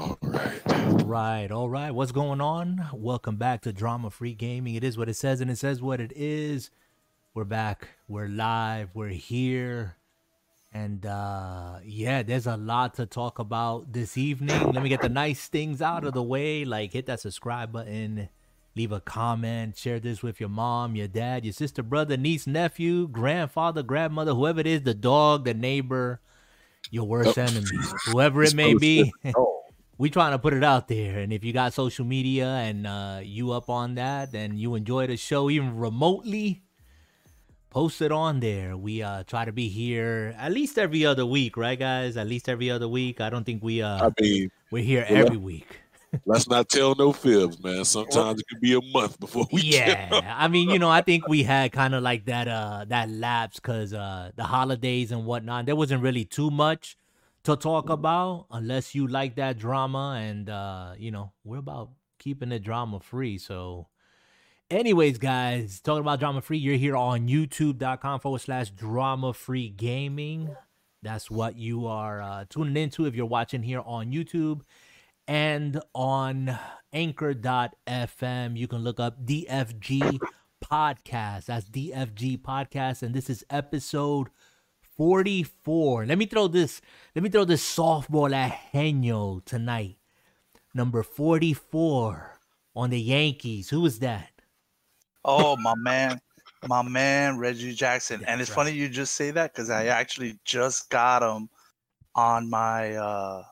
All 0.00 0.16
right. 0.22 0.60
All 0.66 0.96
right, 1.04 1.50
all 1.50 1.68
right. 1.68 1.90
What's 1.90 2.10
going 2.10 2.40
on? 2.40 2.88
Welcome 2.94 3.36
back 3.36 3.60
to 3.62 3.72
Drama 3.72 4.08
Free 4.10 4.32
Gaming. 4.32 4.74
It 4.74 4.82
is 4.82 4.96
what 4.96 5.10
it 5.10 5.14
says, 5.14 5.42
and 5.42 5.50
it 5.50 5.58
says 5.58 5.82
what 5.82 6.00
it 6.00 6.10
is. 6.16 6.70
We're 7.34 7.44
back. 7.44 7.86
We're 8.08 8.26
live. 8.28 8.88
We're 8.94 9.08
here. 9.08 9.96
And 10.72 11.04
uh 11.04 11.80
yeah, 11.84 12.22
there's 12.22 12.46
a 12.46 12.56
lot 12.56 12.94
to 12.94 13.04
talk 13.04 13.40
about 13.40 13.92
this 13.92 14.16
evening. 14.16 14.72
Let 14.72 14.82
me 14.82 14.88
get 14.88 15.02
the 15.02 15.10
nice 15.10 15.48
things 15.48 15.82
out 15.82 16.04
of 16.04 16.14
the 16.14 16.22
way. 16.22 16.64
Like 16.64 16.94
hit 16.94 17.04
that 17.04 17.20
subscribe 17.20 17.70
button, 17.70 18.30
leave 18.74 18.92
a 18.92 19.00
comment, 19.00 19.76
share 19.76 20.00
this 20.00 20.22
with 20.22 20.40
your 20.40 20.48
mom, 20.48 20.96
your 20.96 21.08
dad, 21.08 21.44
your 21.44 21.52
sister, 21.52 21.82
brother, 21.82 22.16
niece, 22.16 22.46
nephew, 22.46 23.06
grandfather, 23.06 23.82
grandmother, 23.82 24.32
whoever 24.32 24.60
it 24.60 24.66
is, 24.66 24.80
the 24.82 24.94
dog, 24.94 25.44
the 25.44 25.52
neighbor, 25.52 26.22
your 26.90 27.04
worst 27.04 27.36
Oh. 27.36 27.42
enemy, 27.42 27.66
whoever 28.06 28.42
it 28.42 28.54
may 28.54 28.72
be. 28.72 29.12
We 30.00 30.08
trying 30.08 30.32
to 30.32 30.38
put 30.38 30.54
it 30.54 30.64
out 30.64 30.88
there. 30.88 31.18
And 31.18 31.30
if 31.30 31.44
you 31.44 31.52
got 31.52 31.74
social 31.74 32.06
media 32.06 32.46
and 32.46 32.86
uh, 32.86 33.20
you 33.22 33.52
up 33.52 33.68
on 33.68 33.96
that 33.96 34.32
and 34.32 34.58
you 34.58 34.74
enjoy 34.74 35.06
the 35.06 35.18
show 35.18 35.50
even 35.50 35.76
remotely 35.76 36.62
post 37.68 38.00
it 38.00 38.10
on 38.10 38.40
there. 38.40 38.78
We 38.78 39.02
uh 39.02 39.24
try 39.24 39.44
to 39.44 39.52
be 39.52 39.68
here 39.68 40.34
at 40.38 40.52
least 40.52 40.78
every 40.78 41.04
other 41.04 41.26
week 41.26 41.54
right 41.58 41.78
guys? 41.78 42.16
At 42.16 42.28
least 42.28 42.48
every 42.48 42.70
other 42.70 42.88
week. 42.88 43.20
I 43.20 43.28
don't 43.28 43.44
think 43.44 43.62
we 43.62 43.82
uh 43.82 44.06
I 44.06 44.10
mean, 44.18 44.50
we're 44.70 44.82
here 44.82 45.06
yeah. 45.08 45.18
every 45.18 45.36
week. 45.36 45.80
let's 46.24 46.48
not 46.48 46.70
tell 46.70 46.94
no 46.94 47.12
fibs, 47.12 47.62
man. 47.62 47.84
Sometimes 47.84 48.40
it 48.40 48.48
could 48.48 48.62
be 48.62 48.72
a 48.72 48.80
month 48.94 49.20
before 49.20 49.46
we 49.52 49.60
yeah. 49.60 50.34
i 50.38 50.48
mean 50.48 50.70
you 50.70 50.78
know 50.78 50.88
i 50.90 51.02
think 51.02 51.28
we 51.28 51.42
had 51.42 51.72
kind 51.72 51.94
of 51.94 52.02
like 52.02 52.24
that 52.24 52.48
uh 52.48 52.86
that 52.88 53.10
lapse 53.10 53.56
because 53.56 53.92
uh 53.92 54.30
the 54.34 54.44
holidays 54.44 55.12
and 55.12 55.26
whatnot 55.26 55.66
there 55.66 55.76
wasn't 55.76 56.02
really 56.02 56.24
too 56.24 56.50
much 56.50 56.96
to 57.44 57.56
talk 57.56 57.88
about 57.88 58.46
unless 58.50 58.94
you 58.94 59.06
like 59.06 59.36
that 59.36 59.58
drama 59.58 60.18
and 60.20 60.50
uh 60.50 60.92
you 60.98 61.10
know 61.10 61.32
we're 61.44 61.58
about 61.58 61.90
keeping 62.18 62.52
it 62.52 62.62
drama 62.62 63.00
free. 63.00 63.38
So 63.38 63.88
anyways 64.70 65.18
guys 65.18 65.80
talking 65.80 66.02
about 66.02 66.20
drama 66.20 66.40
free 66.42 66.58
you're 66.58 66.76
here 66.76 66.96
on 66.96 67.26
youtube.com 67.26 68.20
forward 68.20 68.40
slash 68.40 68.70
drama 68.70 69.32
free 69.32 69.68
gaming. 69.68 70.54
That's 71.02 71.30
what 71.30 71.56
you 71.56 71.86
are 71.86 72.20
uh, 72.20 72.44
tuning 72.50 72.76
into 72.76 73.06
if 73.06 73.14
you're 73.14 73.26
watching 73.26 73.62
here 73.62 73.80
on 73.80 74.12
youtube 74.12 74.60
and 75.26 75.80
on 75.94 76.58
anchor.fm 76.92 78.56
you 78.56 78.68
can 78.68 78.78
look 78.78 79.00
up 79.00 79.24
dfg 79.24 80.18
podcast. 80.64 81.46
That's 81.46 81.68
dfg 81.68 82.38
podcast. 82.38 83.02
And 83.02 83.14
this 83.14 83.30
is 83.30 83.44
episode 83.50 84.28
44 85.00 86.04
let 86.04 86.18
me 86.18 86.26
throw 86.26 86.46
this 86.46 86.82
let 87.14 87.22
me 87.22 87.30
throw 87.30 87.46
this 87.46 87.64
softball 87.64 88.34
at 88.34 88.52
henyo 88.74 89.42
tonight 89.46 89.96
number 90.74 91.02
44 91.02 92.38
on 92.76 92.90
the 92.90 93.00
yankees 93.00 93.70
who 93.70 93.86
is 93.86 94.00
that 94.00 94.28
Oh, 95.24 95.56
my 95.56 95.74
man, 95.74 96.20
my 96.66 96.82
man 96.82 97.38
Reggie 97.38 97.72
Jackson. 97.74 98.20
and 98.26 98.40
That's 98.40 98.42
it's 98.42 98.50
funny 98.54 98.72
you 98.72 98.90
just 98.90 99.14
say 99.14 99.30
that 99.30 99.54
because 99.54 99.70
I 99.70 99.86
actually 99.86 100.38
just 100.44 100.90
got 100.90 101.22
him 101.22 101.48
on 102.14 102.50
my 102.50 102.94
uh, 102.94 103.44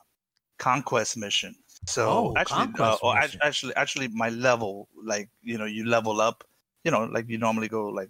conquest 0.59 1.17
mission. 1.17 1.55
So 1.87 2.09
Oh, 2.09 2.33
actually, 2.35 2.67
uh, 2.79 2.97
oh, 3.01 3.13
mission. 3.15 3.39
actually, 3.43 3.75
actually, 3.75 4.07
my 4.09 4.29
level, 4.29 4.87
like 5.03 5.29
you 5.41 5.57
know, 5.57 5.65
you 5.65 5.85
level 5.85 6.21
up. 6.21 6.43
You 6.83 6.91
know, 6.91 7.05
like 7.05 7.27
you 7.27 7.39
normally 7.39 7.67
go 7.69 7.87
like 7.87 8.09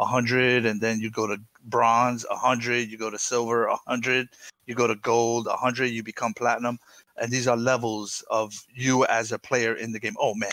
a 0.00 0.04
hundred, 0.06 0.64
and 0.64 0.80
then 0.80 0.98
you 0.98 1.10
go 1.10 1.26
to 1.26 1.36
bronze, 1.64 2.24
a 2.30 2.36
hundred. 2.36 2.88
You 2.88 2.96
go 2.96 3.10
to 3.10 3.18
silver, 3.18 3.66
a 3.66 3.76
hundred. 3.86 4.28
You 4.66 4.74
go 4.74 4.86
to 4.86 4.94
gold, 4.96 5.46
a 5.46 5.56
hundred. 5.56 5.88
You 5.88 6.02
become 6.02 6.32
platinum, 6.32 6.78
and 7.18 7.30
these 7.30 7.46
are 7.46 7.56
levels 7.56 8.24
of 8.30 8.54
you 8.74 9.04
as 9.06 9.30
a 9.30 9.38
player 9.38 9.74
in 9.74 9.92
the 9.92 10.00
game. 10.00 10.14
Oh 10.18 10.34
man, 10.34 10.50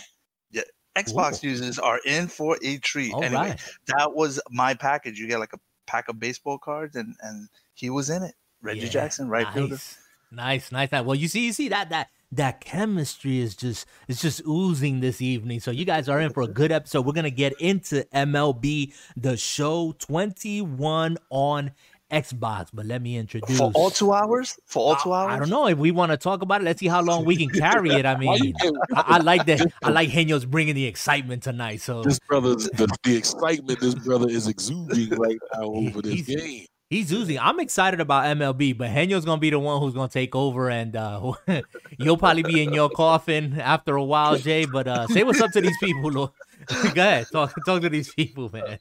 yeah. 0.51 0.63
Xbox 0.97 1.43
users 1.43 1.79
are 1.79 1.99
in 2.05 2.27
for 2.27 2.57
a 2.61 2.77
treat. 2.79 3.13
all 3.13 3.23
anyway, 3.23 3.49
right 3.51 3.61
that 3.95 4.13
was 4.13 4.41
my 4.51 4.73
package. 4.73 5.17
You 5.17 5.27
get 5.27 5.39
like 5.39 5.53
a 5.53 5.59
pack 5.85 6.09
of 6.09 6.19
baseball 6.19 6.57
cards, 6.57 6.95
and 6.95 7.15
and 7.21 7.47
he 7.73 7.89
was 7.89 8.09
in 8.09 8.23
it. 8.23 8.35
Reggie 8.61 8.81
Yeah, 8.81 8.89
Jackson, 8.89 9.29
right 9.29 9.47
fielder. 9.53 9.75
nice. 9.75 9.97
nice 10.31 10.71
nice 10.71 10.91
nice 10.91 11.05
well 11.05 11.15
you 11.15 11.27
see 11.29 11.45
you 11.45 11.53
see 11.53 11.69
that 11.69 11.89
that 11.89 12.09
that 12.31 12.59
chemistry 12.61 13.39
is 13.39 13.55
just 13.55 13.85
it's 14.07 14.21
just 14.21 14.41
oozing 14.45 14.99
this 14.99 15.21
evening 15.21 15.59
so 15.59 15.71
you 15.71 15.85
guys 15.85 16.09
are 16.09 16.19
in 16.19 16.31
for 16.31 16.43
a 16.43 16.47
good 16.47 16.71
episode 16.71 17.05
we're 17.05 17.13
gonna 17.13 17.29
get 17.29 17.53
into 17.61 18.03
mlb 18.13 18.93
the 19.15 19.37
show 19.37 19.95
21 19.99 21.17
on 21.29 21.71
xbox 22.11 22.67
but 22.73 22.85
let 22.85 23.01
me 23.01 23.17
introduce 23.17 23.57
For 23.57 23.71
all 23.75 23.89
two 23.89 24.13
hours? 24.13 24.57
For 24.65 24.79
all 24.79 24.95
two 24.95 25.13
hours? 25.13 25.33
I 25.33 25.39
don't 25.39 25.49
know 25.49 25.67
if 25.67 25.77
we 25.77 25.91
want 25.91 26.11
to 26.11 26.17
talk 26.17 26.41
about 26.41 26.61
it. 26.61 26.63
Let's 26.63 26.79
see 26.79 26.87
how 26.87 27.01
long 27.01 27.25
we 27.25 27.35
can 27.35 27.49
carry 27.61 27.89
it. 27.91 28.05
I 28.05 28.15
mean, 28.17 28.53
I, 28.61 28.71
I 28.95 29.17
like 29.17 29.45
that. 29.47 29.69
I 29.83 29.89
like 29.89 30.09
Henyo's 30.09 30.45
bringing 30.45 30.73
the 30.73 30.85
excitement 30.85 31.43
tonight. 31.43 31.81
So 31.81 32.03
this 32.03 32.17
brother's 32.19 32.69
the, 32.69 32.87
the 33.03 33.17
excitement 33.17 33.81
this 33.81 33.93
brother 33.93 34.29
is 34.29 34.47
exuding 34.47 35.09
right 35.19 35.37
now 35.53 35.63
over 35.63 36.01
this 36.01 36.13
he's- 36.13 36.27
game. 36.27 36.65
He's 36.89 37.11
oozing. 37.11 37.37
I'm 37.37 37.59
excited 37.59 37.99
about 37.99 38.23
MLB, 38.37 38.77
but 38.77 38.89
Henyo's 38.89 39.25
gonna 39.25 39.41
be 39.41 39.49
the 39.49 39.59
one 39.59 39.81
who's 39.81 39.93
gonna 39.93 40.07
take 40.07 40.35
over, 40.35 40.69
and 40.69 40.95
uh, 40.95 41.33
you'll 41.97 42.17
probably 42.17 42.43
be 42.43 42.63
in 42.63 42.71
your 42.73 42.89
coffin 42.89 43.59
after 43.59 43.95
a 43.97 44.03
while, 44.03 44.37
Jay. 44.37 44.65
But 44.65 44.87
uh, 44.87 45.07
say 45.07 45.23
what's 45.23 45.41
up 45.41 45.51
to 45.51 45.61
these 45.61 45.77
people. 45.79 46.11
Lord. 46.11 46.31
Go 46.67 47.01
ahead, 47.01 47.27
talk 47.31 47.53
talk 47.65 47.81
to 47.81 47.89
these 47.89 48.13
people, 48.13 48.49
man. 48.51 48.79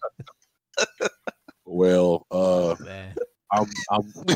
Well, 1.65 2.27
uh, 2.31 2.77
man. 2.81 3.15
I'm, 3.53 3.67
I'm 3.91 4.03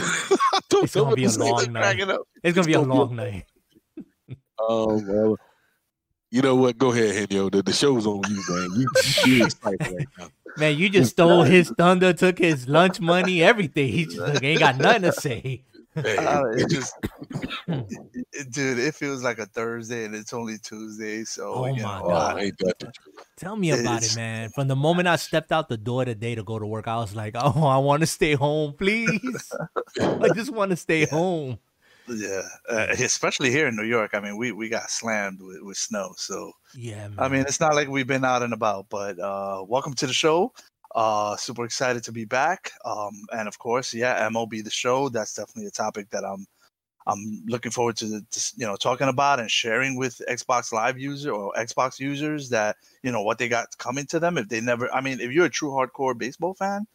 It's 0.83 0.95
gonna 0.95 1.15
be 1.15 1.25
a 1.25 1.31
long 1.31 1.73
night. 1.73 1.97
cracking. 1.99 2.19
It's 2.43 2.55
gonna 2.55 2.67
be 2.67 2.75
a 2.75 2.79
gonna 2.79 2.87
be 2.89 2.97
a- 2.97 3.01
long 3.01 3.17
night. 3.17 3.45
Um, 4.69 5.07
well, 5.07 5.37
you 6.31 6.43
know 6.43 6.55
what? 6.55 6.77
Go 6.77 6.93
ahead, 6.93 7.29
Henyo. 7.29 7.51
The, 7.51 7.63
the 7.63 7.73
show's 7.73 8.07
on 8.07 8.23
you, 8.29 8.43
man. 8.49 8.69
You, 8.81 8.91
you 9.27 9.45
excited 9.45 9.81
right 9.81 10.09
now. 10.19 10.29
Man, 10.57 10.77
you 10.77 10.89
just 10.89 11.13
stole 11.13 11.43
his 11.43 11.71
thunder, 11.71 12.13
took 12.13 12.39
his 12.39 12.69
lunch 12.69 13.01
money, 13.01 13.43
everything. 13.43 13.89
He 13.89 14.05
just 14.07 14.19
like, 14.19 14.43
ain't 14.43 14.61
got 14.61 14.77
nothing 14.77 15.03
to 15.03 15.13
say. 15.13 15.65
Hey, 15.95 16.17
Uh, 16.27 16.45
it 16.53 16.69
just, 16.69 16.95
it- 17.69 18.53
dude, 18.53 18.79
it 18.79 18.95
feels 18.95 19.23
like 19.23 19.39
a 19.39 19.47
Thursday 19.47 20.05
and 20.05 20.15
it's 20.15 20.33
only 20.33 20.59
Tuesday. 20.59 21.25
So, 21.25 21.55
Oh 21.55 21.67
you 21.67 21.83
my 21.83 21.99
know, 21.99 22.05
oh, 22.05 22.09
God. 22.09 22.39
ain't 22.43 22.59
that? 22.59 22.93
Tell 23.37 23.57
me 23.57 23.71
about 23.71 24.03
it, 24.03 24.15
man. 24.15 24.51
From 24.51 24.69
the 24.69 24.77
moment 24.77 25.09
I 25.09 25.17
stepped 25.17 25.51
out 25.51 25.69
the 25.69 25.79
door 25.79 26.05
today 26.05 26.35
to 26.35 26.43
go 26.43 26.59
to 26.59 26.67
work, 26.67 26.87
I 26.87 26.97
was 26.97 27.17
like, 27.17 27.35
"Oh, 27.39 27.67
I 27.67 27.79
want 27.79 28.03
to 28.03 28.07
stay 28.07 28.35
home, 28.35 28.75
please. 28.75 29.51
I 30.01 30.29
just 30.29 30.51
want 30.53 30.71
to 30.73 30.77
stay 30.77 31.07
home." 31.07 31.59
Yeah, 32.11 32.43
uh, 32.69 32.87
especially 32.91 33.51
here 33.51 33.69
in 33.69 33.77
New 33.77 33.85
York. 33.85 34.11
I 34.15 34.21
mean, 34.21 34.37
we, 34.37 34.53
we 34.53 34.69
got 34.69 34.91
slammed 34.91 35.41
with, 35.41 35.63
with 35.63 35.77
snow. 35.77 36.13
So, 36.17 36.53
Yeah, 36.75 37.09
man. 37.09 37.15
I 37.19 37.29
mean, 37.29 37.43
it's 37.43 37.61
not 37.61 37.75
like 37.75 37.89
we've 37.89 38.07
been 38.07 38.25
out 38.25 38.43
and 38.43 38.53
about, 38.53 38.87
but 38.91 39.19
uh, 39.19 39.65
welcome 39.67 39.95
to 39.95 40.07
the 40.07 40.13
show. 40.13 40.53
Uh, 40.95 41.37
super 41.37 41.65
excited 41.65 42.03
to 42.05 42.13
be 42.13 42.25
back. 42.25 42.73
Um, 42.85 43.13
and 43.33 43.47
of 43.47 43.59
course, 43.59 43.95
yeah, 43.95 44.29
MLB 44.29 44.65
the 44.65 44.71
show. 44.71 45.09
That's 45.09 45.35
definitely 45.35 45.67
a 45.67 45.71
topic 45.71 46.11
that 46.11 46.25
I'm 46.25 46.47
I'm 47.07 47.43
looking 47.47 47.73
forward 47.73 47.97
to, 47.99 48.21
to 48.21 48.53
you 48.57 48.67
know 48.67 48.77
talking 48.77 49.09
about 49.09 49.41
and 49.41 49.51
sharing 49.51 49.97
with 49.97 50.21
Xbox 50.29 50.73
Live 50.73 50.99
user 50.99 51.33
or 51.33 51.53
Xbox 51.55 51.99
users 51.99 52.51
that 52.51 52.77
you 53.03 53.13
know 53.13 53.23
what 53.23 53.39
they 53.39 53.49
got 53.49 53.67
coming 53.79 54.07
to 54.07 54.21
them 54.21 54.37
if 54.37 54.49
they 54.49 54.61
never. 54.61 54.93
I 54.93 55.01
mean, 55.01 55.21
if 55.21 55.31
you're 55.31 55.47
a 55.47 55.51
true 55.51 55.71
hardcore 55.71 56.19
baseball 56.19 56.55
fan 56.55 56.87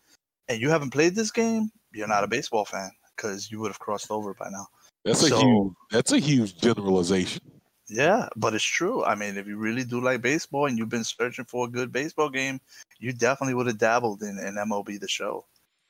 and 0.47 0.61
you 0.61 0.69
haven't 0.69 0.91
played 0.91 1.15
this 1.15 1.31
game, 1.31 1.69
you're 1.93 2.07
not 2.07 2.23
a 2.23 2.27
baseball 2.27 2.65
fan 2.65 2.91
because 3.15 3.49
you 3.49 3.59
would 3.59 3.69
have 3.69 3.79
crossed 3.79 4.11
over 4.11 4.33
by 4.33 4.49
now. 4.49 4.67
That's 5.05 5.23
a 5.23 5.27
So- 5.29 5.39
huge. 5.39 5.73
That's 5.91 6.11
a 6.11 6.19
huge 6.19 6.57
generalization. 6.59 7.41
Yeah, 7.87 8.27
but 8.35 8.55
it's 8.55 8.63
true. 8.63 9.03
I 9.05 9.13
mean, 9.13 9.37
if 9.37 9.45
you 9.45 9.57
really 9.57 9.83
do 9.83 10.01
like 10.01 10.21
baseball 10.23 10.65
and 10.65 10.75
you've 10.77 10.89
been 10.89 11.03
searching 11.03 11.45
for 11.45 11.67
a 11.67 11.69
good 11.69 11.91
baseball 11.91 12.29
game, 12.29 12.59
you 12.99 13.13
definitely 13.13 13.53
would 13.53 13.67
have 13.67 13.77
dabbled 13.77 14.23
in, 14.23 14.39
in 14.39 14.55
MLB 14.55 14.99
the 14.99 15.07
show. 15.07 15.45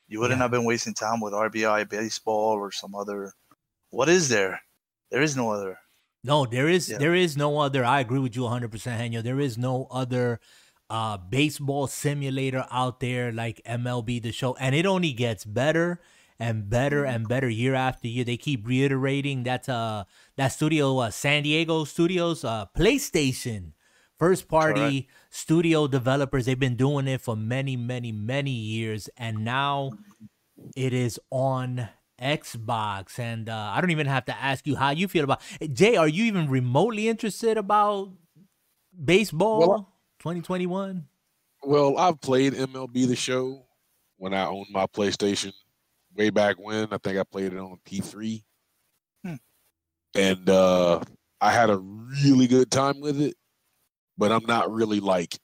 You 0.06 0.20
wouldn't 0.20 0.38
Yeah. 0.38 0.44
have 0.44 0.50
been 0.50 0.64
wasting 0.66 0.92
time 0.92 1.20
with 1.20 1.32
RBI 1.32 1.84
baseball 1.88 2.52
or 2.52 2.70
some 2.70 2.94
other. 2.94 3.32
What 3.90 4.10
is 4.10 4.28
there? 4.28 4.60
There 5.10 5.22
is 5.22 5.36
no 5.36 5.50
other. 5.50 5.78
No, 6.22 6.44
there 6.44 6.68
is 6.68 6.90
Yeah. 6.90 6.98
there 6.98 7.14
is 7.14 7.34
no 7.36 7.58
other. 7.60 7.82
I 7.84 8.00
agree 8.00 8.18
with 8.18 8.36
you 8.36 8.44
100%, 8.44 8.98
Henyo. 9.00 9.22
There 9.22 9.40
is 9.40 9.56
no 9.56 9.86
other 9.90 10.38
uh 10.90 11.16
baseball 11.16 11.86
simulator 11.88 12.64
out 12.70 13.00
there 13.00 13.32
like 13.32 13.60
MLB 13.66 14.20
the 14.22 14.30
show 14.30 14.54
and 14.56 14.72
it 14.72 14.86
only 14.86 15.12
gets 15.12 15.44
better 15.44 16.00
and 16.38 16.68
better 16.68 17.04
Mm-hmm. 17.04 17.14
and 17.14 17.28
better 17.28 17.48
year 17.48 17.74
after 17.74 18.08
year. 18.08 18.24
They 18.24 18.36
keep 18.36 18.66
reiterating 18.66 19.44
that 19.44 19.68
uh 19.68 20.04
that 20.36 20.48
studio 20.48 20.98
uh, 20.98 21.10
San 21.10 21.42
Diego 21.44 21.84
Studios 21.84 22.44
uh 22.44 22.66
PlayStation 22.76 23.72
first 24.18 24.48
party 24.48 25.08
studio 25.30 25.86
developers. 25.86 26.46
They've 26.46 26.58
been 26.58 26.76
doing 26.76 27.06
it 27.08 27.20
for 27.20 27.36
many 27.36 27.76
many 27.76 28.12
many 28.12 28.50
years 28.52 29.08
and 29.16 29.44
now 29.44 29.92
it 30.74 30.92
is 30.92 31.18
on 31.30 31.88
Xbox, 32.20 33.18
and 33.18 33.48
uh, 33.50 33.72
I 33.74 33.80
don't 33.82 33.90
even 33.90 34.06
have 34.06 34.24
to 34.26 34.36
ask 34.36 34.66
you 34.66 34.74
how 34.76 34.90
you 34.90 35.06
feel 35.06 35.24
about 35.24 35.42
Jay. 35.72 35.96
Are 35.96 36.08
you 36.08 36.24
even 36.24 36.48
remotely 36.48 37.08
interested 37.08 37.58
about 37.58 38.10
baseball 39.04 39.58
Well, 39.58 39.92
2021? 40.20 41.06
Well, 41.62 41.98
I've 41.98 42.20
played 42.20 42.54
MLB 42.54 43.06
the 43.06 43.16
Show 43.16 43.66
when 44.16 44.32
I 44.32 44.46
owned 44.46 44.68
my 44.70 44.86
PlayStation 44.86 45.52
way 46.16 46.30
back 46.30 46.56
when. 46.58 46.88
I 46.92 46.98
think 46.98 47.18
I 47.18 47.22
played 47.24 47.52
it 47.52 47.58
on 47.58 47.78
P3. 47.84 48.42
Hmm. 49.24 49.34
And 50.14 50.48
uh 50.50 51.00
I 51.40 51.52
had 51.52 51.70
a 51.70 51.76
really 51.78 52.46
good 52.46 52.70
time 52.70 53.00
with 53.00 53.20
it, 53.20 53.34
but 54.16 54.32
I'm 54.32 54.46
not 54.46 54.70
really 54.72 55.00
like 55.00 55.34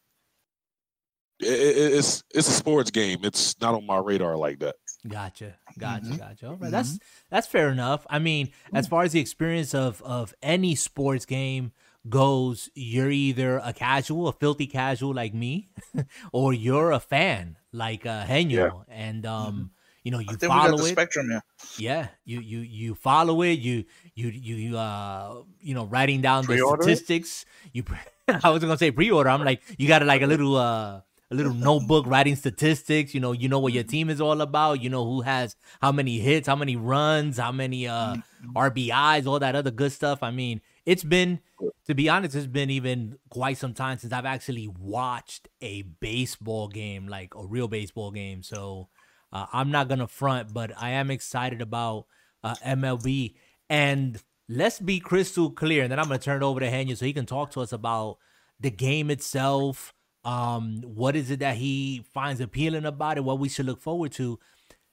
it, 1.41 1.47
it, 1.49 1.93
it's 1.95 2.23
it's 2.35 2.49
a 2.49 2.53
sports 2.53 2.91
game. 2.91 3.21
It's 3.25 3.61
not 3.61 3.75
on 3.75 3.85
my 3.87 3.99
radar 3.99 4.37
like 4.37 4.61
that. 4.61 4.77
Gotcha, 5.07 5.57
gotcha, 5.79 6.07
Mhm. 6.07 6.19
gotcha. 6.19 6.49
All 6.49 6.57
right, 6.57 6.71
that's 6.71 6.99
that's 7.29 7.47
fair 7.49 7.71
enough. 7.71 8.07
I 8.09 8.21
mean, 8.21 8.53
as 8.73 8.87
far 8.87 9.03
as 9.03 9.13
the 9.13 9.21
experience 9.21 9.75
of 9.75 10.01
of 10.03 10.33
any 10.43 10.75
sports 10.77 11.27
game 11.27 11.73
goes, 12.09 12.71
you're 12.75 13.11
either 13.11 13.59
a 13.59 13.73
casual, 13.73 14.29
a 14.29 14.33
filthy 14.33 14.67
casual 14.69 15.13
like 15.13 15.35
me, 15.35 15.71
or 16.33 16.53
you're 16.55 16.93
a 16.93 17.01
fan 17.01 17.57
like 17.73 18.07
uh 18.07 18.25
Henyo, 18.25 18.85
and 18.89 19.27
um, 19.27 19.73
you 20.05 20.11
know, 20.11 20.19
you 20.19 20.27
I 20.31 20.33
think 20.33 20.43
we 20.43 20.49
got 20.49 20.65
follow 20.65 20.79
the 20.79 20.85
it. 20.85 20.93
spectrum 20.93 21.31
here. 21.31 21.43
Yeah, 21.79 22.09
you 22.25 22.41
you 22.41 22.59
you 22.61 22.95
follow 22.95 23.43
it. 23.43 23.59
You 23.59 23.85
you 24.15 24.29
you 24.29 24.57
you, 24.57 24.79
uh 24.79 25.43
you 25.61 25.75
know 25.75 25.85
writing 25.85 26.21
down 26.21 26.43
the 26.43 26.49
Pre-order 26.49 26.89
it? 26.89 26.97
statistics. 26.97 27.45
You 27.73 27.85
I 28.43 28.51
was 28.51 28.63
gonna 28.63 28.77
say 28.79 28.91
pre-order. 28.91 29.31
I'm 29.31 29.45
like 29.45 29.63
you 29.79 29.89
got 29.89 30.05
like 30.05 30.23
a 30.23 30.27
little 30.27 30.57
uh 30.57 31.01
a 31.31 31.35
little 31.35 31.55
notebook 31.55 32.07
writing 32.07 32.37
statistics. 32.37 33.15
You 33.15 33.21
know 33.21 33.33
you 33.33 33.49
know 33.49 33.59
what 33.61 33.73
your 33.73 33.85
team 33.85 34.11
is 34.11 34.21
all 34.21 34.41
about. 34.41 34.83
You 34.83 34.91
know 34.91 35.05
who 35.05 35.21
has 35.23 35.57
how 35.81 35.93
many 35.93 36.19
hits, 36.19 36.49
how 36.49 36.57
many 36.57 36.77
runs, 36.77 37.39
how 37.39 37.53
many 37.53 37.87
uh 37.87 38.17
RBIs, 38.55 39.27
all 39.27 39.39
that 39.39 39.55
other 39.55 39.71
good 39.71 39.93
stuff. 39.93 40.23
I 40.23 40.31
mean, 40.31 40.61
it's 40.85 41.05
been 41.05 41.41
to 41.87 41.95
be 41.95 42.09
honest, 42.09 42.35
it's 42.35 42.47
been 42.47 42.71
even 42.71 43.19
quite 43.31 43.57
some 43.57 43.73
time 43.75 43.99
since 43.99 44.13
I've 44.13 44.27
actually 44.27 44.69
watched 44.69 45.49
a 45.61 45.83
baseball 45.83 46.69
game, 46.69 47.07
like 47.09 47.35
a 47.35 47.47
real 47.47 47.69
baseball 47.69 48.11
game. 48.11 48.43
So 48.43 48.89
uh, 49.33 49.47
I'm 49.53 49.71
not 49.71 49.89
gonna 49.89 50.07
front, 50.07 50.53
but 50.53 50.73
I 50.81 50.91
am 50.91 51.11
excited 51.11 51.63
about 51.63 52.07
uh, 52.45 52.55
MLB. 52.65 53.35
And 53.71 54.21
let's 54.49 54.79
be 54.79 55.01
crystal 55.01 55.51
clear, 55.51 55.83
and 55.83 55.93
then 55.93 55.99
I'm 55.99 56.07
gonna 56.07 56.19
turn 56.19 56.43
it 56.43 56.45
over 56.45 56.61
to 56.61 56.71
Henyo 56.71 56.97
so 56.97 57.07
he 57.07 57.13
can 57.13 57.27
talk 57.27 57.51
to 57.53 57.61
us 57.61 57.73
about 57.73 58.19
the 58.61 58.71
game 58.71 59.11
itself. 59.11 59.95
Um, 60.25 60.83
what 60.85 61.17
is 61.17 61.31
it 61.31 61.41
that 61.41 61.57
he 61.57 62.05
finds 62.13 62.41
appealing 62.41 62.85
about 62.85 63.17
it? 63.17 63.25
What 63.25 63.39
we 63.39 63.49
should 63.49 63.67
look 63.67 63.81
forward 63.81 64.13
to. 64.13 64.39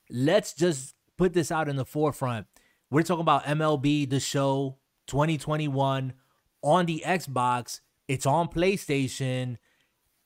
Let's 0.09 0.53
just 0.53 0.95
put 1.17 1.33
this 1.33 1.51
out 1.51 1.69
in 1.69 1.75
the 1.75 1.85
forefront. 1.85 2.47
We're 2.89 3.03
talking 3.03 3.21
about 3.21 3.43
MLB 3.43 4.09
the 4.09 4.19
Show 4.19 4.79
2021 5.07 6.13
on 6.63 6.85
the 6.85 7.03
Xbox. 7.05 7.81
It's 8.07 8.25
on 8.25 8.47
PlayStation. 8.47 9.57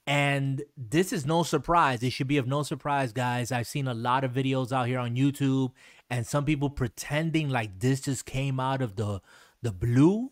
And 0.05 0.63
this 0.75 1.13
is 1.13 1.25
no 1.25 1.43
surprise. 1.43 2.03
It 2.03 2.11
should 2.11 2.27
be 2.27 2.37
of 2.37 2.47
no 2.47 2.63
surprise, 2.63 3.13
guys. 3.13 3.51
I've 3.51 3.67
seen 3.67 3.87
a 3.87 3.93
lot 3.93 4.23
of 4.23 4.33
videos 4.33 4.71
out 4.71 4.87
here 4.87 4.99
on 4.99 5.15
YouTube 5.15 5.71
and 6.09 6.27
some 6.27 6.45
people 6.45 6.69
pretending 6.69 7.49
like 7.49 7.79
this 7.79 8.01
just 8.01 8.25
came 8.25 8.59
out 8.59 8.81
of 8.81 8.95
the 8.95 9.21
the 9.63 9.71
blue, 9.71 10.31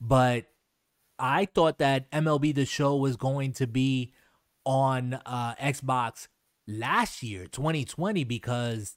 but 0.00 0.46
I 1.18 1.44
thought 1.44 1.78
that 1.78 2.10
MLB 2.10 2.54
the 2.54 2.64
show 2.64 2.96
was 2.96 3.16
going 3.16 3.52
to 3.54 3.66
be 3.66 4.12
on 4.64 5.14
uh 5.26 5.54
Xbox 5.54 6.26
last 6.66 7.22
year, 7.22 7.46
2020 7.46 8.24
because 8.24 8.96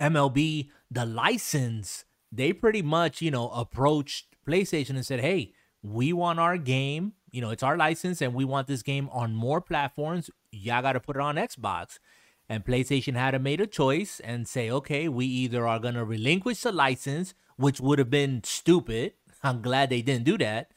MLB 0.00 0.70
the 0.90 1.04
license, 1.04 2.04
they 2.32 2.52
pretty 2.52 2.82
much, 2.82 3.22
you 3.22 3.30
know, 3.30 3.50
approached 3.50 4.34
PlayStation 4.44 4.90
and 4.90 5.06
said, 5.06 5.20
"Hey, 5.20 5.52
we 5.82 6.12
want 6.12 6.38
our 6.38 6.56
game. 6.56 7.12
You 7.30 7.40
know, 7.40 7.50
it's 7.50 7.62
our 7.62 7.76
license, 7.76 8.20
and 8.20 8.34
we 8.34 8.44
want 8.44 8.66
this 8.66 8.82
game 8.82 9.08
on 9.12 9.34
more 9.34 9.60
platforms. 9.60 10.30
Y'all 10.50 10.82
got 10.82 10.92
to 10.92 11.00
put 11.00 11.16
it 11.16 11.22
on 11.22 11.36
Xbox." 11.36 11.98
And 12.48 12.64
PlayStation 12.64 13.14
had 13.14 13.30
to 13.32 13.38
made 13.38 13.60
a 13.60 13.66
choice 13.66 14.20
and 14.20 14.48
say, 14.48 14.70
"Okay, 14.70 15.08
we 15.08 15.26
either 15.26 15.66
are 15.66 15.78
gonna 15.78 16.04
relinquish 16.04 16.62
the 16.62 16.72
license, 16.72 17.34
which 17.56 17.80
would 17.80 17.98
have 17.98 18.10
been 18.10 18.42
stupid. 18.44 19.12
I'm 19.42 19.62
glad 19.62 19.90
they 19.90 20.02
didn't 20.02 20.24
do 20.24 20.36
that, 20.38 20.72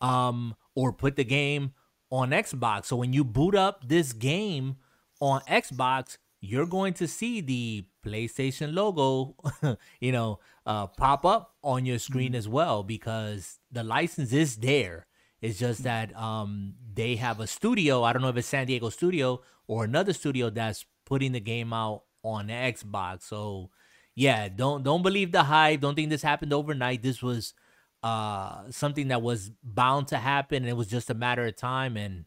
um, 0.00 0.56
or 0.74 0.92
put 0.92 1.16
the 1.16 1.24
game 1.24 1.74
on 2.10 2.30
Xbox. 2.30 2.86
So 2.86 2.96
when 2.96 3.12
you 3.12 3.24
boot 3.24 3.54
up 3.54 3.88
this 3.88 4.12
game 4.12 4.76
on 5.20 5.40
Xbox, 5.42 6.16
you're 6.40 6.66
going 6.66 6.94
to 6.94 7.08
see 7.08 7.40
the 7.40 7.84
PlayStation 8.04 8.74
logo, 8.74 9.34
you 10.00 10.12
know, 10.12 10.38
uh, 10.68 10.86
pop 10.86 11.24
up 11.24 11.54
on 11.64 11.86
your 11.86 11.98
screen 11.98 12.34
as 12.34 12.46
well 12.46 12.82
because 12.82 13.58
the 13.72 13.82
license 13.82 14.34
is 14.34 14.56
there. 14.56 15.06
It's 15.40 15.58
just 15.58 15.84
that 15.84 16.14
um, 16.14 16.74
they 16.92 17.16
have 17.16 17.40
a 17.40 17.46
studio. 17.46 18.02
I 18.02 18.12
don't 18.12 18.20
know 18.20 18.28
if 18.28 18.36
it's 18.36 18.46
San 18.46 18.66
Diego 18.66 18.90
Studio 18.90 19.40
or 19.66 19.84
another 19.84 20.12
studio 20.12 20.50
that's 20.50 20.84
putting 21.06 21.32
the 21.32 21.40
game 21.40 21.72
out 21.72 22.02
on 22.22 22.48
Xbox. 22.48 23.22
So 23.22 23.70
yeah, 24.14 24.48
don't 24.48 24.82
don't 24.82 25.02
believe 25.02 25.32
the 25.32 25.44
hype. 25.44 25.80
Don't 25.80 25.94
think 25.94 26.10
this 26.10 26.22
happened 26.22 26.52
overnight. 26.52 27.02
This 27.02 27.22
was 27.22 27.54
uh 28.02 28.70
something 28.70 29.08
that 29.08 29.22
was 29.22 29.50
bound 29.62 30.08
to 30.08 30.18
happen 30.18 30.58
and 30.58 30.68
it 30.68 30.76
was 30.76 30.86
just 30.86 31.10
a 31.10 31.14
matter 31.14 31.46
of 31.46 31.56
time 31.56 31.96
and 31.96 32.26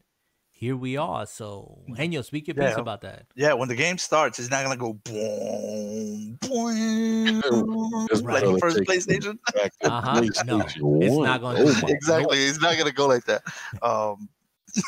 here 0.62 0.76
we 0.76 0.96
are. 0.96 1.26
So 1.26 1.82
Henyo, 1.90 2.24
speak 2.24 2.46
your 2.46 2.54
piece 2.54 2.76
about 2.76 3.00
that. 3.00 3.26
Yeah, 3.34 3.52
when 3.54 3.66
the 3.68 3.74
game 3.74 3.98
starts, 3.98 4.38
it's 4.38 4.48
not 4.48 4.62
gonna 4.62 4.76
go 4.76 4.92
boom, 4.92 6.38
boom, 6.40 8.06
It's 8.12 8.22
like 8.22 8.44
the 8.44 8.58
first 8.60 8.78
PlayStation. 8.86 9.38
Uh-huh. 9.82 10.20
No, 10.44 10.60
it's 11.02 11.16
not 11.16 11.40
gonna- 11.40 11.58
Oh 11.58 11.80
my 11.82 11.88
exactly, 11.88 12.38
it's 12.44 12.60
not 12.60 12.78
gonna 12.78 12.92
go 12.92 13.08
like 13.08 13.24
that. 13.24 13.42
Um, 13.82 14.28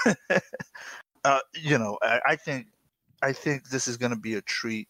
uh, 1.24 1.40
you 1.54 1.76
know, 1.76 1.98
I, 2.02 2.20
I 2.24 2.36
think, 2.36 2.68
I 3.22 3.32
think 3.32 3.68
this 3.70 3.88
is 3.88 3.96
gonna 3.96 4.14
be 4.16 4.34
a 4.34 4.42
treat. 4.42 4.86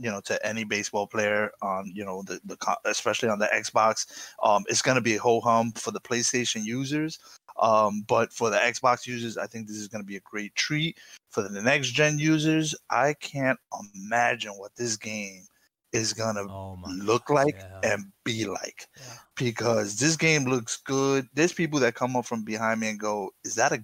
You 0.00 0.08
know, 0.12 0.20
to 0.26 0.46
any 0.46 0.62
baseball 0.62 1.08
player 1.08 1.50
on 1.60 1.90
you 1.92 2.04
know 2.04 2.22
the 2.22 2.38
the 2.44 2.56
especially 2.84 3.28
on 3.28 3.40
the 3.40 3.46
Xbox, 3.52 4.06
um, 4.44 4.62
it's 4.68 4.82
gonna 4.82 5.00
be 5.00 5.16
a 5.16 5.20
ho 5.20 5.40
hum 5.40 5.72
for 5.72 5.90
the 5.90 6.00
PlayStation 6.00 6.64
users. 6.64 7.18
Um, 7.58 8.02
but 8.02 8.32
for 8.32 8.50
the 8.50 8.58
Xbox 8.58 9.06
users, 9.06 9.36
I 9.36 9.46
think 9.46 9.66
this 9.66 9.76
is 9.76 9.88
going 9.88 10.02
to 10.02 10.06
be 10.06 10.16
a 10.16 10.20
great 10.20 10.54
treat. 10.54 10.98
For 11.30 11.42
the 11.48 11.62
next 11.62 11.90
gen 11.92 12.18
users, 12.18 12.74
I 12.90 13.14
can't 13.14 13.58
imagine 13.94 14.52
what 14.52 14.76
this 14.76 14.96
game 14.96 15.46
is 15.92 16.12
going 16.12 16.36
to 16.36 16.48
Oh 16.48 16.76
my 16.76 16.94
look 17.04 17.28
like 17.30 17.54
yeah. 17.54 17.82
and 17.82 18.12
be 18.24 18.44
like 18.46 18.88
Yeah. 18.96 19.18
because 19.36 19.98
this 19.98 20.16
game 20.16 20.44
looks 20.44 20.76
good. 20.84 21.28
There's 21.34 21.52
people 21.52 21.80
that 21.80 21.94
come 21.94 22.16
up 22.16 22.26
from 22.26 22.44
behind 22.44 22.80
me 22.80 22.88
and 22.90 23.00
go, 23.00 23.30
"Is 23.44 23.54
that 23.56 23.72
a 23.72 23.78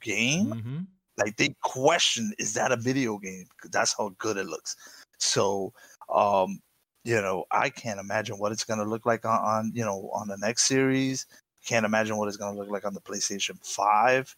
game?" 0.00 0.52
Mhm. 0.52 0.98
Like 1.18 1.36
they 1.36 1.54
question, 1.62 2.32
"Is 2.38 2.54
that 2.54 2.72
a 2.72 2.76
video 2.76 3.18
game?" 3.18 3.46
'Cause 3.60 3.70
that's 3.70 3.94
how 3.96 4.10
good 4.18 4.36
it 4.36 4.46
looks. 4.46 4.76
So, 5.18 5.72
um, 6.08 6.60
you 7.04 7.20
know, 7.20 7.44
I 7.50 7.70
can't 7.70 8.00
imagine 8.00 8.38
what 8.38 8.52
it's 8.52 8.64
going 8.64 8.78
to 8.80 8.84
look 8.86 9.06
like 9.06 9.24
on, 9.24 9.40
on 9.40 9.72
you 9.74 9.84
know 9.84 10.10
on 10.14 10.28
the 10.28 10.36
next 10.38 10.64
series. 10.64 11.26
Can't 11.68 11.84
imagine 11.84 12.16
what 12.16 12.28
it's 12.28 12.38
going 12.38 12.54
to 12.54 12.58
look 12.58 12.70
like 12.70 12.86
on 12.86 12.94
the 12.94 13.00
PlayStation 13.00 13.58
Five. 13.62 14.34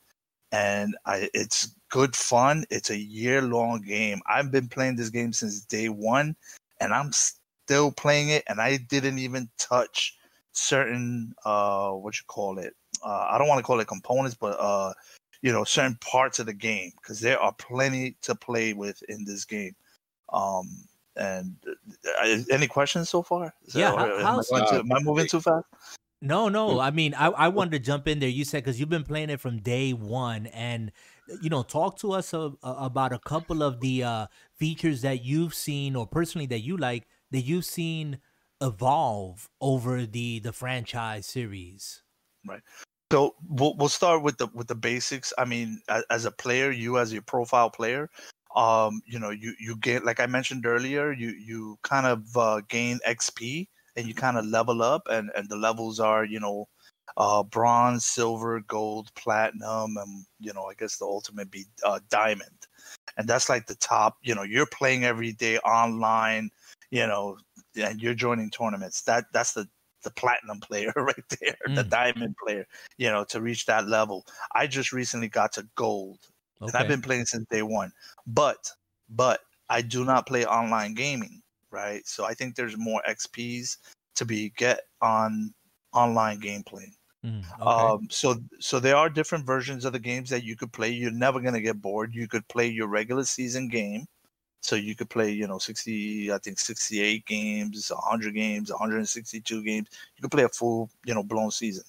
And 0.50 0.96
I, 1.06 1.30
it's 1.32 1.76
good 1.88 2.16
fun. 2.16 2.64
It's 2.70 2.90
a 2.90 2.98
year 2.98 3.40
long 3.40 3.82
game. 3.82 4.20
I've 4.26 4.50
been 4.50 4.66
playing 4.66 4.96
this 4.96 5.10
game 5.10 5.32
since 5.32 5.60
day 5.60 5.88
one, 5.90 6.34
and 6.80 6.92
I'm 6.92 7.12
still 7.12 7.92
playing 7.92 8.30
it. 8.30 8.42
And 8.48 8.60
I 8.60 8.78
didn't 8.78 9.20
even 9.20 9.48
touch 9.58 10.16
certain 10.50 11.32
uh 11.44 11.92
what 11.92 12.16
you 12.18 12.24
call 12.26 12.58
it. 12.58 12.74
Uh, 13.06 13.28
I 13.30 13.38
don't 13.38 13.46
want 13.46 13.60
to 13.60 13.62
call 13.62 13.78
it 13.78 13.86
components, 13.86 14.34
but 14.34 14.58
uh, 14.58 14.92
you 15.40 15.52
know, 15.52 15.62
certain 15.62 15.96
parts 16.00 16.40
of 16.40 16.46
the 16.46 16.52
game 16.52 16.90
because 17.00 17.20
there 17.20 17.38
are 17.40 17.52
plenty 17.52 18.16
to 18.22 18.34
play 18.34 18.72
with 18.72 19.04
in 19.08 19.24
this 19.24 19.44
game. 19.44 19.76
Um, 20.32 20.68
and 21.14 21.54
uh, 22.20 22.38
any 22.50 22.66
questions 22.66 23.08
so 23.08 23.22
far? 23.22 23.54
Is 23.66 23.76
Yeah, 23.76 23.92
or 23.92 23.98
how- 24.20 24.40
am, 24.40 24.40
I 24.40 24.42
too- 24.68 24.80
am 24.80 24.92
I 24.92 24.98
moving 25.00 25.28
too 25.28 25.40
fast? 25.40 25.66
No, 26.22 26.48
no. 26.50 26.80
I 26.80 26.90
mean, 26.90 27.14
I, 27.14 27.28
I 27.28 27.48
wanted 27.48 27.70
to 27.72 27.78
jump 27.78 28.06
in 28.06 28.18
there. 28.18 28.28
You 28.28 28.44
said 28.44 28.62
because 28.62 28.78
you've 28.78 28.90
been 28.90 29.04
playing 29.04 29.30
it 29.30 29.40
from 29.40 29.58
day 29.60 29.92
one, 29.92 30.46
and 30.48 30.92
you 31.40 31.48
know, 31.48 31.62
talk 31.62 31.98
to 32.00 32.12
us 32.12 32.34
a, 32.34 32.52
a- 32.62 32.74
about 32.84 33.12
a 33.12 33.18
couple 33.18 33.62
of 33.62 33.80
the 33.80 34.04
uh, 34.04 34.26
features 34.54 35.00
that 35.02 35.24
you've 35.24 35.54
seen, 35.54 35.96
or 35.96 36.06
personally 36.06 36.46
that 36.46 36.60
you 36.60 36.76
like, 36.76 37.06
that 37.30 37.40
you've 37.40 37.64
seen 37.64 38.18
evolve 38.60 39.48
over 39.62 40.04
the 40.04 40.40
the 40.40 40.52
franchise 40.52 41.24
series. 41.26 42.02
Right. 42.46 42.60
So 43.10 43.34
we'll 43.48 43.74
we'll 43.76 43.88
start 43.88 44.22
with 44.22 44.38
the 44.38 44.48
with 44.54 44.68
the 44.68 44.74
basics. 44.74 45.32
I 45.38 45.44
mean, 45.44 45.80
as, 45.88 46.04
as 46.10 46.24
a 46.26 46.30
player, 46.30 46.70
you 46.70 46.98
as 46.98 47.12
your 47.12 47.22
profile 47.22 47.70
player, 47.70 48.08
um, 48.54 49.00
you 49.06 49.18
know, 49.18 49.30
you 49.30 49.54
you 49.58 49.76
get 49.76 50.04
like 50.04 50.20
I 50.20 50.26
mentioned 50.26 50.66
earlier, 50.66 51.12
you 51.12 51.30
you 51.30 51.78
kind 51.82 52.06
of 52.06 52.36
uh, 52.36 52.60
gain 52.68 53.00
XP 53.06 53.68
and 53.96 54.06
you 54.06 54.14
kind 54.14 54.36
of 54.38 54.46
level 54.46 54.82
up, 54.82 55.02
and 55.10 55.30
and 55.34 55.48
the 55.48 55.56
levels 55.56 56.00
are 56.00 56.24
you 56.24 56.40
know, 56.40 56.68
uh, 57.16 57.42
bronze, 57.42 58.04
silver, 58.06 58.60
gold, 58.60 59.12
platinum, 59.14 59.96
and 59.96 60.26
you 60.38 60.52
know, 60.52 60.64
I 60.66 60.74
guess 60.74 60.98
the 60.98 61.04
ultimate 61.06 61.50
be 61.50 61.66
uh, 61.84 62.00
diamond, 62.08 62.66
and 63.16 63.28
that's 63.28 63.48
like 63.48 63.66
the 63.66 63.74
top. 63.74 64.18
You 64.22 64.34
know, 64.34 64.42
you're 64.42 64.66
playing 64.66 65.04
every 65.04 65.32
day 65.32 65.58
online, 65.58 66.50
you 66.90 67.06
know, 67.06 67.38
and 67.76 68.00
you're 68.00 68.14
joining 68.14 68.50
tournaments. 68.50 69.02
That 69.02 69.26
that's 69.32 69.52
the 69.54 69.68
the 70.02 70.10
platinum 70.10 70.60
player 70.62 70.92
right 70.96 71.28
there, 71.40 71.56
the 71.74 71.84
Mm. 71.84 71.90
diamond 71.90 72.36
player, 72.44 72.66
you 72.98 73.08
know, 73.10 73.24
to 73.26 73.40
reach 73.40 73.66
that 73.66 73.86
level. 73.88 74.26
I 74.54 74.66
just 74.66 74.92
recently 74.92 75.28
got 75.28 75.52
to 75.54 75.68
gold, 75.74 76.18
and 76.66 76.76
I've 76.76 76.86
been 76.86 77.02
playing 77.02 77.26
since 77.26 77.46
day 77.50 77.62
one. 77.62 77.92
But 78.26 78.70
but 79.08 79.40
I 79.68 79.82
do 79.82 80.04
not 80.04 80.26
play 80.26 80.44
online 80.46 80.94
gaming, 80.94 81.42
right? 81.70 82.06
So 82.06 82.24
I 82.24 82.34
think 82.34 82.54
there's 82.54 82.76
more 82.76 83.02
XPs 83.08 83.76
to 84.16 84.24
be 84.24 84.50
get 84.56 84.80
on 85.00 85.52
online 85.92 86.40
gameplay. 86.40 86.86
Mm, 87.24 87.44
okay. 87.60 87.62
Um, 87.62 88.08
so 88.10 88.36
so 88.60 88.80
there 88.80 88.96
are 88.96 89.10
different 89.10 89.44
versions 89.44 89.84
of 89.84 89.92
the 89.92 89.98
games 89.98 90.30
that 90.30 90.44
you 90.44 90.56
could 90.56 90.72
play. 90.72 90.90
You're 90.90 91.10
never 91.10 91.40
gonna 91.40 91.60
get 91.60 91.82
bored. 91.82 92.14
You 92.14 92.28
could 92.28 92.46
play 92.48 92.66
your 92.68 92.88
regular 92.88 93.24
season 93.24 93.68
game. 93.68 94.06
So 94.62 94.76
you 94.76 94.94
could 94.94 95.08
play, 95.08 95.30
you 95.30 95.46
know, 95.46 95.58
60, 95.58 96.30
I 96.32 96.38
think 96.38 96.58
68 96.58 97.24
games, 97.24 97.90
100 97.90 98.34
games, 98.34 98.70
162 98.70 99.64
games. 99.64 99.88
You 100.16 100.22
could 100.22 100.30
play 100.30 100.44
a 100.44 100.50
full, 100.50 100.90
you 101.06 101.14
know, 101.14 101.22
blown 101.22 101.50
season. 101.50 101.84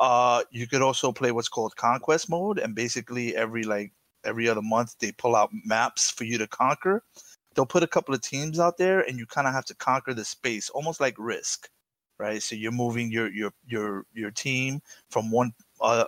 Uh, 0.00 0.42
you 0.50 0.66
could 0.66 0.82
also 0.82 1.12
play 1.12 1.30
what's 1.30 1.48
called 1.48 1.76
conquest 1.76 2.28
mode, 2.28 2.58
and 2.58 2.74
basically 2.74 3.36
every 3.36 3.62
like 3.62 3.92
every 4.24 4.48
other 4.48 4.62
month 4.62 4.96
they 4.98 5.12
pull 5.12 5.36
out 5.36 5.50
maps 5.64 6.10
for 6.10 6.24
you 6.24 6.38
to 6.38 6.46
conquer. 6.48 7.04
They'll 7.54 7.66
put 7.66 7.82
a 7.82 7.88
couple 7.88 8.14
of 8.14 8.22
teams 8.22 8.58
out 8.60 8.78
there, 8.78 9.00
and 9.00 9.18
you 9.18 9.26
kind 9.26 9.46
of 9.46 9.54
have 9.54 9.64
to 9.66 9.74
conquer 9.74 10.14
the 10.14 10.24
space, 10.24 10.70
almost 10.70 11.00
like 11.00 11.14
Risk, 11.18 11.68
right? 12.18 12.42
So 12.42 12.54
you're 12.54 12.72
moving 12.72 13.10
your 13.10 13.28
your 13.32 13.52
your 13.66 14.04
your 14.14 14.30
team 14.30 14.80
from 15.10 15.30
one. 15.30 15.52
Uh, 15.80 16.04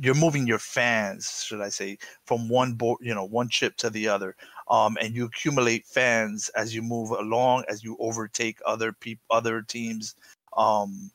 you're 0.00 0.14
moving 0.14 0.46
your 0.46 0.58
fans, 0.58 1.44
should 1.46 1.60
I 1.60 1.68
say, 1.68 1.98
from 2.24 2.48
one 2.48 2.74
board, 2.74 2.98
you 3.02 3.14
know, 3.14 3.24
one 3.24 3.48
chip 3.48 3.76
to 3.78 3.90
the 3.90 4.08
other, 4.08 4.34
um, 4.70 4.96
and 5.00 5.14
you 5.14 5.26
accumulate 5.26 5.86
fans 5.86 6.48
as 6.50 6.74
you 6.74 6.82
move 6.82 7.10
along, 7.10 7.64
as 7.68 7.84
you 7.84 7.96
overtake 8.00 8.58
other 8.64 8.92
people, 8.92 9.24
other 9.30 9.62
teams, 9.62 10.14
um, 10.56 11.10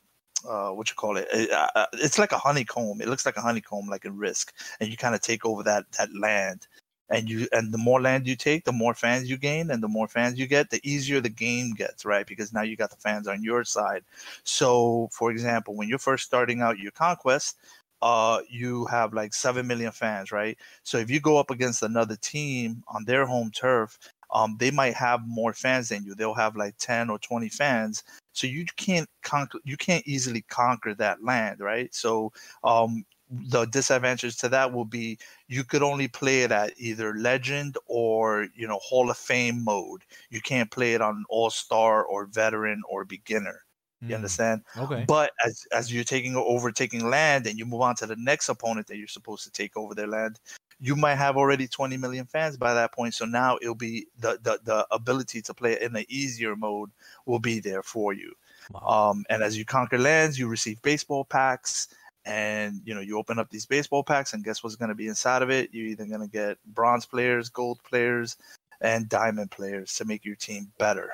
uh, 0.48 0.70
what 0.70 0.88
you 0.88 0.94
call 0.94 1.16
it? 1.16 1.26
it 1.32 1.50
uh, 1.50 1.68
uh, 1.74 1.86
it's 1.94 2.18
like 2.18 2.32
a 2.32 2.38
honeycomb. 2.38 3.00
It 3.00 3.08
looks 3.08 3.26
like 3.26 3.36
a 3.36 3.40
honeycomb, 3.40 3.88
like 3.88 4.04
in 4.04 4.16
Risk, 4.16 4.54
and 4.80 4.88
you 4.88 4.96
kind 4.96 5.14
of 5.14 5.20
take 5.20 5.44
over 5.44 5.62
that 5.64 5.90
that 5.98 6.14
land. 6.14 6.66
And 7.10 7.28
you 7.28 7.48
and 7.52 7.72
the 7.72 7.78
more 7.78 8.00
land 8.02 8.26
you 8.26 8.36
take, 8.36 8.64
the 8.64 8.72
more 8.72 8.94
fans 8.94 9.30
you 9.30 9.38
gain, 9.38 9.70
and 9.70 9.82
the 9.82 9.88
more 9.88 10.08
fans 10.08 10.38
you 10.38 10.46
get, 10.46 10.70
the 10.70 10.80
easier 10.84 11.20
the 11.20 11.30
game 11.30 11.72
gets, 11.72 12.04
right? 12.04 12.26
Because 12.26 12.52
now 12.52 12.62
you 12.62 12.76
got 12.76 12.90
the 12.90 12.96
fans 12.96 13.26
on 13.28 13.42
your 13.42 13.64
side. 13.64 14.04
So, 14.44 15.08
for 15.12 15.30
example, 15.30 15.74
when 15.74 15.88
you're 15.88 15.98
first 15.98 16.24
starting 16.24 16.60
out 16.60 16.78
your 16.78 16.92
conquest, 16.92 17.56
uh, 18.02 18.40
you 18.48 18.86
have 18.86 19.12
like 19.12 19.34
seven 19.34 19.66
million 19.66 19.90
fans, 19.92 20.32
right? 20.32 20.56
So 20.82 20.98
if 20.98 21.10
you 21.10 21.20
go 21.20 21.38
up 21.38 21.50
against 21.50 21.82
another 21.82 22.16
team 22.16 22.82
on 22.88 23.04
their 23.04 23.26
home 23.26 23.50
turf, 23.50 23.98
um, 24.32 24.56
they 24.60 24.70
might 24.70 24.94
have 24.94 25.26
more 25.26 25.52
fans 25.52 25.88
than 25.88 26.04
you. 26.04 26.14
They'll 26.14 26.34
have 26.34 26.56
like 26.56 26.74
ten 26.78 27.10
or 27.10 27.18
twenty 27.18 27.48
fans, 27.48 28.04
so 28.32 28.46
you 28.46 28.66
can't 28.76 29.08
conquer. 29.22 29.58
You 29.64 29.76
can't 29.76 30.06
easily 30.06 30.42
conquer 30.42 30.94
that 30.94 31.24
land, 31.24 31.60
right? 31.60 31.92
So 31.94 32.32
um, 32.62 33.04
the 33.30 33.66
disadvantage 33.66 34.36
to 34.38 34.48
that 34.48 34.72
will 34.72 34.84
be 34.84 35.18
you 35.48 35.64
could 35.64 35.82
only 35.82 36.08
play 36.08 36.42
it 36.42 36.52
at 36.52 36.72
either 36.78 37.14
legend 37.14 37.76
or 37.86 38.48
you 38.54 38.66
know 38.66 38.78
hall 38.82 39.10
of 39.10 39.18
fame 39.18 39.62
mode. 39.64 40.02
You 40.30 40.40
can't 40.40 40.70
play 40.70 40.94
it 40.94 41.00
on 41.02 41.24
all 41.28 41.50
star 41.50 42.04
or 42.04 42.26
veteran 42.26 42.82
or 42.88 43.04
beginner. 43.04 43.64
You 44.06 44.14
Mm, 44.14 44.16
understand? 44.16 44.62
Okay. 44.76 45.06
but 45.06 45.32
as 45.44 45.66
as 45.72 45.92
you're 45.92 46.04
taking 46.04 46.34
over 46.36 46.72
taking 46.72 47.08
land 47.10 47.46
and 47.46 47.58
you 47.58 47.66
move 47.66 47.82
on 47.82 47.94
to 47.96 48.06
the 48.06 48.16
next 48.16 48.48
opponent 48.48 48.86
that 48.86 48.96
you're 48.96 49.06
supposed 49.08 49.44
to 49.44 49.50
take 49.50 49.76
over 49.76 49.94
their 49.94 50.06
land 50.06 50.40
you 50.80 50.94
might 50.94 51.16
have 51.16 51.36
already 51.36 51.66
20 51.66 51.96
million 51.96 52.24
fans 52.24 52.56
by 52.56 52.72
that 52.74 52.92
point. 52.92 53.12
So 53.14 53.24
now 53.24 53.58
it'll 53.60 53.74
be 53.74 54.06
the 54.18 54.38
the, 54.40 54.60
the 54.62 54.86
ability 54.90 55.42
to 55.42 55.54
play 55.54 55.72
it 55.72 55.82
in 55.82 55.92
the 55.92 56.06
easier 56.08 56.54
mode 56.56 56.90
will 57.26 57.40
be 57.40 57.60
there 57.60 57.82
for 57.82 58.12
you. 58.12 58.34
Wow. 58.68 58.98
um, 59.10 59.24
and 59.28 59.42
as 59.42 59.56
you 59.58 59.64
conquer 59.64 59.98
lands, 59.98 60.38
you 60.38 60.48
receive 60.48 60.80
baseball 60.82 61.24
packs, 61.24 61.88
and 62.28 62.82
you 62.84 62.94
know 62.94 63.00
you 63.00 63.18
open 63.18 63.38
up 63.38 63.50
these 63.50 63.66
baseball 63.66 64.04
packs, 64.04 64.34
and 64.34 64.44
guess 64.44 64.62
what's 64.62 64.76
going 64.76 64.90
to 64.90 64.94
be 64.94 65.08
inside 65.08 65.42
of 65.42 65.50
it? 65.50 65.70
You're 65.72 65.86
either 65.86 66.04
going 66.04 66.20
to 66.20 66.28
get 66.28 66.58
bronze 66.66 67.06
players, 67.06 67.48
gold 67.48 67.80
players, 67.82 68.36
and 68.82 69.08
diamond 69.08 69.50
players 69.50 69.94
to 69.94 70.04
make 70.04 70.24
your 70.24 70.36
team 70.36 70.70
better. 70.78 71.10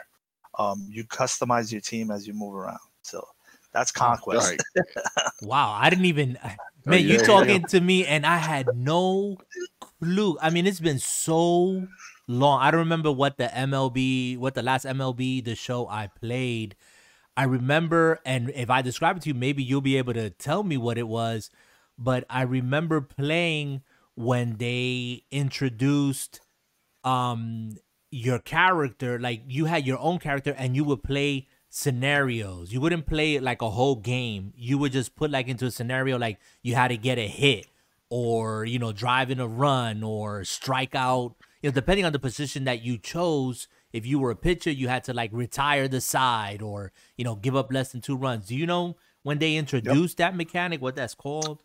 Um, 0.58 0.86
you 0.90 1.04
customize 1.04 1.72
your 1.72 1.80
team 1.80 2.10
as 2.10 2.26
you 2.26 2.34
move 2.34 2.54
around. 2.54 2.78
So 3.02 3.26
that's 3.72 3.90
conquest. 3.92 4.58
Right. 4.76 4.84
Wow, 5.42 5.76
I 5.78 5.90
didn't 5.90 6.06
even 6.06 6.38
Oh, 6.86 6.90
man. 6.90 7.00
yeah, 7.00 7.06
you 7.06 7.18
yeah, 7.18 7.26
talking 7.26 7.64
to 7.66 7.80
me, 7.80 8.06
and 8.06 8.26
I 8.26 8.36
had 8.36 8.74
no 8.74 9.38
clue. 10.00 10.36
I 10.40 10.50
mean, 10.50 10.66
it's 10.66 10.80
been 10.80 10.98
so 10.98 11.86
long. 12.28 12.60
I 12.60 12.70
don't 12.70 12.80
remember 12.80 13.10
what 13.10 13.36
the 13.38 13.46
MLB, 13.46 14.38
what 14.38 14.54
the 14.54 14.62
last 14.62 14.84
MLB, 14.84 15.44
the 15.44 15.54
show 15.54 15.88
I 15.88 16.08
played. 16.08 16.76
I 17.36 17.44
remember, 17.44 18.20
and 18.24 18.50
if 18.54 18.70
I 18.70 18.82
describe 18.82 19.16
it 19.16 19.22
to 19.24 19.30
you, 19.30 19.34
maybe 19.34 19.62
you'll 19.62 19.80
be 19.80 19.96
able 19.96 20.14
to 20.14 20.30
tell 20.30 20.62
me 20.62 20.76
what 20.76 20.98
it 20.98 21.08
was. 21.08 21.50
But 21.98 22.24
I 22.30 22.42
remember 22.42 23.00
playing 23.00 23.82
when 24.14 24.56
they 24.58 25.24
introduced 25.30 26.40
um 27.02 27.76
your 28.10 28.38
character 28.38 29.18
like 29.18 29.42
you 29.48 29.64
had 29.64 29.84
your 29.84 29.98
own 29.98 30.18
character 30.18 30.54
and 30.56 30.76
you 30.76 30.84
would 30.84 31.02
play 31.02 31.46
scenarios 31.68 32.72
you 32.72 32.80
wouldn't 32.80 33.06
play 33.06 33.40
like 33.40 33.60
a 33.60 33.70
whole 33.70 33.96
game 33.96 34.52
you 34.56 34.78
would 34.78 34.92
just 34.92 35.16
put 35.16 35.30
like 35.30 35.48
into 35.48 35.66
a 35.66 35.70
scenario 35.70 36.16
like 36.16 36.38
you 36.62 36.76
had 36.76 36.88
to 36.88 36.96
get 36.96 37.18
a 37.18 37.26
hit 37.26 37.66
or 38.08 38.64
you 38.64 38.78
know 38.78 38.92
drive 38.92 39.30
in 39.30 39.40
a 39.40 39.46
run 39.46 40.04
or 40.04 40.44
strike 40.44 40.94
out 40.94 41.34
you 41.60 41.68
know 41.68 41.74
depending 41.74 42.04
on 42.04 42.12
the 42.12 42.18
position 42.18 42.64
that 42.64 42.82
you 42.82 42.96
chose 42.96 43.66
if 43.98 44.02
you 44.10 44.16
were 44.22 44.32
a 44.32 44.36
pitcher 44.48 44.70
you 44.80 44.86
had 44.94 45.02
to 45.08 45.12
like 45.20 45.30
retire 45.44 45.86
the 45.88 46.00
side 46.00 46.60
or 46.70 46.92
you 47.18 47.24
know 47.26 47.36
give 47.46 47.56
up 47.60 47.68
less 47.76 47.88
than 47.92 48.00
two 48.00 48.16
runs 48.26 48.46
do 48.50 48.54
you 48.62 48.66
know 48.66 48.96
when 49.22 49.38
they 49.38 49.52
introduced 49.56 50.16
that 50.18 50.34
mechanic 50.42 50.78
what 50.82 50.96
that's 50.98 51.14
called 51.26 51.62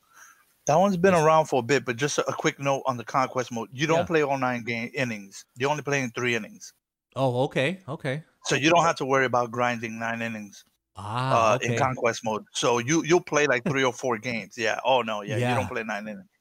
That 0.69 0.77
one's 0.83 0.97
been 0.97 1.15
around 1.23 1.45
for 1.51 1.59
a 1.65 1.67
bit, 1.73 1.81
but 1.87 1.95
just 2.05 2.19
a, 2.21 2.23
a 2.29 2.33
quick 2.43 2.57
note 2.59 2.83
on 2.85 2.95
the 3.01 3.03
conquest 3.17 3.49
mode. 3.51 3.69
You 3.79 3.87
don't 3.91 4.05
Yeah. 4.05 4.11
play 4.11 4.21
all 4.27 4.37
nine 4.37 4.61
game 4.63 4.87
innings. 4.93 5.33
You 5.59 5.65
only 5.73 5.81
play 5.89 5.99
in 6.05 6.11
three 6.17 6.35
innings. 6.39 6.73
oh 7.15 7.31
okay 7.45 7.69
okay 7.95 8.15
So 8.49 8.53
you 8.55 8.69
don't 8.73 8.85
have 8.89 8.97
to 9.01 9.05
worry 9.13 9.25
about 9.31 9.47
grinding 9.57 9.93
nine 10.05 10.21
innings. 10.27 10.55
ah 10.95 11.53
uh, 11.53 11.55
okay. 11.55 11.73
in 11.73 11.79
conquest 11.85 12.19
mode. 12.27 12.43
So 12.61 12.69
you 12.89 12.95
you'll 13.07 13.27
play 13.33 13.45
like 13.53 13.63
three 13.71 13.85
or 13.89 13.95
four 14.03 14.15
games. 14.29 14.53
Yeah. 14.65 14.77
Oh 14.91 14.99
no, 15.11 15.15
yeah, 15.29 15.37
you 15.43 15.51
don't 15.57 15.71
play 15.73 15.83
nine 15.93 16.05
innings. 16.11 16.31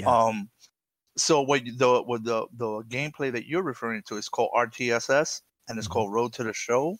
Yeah. 0.00 0.08
Um, 0.14 0.36
so 1.18 1.42
what 1.42 1.62
the 1.64 2.02
what 2.02 2.24
the 2.24 2.46
the 2.56 2.82
gameplay 2.88 3.32
that 3.32 3.46
you're 3.46 3.62
referring 3.62 4.02
to 4.08 4.16
is 4.16 4.28
called 4.28 4.50
RTTS, 4.54 5.42
and 5.68 5.78
it's 5.78 5.88
Mhm. 5.88 5.90
called 5.92 6.12
Road 6.12 6.32
to 6.34 6.44
the 6.44 6.52
Show. 6.52 6.96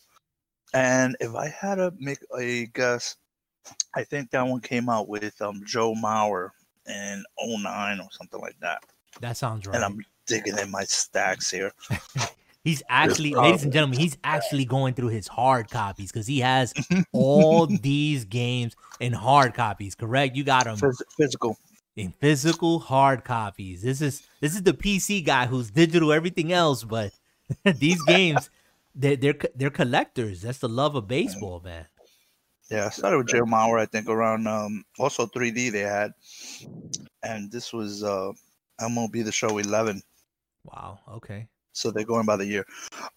And 0.75 1.17
if 1.21 1.35
I 1.35 1.49
had 1.49 1.77
to 1.77 1.93
make 1.99 2.19
a 2.39 2.67
guess, 2.67 3.17
I 3.95 4.05
think 4.05 4.31
that 4.33 4.43
one 4.47 4.61
came 4.61 4.89
out 4.89 5.09
with 5.09 5.41
um 5.41 5.63
Joe 5.65 5.95
Mauer 5.95 6.51
in 6.87 7.25
09 7.39 8.01
or 8.01 8.09
something 8.13 8.41
like 8.41 8.59
that. 8.61 8.83
that 9.21 9.37
sounds 9.37 9.67
right 9.67 9.75
And 9.77 9.85
I'm 9.85 10.05
digging 10.27 10.59
in 10.59 10.71
my 10.71 10.85
stacks 10.85 11.51
here. 11.51 11.73
He's 12.65 12.83
actually, 12.91 13.35
ladies 13.35 13.63
and 13.63 13.73
gentlemen, 13.73 13.99
he's 13.99 14.19
actually 14.25 14.67
going 14.67 14.93
through 14.93 15.09
his 15.09 15.27
hard 15.27 15.71
copies 15.71 16.13
because 16.13 16.27
he 16.27 16.41
has 16.41 16.75
all 17.13 17.67
these 17.67 18.25
games 18.27 18.75
in 19.01 19.13
hard 19.15 19.55
copies. 19.55 19.95
Correct? 19.95 20.37
You 20.37 20.45
got 20.45 20.65
them 20.65 20.77
Phys- 20.77 21.01
physical. 21.17 21.57
In 21.99 22.15
physical 22.21 22.79
hard 22.79 23.25
copies. 23.25 23.83
This 23.83 24.01
is 24.01 24.27
this 24.41 24.55
is 24.55 24.63
the 24.63 24.73
PC 24.73 25.25
guy 25.25 25.47
who's 25.47 25.71
digital 25.71 26.13
everything 26.13 26.53
else, 26.53 26.85
but 26.85 27.13
these 27.65 28.01
games, 28.03 28.51
they're 28.95 29.17
they're 29.17 29.39
they're 29.57 29.71
collectors. 29.71 30.43
That's 30.43 30.59
the 30.59 30.69
love 30.69 30.95
of 30.95 31.09
baseball, 31.09 31.61
man. 31.63 31.87
Yeah, 32.71 32.87
I 32.87 32.91
started 32.91 33.19
with 33.19 33.29
Joe 33.29 33.45
Mauer, 33.45 33.81
I 33.81 33.87
think 33.87 34.09
around 34.09 34.47
um 34.47 34.85
also 34.99 35.27
3D 35.27 35.73
they 35.73 35.81
had. 35.81 36.13
And 37.23 37.51
this 37.51 37.73
was 37.73 38.05
uh 38.05 38.33
MLB 38.81 39.25
the 39.25 39.33
show 39.33 39.59
11. 39.59 40.03
Wow. 40.65 41.01
Okay. 41.09 41.49
So 41.79 41.91
they're 41.91 42.05
going 42.05 42.27
by 42.27 42.37
the 42.37 42.47
year. 42.47 42.67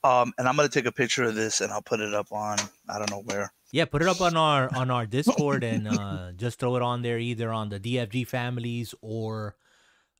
Um 0.04 0.34
and 0.38 0.48
I'm 0.48 0.56
going 0.56 0.70
to 0.70 0.74
take 0.74 0.86
a 0.86 0.92
picture 0.92 1.24
of 1.24 1.36
this 1.36 1.62
and 1.62 1.72
I'll 1.72 1.82
put 1.82 2.00
it 2.00 2.14
up 2.14 2.32
on 2.32 2.58
I 2.88 2.98
don't 3.00 3.10
know 3.10 3.24
where. 3.26 3.52
Yeah, 3.72 3.86
put 3.86 4.02
it 4.02 4.08
up 4.08 4.22
on 4.22 4.36
our 4.38 4.70
on 4.76 4.92
our 4.92 5.06
Discord 5.06 5.64
and 5.64 5.88
uh, 5.88 6.32
just 6.36 6.60
throw 6.60 6.76
it 6.76 6.82
on 6.82 7.02
there 7.02 7.18
either 7.18 7.52
on 7.52 7.70
the 7.70 7.80
DFG 7.80 8.28
families 8.28 8.94
or 9.02 9.56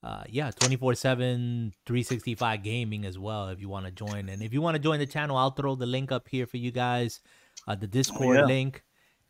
uh, 0.04 0.24
yeah, 0.30 0.50
24/7 0.50 1.74
365 1.86 2.64
gaming 2.64 3.06
as 3.06 3.20
well 3.20 3.50
if 3.50 3.60
you 3.62 3.70
want 3.70 3.86
to 3.86 3.92
join. 3.92 4.30
And 4.30 4.42
if 4.42 4.52
you 4.54 4.62
want 4.62 4.76
to 4.76 4.80
join 4.82 4.98
the 5.00 5.06
channel, 5.06 5.38
I'll 5.38 5.52
throw 5.52 5.76
the 5.76 5.86
link 5.86 6.12
up 6.12 6.28
here 6.28 6.48
for 6.48 6.58
you 6.58 6.72
guys, 6.72 7.20
uh, 7.68 7.76
the 7.76 7.86
Discord 7.88 8.38
yeah. 8.38 8.46
link, 8.46 8.84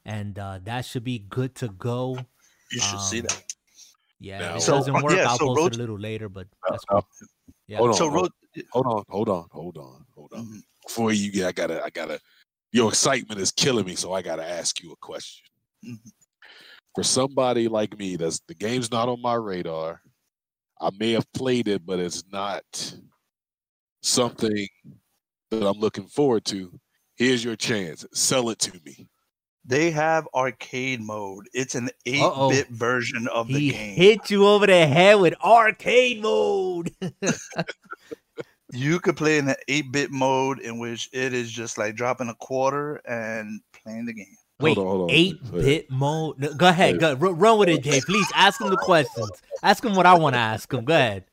and 0.06 0.38
uh, 0.40 0.60
that 0.64 0.86
should 0.86 1.04
be 1.04 1.20
good 1.20 1.56
to 1.56 1.68
go. 1.68 2.18
You 2.72 2.80
should 2.80 3.02
see 3.02 3.20
Um, 3.20 3.26
that. 3.28 3.44
Yeah, 4.20 4.40
Now- 4.40 4.50
if 4.52 4.58
it 4.58 4.62
So, 4.62 4.72
doesn't 4.78 4.94
work, 4.94 5.12
yeah, 5.18 5.28
I'll 5.28 5.38
so 5.38 5.48
post 5.48 5.58
road- 5.60 5.74
it 5.74 5.76
a 5.76 5.80
little 5.80 6.00
later, 6.00 6.30
but 6.30 6.48
that's 6.70 6.86
Uh, 6.88 7.02
cool. 7.02 7.08
Yeah. 7.68 7.78
Hold 7.80 7.90
on. 7.90 7.96
So 7.98 8.08
road 8.08 8.32
hold 8.72 8.88
on. 8.88 9.04
Hold 9.10 9.30
on. 9.30 9.48
Hold 9.52 9.78
on. 9.78 10.06
Hold 10.16 10.32
on. 10.34 10.46
Mhm. 10.46 10.62
Before 10.86 11.12
you 11.12 11.32
get, 11.32 11.48
I 11.48 11.52
gotta, 11.52 11.84
I 11.84 11.90
gotta. 11.90 12.20
Your 12.72 12.90
excitement 12.90 13.40
is 13.40 13.52
killing 13.52 13.86
me, 13.86 13.96
so 13.96 14.14
I 14.14 14.22
gotta 14.22 14.46
ask 14.48 14.82
you 14.82 14.92
a 14.92 14.96
question. 14.98 15.46
Mhm. 15.86 16.00
For 16.96 17.04
somebody 17.04 17.68
like 17.68 17.98
me, 17.98 18.16
that's 18.18 18.40
the 18.48 18.54
game's 18.56 18.92
not 18.92 19.08
on 19.10 19.22
my 19.22 19.36
radar. 19.36 20.02
I 20.80 20.90
may 21.00 21.12
have 21.12 21.32
played 21.34 21.68
it, 21.68 21.86
but 21.86 22.00
it's 22.00 22.24
not 22.32 22.64
something 24.02 24.68
that 25.52 25.68
I'm 25.68 25.80
looking 25.80 26.08
forward 26.08 26.44
to. 26.46 26.78
Here's 27.16 27.44
your 27.44 27.56
chance. 27.56 28.06
Sell 28.14 28.50
it 28.50 28.60
to 28.60 28.80
me. 28.86 29.08
they 29.64 29.92
have 29.92 30.28
arcade 30.34 31.00
mode. 31.02 31.48
It's 31.54 31.76
an 31.76 31.88
Uh-oh. 32.08 32.50
8-bit 32.50 32.70
version 32.70 33.28
of 33.28 33.48
the 33.48 33.70
game. 33.70 33.96
hit 33.96 34.32
you 34.32 34.48
over 34.48 34.66
the 34.66 34.88
head 34.88 35.20
with 35.20 35.36
arcade 35.44 36.20
mode. 36.24 36.92
you 38.72 39.00
could 39.00 39.18
play 39.18 39.38
in 39.38 39.46
the 39.46 39.58
8-bit 39.68 40.12
mode 40.12 40.60
in 40.60 40.80
which 40.80 41.10
it 41.14 41.34
is 41.34 41.52
just 41.52 41.78
like 41.78 41.96
dropping 41.96 42.30
a 42.30 42.36
quarter 42.36 42.96
and 43.08 43.62
playing 43.84 44.06
the 44.06 44.14
game. 44.14 44.36
Wait, 44.60 44.76
hold 44.78 44.88
on, 44.88 44.92
hold 44.98 45.10
on. 45.12 45.16
eight 45.16 45.52
bit 45.52 45.90
mode. 45.90 46.38
No, 46.40 46.54
go 46.54 46.68
ahead, 46.68 47.00
go 47.00 47.10
r- 47.12 47.16
run 47.34 47.58
with 47.58 47.68
it, 47.70 47.84
Jay. 47.84 48.00
Please 48.06 48.28
ask 48.36 48.62
him 48.62 48.70
the 48.70 48.78
questions. 48.78 49.30
Ask 49.64 49.84
him 49.84 49.96
what 49.96 50.06
I 50.06 50.14
want 50.14 50.36
to 50.36 50.40
ask 50.40 50.72
him. 50.72 50.86
Go 50.86 50.94
ahead. 50.94 51.26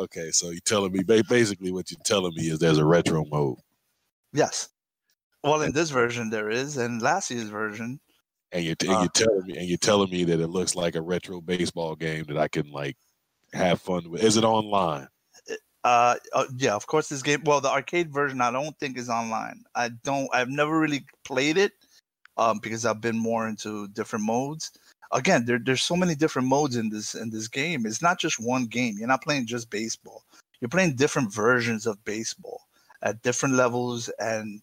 Okay, 0.00 0.30
so 0.30 0.50
you're 0.50 0.60
telling 0.60 0.92
me 0.92 1.02
basically 1.02 1.72
what 1.72 1.90
you're 1.90 2.00
telling 2.04 2.32
me 2.36 2.48
is 2.50 2.58
there's 2.60 2.78
a 2.78 2.84
retro 2.84 3.24
mode, 3.24 3.58
Yes. 4.32 4.68
Well, 5.44 5.62
in 5.62 5.72
this 5.72 5.90
version 5.90 6.30
there 6.30 6.50
is, 6.50 6.76
and 6.76 7.02
last 7.02 7.30
year's 7.32 7.48
version, 7.48 7.98
and 8.52 8.64
you're, 8.64 8.76
and 8.80 8.90
Uh. 8.90 9.00
you're 9.00 9.08
telling 9.08 9.42
me 9.46 9.56
and 9.58 9.68
you're 9.68 9.78
telling 9.78 10.10
me 10.10 10.22
that 10.24 10.38
it 10.40 10.46
looks 10.46 10.76
like 10.76 10.94
a 10.94 11.02
retro 11.02 11.40
baseball 11.40 11.96
game 11.96 12.24
that 12.28 12.38
I 12.38 12.46
can 12.46 12.70
like 12.70 12.96
have 13.52 13.80
fun 13.80 14.08
with. 14.08 14.22
Is 14.22 14.36
it 14.36 14.44
online? 14.44 15.08
Uh, 15.84 16.16
uh, 16.32 16.46
yeah, 16.56 16.74
of 16.74 16.86
course, 16.86 17.08
this 17.08 17.22
game. 17.22 17.42
Well, 17.44 17.60
the 17.60 17.70
arcade 17.70 18.12
version, 18.12 18.40
I 18.40 18.50
don't 18.50 18.78
think 18.78 18.96
is 18.96 19.08
online. 19.08 19.64
I 19.74 19.90
don't. 20.04 20.28
I've 20.32 20.48
never 20.48 20.78
really 20.78 21.04
played 21.24 21.58
it, 21.58 21.72
um, 22.36 22.60
because 22.62 22.86
I've 22.86 23.00
been 23.00 23.18
more 23.18 23.48
into 23.48 23.88
different 23.88 24.24
modes. 24.24 24.70
Again, 25.12 25.44
there, 25.44 25.58
there's 25.62 25.82
so 25.82 25.96
many 25.96 26.14
different 26.14 26.48
modes 26.48 26.76
in 26.76 26.88
this 26.88 27.14
in 27.14 27.30
this 27.30 27.48
game. 27.48 27.84
It's 27.84 28.02
not 28.02 28.18
just 28.20 28.40
one 28.40 28.66
game. 28.66 28.96
You're 28.98 29.08
not 29.08 29.22
playing 29.22 29.46
just 29.46 29.70
baseball. 29.70 30.22
You're 30.60 30.68
playing 30.68 30.96
different 30.96 31.34
versions 31.34 31.86
of 31.86 32.02
baseball 32.04 32.62
at 33.02 33.22
different 33.22 33.56
levels 33.56 34.08
and 34.20 34.62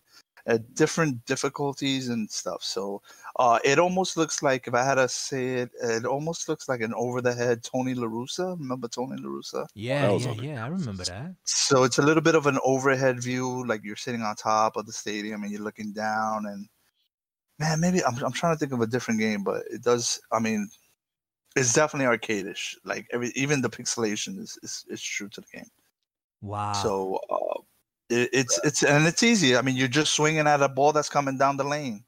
at 0.50 0.74
different 0.74 1.24
difficulties 1.26 2.10
and 2.10 2.30
stuff. 2.30 2.64
So 2.64 3.02
uh, 3.38 3.60
it 3.64 3.78
almost 3.78 4.18
looks 4.18 4.42
like, 4.42 4.68
if 4.68 4.74
I 4.74 4.84
had 4.84 4.96
to 4.96 5.08
say 5.08 5.56
it, 5.56 5.70
it 5.82 6.06
almost 6.06 6.50
looks 6.50 6.68
like 6.68 6.82
an 6.82 6.94
over 6.96 7.22
the 7.22 7.34
head 7.34 7.64
Tony 7.64 7.94
La 7.94 8.08
Russa. 8.08 8.60
Remember 8.60 8.88
Tony 8.88 9.22
La 9.22 9.30
Russa? 9.30 9.68
Yeah, 9.76 10.12
yeah, 10.12 10.30
on 10.30 10.40
it. 10.40 10.44
yeah. 10.44 10.66
I 10.66 10.68
remember 10.80 11.04
that. 11.04 11.36
So 11.44 11.84
it's 11.84 12.00
a 12.00 12.02
little 12.02 12.24
bit 12.24 12.34
of 12.34 12.48
an 12.48 12.58
overhead 12.66 13.22
view, 13.22 13.66
like 13.68 13.82
you're 13.84 13.96
sitting 13.96 14.24
on 14.24 14.36
top 14.36 14.76
of 14.76 14.88
the 14.88 14.92
stadium 14.92 15.44
and 15.44 15.52
you're 15.52 15.62
looking 15.62 15.94
down. 15.94 16.48
And 16.48 16.68
man, 17.60 17.80
maybe 17.80 18.04
I'm, 18.04 18.18
I'm 18.24 18.34
trying 18.34 18.56
to 18.56 18.60
think 18.60 18.74
of 18.74 18.82
a 18.82 18.88
different 18.88 19.20
game, 19.20 19.44
but 19.44 19.64
it 19.70 19.84
does. 19.84 20.20
I 20.32 20.40
mean, 20.40 20.68
it's 21.56 21.74
definitely 21.74 22.18
arcadish. 22.18 22.76
Like 22.84 23.08
every, 23.14 23.32
even 23.36 23.62
the 23.62 23.70
pixelation 23.70 24.40
is, 24.40 24.58
is 24.64 24.84
is 24.90 25.02
true 25.02 25.30
to 25.30 25.42
the 25.42 25.48
game. 25.54 25.70
Wow. 26.42 26.74
So 26.74 27.20
uh, 27.30 27.49
it, 28.10 28.30
it's 28.34 28.60
it's 28.64 28.84
and 28.84 29.08
it's 29.08 29.24
easy. 29.24 29.56
I 29.56 29.62
mean, 29.62 29.76
you're 29.76 29.88
just 29.88 30.14
swinging 30.14 30.48
at 30.48 30.62
a 30.62 30.70
ball 30.70 30.92
that's 30.92 31.10
coming 31.10 31.38
down 31.38 31.58
the 31.58 31.64
lane. 31.64 32.04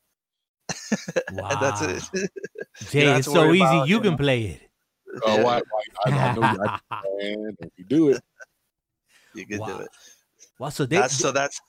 wow. 1.32 1.48
And 1.50 1.62
that's 1.62 1.82
it. 2.14 2.30
Jay, 2.90 3.14
it's 3.14 3.32
so 3.32 3.54
easy. 3.54 3.64
about, 3.64 3.88
you 3.88 3.96
you 3.98 4.02
can 4.02 4.12
know. 4.12 4.18
play 4.18 4.44
it. 4.44 4.62
Oh, 5.26 5.36
Yeah, 5.36 5.44
why, 5.44 5.62
why, 5.70 5.82
I, 6.06 6.30
I 6.30 6.34
know 6.34 6.42
you, 6.42 6.60
I, 6.64 6.80
man, 7.04 7.56
if 7.60 7.70
you 7.78 7.86
do 7.86 8.10
it. 8.10 8.22
you 9.36 9.46
can 9.46 9.60
Wow. 9.60 9.68
do 9.68 9.80
it. 9.84 9.90
Wow. 10.58 10.70
So 10.70 10.86
they, 10.86 10.98
That's 10.98 11.18
so 11.18 11.32
that's 11.32 11.60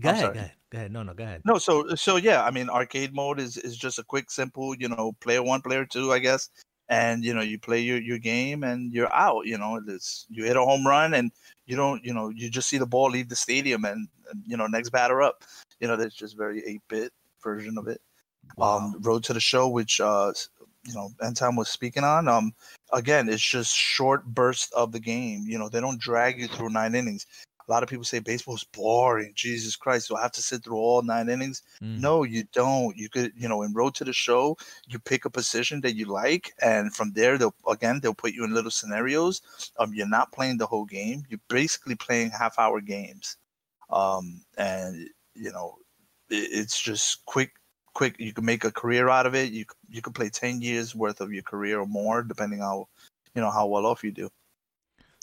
go 0.00 0.10
ahead, 0.10 0.34
go 0.34 0.38
ahead. 0.38 0.52
Go 0.70 0.78
ahead. 0.78 0.92
No, 0.92 1.02
no, 1.02 1.14
go 1.14 1.24
ahead. 1.24 1.42
No, 1.44 1.58
so 1.58 1.94
so 1.96 2.16
yeah, 2.16 2.44
I 2.44 2.50
mean, 2.50 2.70
arcade 2.70 3.12
mode 3.14 3.40
is 3.40 3.56
is 3.56 3.76
just 3.76 3.98
a 3.98 4.04
quick, 4.04 4.30
simple, 4.30 4.74
you 4.76 4.88
know, 4.88 5.12
player 5.20 5.42
one, 5.42 5.62
player 5.62 5.84
two, 5.84 6.12
I 6.12 6.20
guess, 6.20 6.48
and 6.90 7.24
you 7.24 7.32
know, 7.32 7.40
you 7.40 7.58
play 7.58 7.80
your 7.80 7.98
your 7.98 8.18
game 8.18 8.64
and 8.64 8.92
you're 8.92 9.12
out. 9.14 9.46
You 9.46 9.56
know, 9.56 9.80
it's 9.88 10.26
you 10.28 10.44
hit 10.44 10.56
a 10.56 10.60
home 10.60 10.86
run 10.86 11.14
and 11.14 11.30
you 11.66 11.76
don't, 11.76 12.04
you 12.04 12.12
know, 12.12 12.28
you 12.28 12.50
just 12.50 12.68
see 12.68 12.78
the 12.78 12.86
ball 12.86 13.08
leave 13.08 13.28
the 13.28 13.36
stadium 13.36 13.84
and, 13.84 14.08
and 14.30 14.42
you 14.44 14.56
know, 14.56 14.66
next 14.66 14.90
batter 14.90 15.22
up. 15.22 15.44
You 15.78 15.88
know, 15.88 15.96
that's 15.96 16.14
just 16.14 16.36
very 16.36 16.62
eight 16.66 16.82
bit 16.88 17.12
version 17.42 17.78
of 17.78 17.86
it. 17.86 18.00
Um, 18.58 18.96
Road 19.00 19.22
to 19.24 19.32
the 19.32 19.40
Show, 19.40 19.68
which 19.68 20.00
uh, 20.00 20.32
you 20.84 20.94
know, 20.94 21.10
Anton 21.22 21.54
was 21.54 21.68
speaking 21.68 22.04
on. 22.04 22.26
Um, 22.26 22.52
again, 22.92 23.28
it's 23.28 23.42
just 23.42 23.74
short 23.74 24.24
bursts 24.26 24.72
of 24.72 24.90
the 24.90 25.00
game. 25.00 25.44
You 25.46 25.58
know, 25.58 25.68
they 25.68 25.80
don't 25.80 26.00
drag 26.00 26.40
you 26.40 26.48
through 26.48 26.70
nine 26.70 26.96
innings. 26.96 27.26
A 27.70 27.72
lot 27.72 27.84
of 27.84 27.88
people 27.88 28.04
say 28.04 28.18
baseball 28.18 28.56
is 28.56 28.64
boring. 28.64 29.30
Jesus 29.36 29.76
Christ, 29.76 30.08
do 30.08 30.16
I 30.16 30.22
have 30.22 30.32
to 30.32 30.42
sit 30.42 30.64
through 30.64 30.78
all 30.78 31.02
nine 31.02 31.28
innings? 31.28 31.62
Mm. 31.80 32.00
No, 32.00 32.24
you 32.24 32.42
don't. 32.52 32.96
You 32.96 33.08
could, 33.08 33.32
you 33.36 33.48
know, 33.48 33.62
in 33.62 33.72
Road 33.72 33.94
to 33.94 34.04
the 34.04 34.12
Show, 34.12 34.58
you 34.88 34.98
pick 34.98 35.24
a 35.24 35.30
position 35.30 35.80
that 35.82 35.94
you 35.94 36.06
like, 36.06 36.52
and 36.60 36.92
from 36.92 37.12
there, 37.12 37.38
they'll 37.38 37.54
again 37.68 38.00
they'll 38.00 38.12
put 38.12 38.32
you 38.32 38.42
in 38.42 38.52
little 38.52 38.72
scenarios. 38.72 39.40
Um, 39.78 39.94
you're 39.94 40.08
not 40.08 40.32
playing 40.32 40.58
the 40.58 40.66
whole 40.66 40.84
game. 40.84 41.22
You're 41.28 41.38
basically 41.46 41.94
playing 41.94 42.30
half-hour 42.30 42.80
games, 42.80 43.36
um, 43.88 44.40
and 44.58 45.08
you 45.36 45.52
know, 45.52 45.76
it, 46.28 46.48
it's 46.50 46.80
just 46.80 47.24
quick, 47.24 47.52
quick. 47.94 48.16
You 48.18 48.32
can 48.32 48.44
make 48.44 48.64
a 48.64 48.72
career 48.72 49.08
out 49.08 49.26
of 49.26 49.36
it. 49.36 49.52
You 49.52 49.64
you 49.88 50.02
can 50.02 50.12
play 50.12 50.28
ten 50.28 50.60
years 50.60 50.96
worth 50.96 51.20
of 51.20 51.32
your 51.32 51.44
career 51.44 51.78
or 51.78 51.86
more, 51.86 52.24
depending 52.24 52.58
how, 52.58 52.88
you 53.36 53.40
know, 53.40 53.50
how 53.52 53.68
well 53.68 53.86
off 53.86 54.02
you 54.02 54.10
do. 54.10 54.28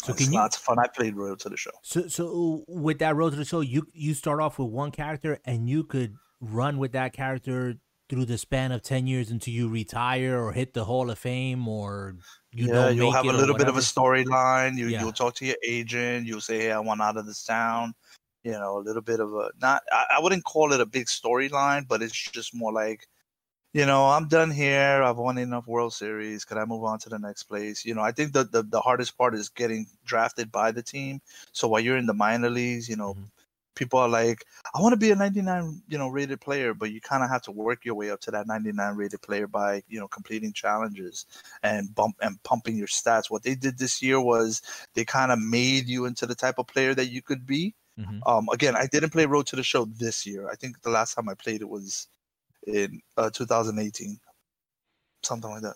So 0.03 0.13
it's 0.13 0.23
can 0.23 0.33
you? 0.33 0.39
lots 0.39 0.57
of 0.57 0.63
fun. 0.63 0.79
I 0.79 0.87
played 0.87 1.15
Road 1.15 1.39
to 1.39 1.49
the 1.49 1.57
Show. 1.57 1.71
So, 1.81 2.07
so 2.07 2.63
with 2.67 2.99
that 2.99 3.15
road 3.15 3.31
to 3.31 3.35
the 3.35 3.45
show, 3.45 3.61
you 3.61 3.87
you 3.93 4.13
start 4.13 4.39
off 4.39 4.59
with 4.59 4.69
one 4.69 4.91
character, 4.91 5.39
and 5.45 5.67
you 5.69 5.83
could 5.83 6.15
run 6.39 6.77
with 6.77 6.91
that 6.91 7.13
character 7.13 7.75
through 8.09 8.25
the 8.25 8.37
span 8.37 8.71
of 8.71 8.83
ten 8.83 9.07
years 9.07 9.31
until 9.31 9.53
you 9.53 9.67
retire 9.67 10.41
or 10.41 10.53
hit 10.53 10.73
the 10.73 10.85
Hall 10.85 11.09
of 11.09 11.17
Fame, 11.17 11.67
or 11.67 12.15
you 12.51 12.67
yeah, 12.67 12.89
you'll 12.89 13.11
have 13.11 13.25
a 13.25 13.33
little 13.33 13.57
bit 13.57 13.67
of 13.67 13.75
a 13.75 13.81
storyline. 13.81 14.77
You 14.77 14.87
Yeah. 14.87 15.01
you'll 15.01 15.11
talk 15.11 15.35
to 15.35 15.45
your 15.45 15.57
agent. 15.65 16.27
You'll 16.27 16.41
say, 16.41 16.59
"Hey, 16.59 16.71
I 16.71 16.79
want 16.79 17.01
out 17.01 17.17
of 17.17 17.25
this 17.25 17.43
town." 17.43 17.93
You 18.43 18.51
know, 18.53 18.77
a 18.77 18.83
little 18.83 19.01
bit 19.01 19.19
of 19.19 19.33
a 19.33 19.49
not. 19.61 19.81
I, 19.91 20.05
I 20.17 20.19
wouldn't 20.21 20.45
call 20.45 20.73
it 20.73 20.79
a 20.79 20.85
big 20.85 21.07
storyline, 21.07 21.87
but 21.87 22.01
it's 22.01 22.13
just 22.13 22.55
more 22.55 22.71
like, 22.71 23.07
you 23.73 23.85
know, 23.85 24.05
I'm 24.07 24.27
done 24.27 24.51
here. 24.51 25.03
I've 25.03 25.17
won 25.17 25.37
enough 25.37 25.67
World 25.67 25.93
Series. 25.93 26.45
Could 26.45 26.57
I 26.57 26.65
move 26.65 26.83
on 26.83 26.99
to 26.99 27.09
the 27.09 27.19
next 27.19 27.43
place? 27.43 27.85
You 27.85 27.93
know, 27.95 28.01
I 28.01 28.11
think 28.11 28.33
the 28.33 28.43
the, 28.43 28.63
the 28.63 28.81
hardest 28.81 29.17
part 29.17 29.35
is 29.35 29.49
getting 29.49 29.87
drafted 30.05 30.51
by 30.51 30.71
the 30.71 30.81
team. 30.83 31.21
So 31.51 31.67
while 31.67 31.81
you're 31.81 31.97
in 31.97 32.05
the 32.07 32.13
minor 32.13 32.49
leagues, 32.49 32.89
you 32.89 32.95
know. 32.95 33.15
Mhm. 33.15 33.27
People 33.75 33.99
are 33.99 34.09
like, 34.09 34.45
I 34.75 34.81
want 34.81 34.93
to 34.93 34.97
be 34.97 35.11
a 35.11 35.15
99, 35.15 35.81
you 35.87 35.97
know, 35.97 36.09
rated 36.09 36.41
player, 36.41 36.73
but 36.73 36.91
you 36.91 37.01
kind 37.01 37.23
of 37.23 37.29
have 37.29 37.43
to 37.43 37.51
work 37.51 37.85
your 37.85 37.95
way 37.95 38.11
up 38.11 38.19
to 38.21 38.31
that 38.31 38.47
99 38.47 38.95
rated 38.97 39.21
player 39.21 39.47
by, 39.47 39.83
you 39.87 39.99
know, 39.99 40.07
completing 40.09 40.53
challenges 40.53 41.25
and 41.63 41.95
bump 41.95 42.17
and 42.21 42.43
pumping 42.43 42.77
your 42.77 42.87
stats. 42.87 43.31
What 43.31 43.43
they 43.43 43.55
did 43.55 43.77
this 43.79 44.01
year 44.01 44.19
was 44.21 44.61
they 44.95 45.05
kind 45.05 45.31
of 45.31 45.39
made 45.39 45.87
you 45.87 46.05
into 46.05 46.25
the 46.25 46.35
type 46.35 46.55
of 46.59 46.67
player 46.67 46.93
that 46.95 47.07
you 47.07 47.21
could 47.21 47.45
be. 47.45 47.75
Mhm. 47.97 48.25
Um, 48.25 48.47
again, 48.51 48.75
I 48.75 48.87
didn't 48.87 49.11
play 49.11 49.25
Road 49.25 49.47
to 49.47 49.55
the 49.55 49.63
Show 49.63 49.85
this 49.85 50.25
year. 50.25 50.49
I 50.49 50.55
think 50.55 50.81
the 50.81 50.89
last 50.89 51.15
time 51.15 51.29
I 51.29 51.35
played 51.35 51.61
it 51.61 51.69
was 51.69 52.07
in 52.67 53.01
uh, 53.17 53.29
2018, 53.29 54.19
something 55.23 55.49
like 55.49 55.61
that. 55.63 55.75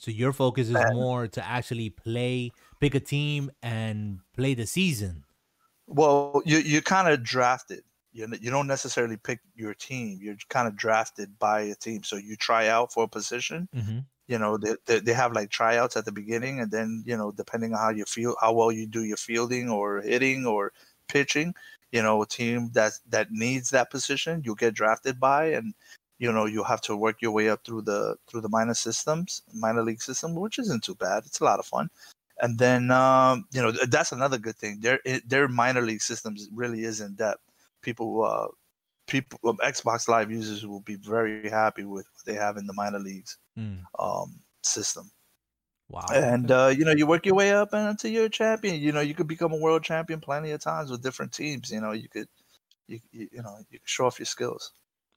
So 0.00 0.10
your 0.10 0.32
focus 0.32 0.68
is 0.68 0.76
And- 0.76 0.94
more 0.94 1.26
to 1.26 1.44
actually 1.44 1.90
play, 1.90 2.52
pick 2.80 2.94
a 2.94 3.00
team, 3.00 3.50
and 3.62 4.20
play 4.36 4.54
the 4.54 4.66
season. 4.66 5.24
Well, 5.86 6.42
you 6.44 6.58
you 6.58 6.82
kind 6.82 7.08
of 7.08 7.22
drafted. 7.22 7.82
You 8.12 8.28
you 8.40 8.50
don't 8.50 8.66
necessarily 8.66 9.16
pick 9.16 9.40
your 9.56 9.74
team. 9.74 10.18
You're 10.20 10.36
kind 10.50 10.68
of 10.68 10.76
drafted 10.76 11.38
by 11.38 11.62
a 11.62 11.74
team. 11.74 12.04
So 12.04 12.16
you 12.16 12.36
try 12.36 12.68
out 12.68 12.92
for 12.92 13.04
a 13.04 13.08
position. 13.08 13.68
Mm-hmm. 13.74 13.98
You 14.28 14.38
know, 14.38 14.58
they, 14.58 14.76
they 14.86 15.00
they 15.00 15.14
have 15.14 15.32
like 15.32 15.48
tryouts 15.50 15.96
at 15.96 16.04
the 16.04 16.12
beginning, 16.12 16.60
and 16.60 16.70
then 16.70 17.02
you 17.06 17.16
know, 17.16 17.32
depending 17.32 17.72
on 17.72 17.80
how 17.80 17.88
you 17.88 18.04
feel, 18.04 18.36
how 18.40 18.52
well 18.52 18.70
you 18.70 18.86
do 18.86 19.02
your 19.04 19.16
fielding 19.16 19.70
or 19.70 20.02
hitting 20.02 20.46
or 20.46 20.72
pitching, 21.08 21.54
you 21.90 22.02
know, 22.02 22.20
a 22.22 22.26
team 22.26 22.70
that 22.74 22.92
that 23.08 23.32
needs 23.32 23.70
that 23.70 23.90
position, 23.90 24.42
you'll 24.44 24.54
get 24.54 24.74
drafted 24.74 25.18
by, 25.18 25.46
and 25.46 25.72
you 26.18 26.32
know, 26.32 26.46
you'll 26.46 26.64
have 26.64 26.80
to 26.82 26.96
work 26.96 27.22
your 27.22 27.32
way 27.32 27.48
up 27.48 27.64
through 27.64 27.82
the 27.82 28.16
through 28.28 28.42
the 28.42 28.48
minor 28.48 28.74
systems, 28.74 29.42
minor 29.54 29.82
league 29.82 30.02
system, 30.02 30.34
which 30.34 30.58
isn't 30.58 30.84
too 30.84 30.94
bad. 30.94 31.24
It's 31.26 31.40
a 31.40 31.44
lot 31.44 31.58
of 31.60 31.66
fun. 31.66 31.90
And 32.40 32.58
then 32.58 32.90
um, 32.90 33.46
you 33.52 33.62
know 33.62 33.72
that's 33.72 34.12
another 34.12 34.38
good 34.38 34.56
thing. 34.56 34.80
Their 34.80 35.00
their 35.26 35.48
minor 35.48 35.82
league 35.82 36.02
systems 36.02 36.48
really 36.52 36.84
is 36.84 37.00
in 37.00 37.14
depth. 37.14 37.42
People 37.82 38.24
uh, 38.24 38.48
people 39.06 39.38
um, 39.48 39.58
Xbox 39.58 40.08
Live 40.08 40.30
users 40.30 40.66
will 40.66 40.80
be 40.80 40.96
very 40.96 41.48
happy 41.50 41.84
with 41.84 42.06
what 42.14 42.24
they 42.26 42.34
have 42.34 42.56
in 42.56 42.66
the 42.66 42.74
minor 42.74 43.00
leagues 43.00 43.38
Mm. 43.56 43.88
um, 43.98 44.40
system. 44.62 45.10
Wow. 45.88 46.06
And 46.12 46.50
uh, 46.50 46.72
you 46.76 46.84
know, 46.84 46.92
you 46.92 47.06
work 47.06 47.26
your 47.26 47.34
way 47.34 47.52
up 47.52 47.72
and 47.72 47.88
until 47.88 48.10
you're 48.10 48.26
a 48.26 48.30
champion. 48.30 48.76
You 48.80 48.92
know, 48.92 49.00
you 49.00 49.14
could 49.14 49.26
become 49.28 49.52
a 49.52 49.56
world 49.56 49.84
champion 49.84 50.20
plenty 50.20 50.50
of 50.52 50.60
times 50.60 50.90
with 50.90 51.02
different 51.02 51.32
teams. 51.32 51.70
You 51.70 51.80
know, 51.80 51.92
you 51.92 52.08
could, 52.08 52.28
you 52.88 53.00
you, 53.12 53.28
you 53.32 53.42
know, 53.42 53.58
you 53.70 53.78
show 53.84 54.06
off 54.06 54.18
your 54.18 54.26
skills. 54.26 54.72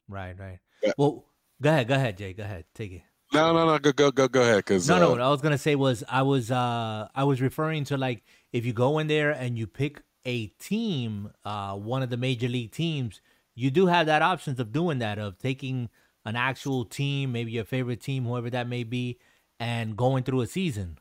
right, 0.08 0.38
right. 0.38 0.60
Yeah. 0.84 0.94
Well, 0.98 1.26
go 1.62 1.70
ahead, 1.70 1.88
go 1.88 1.96
ahead, 1.96 2.18
Jay. 2.18 2.34
Go 2.34 2.44
ahead, 2.44 2.66
take 2.74 2.92
it. 2.92 3.02
No, 3.34 3.54
no, 3.54 3.66
no. 3.66 3.80
Go, 3.80 3.92
go, 3.94 4.12
go, 4.12 4.28
go 4.28 4.42
ahead. 4.42 4.58
Because 4.58 4.90
No, 4.90 4.96
uh, 4.96 5.00
no. 5.00 5.10
What 5.12 5.22
I 5.22 5.30
was 5.30 5.42
gonna 5.42 5.58
say 5.58 5.76
was 5.76 6.04
I 6.10 6.22
was 6.22 6.52
uh 6.52 7.08
I 7.16 7.24
was 7.24 7.42
referring 7.42 7.86
to 7.86 7.98
like 7.98 8.24
if 8.52 8.66
you 8.66 8.74
go 8.74 9.00
in 9.00 9.08
there 9.08 9.32
and 9.32 9.58
you 9.58 9.68
pick 9.68 10.02
a 10.26 10.48
team, 10.48 11.32
uh, 11.46 11.76
one 11.76 12.04
of 12.04 12.10
the 12.10 12.18
major 12.18 12.48
league 12.48 12.72
teams, 12.72 13.22
you 13.56 13.72
do 13.72 13.88
have 13.88 14.06
that 14.08 14.22
options 14.22 14.60
of 14.60 14.72
doing 14.72 15.00
that 15.00 15.18
of 15.18 15.38
taking 15.38 15.90
an 16.26 16.36
actual 16.36 16.86
team, 16.86 17.32
maybe 17.32 17.52
your 17.52 17.64
favorite 17.64 18.02
team, 18.02 18.26
whoever 18.26 18.50
that 18.50 18.68
may 18.68 18.84
be, 18.84 19.18
and 19.60 19.98
going 19.98 20.24
through 20.24 20.42
a 20.42 20.48
season. 20.48 20.98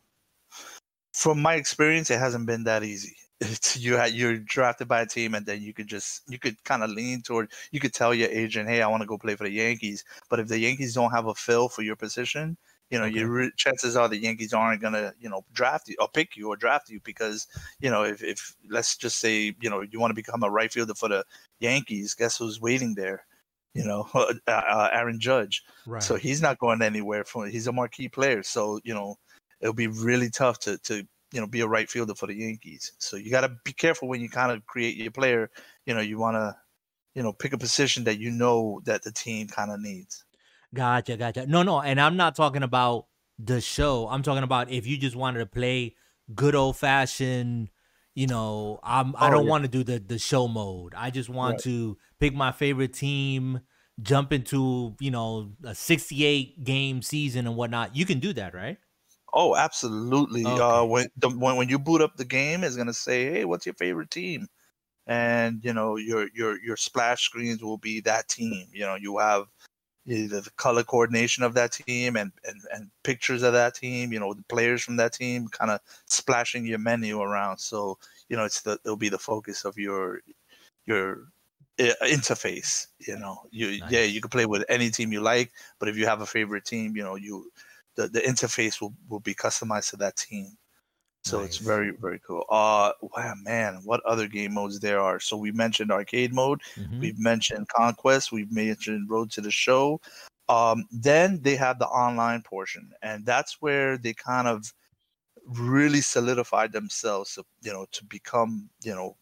From 1.12 1.43
my 1.43 1.55
experience, 1.55 2.11
it 2.11 2.19
hasn't 2.19 2.47
been 2.47 2.64
that 2.64 2.85
easy. 2.85 3.16
It's 3.40 3.76
you 3.79 3.96
had 3.96 4.12
you're 4.12 4.37
drafted 4.37 4.88
by 4.88 5.00
a 5.03 5.07
team, 5.07 5.35
and 5.35 5.46
then 5.46 5.62
you 5.62 5.72
could 5.72 5.87
just 5.87 6.22
you 6.29 6.38
could 6.38 6.62
kind 6.64 6.83
of 6.83 6.90
lean 6.90 7.22
toward. 7.22 7.53
You 7.70 7.81
could 7.81 7.94
tell 7.94 8.14
your 8.14 8.29
agent, 8.29 8.68
"Hey, 8.68 8.83
I 8.83 8.88
want 8.88 9.03
to 9.03 9.07
go 9.07 9.16
play 9.18 9.35
for 9.35 9.44
the 9.44 9.50
Yankees." 9.50 10.05
But 10.29 10.40
if 10.40 10.48
the 10.48 10.59
Yankees 10.59 10.94
don't 10.94 11.11
have 11.11 11.26
a 11.26 11.35
fill 11.35 11.68
for 11.68 11.83
your 11.83 11.96
position, 11.96 12.59
you 12.90 12.98
know, 12.98 13.07
Okay. 13.07 13.20
your 13.20 13.29
re- 13.31 13.53
chances 13.57 13.96
are 13.96 14.09
the 14.09 14.18
Yankees 14.18 14.53
aren't 14.53 14.83
gonna, 14.83 15.14
you 15.18 15.29
know, 15.31 15.44
draft 15.53 15.88
you 15.88 15.96
or 16.00 16.09
pick 16.09 16.37
you 16.37 16.48
or 16.48 16.57
draft 16.57 16.90
you 16.90 17.00
because, 17.03 17.46
you 17.81 17.90
know, 17.90 18.03
if, 18.05 18.22
if 18.22 18.55
let's 18.68 18.96
just 18.96 19.18
say, 19.20 19.55
you 19.61 19.70
know, 19.70 19.81
you 19.83 19.98
want 20.00 20.11
to 20.11 20.14
become 20.14 20.42
a 20.42 20.50
right 20.50 20.72
fielder 20.72 20.94
for 20.94 21.09
the 21.09 21.24
Yankees, 21.61 22.14
guess 22.14 22.37
who's 22.37 22.61
waiting 22.61 22.94
there? 22.94 23.24
you 23.74 23.85
know, 23.85 24.09
uh, 24.14 24.35
uh, 24.46 24.88
Aaron 24.92 25.20
Judge. 25.20 25.64
Right. 25.87 26.03
So 26.03 26.16
he's 26.16 26.42
not 26.42 26.59
going 26.59 26.83
anywhere. 26.83 27.24
From 27.24 27.48
he's 27.50 27.66
a 27.66 27.72
marquee 27.72 28.09
player. 28.09 28.42
So 28.42 28.81
you 28.85 28.94
know, 28.94 29.16
it'll 29.61 29.74
be 29.74 29.87
really 29.87 30.31
tough 30.31 30.59
to 30.61 30.79
to 30.79 31.07
you 31.33 31.40
know 31.40 31.47
be 31.47 31.61
a 31.61 31.69
right 31.69 31.88
fielder 31.90 32.14
for 32.14 32.27
the 32.27 32.35
Yankees. 32.35 32.93
So 32.99 33.16
you 33.16 33.31
got 33.31 33.43
to 33.43 33.57
be 33.64 33.73
careful 33.73 34.09
when 34.09 34.21
you 34.21 34.29
kind 34.29 34.53
of 34.53 34.66
create 34.66 34.97
your 34.97 35.11
player. 35.12 35.51
You 35.87 35.95
know, 35.95 36.01
you 36.01 36.19
want 36.19 36.37
to 36.37 36.57
you 37.14 37.23
know 37.23 37.33
pick 37.33 37.53
a 37.53 37.59
position 37.59 38.05
that 38.05 38.19
you 38.19 38.31
know 38.31 38.81
that 38.85 39.03
the 39.03 39.12
team 39.12 39.49
kind 39.49 39.71
of 39.71 39.81
needs. 39.81 40.25
Gotcha, 40.73 41.16
gotcha. 41.16 41.47
No, 41.47 41.62
no, 41.62 41.81
and 41.81 42.01
I'm 42.01 42.16
not 42.16 42.37
talking 42.37 42.62
about 42.62 43.07
the 43.38 43.61
show. 43.61 44.09
I'm 44.09 44.23
talking 44.23 44.45
about 44.45 44.71
if 44.71 44.87
you 44.87 44.97
just 44.97 45.16
wanted 45.16 45.40
to 45.40 45.47
play 45.47 45.97
good 46.35 46.55
old 46.55 46.77
fashioned 46.77 47.71
you 48.16 48.27
know, 48.27 48.81
I'm 48.83 49.14
I 49.16 49.31
Oh, 49.31 49.31
don't 49.31 49.45
yeah. 49.45 49.51
want 49.51 49.62
to 49.64 49.69
do 49.71 49.85
the 49.85 49.99
the 50.01 50.19
show 50.19 50.49
mode. 50.49 50.95
I 50.97 51.11
just 51.11 51.29
want 51.29 51.53
Right. 51.55 51.61
to 51.61 51.97
pick 52.19 52.35
my 52.35 52.51
favorite 52.51 52.93
team, 52.93 53.61
jump 54.03 54.33
into 54.33 54.97
you 54.99 55.12
know 55.12 55.53
a 55.64 55.75
68 55.77 56.64
game 56.64 57.03
season 57.03 57.47
and 57.47 57.57
whatnot. 57.57 57.95
You 57.95 58.05
can 58.05 58.19
do 58.19 58.33
that, 58.33 58.53
right? 58.53 58.79
Oh, 59.33 59.55
absolutely. 59.57 60.59
Uh, 60.59 60.85
when 60.85 61.09
the 61.16 61.29
when 61.31 61.57
when 61.57 61.69
you 61.69 61.79
boot 61.79 62.01
up 62.01 62.16
the 62.16 62.25
game, 62.25 62.64
it's 62.64 62.77
gonna 62.77 62.93
say, 62.95 63.31
"Hey, 63.31 63.45
what's 63.45 63.66
your 63.66 63.75
favorite 63.75 64.11
team?" 64.11 64.49
And 65.07 65.64
you 65.64 65.73
know 65.75 65.97
your 65.97 66.29
your 66.35 66.61
your 66.62 66.77
splash 66.77 67.25
screens 67.25 67.62
will 67.62 67.79
be 67.79 68.01
that 68.03 68.29
team. 68.29 68.69
You 68.73 68.83
know 68.87 68.97
you 68.97 69.19
have 69.19 69.49
either 70.07 70.40
the 70.43 70.51
color 70.53 70.85
coordination 70.85 71.45
of 71.45 71.55
that 71.55 71.73
team 71.73 72.16
and 72.16 72.33
and, 72.45 72.62
and 72.73 72.90
pictures 73.05 73.43
of 73.43 73.53
that 73.55 73.75
team. 73.77 74.12
You 74.12 74.21
know 74.21 74.35
the 74.35 74.45
players 74.45 74.83
from 74.83 74.97
that 74.99 75.14
team, 75.14 75.49
kind 75.49 75.71
of 75.73 75.81
splashing 76.07 76.66
your 76.66 76.79
menu 76.81 77.21
around. 77.21 77.59
So 77.59 77.99
you 78.29 78.37
know 78.37 78.45
it's 78.45 78.62
the 78.62 78.79
it'll 78.85 78.97
be 78.97 79.11
the 79.11 79.19
focus 79.19 79.64
of 79.64 79.79
your 79.79 80.21
your 80.87 81.33
uh, 81.81 81.93
interface. 82.03 82.88
You 83.01 83.16
know 83.19 83.47
you 83.51 83.69
yeah 83.69 84.03
you 84.05 84.21
can 84.21 84.31
play 84.31 84.47
with 84.47 84.64
any 84.69 84.90
team 84.90 85.12
you 85.12 85.21
like, 85.21 85.53
but 85.79 85.88
if 85.88 85.97
you 85.97 86.07
have 86.07 86.21
a 86.21 86.27
favorite 86.27 86.64
team, 86.64 86.97
you 86.97 87.03
know 87.03 87.16
you 87.16 87.53
the, 87.96 88.09
the 88.09 88.20
interface 88.20 88.81
will, 88.81 88.94
will 89.09 89.20
be 89.20 89.35
customized 89.35 89.90
to 89.90 89.96
that 89.98 90.16
team. 90.16 90.57
So 91.22 91.42
it's 91.42 91.59
very, 91.59 91.92
very 92.00 92.18
cool. 92.20 92.44
Uh 92.50 92.92
wow 93.03 93.35
man, 93.42 93.83
what 93.85 94.03
other 94.05 94.26
game 94.29 94.55
modes 94.55 94.81
there 94.81 95.00
are? 95.00 95.20
So 95.20 95.37
we 95.37 95.53
mentioned 95.53 95.90
arcade 95.92 96.33
mode, 96.35 96.62
Mhm. 96.76 97.00
we've 97.00 97.18
mentioned 97.18 97.68
conquest, 97.68 98.33
we've 98.33 98.53
mentioned 98.53 99.11
road 99.11 99.31
to 99.33 99.40
the 99.42 99.50
show. 99.50 100.00
Um 100.48 100.87
then 100.90 101.42
they 101.42 101.57
have 101.57 101.79
the 101.79 101.87
online 101.88 102.42
portion, 102.42 102.92
and 103.03 103.26
that's 103.26 103.61
where 103.62 103.98
they 103.98 104.14
kind 104.14 104.48
of 104.48 104.72
really 105.46 106.00
solidified 106.00 106.72
themselves 106.72 107.35
to, 107.35 107.44
you 107.62 107.72
know, 107.72 107.87
to 107.92 108.05
become, 108.05 108.70
you 108.83 108.94
know, 108.94 109.16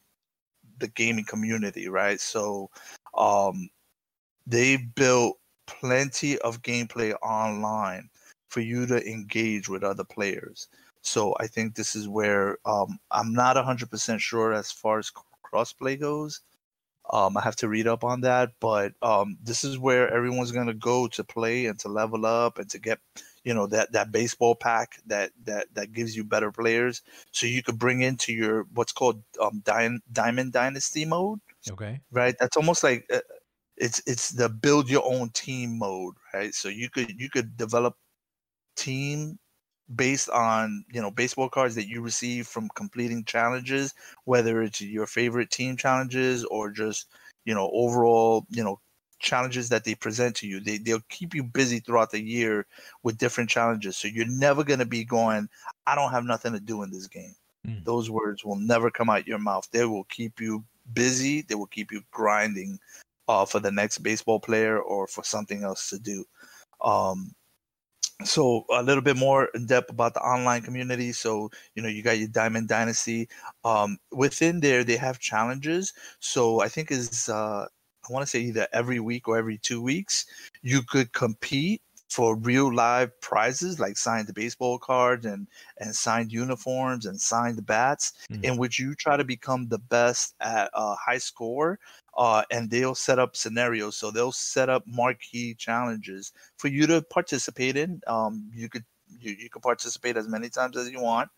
the 0.79 0.89
gaming 0.89 1.25
community, 1.25 1.89
right? 1.89 2.21
So 2.21 2.71
um 3.17 3.71
they 4.47 4.77
built 4.77 5.39
plenty 5.67 6.39
of 6.41 6.63
gameplay 6.63 7.15
online 7.23 8.11
for 8.49 8.61
you 8.61 8.87
to 8.87 9.07
engage 9.09 9.69
with 9.69 9.85
other 9.85 10.05
players. 10.05 10.69
So 11.03 11.35
I 11.41 11.47
think 11.47 11.75
this 11.75 11.95
is 11.95 12.09
where 12.09 12.59
um, 12.67 12.99
I'm 13.11 13.33
not 13.33 13.57
100% 13.57 14.21
sure 14.21 14.53
as 14.53 14.73
far 14.73 14.99
as 14.99 15.13
crossplay 15.45 15.99
goes. 16.01 16.41
Um, 17.11 17.39
I 17.39 17.43
have 17.43 17.57
to 17.57 17.69
read 17.69 17.87
up 17.87 18.05
on 18.05 18.21
that, 18.21 18.53
but 18.61 18.93
um, 19.01 19.39
this 19.43 19.65
is 19.65 19.79
where 19.79 20.13
everyone's 20.13 20.53
gonna 20.53 20.75
go 20.75 21.09
to 21.09 21.25
play 21.25 21.65
and 21.67 21.79
to 21.81 21.89
level 21.89 22.27
up 22.27 22.59
and 22.59 22.69
to 22.71 22.79
get, 22.79 23.01
you 23.45 23.55
know, 23.55 23.67
that 23.69 23.93
that 23.93 24.13
baseball 24.13 24.55
pack 24.55 25.01
that 25.07 25.33
that 25.45 25.75
that 25.75 25.93
gives 25.93 26.15
you 26.17 26.23
better 26.25 26.53
players, 26.53 27.01
so 27.31 27.47
you 27.47 27.63
could 27.63 27.79
bring 27.79 28.03
into 28.03 28.35
your 28.35 28.65
what's 28.75 28.93
called 28.93 29.23
um, 29.41 29.61
Diamond 29.65 30.03
Diamond 30.13 30.53
Dynasty 30.53 31.07
mode 31.07 31.41
Okay. 31.71 32.01
right? 32.11 32.35
That's 32.39 32.57
almost 32.57 32.83
like 32.85 33.07
uh, 33.13 33.21
it's 33.77 34.03
it's 34.07 34.31
the 34.31 34.49
build 34.49 34.91
your 34.91 35.05
own 35.05 35.31
team 35.31 35.79
mode, 35.79 36.15
right? 36.35 36.55
So 36.55 36.69
you 36.69 36.91
could 36.91 37.21
you 37.21 37.31
could 37.31 37.57
develop 37.57 37.97
team 38.79 39.39
based 39.95 40.29
on 40.31 40.85
you 40.93 41.01
know 41.01 41.11
baseball 41.11 41.49
cards 41.49 41.75
that 41.75 41.89
you 41.89 42.01
receive 42.01 42.47
from 42.47 42.69
completing 42.75 43.25
challenges, 43.25 43.95
whether 44.25 44.63
it's 44.63 44.81
your 44.81 45.07
favorite 45.07 45.51
team 45.51 45.77
challenges 45.77 46.45
or 46.45 46.71
just 46.71 47.07
you 47.45 47.55
know 47.55 47.71
overall 47.73 48.47
you 48.51 48.63
know 48.63 48.79
challenges 49.21 49.69
that 49.69 49.85
they 49.85 49.95
present 49.95 50.37
to 50.37 50.47
you. 50.47 50.61
They 50.61 50.79
they'll 50.79 51.03
keep 51.09 51.35
you 51.35 51.43
busy 51.43 51.81
throughout 51.81 52.11
the 52.11 52.23
year 52.23 52.67
with 53.03 53.19
different 53.19 53.51
challenges. 53.51 53.97
So 53.97 54.09
you're 54.09 54.27
never 54.29 54.63
gonna 54.65 54.87
be 54.87 55.05
going, 55.05 55.49
I 55.87 55.95
don't 55.95 56.13
have 56.13 56.25
nothing 56.25 56.53
to 56.53 56.61
do 56.61 56.83
in 56.83 56.91
this 56.91 57.07
game. 57.07 57.35
Mm. 57.67 57.85
Those 57.85 58.11
words 58.11 58.45
will 58.45 58.57
never 58.57 58.91
come 58.91 59.11
out 59.11 59.27
your 59.27 59.39
mouth. 59.39 59.69
They 59.73 59.85
will 59.85 60.05
keep 60.05 60.41
you 60.41 60.65
busy. 60.93 61.43
They 61.43 61.55
will 61.55 61.67
keep 61.67 61.91
you 61.91 62.03
grinding 62.11 62.79
uh, 63.29 63.45
for 63.45 63.61
the 63.61 63.71
next 63.71 63.99
baseball 63.99 64.41
player 64.41 64.79
or 64.81 65.07
for 65.07 65.25
something 65.25 65.65
else 65.65 65.91
to 65.91 65.99
do. 65.99 66.25
Um, 66.83 67.35
so 68.25 68.65
a 68.71 68.83
little 68.83 69.03
bit 69.03 69.17
more 69.17 69.47
in 69.55 69.67
depth 69.67 69.91
about 69.91 70.15
the 70.15 70.21
online 70.21 70.63
community. 70.63 71.13
So 71.13 71.51
you 71.75 71.83
know 71.83 71.89
you 71.89 72.03
got 72.03 72.19
your 72.19 72.29
Diamond 72.29 72.69
Dynasty. 72.69 73.29
Um, 73.65 73.99
within 74.13 74.61
there, 74.61 74.85
they 74.85 74.97
have 74.97 75.19
challenges. 75.19 75.93
So 76.21 76.61
I 76.61 76.69
think 76.69 76.91
is 76.91 77.29
uh, 77.29 77.67
I 78.09 78.13
want 78.13 78.25
to 78.25 78.31
say 78.31 78.41
either 78.41 78.67
every 78.73 79.01
week 79.01 79.29
or 79.29 79.37
every 79.37 79.59
two 79.59 79.83
weeks, 79.83 80.27
you 80.63 80.83
could 80.83 81.13
compete 81.13 81.83
for 82.09 82.37
real 82.37 82.73
live 82.73 83.19
prizes 83.21 83.79
like 83.81 83.97
signed 83.97 84.33
baseball 84.35 84.79
cards 84.79 85.25
and 85.27 85.47
and 85.79 85.95
signed 85.95 86.33
uniforms 86.33 87.07
and 87.07 87.21
signed 87.21 87.65
bats 87.67 88.13
Mm. 88.31 88.45
in 88.45 88.57
which 88.59 88.79
you 88.79 88.95
try 88.95 89.17
to 89.17 89.25
become 89.25 89.69
the 89.69 89.79
best 89.79 90.35
at 90.41 90.71
uh, 90.75 90.95
high 90.97 91.19
score 91.19 91.79
uh, 92.17 92.43
and 92.51 92.71
they'll 92.71 92.95
set 92.95 93.19
up 93.19 93.37
scenarios. 93.37 93.97
So 93.97 94.11
they'll 94.11 94.33
set 94.33 94.69
up 94.69 94.85
marquee 94.87 95.55
challenges 95.55 96.33
for 96.57 96.69
you 96.69 96.87
to 96.87 97.03
participate 97.03 97.77
in. 97.77 98.01
Um, 98.07 98.51
you 98.55 98.69
could 98.69 98.85
you, 99.21 99.33
you 99.39 99.49
could 99.51 99.63
participate 99.63 100.17
as 100.17 100.29
many 100.29 100.49
times 100.51 100.77
as 100.77 100.91
you 100.91 101.01
want. 101.01 101.31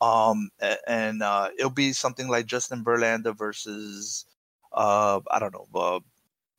Um, 0.00 0.50
and 0.86 1.22
uh, 1.22 1.50
it'll 1.58 1.70
be 1.70 1.92
something 1.92 2.28
like 2.28 2.46
justin 2.46 2.84
verlander 2.84 3.36
versus 3.36 4.26
uh, 4.72 5.20
i 5.30 5.38
don't 5.38 5.54
know 5.54 5.68
uh, 5.74 6.00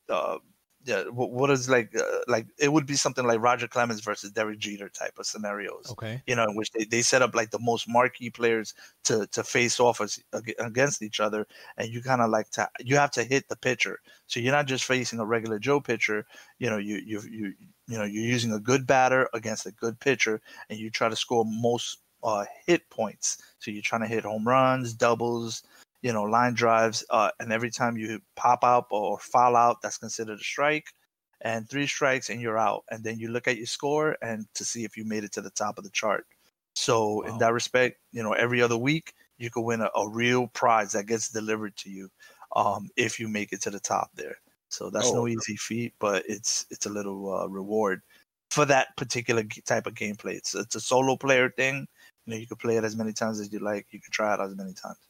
uh, 0.08 0.38
yeah, 0.88 1.02
what, 1.04 1.50
is 1.50 1.68
like 1.68 1.94
uh, 1.94 2.20
like 2.28 2.46
it 2.58 2.72
would 2.72 2.86
be 2.86 2.94
something 2.94 3.26
like 3.26 3.42
Roger 3.42 3.68
Clemens 3.68 4.00
versus 4.00 4.30
Derek 4.30 4.58
Jeter 4.58 4.88
type 4.88 5.18
of 5.18 5.26
scenarios 5.26 5.90
Okay. 5.92 6.22
you 6.26 6.34
know, 6.34 6.44
in 6.44 6.56
which 6.56 6.70
they, 6.72 6.84
they 6.84 7.02
set 7.02 7.20
up 7.20 7.34
like 7.34 7.50
the 7.50 7.58
most 7.58 7.86
marquee 7.86 8.30
players 8.30 8.72
to 9.04 9.26
to 9.28 9.44
face 9.44 9.78
off 9.78 10.00
as, 10.00 10.18
against 10.58 11.02
each 11.02 11.20
other, 11.20 11.46
and 11.76 11.90
you 11.90 12.00
kind 12.02 12.22
of 12.22 12.30
like 12.30 12.48
to 12.52 12.66
you 12.80 12.96
have 12.96 13.10
to 13.12 13.22
hit 13.22 13.48
the 13.48 13.56
pitcher, 13.56 14.00
so 14.26 14.40
you're 14.40 14.52
not 14.52 14.66
just 14.66 14.84
facing 14.84 15.20
a 15.20 15.26
regular 15.26 15.58
Joe 15.58 15.78
pitcher. 15.78 16.26
You 16.58 16.70
know, 16.70 16.78
you 16.78 16.96
you 17.04 17.20
you 17.30 17.54
you 17.86 17.98
know 17.98 18.04
you're 18.04 18.24
using 18.24 18.52
a 18.52 18.60
good 18.60 18.86
batter 18.86 19.28
against 19.34 19.66
a 19.66 19.72
good 19.72 20.00
pitcher, 20.00 20.40
and 20.70 20.78
you 20.78 20.88
try 20.90 21.10
to 21.10 21.16
score 21.16 21.44
most 21.44 21.98
uh, 22.22 22.46
hit 22.66 22.88
points. 22.88 23.36
So 23.58 23.70
you're 23.70 23.82
trying 23.82 24.02
to 24.02 24.08
hit 24.08 24.24
home 24.24 24.48
runs, 24.48 24.94
doubles, 24.94 25.62
you 26.02 26.12
know, 26.12 26.22
line 26.24 26.54
drives, 26.54 27.04
uh, 27.10 27.30
and 27.40 27.52
every 27.52 27.70
time 27.70 27.96
you 27.96 28.20
pop 28.36 28.62
up 28.64 28.88
or 28.90 29.18
foul 29.18 29.56
out, 29.56 29.82
that's 29.82 29.98
considered 29.98 30.38
a 30.40 30.44
strike 30.44 30.92
and 31.40 31.68
three 31.68 31.86
strikes 31.86 32.28
and 32.30 32.40
you're 32.40 32.58
out 32.58 32.84
and 32.90 33.04
then 33.04 33.18
you 33.18 33.28
look 33.30 33.46
at 33.46 33.56
your 33.56 33.66
score 33.66 34.16
and 34.22 34.46
to 34.54 34.64
see 34.64 34.84
if 34.84 34.96
you 34.96 35.04
made 35.04 35.22
it 35.24 35.32
to 35.32 35.40
the 35.40 35.50
top 35.50 35.78
of 35.78 35.84
the 35.84 35.90
chart. 35.90 36.26
So 36.74 37.22
in 37.22 37.38
that 37.38 37.52
respect 37.52 38.00
you 38.12 38.22
know 38.22 38.32
every 38.32 38.60
other 38.62 38.76
week 38.76 39.14
you 39.36 39.50
could 39.50 39.62
win 39.62 39.80
a, 39.80 39.90
a 39.94 40.08
real 40.08 40.48
prize 40.48 40.92
that 40.92 41.06
gets 41.06 41.28
delivered 41.30 41.76
to 41.78 41.90
you 41.90 42.08
um, 42.56 42.88
if 42.96 43.20
you 43.20 43.28
make 43.28 43.52
it 43.52 43.60
to 43.62 43.70
the 43.70 43.80
top 43.80 44.10
there. 44.14 44.36
So 44.70 44.90
that's 44.90 45.12
Oh, 45.12 45.14
no 45.14 45.28
easy 45.28 45.56
feat 45.56 45.94
but 46.00 46.24
it's 46.28 46.66
it's 46.70 46.86
a 46.86 46.90
little 46.90 47.32
uh, 47.32 47.46
reward 47.48 48.02
for 48.50 48.64
that 48.64 48.96
particular 48.96 49.44
type 49.66 49.86
of 49.86 49.94
gameplay. 49.94 50.34
It's, 50.34 50.54
it's 50.54 50.74
a 50.74 50.80
solo 50.80 51.16
player 51.16 51.50
thing. 51.50 51.86
You 52.26 52.32
know 52.32 52.36
you 52.36 52.46
can 52.46 52.56
play 52.56 52.76
it 52.76 52.84
as 52.84 52.96
many 52.96 53.12
times 53.12 53.40
as 53.40 53.52
you 53.52 53.58
like. 53.60 53.86
You 53.92 54.00
can 54.00 54.10
try 54.12 54.34
it 54.34 54.40
as 54.40 54.54
many 54.56 54.74
times 54.74 55.07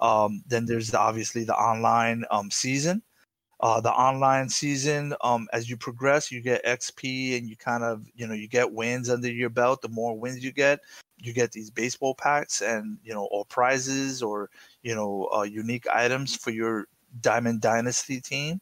um, 0.00 0.42
then 0.46 0.66
there's 0.66 0.90
the, 0.90 0.98
obviously 0.98 1.44
the 1.44 1.54
online 1.54 2.24
um, 2.30 2.50
season. 2.50 3.02
Uh, 3.60 3.80
the 3.80 3.90
online 3.90 4.48
season 4.48 5.12
um, 5.22 5.48
as 5.52 5.68
you 5.68 5.76
progress 5.76 6.30
you 6.30 6.40
get 6.40 6.64
xp 6.64 7.36
and 7.36 7.48
you 7.48 7.56
kind 7.56 7.82
of 7.82 8.06
you 8.14 8.24
know 8.24 8.32
you 8.32 8.46
get 8.46 8.72
wins 8.72 9.10
under 9.10 9.30
your 9.30 9.50
belt. 9.50 9.82
The 9.82 9.88
more 9.88 10.16
wins 10.16 10.44
you 10.44 10.52
get 10.52 10.78
you 11.16 11.32
get 11.32 11.50
these 11.50 11.68
baseball 11.68 12.14
packs 12.14 12.62
and 12.62 12.98
you 13.02 13.12
know 13.12 13.24
or 13.32 13.44
prizes 13.46 14.22
or 14.22 14.48
you 14.82 14.94
know 14.94 15.28
uh, 15.36 15.42
unique 15.42 15.88
items 15.88 16.36
for 16.36 16.50
your 16.50 16.86
diamond 17.20 17.60
dynasty 17.60 18.20
team. 18.20 18.60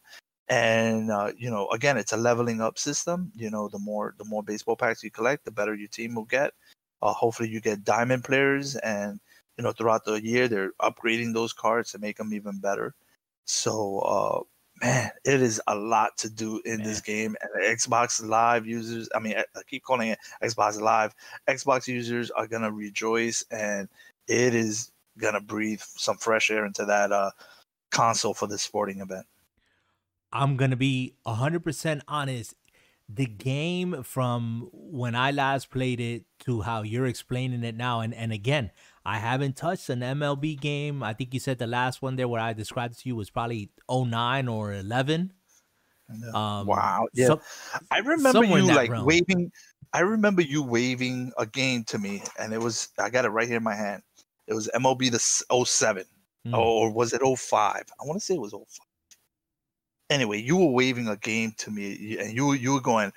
And 0.48 1.10
uh, 1.10 1.32
you 1.36 1.50
know 1.50 1.68
again 1.68 1.98
it's 1.98 2.14
a 2.14 2.16
leveling 2.16 2.62
up 2.62 2.78
system. 2.78 3.30
You 3.36 3.50
know 3.50 3.68
the 3.68 3.78
more 3.78 4.14
the 4.16 4.24
more 4.24 4.42
baseball 4.42 4.76
packs 4.76 5.02
you 5.02 5.10
collect 5.10 5.44
the 5.44 5.50
better 5.50 5.74
your 5.74 5.88
team 5.88 6.14
will 6.14 6.24
get. 6.24 6.54
Uh, 7.02 7.12
hopefully 7.12 7.50
you 7.50 7.60
get 7.60 7.84
diamond 7.84 8.24
players 8.24 8.76
and 8.76 9.20
you 9.56 9.64
know 9.64 9.72
throughout 9.72 10.04
the 10.04 10.22
year 10.22 10.48
they're 10.48 10.72
upgrading 10.80 11.34
those 11.34 11.52
cards 11.52 11.92
to 11.92 11.98
make 11.98 12.16
them 12.16 12.32
even 12.34 12.58
better. 12.58 12.94
So 13.44 13.98
uh 14.00 14.40
man 14.82 15.10
it 15.24 15.40
is 15.40 15.60
a 15.66 15.74
lot 15.74 16.18
to 16.18 16.28
do 16.28 16.60
in 16.66 16.82
this 16.82 17.00
game 17.00 17.34
and 17.40 17.78
xbox 17.78 18.22
live 18.22 18.66
users 18.66 19.08
i 19.14 19.18
mean 19.18 19.34
i 19.34 19.44
I 19.56 19.62
keep 19.66 19.82
calling 19.84 20.08
it 20.10 20.18
xbox 20.42 20.78
live 20.78 21.14
xbox 21.48 21.86
users 21.88 22.30
are 22.30 22.46
gonna 22.46 22.70
rejoice 22.70 23.42
and 23.50 23.88
it 24.28 24.54
is 24.54 24.92
gonna 25.16 25.40
breathe 25.40 25.80
some 25.80 26.18
fresh 26.18 26.50
air 26.50 26.66
into 26.66 26.84
that 26.84 27.10
uh 27.10 27.30
console 27.90 28.34
for 28.34 28.46
this 28.46 28.62
sporting 28.62 29.00
event. 29.00 29.26
I'm 30.32 30.56
gonna 30.56 30.76
be 30.76 31.14
hundred 31.26 31.62
percent 31.64 32.02
honest. 32.08 32.54
The 33.08 33.26
game 33.26 34.02
from 34.02 34.68
when 34.72 35.14
I 35.14 35.30
last 35.30 35.70
played 35.70 36.00
it 36.00 36.24
to 36.40 36.62
how 36.62 36.82
you're 36.82 37.06
explaining 37.06 37.62
it 37.62 37.76
now, 37.76 38.00
and 38.00 38.12
and 38.12 38.32
again, 38.32 38.70
I 39.06 39.18
haven't 39.18 39.54
touched 39.54 39.88
an 39.88 40.00
MLB 40.00 40.60
game. 40.60 41.04
I 41.04 41.12
think 41.12 41.32
you 41.32 41.38
said 41.38 41.58
the 41.58 41.66
last 41.68 42.02
one 42.02 42.16
there 42.16 42.26
where 42.26 42.40
I 42.40 42.52
described 42.52 42.98
to 42.98 43.08
you 43.08 43.14
was 43.14 43.30
probably 43.30 43.70
09 43.88 44.48
or 44.48 44.72
11. 44.72 45.32
Um, 46.34 46.66
wow. 46.66 47.06
Yeah. 47.14 47.28
So, 47.28 47.40
I 47.92 47.98
remember 47.98 48.44
you 48.44 48.66
like 48.66 48.90
realm. 48.90 49.06
waving. 49.06 49.52
I 49.92 50.00
remember 50.00 50.42
you 50.42 50.60
waving 50.60 51.32
a 51.38 51.46
game 51.46 51.84
to 51.84 51.98
me, 51.98 52.20
and 52.40 52.52
it 52.52 52.60
was, 52.60 52.88
I 52.98 53.08
got 53.08 53.24
it 53.24 53.28
right 53.28 53.46
here 53.46 53.58
in 53.58 53.62
my 53.62 53.76
hand. 53.76 54.02
It 54.48 54.54
was 54.54 54.68
MLB 54.74 55.12
the 55.12 55.20
07, 55.64 56.04
mm. 56.44 56.58
or 56.58 56.92
was 56.92 57.12
it 57.12 57.20
05? 57.22 57.60
I 57.62 58.04
want 58.04 58.18
to 58.18 58.24
say 58.24 58.34
it 58.34 58.40
was 58.40 58.50
05. 58.50 58.64
Anyway, 60.10 60.42
you 60.42 60.56
were 60.56 60.72
waving 60.72 61.06
a 61.06 61.16
game 61.16 61.54
to 61.58 61.70
me, 61.70 62.18
and 62.18 62.32
you 62.32 62.52
you 62.54 62.72
were 62.72 62.80
going, 62.80 63.12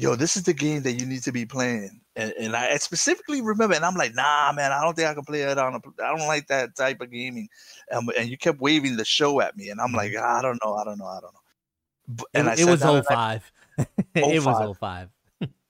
yo, 0.00 0.16
this 0.16 0.36
is 0.36 0.44
the 0.44 0.54
game 0.54 0.82
that 0.82 0.92
you 0.92 1.06
need 1.06 1.22
to 1.22 1.32
be 1.32 1.44
playing. 1.44 2.00
And, 2.16 2.32
and 2.38 2.56
I 2.56 2.76
specifically 2.78 3.42
remember, 3.42 3.74
and 3.74 3.84
I'm 3.84 3.94
like, 3.94 4.14
nah, 4.14 4.52
man, 4.52 4.72
I 4.72 4.82
don't 4.82 4.94
think 4.94 5.08
I 5.08 5.14
can 5.14 5.24
play 5.24 5.42
it 5.42 5.58
on. 5.58 5.74
A, 5.74 6.02
I 6.02 6.16
don't 6.16 6.26
like 6.26 6.46
that 6.48 6.74
type 6.74 7.00
of 7.00 7.10
gaming. 7.10 7.48
Um, 7.92 8.08
and 8.18 8.28
you 8.28 8.36
kept 8.36 8.60
waving 8.60 8.96
the 8.96 9.04
show 9.04 9.40
at 9.40 9.56
me, 9.56 9.68
and 9.68 9.80
I'm 9.80 9.92
like, 9.92 10.12
mm-hmm. 10.12 10.38
I 10.38 10.42
don't 10.42 10.58
know, 10.64 10.74
I 10.74 10.84
don't 10.84 10.98
know, 10.98 11.06
I 11.06 11.20
don't 11.20 11.34
know. 11.34 12.24
And 12.34 12.48
it, 12.48 12.60
it 12.60 12.64
was 12.64 12.82
05. 12.82 13.52
it 14.14 14.44
was 14.44 14.76
05. 14.78 15.08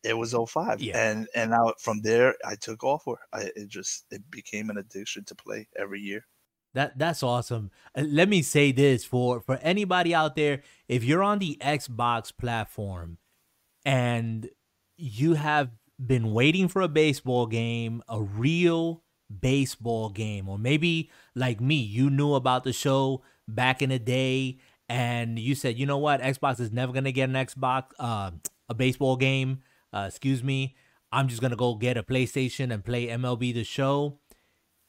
It 0.02 0.16
was 0.16 0.34
05. 0.34 0.80
Yeah. 0.80 1.10
And 1.10 1.28
and 1.34 1.50
now 1.50 1.74
from 1.78 2.00
there 2.00 2.34
I 2.46 2.54
took 2.54 2.82
off 2.82 3.02
where 3.04 3.18
I 3.34 3.50
it 3.54 3.68
just 3.68 4.06
it 4.10 4.22
became 4.30 4.70
an 4.70 4.78
addiction 4.78 5.24
to 5.24 5.34
play 5.34 5.68
every 5.78 6.00
year. 6.00 6.24
That 6.72 6.98
that's 6.98 7.22
awesome. 7.22 7.70
Uh, 7.94 8.04
let 8.08 8.30
me 8.30 8.40
say 8.40 8.72
this 8.72 9.04
for 9.04 9.42
for 9.42 9.58
anybody 9.58 10.14
out 10.14 10.36
there, 10.36 10.62
if 10.88 11.04
you're 11.04 11.22
on 11.22 11.38
the 11.38 11.58
Xbox 11.60 12.32
platform 12.34 13.18
and 13.84 14.48
you 14.96 15.34
have 15.34 15.70
been 16.04 16.32
waiting 16.32 16.68
for 16.68 16.82
a 16.82 16.88
baseball 16.88 17.46
game, 17.46 18.02
a 18.08 18.20
real 18.20 19.02
baseball 19.40 20.10
game, 20.10 20.48
or 20.48 20.58
maybe 20.58 21.10
like 21.34 21.60
me, 21.60 21.76
you 21.76 22.10
knew 22.10 22.34
about 22.34 22.64
the 22.64 22.72
show 22.72 23.22
back 23.46 23.82
in 23.82 23.90
the 23.90 23.98
day 23.98 24.58
and 24.88 25.38
you 25.38 25.54
said, 25.54 25.78
you 25.78 25.86
know 25.86 25.98
what, 25.98 26.20
Xbox 26.20 26.58
is 26.58 26.72
never 26.72 26.92
gonna 26.92 27.12
get 27.12 27.28
an 27.28 27.36
Xbox, 27.36 27.84
uh, 27.98 28.32
a 28.68 28.74
baseball 28.74 29.16
game. 29.16 29.62
Uh, 29.92 30.06
excuse 30.08 30.42
me, 30.42 30.74
I'm 31.12 31.28
just 31.28 31.40
gonna 31.40 31.56
go 31.56 31.74
get 31.74 31.96
a 31.96 32.02
PlayStation 32.02 32.72
and 32.72 32.84
play 32.84 33.06
MLB 33.06 33.54
the 33.54 33.64
Show. 33.64 34.18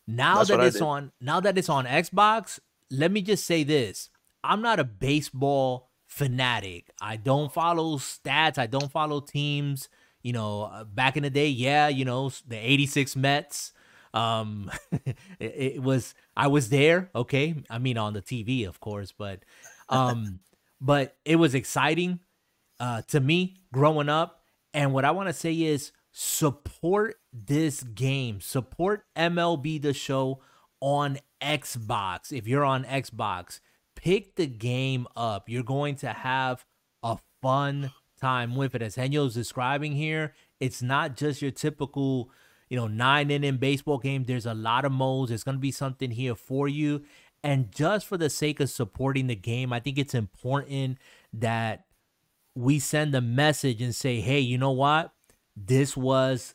Now 0.07 0.37
That's 0.37 0.49
that 0.49 0.59
it's 0.61 0.81
on, 0.81 1.11
now 1.21 1.39
that 1.39 1.57
it's 1.57 1.69
on 1.69 1.85
Xbox, 1.85 2.59
let 2.89 3.11
me 3.11 3.21
just 3.21 3.45
say 3.45 3.63
this: 3.63 4.09
I'm 4.43 4.61
not 4.61 4.79
a 4.79 4.83
baseball 4.83 5.90
fanatic. 6.11 6.91
I 6.99 7.15
don't 7.15 7.51
follow 7.51 7.95
stats. 7.95 8.57
I 8.57 8.67
don't 8.67 8.91
follow 8.91 9.21
teams. 9.21 9.87
You 10.21 10.33
know, 10.33 10.63
uh, 10.63 10.83
back 10.83 11.15
in 11.15 11.23
the 11.23 11.29
day, 11.29 11.47
yeah, 11.47 11.87
you 11.87 12.03
know, 12.03 12.29
the 12.47 12.57
86 12.57 13.15
Mets. 13.15 13.71
Um, 14.13 14.69
it, 14.91 15.15
it, 15.39 15.81
was, 15.81 16.13
I 16.35 16.47
was 16.47 16.67
there. 16.67 17.09
Okay. 17.15 17.63
I 17.69 17.79
mean, 17.79 17.97
on 17.97 18.13
the 18.13 18.21
TV, 18.21 18.67
of 18.67 18.81
course, 18.81 19.13
but, 19.17 19.39
um, 19.87 20.41
but 20.81 21.15
it 21.23 21.37
was 21.37 21.55
exciting, 21.55 22.19
uh, 22.79 23.03
to 23.07 23.21
me 23.21 23.61
growing 23.73 24.09
up. 24.09 24.43
And 24.73 24.93
what 24.93 25.05
I 25.05 25.11
want 25.11 25.29
to 25.29 25.33
say 25.33 25.53
is 25.53 25.93
support 26.11 27.15
this 27.31 27.83
game, 27.83 28.41
support 28.41 29.05
MLB 29.15 29.81
the 29.81 29.93
show 29.93 30.41
on 30.81 31.19
Xbox. 31.41 32.33
If 32.33 32.47
you're 32.47 32.65
on 32.65 32.83
Xbox, 32.83 33.61
pick 34.01 34.35
the 34.35 34.47
game 34.47 35.07
up. 35.15 35.47
You're 35.47 35.63
going 35.63 35.95
to 35.97 36.09
have 36.09 36.65
a 37.03 37.17
fun 37.41 37.91
time 38.19 38.55
with 38.55 38.75
it. 38.75 38.81
As 38.81 38.95
Henyo's 38.95 39.33
describing 39.33 39.93
here, 39.93 40.33
it's 40.59 40.81
not 40.81 41.15
just 41.15 41.41
your 41.41 41.51
typical, 41.51 42.29
you 42.69 42.77
know, 42.77 42.87
nine 42.87 43.29
inning 43.31 43.57
baseball 43.57 43.99
game. 43.99 44.23
There's 44.23 44.45
a 44.45 44.53
lot 44.53 44.85
of 44.85 44.91
modes. 44.91 45.29
There's 45.29 45.43
going 45.43 45.57
to 45.57 45.61
be 45.61 45.71
something 45.71 46.11
here 46.11 46.35
for 46.35 46.67
you. 46.67 47.03
And 47.43 47.71
just 47.71 48.05
for 48.05 48.17
the 48.17 48.29
sake 48.29 48.59
of 48.59 48.69
supporting 48.69 49.27
the 49.27 49.35
game, 49.35 49.73
I 49.73 49.79
think 49.79 49.97
it's 49.97 50.13
important 50.13 50.99
that 51.33 51.85
we 52.55 52.79
send 52.79 53.15
a 53.15 53.21
message 53.21 53.81
and 53.81 53.95
say, 53.95 54.19
hey, 54.19 54.39
you 54.39 54.57
know 54.57 54.71
what? 54.71 55.13
This 55.55 55.97
was 55.97 56.53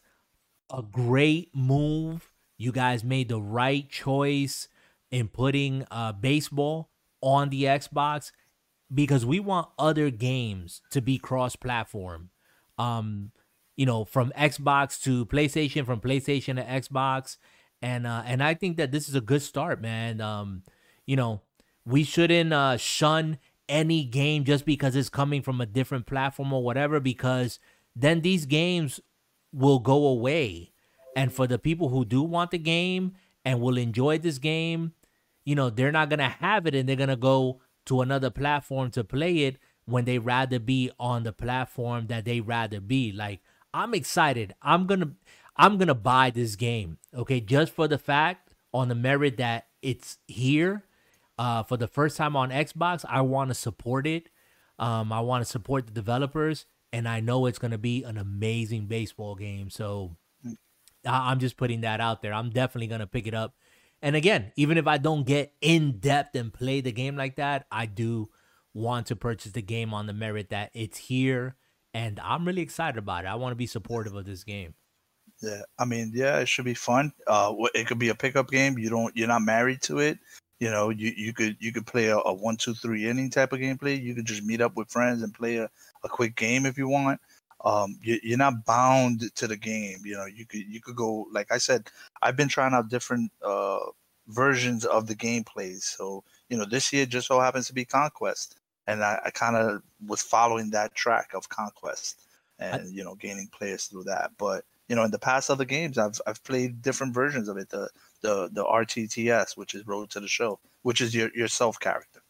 a 0.73 0.83
great 0.83 1.51
move. 1.55 2.33
You 2.59 2.73
guys 2.73 3.03
made 3.03 3.29
the 3.29 3.41
right 3.41 3.89
choice 3.89 4.69
in 5.11 5.29
putting 5.29 5.85
uh, 5.91 6.13
baseball 6.13 6.91
on 7.27 7.51
the 7.51 7.65
Xbox 7.65 8.31
because 8.95 9.27
we 9.27 9.41
want 9.41 9.69
other 9.79 10.11
games 10.11 10.81
to 10.91 11.03
be 11.03 11.19
cross-platform. 11.19 12.31
Um, 12.79 13.33
you 13.75 13.85
know, 13.85 14.05
from 14.05 14.33
Xbox 14.39 15.03
to 15.03 15.27
PlayStation, 15.27 15.85
from 15.85 16.01
PlayStation 16.01 16.55
to 16.55 16.63
Xbox, 16.63 17.37
and 17.83 18.07
uh, 18.07 18.23
and 18.25 18.43
I 18.43 18.55
think 18.55 18.77
that 18.79 18.93
this 18.93 19.09
is 19.09 19.15
a 19.15 19.21
good 19.21 19.43
start, 19.43 19.83
man. 19.83 20.21
Um, 20.21 20.63
you 21.05 21.17
know, 21.17 21.43
we 21.85 22.05
shouldn't 22.05 22.53
uh, 22.53 22.77
shun 22.77 23.39
any 23.69 24.05
game 24.05 24.45
just 24.45 24.65
because 24.65 24.95
it's 24.95 25.09
coming 25.09 25.43
from 25.43 25.61
a 25.61 25.67
different 25.67 26.07
platform 26.07 26.53
or 26.53 26.63
whatever, 26.63 27.01
because 27.01 27.59
then 27.95 28.21
these 28.21 28.47
games 28.47 29.01
will 29.53 29.81
go 29.81 30.07
away. 30.07 30.73
And 31.17 31.33
for 31.33 31.47
the 31.47 31.59
people 31.59 31.89
who 31.89 32.05
do 32.05 32.23
want 32.23 32.53
the 32.53 32.59
game 32.59 33.15
and 33.45 33.61
will 33.61 33.79
enjoy 33.79 34.19
this 34.19 34.39
game, 34.39 34.93
you 35.47 35.55
know, 35.55 35.71
they're 35.71 35.93
not 35.93 36.11
going 36.11 36.19
to 36.19 36.29
have 36.29 36.67
it 36.67 36.75
and 36.75 36.87
they're 36.87 36.97
going 36.97 37.09
to 37.09 37.17
go 37.17 37.61
to 37.87 38.03
another 38.03 38.29
platform 38.29 38.91
to 38.91 39.05
play 39.05 39.45
it 39.45 39.57
when 39.87 40.05
they 40.05 40.19
rather 40.19 40.59
be 40.59 40.91
on 40.99 41.23
the 41.23 41.33
platform 41.33 42.09
that 42.09 42.25
they 42.27 42.41
rather 42.41 42.81
be. 42.81 43.13
Like, 43.13 43.41
I'm 43.73 43.95
excited. 43.95 44.55
I'm 44.61 44.87
going 44.87 45.01
to 45.01 45.11
I'm 45.57 45.79
going 45.79 45.89
to 45.89 45.95
buy 45.95 46.31
this 46.31 46.57
game. 46.57 46.99
Okay, 47.15 47.41
just 47.41 47.73
for 47.73 47.89
the 47.89 47.97
fact 47.97 48.53
on 48.75 48.89
the 48.89 48.95
merit 48.95 49.39
that 49.39 49.69
it's 49.81 50.19
here 50.27 50.85
uh 51.39 51.63
for 51.63 51.77
the 51.77 51.87
first 51.87 52.17
time 52.17 52.35
on 52.37 52.51
Xbox, 52.51 53.05
I 53.09 53.21
want 53.21 53.49
to 53.51 53.55
support 53.55 54.07
it. 54.07 54.29
Um 54.79 55.13
I 55.13 55.21
want 55.21 55.45
to 55.45 55.51
support 55.51 55.87
the 55.87 55.93
developers 55.93 56.67
and 56.93 57.09
I 57.09 57.21
know 57.21 57.47
it's 57.47 57.59
going 57.59 57.71
to 57.71 57.79
be 57.79 58.03
an 58.03 58.19
amazing 58.19 58.87
baseball 58.87 59.37
game. 59.37 59.71
So 59.71 60.17
I- 61.07 61.31
I'm 61.31 61.39
just 61.39 61.57
putting 61.57 61.83
that 61.83 62.01
out 62.01 62.23
there. 62.23 62.35
I'm 62.35 62.51
definitely 62.51 62.89
going 62.89 63.01
to 63.01 63.07
pick 63.07 63.27
it 63.27 63.35
up 63.35 63.55
and 64.07 64.15
again, 64.15 64.53
even 64.55 64.79
if 64.79 64.87
I 64.87 64.99
don't 64.99 65.27
get 65.27 65.53
in 65.61 65.99
depth 65.99 66.37
and 66.37 66.55
play 66.55 66.81
the 66.81 66.93
game 66.93 67.17
like 67.17 67.37
that, 67.37 67.67
I 67.73 67.87
do 67.87 68.31
want 68.73 69.09
to 69.09 69.17
purchase 69.17 69.51
the 69.51 69.63
game 69.63 69.93
on 69.93 70.07
the 70.07 70.13
merit 70.13 70.51
that 70.51 70.71
it's 70.75 70.97
here 70.97 71.57
and 71.93 72.21
I'm 72.21 72.47
really 72.47 72.63
excited 72.63 72.99
about 72.99 73.25
it. 73.25 73.29
I 73.29 73.35
want 73.35 73.51
to 73.51 73.57
be 73.57 73.67
supportive 73.67 74.15
of 74.15 74.25
this 74.25 74.45
game. 74.45 74.75
Yeah, 75.43 75.63
I 75.77 75.87
mean, 75.87 76.13
yeah, 76.15 76.39
it 76.39 76.47
should 76.47 76.67
be 76.67 76.75
fun. 76.75 77.13
Uh, 77.27 77.53
it 77.75 77.89
could 77.89 77.99
be 77.99 78.11
a 78.11 78.15
pickup 78.15 78.49
game. 78.49 78.79
You 78.79 78.91
don't, 78.91 79.17
you're 79.17 79.27
not 79.27 79.43
married 79.43 79.83
to 79.83 79.99
it. 79.99 80.21
You 80.61 80.71
know, 80.71 80.91
you, 80.91 81.13
you 81.17 81.33
could 81.33 81.57
you 81.59 81.73
could 81.73 81.87
play 81.87 82.07
a, 82.07 82.19
a 82.19 82.33
one, 82.33 82.57
two, 82.57 82.75
three 82.75 83.09
inning 83.09 83.29
type 83.29 83.53
of 83.53 83.59
gameplay. 83.59 84.01
You 84.01 84.15
could 84.15 84.25
just 84.25 84.45
meet 84.45 84.61
up 84.61 84.77
with 84.77 84.89
friends 84.89 85.23
and 85.23 85.35
play 85.35 85.57
a, 85.57 85.69
a 86.05 86.09
quick 86.09 86.37
game 86.37 86.65
if 86.65 86.79
you 86.79 86.87
want 86.87 87.21
um, 87.65 87.99
you, 88.03 88.35
are 88.35 88.39
not 88.39 88.65
bound 88.65 89.35
to 89.35 89.47
the 89.47 89.57
game. 89.57 89.99
You 90.05 90.15
know, 90.15 90.27
you 90.27 90.47
could 90.47 90.67
you 90.67 90.81
could 90.81 90.97
go 90.97 91.27
like 91.33 91.51
I 91.51 91.59
said. 91.59 91.89
I've 92.23 92.37
been 92.37 92.49
trying 92.49 92.75
out 92.75 92.89
different 92.89 93.33
uh, 93.43 93.79
versions 94.29 94.85
of 94.85 95.07
the 95.07 95.15
gameplays. 95.15 95.83
So 95.83 96.25
you 96.49 96.57
know, 96.57 96.65
this 96.65 96.93
year 96.93 97.07
just 97.07 97.29
so 97.29 97.41
happens 97.41 97.67
to 97.69 97.75
be 97.75 97.85
Conquest, 97.85 98.59
and 98.87 99.03
I, 99.03 99.21
I 99.25 99.31
kind 99.31 99.57
of 99.57 99.83
was 100.07 100.23
following 100.23 100.71
that 100.71 100.95
track 100.95 101.31
of 101.35 101.49
Conquest, 101.49 102.21
and 102.59 102.83
I, 102.83 102.85
you 102.91 103.05
know, 103.05 103.15
gaining 103.15 103.49
players 103.49 103.87
through 103.87 104.05
that. 104.05 104.33
But 104.39 104.65
you 104.89 104.95
know, 104.95 105.05
in 105.05 105.11
the 105.11 105.19
past 105.19 105.51
other 105.51 105.65
games, 105.65 105.99
I've 105.99 106.21
I've 106.27 106.43
played 106.45 106.83
different 106.83 107.15
versions 107.15 107.49
of 107.49 107.57
it. 107.57 107.71
The 107.71 107.89
the 108.21 108.49
the 108.53 108.65
RTTS, 108.65 109.57
which 109.57 109.75
is 109.75 109.87
Road 109.87 110.11
to 110.11 110.21
the 110.21 110.29
Show, 110.29 110.59
which 110.83 111.01
is 111.01 111.15
your 111.15 111.31
your 111.35 111.49
self 111.49 111.81
character. 111.81 112.23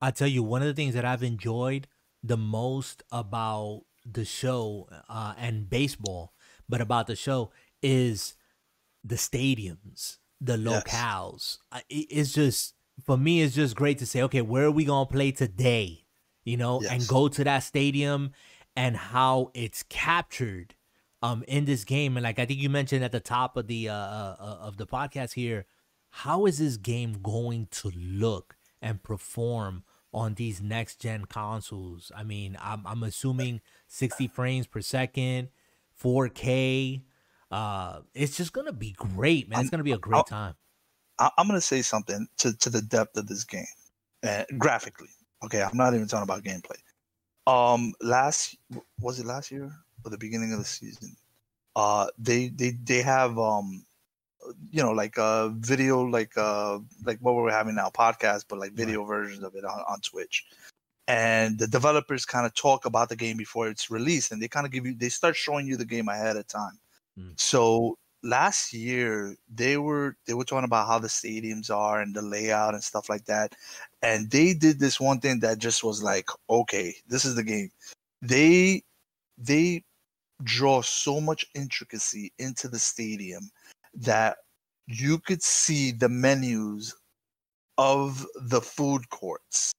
I 0.00 0.10
tell 0.10 0.28
you, 0.28 0.42
one 0.42 0.62
of 0.62 0.68
the 0.68 0.74
things 0.74 0.94
that 0.94 1.04
I've 1.04 1.22
enjoyed 1.22 1.88
the 2.22 2.36
most 2.36 3.02
about 3.12 3.82
the 4.10 4.24
show 4.24 4.88
uh, 5.08 5.34
and 5.38 5.68
baseball, 5.68 6.32
but 6.68 6.80
about 6.80 7.06
the 7.06 7.16
show 7.16 7.50
is 7.82 8.34
the 9.04 9.16
stadiums, 9.16 10.18
the 10.40 10.56
locales. 10.56 11.58
Yes. 11.72 11.84
It's 11.88 12.32
just 12.32 12.74
for 13.04 13.16
me, 13.16 13.42
it's 13.42 13.54
just 13.54 13.76
great 13.76 13.98
to 13.98 14.06
say, 14.06 14.22
okay, 14.22 14.42
where 14.42 14.66
are 14.66 14.70
we 14.70 14.84
gonna 14.84 15.06
play 15.06 15.32
today? 15.32 16.06
You 16.44 16.56
know, 16.56 16.80
yes. 16.82 16.92
and 16.92 17.08
go 17.08 17.28
to 17.28 17.44
that 17.44 17.60
stadium 17.60 18.32
and 18.76 18.96
how 18.96 19.50
it's 19.54 19.82
captured 19.84 20.74
um 21.22 21.44
in 21.48 21.64
this 21.64 21.84
game. 21.84 22.16
And 22.16 22.24
like 22.24 22.38
I 22.38 22.46
think 22.46 22.60
you 22.60 22.70
mentioned 22.70 23.04
at 23.04 23.12
the 23.12 23.20
top 23.20 23.56
of 23.56 23.66
the 23.66 23.88
uh, 23.88 23.94
uh, 23.94 24.36
uh 24.38 24.58
of 24.60 24.76
the 24.76 24.86
podcast 24.86 25.34
here, 25.34 25.66
how 26.10 26.46
is 26.46 26.58
this 26.58 26.76
game 26.76 27.18
going 27.22 27.68
to 27.72 27.90
look 27.94 28.56
and 28.80 29.02
perform 29.02 29.84
on 30.12 30.34
these 30.34 30.62
next 30.62 31.00
gen 31.00 31.26
consoles? 31.26 32.10
I 32.16 32.22
mean, 32.22 32.56
I'm 32.60 32.86
I'm 32.86 33.02
assuming 33.02 33.60
60 33.88 34.28
frames 34.28 34.66
per 34.66 34.80
second, 34.80 35.48
4K. 36.02 37.02
Uh, 37.50 38.00
it's 38.14 38.36
just 38.36 38.52
gonna 38.52 38.72
be 38.72 38.92
great, 38.92 39.48
man. 39.48 39.60
It's 39.60 39.70
gonna 39.70 39.82
be 39.82 39.92
a 39.92 39.98
great 39.98 40.26
time. 40.26 40.54
I'm 41.18 41.46
gonna 41.46 41.60
say 41.60 41.82
something 41.82 42.26
to, 42.38 42.56
to 42.58 42.70
the 42.70 42.82
depth 42.82 43.16
of 43.16 43.26
this 43.26 43.44
game, 43.44 43.64
uh, 44.26 44.44
graphically. 44.58 45.08
Okay, 45.44 45.62
I'm 45.62 45.76
not 45.76 45.94
even 45.94 46.08
talking 46.08 46.24
about 46.24 46.42
gameplay. 46.42 46.78
Um, 47.46 47.94
last 48.00 48.56
was 49.00 49.20
it 49.20 49.26
last 49.26 49.50
year 49.50 49.70
or 50.04 50.10
the 50.10 50.18
beginning 50.18 50.52
of 50.52 50.58
the 50.58 50.64
season? 50.64 51.16
Uh, 51.76 52.08
they 52.18 52.48
they 52.48 52.70
they 52.82 53.02
have 53.02 53.38
um, 53.38 53.86
you 54.70 54.82
know, 54.82 54.92
like 54.92 55.18
uh, 55.18 55.48
video, 55.48 56.02
like 56.02 56.36
uh, 56.36 56.78
like 57.04 57.18
what 57.20 57.34
we're 57.34 57.50
having 57.50 57.74
now, 57.74 57.90
podcast, 57.90 58.44
but 58.48 58.58
like 58.58 58.72
video 58.72 59.00
right. 59.00 59.08
versions 59.08 59.42
of 59.42 59.54
it 59.54 59.64
on, 59.64 59.80
on 59.88 60.00
Twitch. 60.00 60.46
And 61.08 61.58
the 61.58 61.68
developers 61.68 62.24
kind 62.24 62.46
of 62.46 62.54
talk 62.54 62.84
about 62.84 63.08
the 63.08 63.16
game 63.16 63.36
before 63.36 63.68
it's 63.68 63.90
released, 63.90 64.32
and 64.32 64.42
they 64.42 64.48
kind 64.48 64.66
of 64.66 64.72
give 64.72 64.86
you, 64.86 64.94
they 64.94 65.08
start 65.08 65.36
showing 65.36 65.66
you 65.66 65.76
the 65.76 65.84
game 65.84 66.08
ahead 66.08 66.36
of 66.36 66.46
time. 66.48 66.78
Mm. 67.18 67.38
So 67.40 67.96
last 68.22 68.72
year 68.72 69.36
they 69.54 69.76
were 69.76 70.16
they 70.26 70.34
were 70.34 70.44
talking 70.44 70.64
about 70.64 70.88
how 70.88 70.98
the 70.98 71.08
stadiums 71.08 71.70
are 71.70 72.00
and 72.00 72.14
the 72.14 72.22
layout 72.22 72.74
and 72.74 72.82
stuff 72.82 73.08
like 73.08 73.24
that 73.24 73.54
and 74.02 74.30
they 74.30 74.52
did 74.52 74.80
this 74.80 74.98
one 74.98 75.20
thing 75.20 75.38
that 75.38 75.58
just 75.58 75.84
was 75.84 76.02
like 76.02 76.28
okay 76.50 76.94
this 77.08 77.24
is 77.24 77.34
the 77.34 77.42
game 77.42 77.70
they 78.22 78.82
they 79.38 79.82
draw 80.42 80.82
so 80.82 81.20
much 81.20 81.46
intricacy 81.54 82.32
into 82.38 82.68
the 82.68 82.78
stadium 82.78 83.48
that 83.94 84.38
you 84.86 85.18
could 85.18 85.42
see 85.42 85.92
the 85.92 86.08
menus 86.08 86.94
of 87.78 88.26
the 88.48 88.60
food 88.60 89.08
courts 89.10 89.72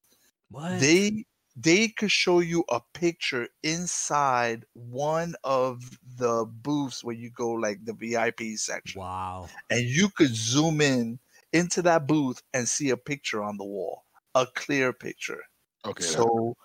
what? 0.50 0.80
they 0.80 1.24
they 1.60 1.88
could 1.88 2.10
show 2.10 2.38
you 2.38 2.64
a 2.70 2.80
picture 2.94 3.48
inside 3.62 4.64
one 4.74 5.34
of 5.42 5.98
the 6.16 6.46
booths 6.46 7.02
where 7.02 7.16
you 7.16 7.30
go 7.30 7.50
like 7.50 7.84
the 7.84 7.92
VIP 7.92 8.56
section. 8.56 9.00
Wow. 9.00 9.48
And 9.70 9.80
you 9.80 10.08
could 10.08 10.34
zoom 10.34 10.80
in 10.80 11.18
into 11.52 11.82
that 11.82 12.06
booth 12.06 12.42
and 12.54 12.68
see 12.68 12.90
a 12.90 12.96
picture 12.96 13.42
on 13.42 13.56
the 13.56 13.64
wall, 13.64 14.04
a 14.36 14.46
clear 14.54 14.92
picture. 14.92 15.42
Okay. 15.84 16.04
So 16.04 16.56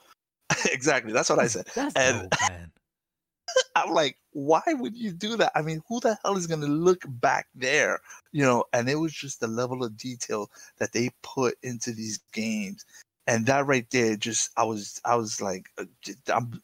exactly, 0.71 1.11
that's 1.11 1.29
what 1.29 1.39
I 1.39 1.47
said. 1.47 1.65
That's 1.75 1.95
and 1.95 2.29
dope, 2.29 2.39
man. 2.49 2.71
I'm 3.75 3.93
like, 3.93 4.17
why 4.31 4.61
would 4.67 4.95
you 4.95 5.11
do 5.11 5.35
that? 5.37 5.51
I 5.55 5.61
mean, 5.61 5.81
who 5.87 5.99
the 5.99 6.17
hell 6.23 6.37
is 6.37 6.47
going 6.47 6.61
to 6.61 6.67
look 6.67 7.03
back 7.07 7.47
there? 7.55 7.99
You 8.31 8.43
know, 8.43 8.63
and 8.73 8.89
it 8.89 8.95
was 8.95 9.13
just 9.13 9.39
the 9.39 9.47
level 9.47 9.83
of 9.83 9.97
detail 9.97 10.49
that 10.77 10.93
they 10.93 11.09
put 11.23 11.55
into 11.63 11.91
these 11.91 12.19
games 12.31 12.85
and 13.27 13.45
that 13.45 13.65
right 13.65 13.89
there 13.91 14.15
just 14.15 14.51
i 14.57 14.63
was 14.63 14.99
i 15.05 15.15
was 15.15 15.41
like 15.41 15.69
uh, 15.77 15.85
i'm 16.33 16.61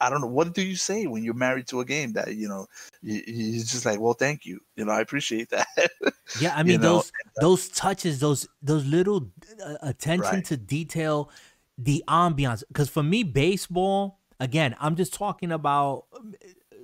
i 0.00 0.10
don't 0.10 0.20
know 0.20 0.26
what 0.26 0.52
do 0.54 0.62
you 0.62 0.76
say 0.76 1.06
when 1.06 1.22
you're 1.22 1.34
married 1.34 1.66
to 1.66 1.80
a 1.80 1.84
game 1.84 2.12
that 2.12 2.34
you 2.34 2.48
know 2.48 2.66
you, 3.02 3.22
you're 3.26 3.64
just 3.64 3.86
like 3.86 4.00
well 4.00 4.12
thank 4.12 4.44
you 4.44 4.60
you 4.76 4.84
know 4.84 4.92
i 4.92 5.00
appreciate 5.00 5.48
that 5.50 5.66
yeah 6.40 6.54
i 6.56 6.62
mean 6.62 6.72
you 6.72 6.78
know? 6.78 6.94
those 6.94 7.12
those 7.40 7.68
touches 7.68 8.20
those 8.20 8.48
those 8.62 8.84
little 8.84 9.30
uh, 9.64 9.76
attention 9.82 10.36
right. 10.36 10.44
to 10.44 10.56
detail 10.56 11.30
the 11.78 12.02
ambiance 12.08 12.62
because 12.68 12.88
for 12.88 13.02
me 13.02 13.22
baseball 13.22 14.18
again 14.40 14.74
i'm 14.80 14.96
just 14.96 15.14
talking 15.14 15.52
about 15.52 16.06
um, 16.16 16.34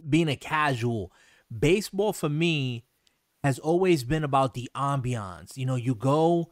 being 0.09 0.29
a 0.29 0.37
casual 0.37 1.13
baseball 1.57 2.13
for 2.13 2.29
me 2.29 2.85
has 3.43 3.59
always 3.59 4.05
been 4.05 4.25
about 4.25 4.55
the 4.55 4.71
ambiance 4.75 5.57
you 5.57 5.67
know 5.67 5.77
you 5.77 5.95
go 5.95 6.51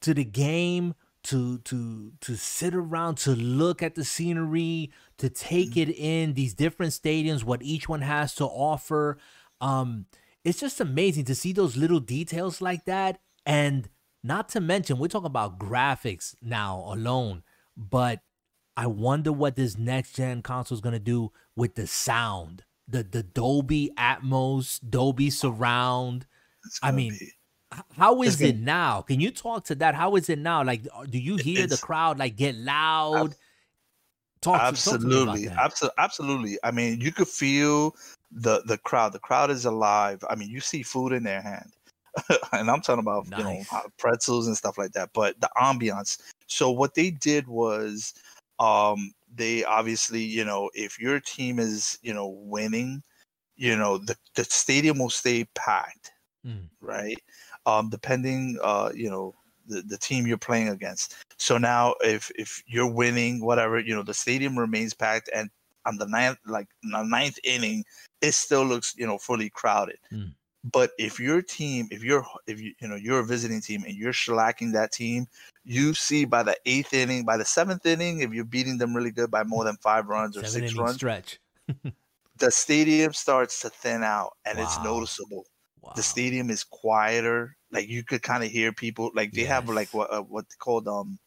to 0.00 0.14
the 0.14 0.24
game 0.24 0.94
to 1.26 1.58
to 1.58 2.12
to 2.20 2.36
sit 2.36 2.74
around 2.74 3.16
to 3.18 3.34
look 3.34 3.82
at 3.82 3.94
the 3.94 4.04
scenery 4.04 4.90
to 5.18 5.28
take 5.28 5.70
mm-hmm. 5.70 5.90
it 5.90 5.96
in 5.96 6.34
these 6.34 6.54
different 6.54 6.92
stadiums 6.92 7.44
what 7.44 7.62
each 7.62 7.88
one 7.88 8.02
has 8.02 8.34
to 8.36 8.44
offer. 8.44 9.18
Um 9.60 10.06
it's 10.44 10.60
just 10.60 10.80
amazing 10.80 11.24
to 11.24 11.34
see 11.34 11.52
those 11.52 11.76
little 11.76 12.00
details 12.00 12.60
like 12.60 12.84
that. 12.84 13.18
And 13.44 13.88
not 14.22 14.48
to 14.50 14.60
mention 14.60 14.98
we're 14.98 15.08
talking 15.08 15.26
about 15.26 15.58
graphics 15.58 16.34
now 16.42 16.84
alone 16.88 17.44
but 17.76 18.22
i 18.76 18.84
wonder 18.84 19.30
what 19.30 19.54
this 19.54 19.78
next 19.78 20.16
gen 20.16 20.42
console 20.42 20.74
is 20.74 20.80
going 20.80 20.92
to 20.92 20.98
do 20.98 21.30
with 21.54 21.76
the 21.76 21.86
sound 21.86 22.64
the 22.88 23.02
the 23.02 23.22
dolby 23.22 23.90
atmos 23.98 24.80
dolby 24.88 25.30
surround. 25.30 26.26
I 26.82 26.92
mean 26.92 27.16
be 27.18 27.32
how 27.96 28.22
is 28.22 28.40
it 28.40 28.58
now? 28.58 29.02
Can 29.02 29.20
you 29.20 29.30
talk 29.30 29.64
to 29.66 29.74
that? 29.76 29.94
How 29.94 30.16
is 30.16 30.28
it 30.28 30.38
now? 30.38 30.62
Like, 30.62 30.82
uh, 30.94 31.04
do 31.04 31.18
you 31.18 31.36
hear 31.36 31.66
the 31.66 31.76
crowd 31.76 32.18
like 32.18 32.36
get 32.36 32.54
loud? 32.54 33.34
Talk 34.40 34.60
absolutely, 34.60 35.46
to, 35.46 35.92
absolutely. 35.98 36.58
I 36.62 36.70
mean, 36.70 37.00
you 37.00 37.10
could 37.10 37.28
feel 37.28 37.96
the 38.30 38.62
the 38.66 38.78
crowd. 38.78 39.12
The 39.12 39.18
crowd 39.18 39.50
is 39.50 39.64
alive. 39.64 40.22
I 40.28 40.36
mean, 40.36 40.50
you 40.50 40.60
see 40.60 40.82
food 40.82 41.12
in 41.12 41.24
their 41.24 41.42
hand, 41.42 41.72
and 42.52 42.70
I'm 42.70 42.80
talking 42.80 43.00
about 43.00 43.28
nice. 43.28 43.40
you 43.40 43.44
know 43.44 43.82
pretzels 43.98 44.46
and 44.46 44.56
stuff 44.56 44.78
like 44.78 44.92
that. 44.92 45.10
But 45.14 45.40
the 45.40 45.50
ambiance. 45.56 46.20
So 46.46 46.70
what 46.70 46.94
they 46.94 47.10
did 47.10 47.48
was, 47.48 48.14
um, 48.60 49.12
they 49.34 49.64
obviously, 49.64 50.22
you 50.22 50.44
know, 50.44 50.70
if 50.74 51.00
your 51.00 51.18
team 51.18 51.58
is 51.58 51.98
you 52.02 52.14
know 52.14 52.28
winning, 52.28 53.02
you 53.56 53.76
know 53.76 53.98
the 53.98 54.16
the 54.34 54.44
stadium 54.44 54.98
will 54.98 55.10
stay 55.10 55.44
packed, 55.54 56.12
mm. 56.46 56.68
right? 56.80 57.18
Um, 57.66 57.90
depending, 57.90 58.58
uh, 58.62 58.90
you 58.94 59.10
know, 59.10 59.34
the, 59.66 59.82
the 59.82 59.98
team 59.98 60.26
you're 60.26 60.38
playing 60.38 60.68
against. 60.68 61.16
So 61.38 61.58
now, 61.58 61.94
if 62.00 62.30
if 62.36 62.62
you're 62.66 62.90
winning, 62.90 63.44
whatever, 63.44 63.78
you 63.78 63.94
know, 63.94 64.02
the 64.02 64.14
stadium 64.14 64.58
remains 64.58 64.94
packed, 64.94 65.28
and 65.34 65.50
on 65.84 65.96
the 65.98 66.06
ninth, 66.06 66.38
like 66.46 66.68
the 66.82 67.02
ninth 67.02 67.38
inning, 67.44 67.84
it 68.22 68.32
still 68.32 68.64
looks, 68.64 68.94
you 68.96 69.06
know, 69.06 69.18
fully 69.18 69.50
crowded. 69.50 69.98
Mm. 70.12 70.34
But 70.72 70.90
if 70.98 71.20
your 71.20 71.42
team, 71.42 71.86
if 71.92 72.02
you're, 72.02 72.26
if 72.48 72.60
you, 72.60 72.72
you 72.80 72.88
know, 72.88 72.96
you're 72.96 73.20
a 73.20 73.24
visiting 73.24 73.60
team 73.60 73.84
and 73.84 73.94
you're 73.94 74.12
shellacking 74.12 74.72
that 74.72 74.90
team, 74.90 75.26
you 75.64 75.94
see 75.94 76.24
by 76.24 76.42
the 76.42 76.56
eighth 76.66 76.92
inning, 76.92 77.24
by 77.24 77.36
the 77.36 77.44
seventh 77.44 77.86
inning, 77.86 78.20
if 78.20 78.32
you're 78.32 78.44
beating 78.44 78.76
them 78.76 78.94
really 78.94 79.12
good 79.12 79.30
by 79.30 79.44
more 79.44 79.62
than 79.62 79.76
five 79.76 80.08
runs 80.08 80.36
or 80.36 80.44
Seven 80.44 80.68
six 80.68 80.74
runs, 80.74 80.96
stretch, 80.96 81.38
the 82.38 82.50
stadium 82.50 83.12
starts 83.12 83.60
to 83.60 83.70
thin 83.70 84.02
out, 84.02 84.32
and 84.44 84.58
wow. 84.58 84.64
it's 84.64 84.82
noticeable. 84.82 85.44
Wow. 85.82 85.92
The 85.94 86.02
stadium 86.02 86.50
is 86.50 86.64
quieter. 86.64 87.55
Like 87.72 87.88
you 87.88 88.04
could 88.04 88.22
kind 88.22 88.44
of 88.44 88.50
hear 88.50 88.72
people. 88.72 89.10
Like 89.14 89.32
they 89.32 89.42
yes. 89.42 89.50
have 89.50 89.68
like 89.68 89.92
what 89.92 90.12
uh, 90.12 90.22
what 90.22 90.46
called 90.58 90.88
um, 90.88 91.18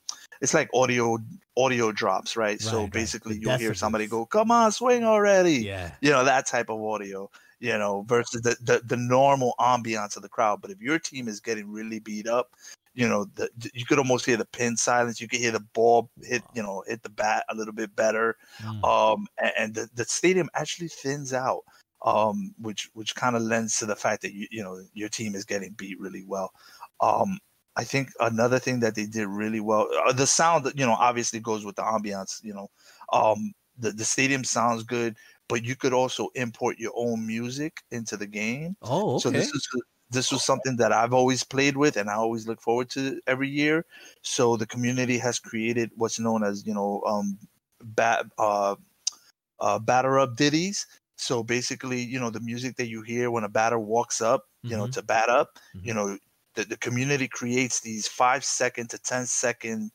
it's 0.41 0.53
like 0.53 0.69
audio 0.73 1.17
audio 1.57 1.91
drops, 1.91 2.37
right? 2.37 2.51
right 2.51 2.61
so 2.61 2.87
basically, 2.87 3.35
right. 3.35 3.41
you'll 3.41 3.57
hear 3.57 3.73
somebody 3.73 4.07
go, 4.07 4.25
"Come 4.25 4.51
on, 4.51 4.71
swing 4.71 5.03
already!" 5.03 5.55
Yeah, 5.55 5.91
you 6.01 6.11
know 6.11 6.23
that 6.23 6.47
type 6.47 6.69
of 6.69 6.81
audio. 6.81 7.29
You 7.61 7.77
know, 7.77 8.05
versus 8.07 8.41
the, 8.41 8.55
the 8.61 8.81
the 8.85 8.95
normal 8.95 9.53
ambiance 9.59 10.15
of 10.15 10.21
the 10.21 10.29
crowd. 10.29 10.61
But 10.61 10.71
if 10.71 10.79
your 10.79 10.97
team 10.97 11.27
is 11.27 11.41
getting 11.41 11.69
really 11.69 11.99
beat 11.99 12.25
up, 12.25 12.51
you 12.93 13.07
know, 13.07 13.25
the, 13.35 13.49
you 13.73 13.85
could 13.85 13.97
almost 13.97 14.25
hear 14.25 14.37
the 14.37 14.45
pin 14.45 14.75
silence. 14.75 15.21
You 15.21 15.27
could 15.27 15.39
hear 15.39 15.51
the 15.51 15.65
ball 15.73 16.09
hit, 16.23 16.41
you 16.53 16.63
know, 16.63 16.83
hit 16.87 17.03
the 17.03 17.09
bat 17.09 17.45
a 17.49 17.55
little 17.55 17.73
bit 17.73 17.95
better. 17.95 18.35
Mm. 18.61 18.83
Um, 18.83 19.27
and, 19.37 19.51
and 19.57 19.75
the, 19.75 19.89
the 19.93 20.05
stadium 20.05 20.49
actually 20.53 20.89
thins 20.89 21.33
out 21.33 21.63
um, 22.03 22.53
which 22.59 22.89
which 22.93 23.15
kind 23.15 23.35
of 23.35 23.41
lends 23.41 23.77
to 23.77 23.85
the 23.85 23.95
fact 23.95 24.21
that 24.21 24.33
you 24.33 24.47
you 24.51 24.63
know 24.63 24.81
your 24.93 25.09
team 25.09 25.35
is 25.35 25.45
getting 25.45 25.73
beat 25.73 25.99
really 25.99 26.23
well. 26.25 26.51
Um, 27.01 27.39
I 27.75 27.83
think 27.83 28.09
another 28.19 28.59
thing 28.59 28.79
that 28.81 28.95
they 28.95 29.05
did 29.05 29.27
really 29.27 29.59
well, 29.61 29.89
uh, 30.05 30.13
the 30.13 30.27
sound 30.27 30.71
you 30.75 30.85
know 30.85 30.93
obviously 30.93 31.39
goes 31.39 31.65
with 31.65 31.75
the 31.75 31.83
ambiance. 31.83 32.43
You 32.43 32.53
know, 32.53 32.69
um, 33.11 33.53
the 33.77 33.91
the 33.91 34.05
stadium 34.05 34.43
sounds 34.43 34.83
good, 34.83 35.15
but 35.47 35.63
you 35.63 35.75
could 35.75 35.93
also 35.93 36.29
import 36.35 36.77
your 36.79 36.93
own 36.95 37.25
music 37.25 37.81
into 37.91 38.17
the 38.17 38.27
game. 38.27 38.75
Oh, 38.81 39.15
okay. 39.15 39.21
So 39.23 39.29
this 39.31 39.47
is 39.53 39.67
this 40.09 40.31
was 40.31 40.43
something 40.43 40.77
that 40.77 40.91
I've 40.91 41.13
always 41.13 41.43
played 41.43 41.77
with 41.77 41.95
and 41.95 42.09
I 42.09 42.15
always 42.15 42.47
look 42.47 42.61
forward 42.61 42.89
to 42.91 43.21
every 43.27 43.49
year. 43.49 43.85
So 44.23 44.57
the 44.57 44.65
community 44.65 45.17
has 45.19 45.39
created 45.39 45.91
what's 45.95 46.19
known 46.19 46.43
as 46.43 46.65
you 46.65 46.73
know 46.73 47.01
um, 47.05 47.37
bat 47.81 48.25
uh, 48.37 48.75
uh, 49.59 49.79
batter 49.79 50.19
up 50.19 50.35
ditties 50.35 50.85
so 51.19 51.43
basically, 51.43 52.01
you 52.01 52.19
know, 52.19 52.29
the 52.29 52.39
music 52.39 52.75
that 52.77 52.87
you 52.87 53.01
hear 53.01 53.29
when 53.29 53.43
a 53.43 53.49
batter 53.49 53.77
walks 53.77 54.21
up, 54.21 54.45
you 54.63 54.71
mm-hmm. 54.71 54.79
know, 54.79 54.87
to 54.87 55.01
bat 55.01 55.29
up, 55.29 55.49
mm-hmm. 55.75 55.87
you 55.87 55.93
know, 55.93 56.17
the, 56.55 56.63
the 56.63 56.77
community 56.77 57.27
creates 57.27 57.81
these 57.81 58.07
five 58.07 58.43
second 58.43 58.89
to 58.91 58.97
ten 58.99 59.25
second 59.25 59.91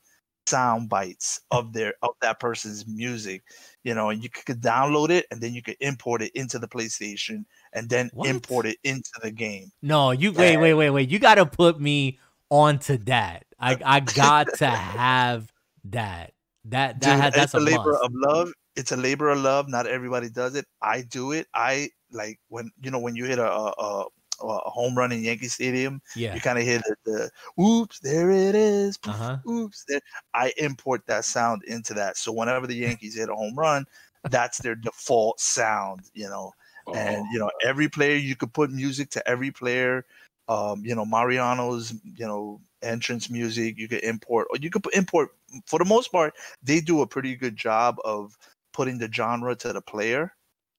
sound 0.46 0.88
bites 0.88 1.40
of 1.50 1.72
their 1.72 1.94
of 2.02 2.10
that 2.20 2.38
person's 2.38 2.86
music 2.86 3.42
you 3.82 3.94
know 3.94 4.10
and 4.10 4.22
you 4.22 4.28
could 4.28 4.60
download 4.60 5.08
it 5.08 5.24
and 5.30 5.40
then 5.40 5.54
you 5.54 5.62
could 5.62 5.76
import 5.80 6.20
it 6.20 6.30
into 6.34 6.58
the 6.58 6.68
playstation 6.68 7.46
and 7.72 7.88
then 7.88 8.10
what? 8.12 8.28
import 8.28 8.66
it 8.66 8.76
into 8.84 9.10
the 9.22 9.30
game 9.30 9.72
no 9.80 10.10
you 10.10 10.32
wait 10.32 10.58
wait 10.58 10.74
wait 10.74 10.90
wait 10.90 11.08
you 11.08 11.18
gotta 11.18 11.46
put 11.46 11.80
me 11.80 12.18
onto 12.50 12.98
that 12.98 13.46
i 13.58 13.78
i 13.86 14.00
got 14.00 14.46
to 14.54 14.68
have 14.68 15.50
that 15.84 16.34
that 16.66 17.00
that 17.00 17.32
Dude, 17.32 17.34
that's 17.34 17.54
a, 17.54 17.58
a 17.58 17.60
labor 17.60 17.92
must. 17.92 18.04
of 18.04 18.12
love 18.12 18.52
it's 18.76 18.92
a 18.92 18.96
labor 18.96 19.28
of 19.28 19.38
love. 19.38 19.68
Not 19.68 19.86
everybody 19.86 20.28
does 20.28 20.54
it. 20.54 20.66
I 20.82 21.02
do 21.02 21.32
it. 21.32 21.46
I 21.54 21.90
like 22.10 22.38
when 22.48 22.70
you 22.82 22.90
know 22.90 22.98
when 22.98 23.16
you 23.16 23.24
hit 23.24 23.38
a, 23.38 23.50
a, 23.50 24.06
a 24.42 24.70
home 24.70 24.96
run 24.96 25.12
in 25.12 25.22
Yankee 25.22 25.48
Stadium. 25.48 26.00
Yeah, 26.16 26.34
you 26.34 26.40
kind 26.40 26.58
of 26.58 26.64
hear 26.64 26.78
the, 26.78 26.96
the 27.56 27.62
"Oops, 27.62 27.98
there 28.00 28.30
it 28.30 28.54
is." 28.54 28.98
Uh-huh. 29.06 29.38
Oops, 29.48 29.84
there. 29.88 30.00
I 30.32 30.52
import 30.56 31.02
that 31.06 31.24
sound 31.24 31.62
into 31.64 31.94
that. 31.94 32.16
So 32.16 32.32
whenever 32.32 32.66
the 32.66 32.74
Yankees 32.76 33.16
hit 33.16 33.28
a 33.28 33.34
home 33.34 33.54
run, 33.56 33.86
that's 34.30 34.58
their 34.58 34.74
default 34.74 35.40
sound. 35.40 36.02
You 36.14 36.28
know, 36.28 36.52
oh. 36.86 36.94
and 36.94 37.24
you 37.32 37.38
know 37.38 37.50
every 37.62 37.88
player 37.88 38.16
you 38.16 38.36
could 38.36 38.52
put 38.52 38.70
music 38.70 39.10
to 39.10 39.28
every 39.28 39.50
player. 39.50 40.04
Um, 40.46 40.84
you 40.84 40.94
know 40.94 41.06
Mariano's 41.06 41.94
you 42.04 42.26
know 42.26 42.60
entrance 42.82 43.30
music. 43.30 43.78
You 43.78 43.88
could 43.88 44.02
import, 44.04 44.48
or 44.50 44.58
you 44.58 44.70
could 44.70 44.84
import 44.92 45.30
for 45.66 45.78
the 45.78 45.84
most 45.84 46.10
part, 46.10 46.34
they 46.62 46.80
do 46.80 47.00
a 47.00 47.06
pretty 47.06 47.36
good 47.36 47.56
job 47.56 47.96
of 48.04 48.36
putting 48.74 48.98
the 48.98 49.10
genre 49.10 49.56
to 49.56 49.72
the 49.72 49.80
player. 49.80 50.34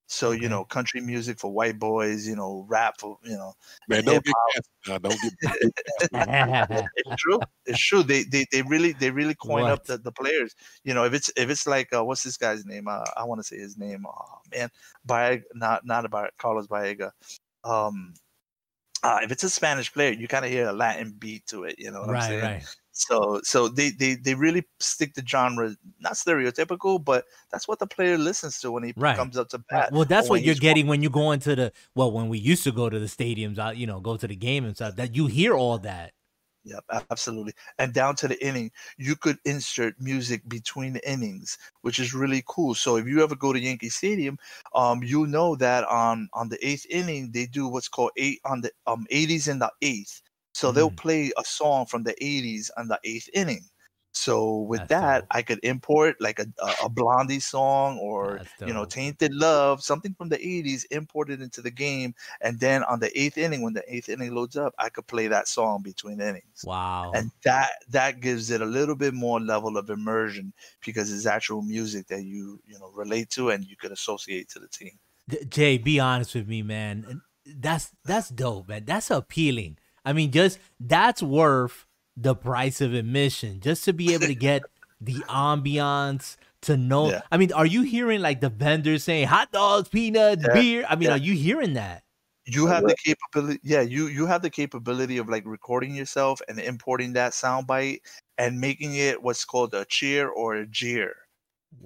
So 0.08 0.30
you 0.30 0.48
know, 0.48 0.64
country 0.64 1.00
music 1.00 1.40
for 1.40 1.52
white 1.52 1.80
boys, 1.80 2.28
you 2.28 2.36
know, 2.36 2.64
rap 2.68 2.94
for 3.00 3.18
you 3.24 3.36
know, 3.36 3.54
Man, 3.88 4.04
don't 4.04 4.24
get 4.24 4.34
now. 4.86 4.98
Don't 4.98 5.20
get 5.20 5.32
it's 6.12 7.22
true. 7.22 7.40
It's 7.66 7.80
true. 7.80 8.04
They 8.04 8.22
they 8.22 8.46
they 8.52 8.62
really 8.62 8.92
they 8.92 9.10
really 9.10 9.34
coin 9.34 9.64
up 9.64 9.84
the, 9.84 9.98
the 9.98 10.12
players. 10.12 10.54
You 10.84 10.94
know, 10.94 11.04
if 11.04 11.12
it's 11.12 11.28
if 11.36 11.50
it's 11.50 11.66
like 11.66 11.92
uh, 11.92 12.04
what's 12.04 12.22
this 12.22 12.36
guy's 12.36 12.64
name? 12.64 12.86
Uh, 12.86 13.04
I 13.16 13.24
want 13.24 13.40
to 13.40 13.44
say 13.44 13.58
his 13.58 13.76
name. 13.76 14.06
Oh 14.06 14.38
man, 14.54 14.70
Baeg, 15.04 15.42
not 15.54 15.84
not 15.84 16.04
about 16.04 16.30
Carlos 16.38 16.68
Baerga. 16.68 17.10
Um, 17.64 18.14
uh, 19.02 19.18
if 19.22 19.32
it's 19.32 19.42
a 19.42 19.50
Spanish 19.50 19.92
player, 19.92 20.12
you 20.12 20.28
kind 20.28 20.44
of 20.44 20.52
hear 20.52 20.68
a 20.68 20.72
Latin 20.72 21.14
beat 21.18 21.46
to 21.46 21.64
it. 21.64 21.76
You 21.78 21.90
know 21.90 22.00
what 22.00 22.10
I'm 22.10 22.14
right, 22.14 22.28
saying? 22.28 22.42
right. 22.42 22.76
So 22.98 23.40
so 23.44 23.68
they, 23.68 23.90
they 23.90 24.14
they 24.14 24.34
really 24.34 24.64
stick 24.80 25.14
the 25.14 25.24
genre, 25.26 25.76
not 26.00 26.14
stereotypical, 26.14 27.02
but 27.04 27.26
that's 27.50 27.68
what 27.68 27.78
the 27.78 27.86
player 27.86 28.16
listens 28.18 28.58
to 28.60 28.72
when 28.72 28.84
he 28.84 28.94
Right. 28.96 29.14
comes 29.14 29.36
up 29.36 29.48
to 29.50 29.58
Right. 29.70 29.84
bat. 29.84 29.90
Well, 29.90 30.04
that's 30.04 30.30
what 30.30 30.42
you're 30.42 30.54
getting 30.54 30.86
when 30.86 31.02
you 31.02 31.10
go 31.10 31.32
into 31.32 31.56
the 31.56 31.72
well, 31.94 32.10
when 32.12 32.28
we 32.28 32.38
used 32.38 32.64
to 32.64 32.72
go 32.72 32.88
to 32.88 32.98
the 32.98 33.06
stadiums, 33.06 33.58
out 33.58 33.76
you 33.76 33.86
know, 33.86 34.00
go 34.00 34.16
to 34.16 34.26
the 34.26 34.36
game 34.36 34.64
and 34.64 34.74
stuff. 34.76 34.96
That 34.96 35.16
you 35.16 35.26
hear 35.26 35.54
all 35.54 35.78
that. 35.80 36.12
Yep, 36.64 36.84
absolutely. 37.10 37.52
And 37.78 37.94
down 37.94 38.16
to 38.16 38.26
the 38.26 38.44
inning, 38.44 38.72
you 38.98 39.14
could 39.14 39.38
insert 39.44 40.00
music 40.00 40.48
between 40.48 40.94
the 40.94 41.08
innings, 41.08 41.56
which 41.82 42.00
is 42.00 42.12
really 42.12 42.42
cool. 42.48 42.74
So 42.74 42.96
if 42.96 43.06
you 43.06 43.22
ever 43.22 43.36
go 43.36 43.52
to 43.52 43.60
Yankee 43.60 43.88
Stadium, 43.88 44.36
um, 44.74 45.04
you 45.04 45.26
know 45.28 45.54
that 45.56 45.84
on 45.84 46.28
on 46.32 46.48
the 46.48 46.58
eighth 46.66 46.84
inning 46.90 47.30
they 47.30 47.46
do 47.46 47.68
what's 47.68 47.86
called 47.88 48.10
eight 48.16 48.40
on 48.44 48.62
the 48.62 48.72
um 48.88 49.06
80s 49.10 49.46
in 49.46 49.60
the 49.60 49.70
eighth. 49.80 50.22
So 50.56 50.72
they'll 50.72 50.90
Mm. 50.90 51.00
play 51.06 51.32
a 51.38 51.44
song 51.44 51.86
from 51.86 52.02
the 52.04 52.14
80s 52.24 52.70
on 52.76 52.88
the 52.88 52.98
eighth 53.04 53.28
inning. 53.34 53.64
So 54.12 54.60
with 54.60 54.82
That's 54.82 54.88
that, 54.88 55.24
dope. 55.24 55.30
I 55.30 55.42
could 55.42 55.60
import 55.62 56.16
like 56.20 56.38
a, 56.38 56.46
a, 56.58 56.74
a 56.84 56.88
Blondie 56.88 57.40
song 57.40 57.98
or 57.98 58.40
you 58.64 58.72
know. 58.72 58.84
Tainted 58.86 59.34
Love, 59.34 59.82
something 59.82 60.14
from 60.14 60.30
the 60.30 60.38
80s, 60.38 60.86
imported 60.90 61.42
into 61.42 61.60
the 61.60 61.70
game, 61.70 62.14
and 62.40 62.58
then 62.60 62.82
on 62.84 63.00
the 63.00 63.10
eighth 63.20 63.36
inning, 63.36 63.62
when 63.62 63.74
the 63.74 63.84
eighth 63.94 64.08
inning 64.08 64.34
loads 64.34 64.56
up, 64.56 64.74
I 64.78 64.88
could 64.88 65.06
play 65.06 65.26
that 65.28 65.48
song 65.48 65.82
between 65.82 66.20
innings 66.20 66.66
Wow. 66.66 67.12
and 67.12 67.30
that 67.44 67.70
that 67.88 68.20
gives 68.20 68.50
it 68.50 68.60
a 68.62 68.66
little 68.66 68.96
bit 68.96 69.14
more 69.14 69.40
level 69.40 69.76
of 69.76 69.90
immersion 69.90 70.52
because 70.84 71.12
it's 71.12 71.26
actual 71.26 71.62
music 71.62 72.06
that 72.08 72.24
you 72.24 72.60
you 72.66 72.78
know 72.78 72.90
relate 72.92 73.30
to 73.30 73.50
and 73.50 73.64
you 73.64 73.76
could 73.76 73.92
associate 73.92 74.48
to 74.50 74.58
the 74.58 74.68
team 74.68 74.98
Jay, 75.48 75.78
be 75.78 75.98
honest 75.98 76.34
with 76.34 76.48
me, 76.48 76.62
man. 76.62 77.20
That's 77.44 77.92
that's 78.04 78.28
dope, 78.30 78.68
man. 78.68 78.84
That's 78.84 79.10
appealing. 79.10 79.78
I 80.06 80.14
mean, 80.14 80.30
just 80.30 80.58
that's 80.80 81.22
worth 81.22 81.84
the 82.16 82.34
price 82.34 82.80
of 82.80 82.94
admission 82.94 83.60
just 83.60 83.84
to 83.84 83.92
be 83.92 84.14
able 84.14 84.26
to 84.28 84.34
get 84.48 84.62
the 85.00 85.16
ambiance 85.28 86.36
to 86.62 86.76
know. 86.78 87.10
Yeah. 87.10 87.22
I 87.30 87.36
mean, 87.36 87.52
are 87.52 87.66
you 87.66 87.82
hearing 87.82 88.22
like 88.22 88.40
the 88.40 88.48
vendors 88.48 89.04
saying 89.04 89.26
hot 89.28 89.52
dogs, 89.52 89.88
peanuts, 89.90 90.44
Yeah, 90.46 90.54
beer? 90.54 90.86
I 90.88 90.96
mean, 90.96 91.08
yeah. 91.08 91.16
are 91.16 91.18
you 91.18 91.34
hearing 91.34 91.74
that? 91.74 92.04
you 92.48 92.66
have 92.68 92.84
the 92.84 92.94
capability 93.04 93.58
yeah 93.64 93.80
you 93.80 94.06
you 94.06 94.24
have 94.24 94.40
the 94.40 94.50
capability 94.50 95.18
of 95.18 95.28
like 95.28 95.44
recording 95.44 95.94
yourself 95.96 96.40
and 96.48 96.60
importing 96.60 97.12
that 97.12 97.34
sound 97.34 97.66
bite 97.66 98.00
and 98.38 98.60
making 98.60 98.94
it 98.94 99.20
what's 99.20 99.44
called 99.44 99.74
a 99.74 99.84
cheer 99.86 100.28
or 100.28 100.54
a 100.54 100.66
jeer 100.66 101.12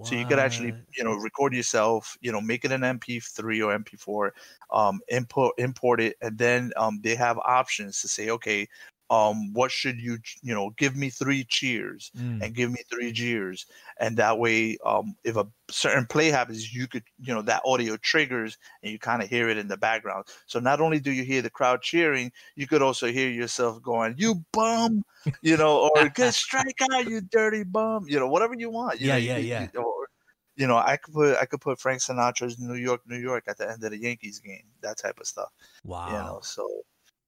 so 0.03 0.15
you 0.15 0.25
could 0.27 0.39
actually 0.39 0.75
you 0.97 1.05
know 1.05 1.15
record 1.15 1.53
yourself 1.55 2.17
you 2.21 2.33
know 2.33 2.41
make 2.41 2.65
it 2.65 2.73
an 2.73 2.83
mp3 2.83 3.63
or 3.63 3.79
mp4 3.79 4.31
um 4.73 5.01
import 5.09 5.55
import 5.59 6.01
it 6.01 6.17
and 6.21 6.39
then 6.39 6.73
um 6.77 7.01
they 7.03 7.15
have 7.15 7.39
options 7.39 8.01
to 8.01 8.09
say 8.09 8.31
okay 8.31 8.69
um 9.11 9.53
what 9.53 9.71
should 9.71 9.99
you 10.01 10.19
you 10.43 10.55
know 10.55 10.71
give 10.79 10.97
me 10.97 11.11
three 11.11 11.45
cheers 11.45 12.13
Mm. 12.17 12.43
and 12.43 12.55
give 12.55 12.71
me 12.71 12.79
three 12.91 13.13
jeers 13.13 13.67
and 13.99 14.17
that 14.17 14.39
way 14.39 14.79
um 14.85 15.17
if 15.25 15.37
a 15.37 15.47
certain 15.71 16.07
play 16.07 16.29
happens 16.29 16.73
you 16.75 16.87
could 16.89 17.05
you 17.19 17.35
know 17.35 17.43
that 17.43 17.63
audio 17.65 17.97
triggers 17.97 18.57
and 18.83 18.93
you 18.93 18.99
kind 18.99 19.23
of 19.23 19.29
hear 19.29 19.49
it 19.49 19.59
in 19.59 19.69
the 19.69 19.77
background 19.77 20.27
so 20.47 20.59
not 20.61 20.81
only 20.81 21.01
do 21.01 21.13
you 21.13 21.25
hear 21.25 21.43
the 21.43 21.51
crowd 21.51 21.83
cheering 21.83 22.33
you 22.57 22.67
could 22.67 22.83
also 22.83 23.09
hear 23.09 23.29
yourself 23.31 23.83
going 23.83 24.15
you 24.19 24.45
bum 24.53 25.03
you 25.43 25.57
know 25.57 25.89
or 25.95 26.09
good 26.09 26.33
strike 26.35 26.79
out 26.93 27.07
you 27.07 27.21
dirty 27.21 27.65
bum 27.65 28.07
you 28.09 28.19
know 28.19 28.29
whatever 28.29 28.55
you 28.55 28.71
want 28.71 29.01
you 29.01 29.09
Yeah, 29.09 29.13
know, 29.13 29.17
yeah, 29.17 29.37
could- 29.37 29.49
yeah. 29.49 29.71
you- 29.75 29.81
or, 29.81 30.09
you 30.57 30.67
know 30.67 30.77
i 30.77 30.97
could 30.97 31.15
put 31.15 31.37
i 31.39 31.45
could 31.47 31.61
put 31.61 31.79
frank 31.81 32.01
sinatra's 32.01 32.59
new 32.59 32.75
york 32.75 33.03
new 33.07 33.19
york 33.19 33.45
at 33.49 33.57
the 33.59 33.71
end 33.71 33.83
of 33.85 33.91
the 33.91 33.99
yankees 33.99 34.41
game 34.41 34.67
that 34.83 34.99
type 34.99 35.19
of 35.21 35.27
stuff 35.27 35.51
Wow. 35.83 36.07
you 36.07 36.13
know 36.13 36.41
so 36.43 36.67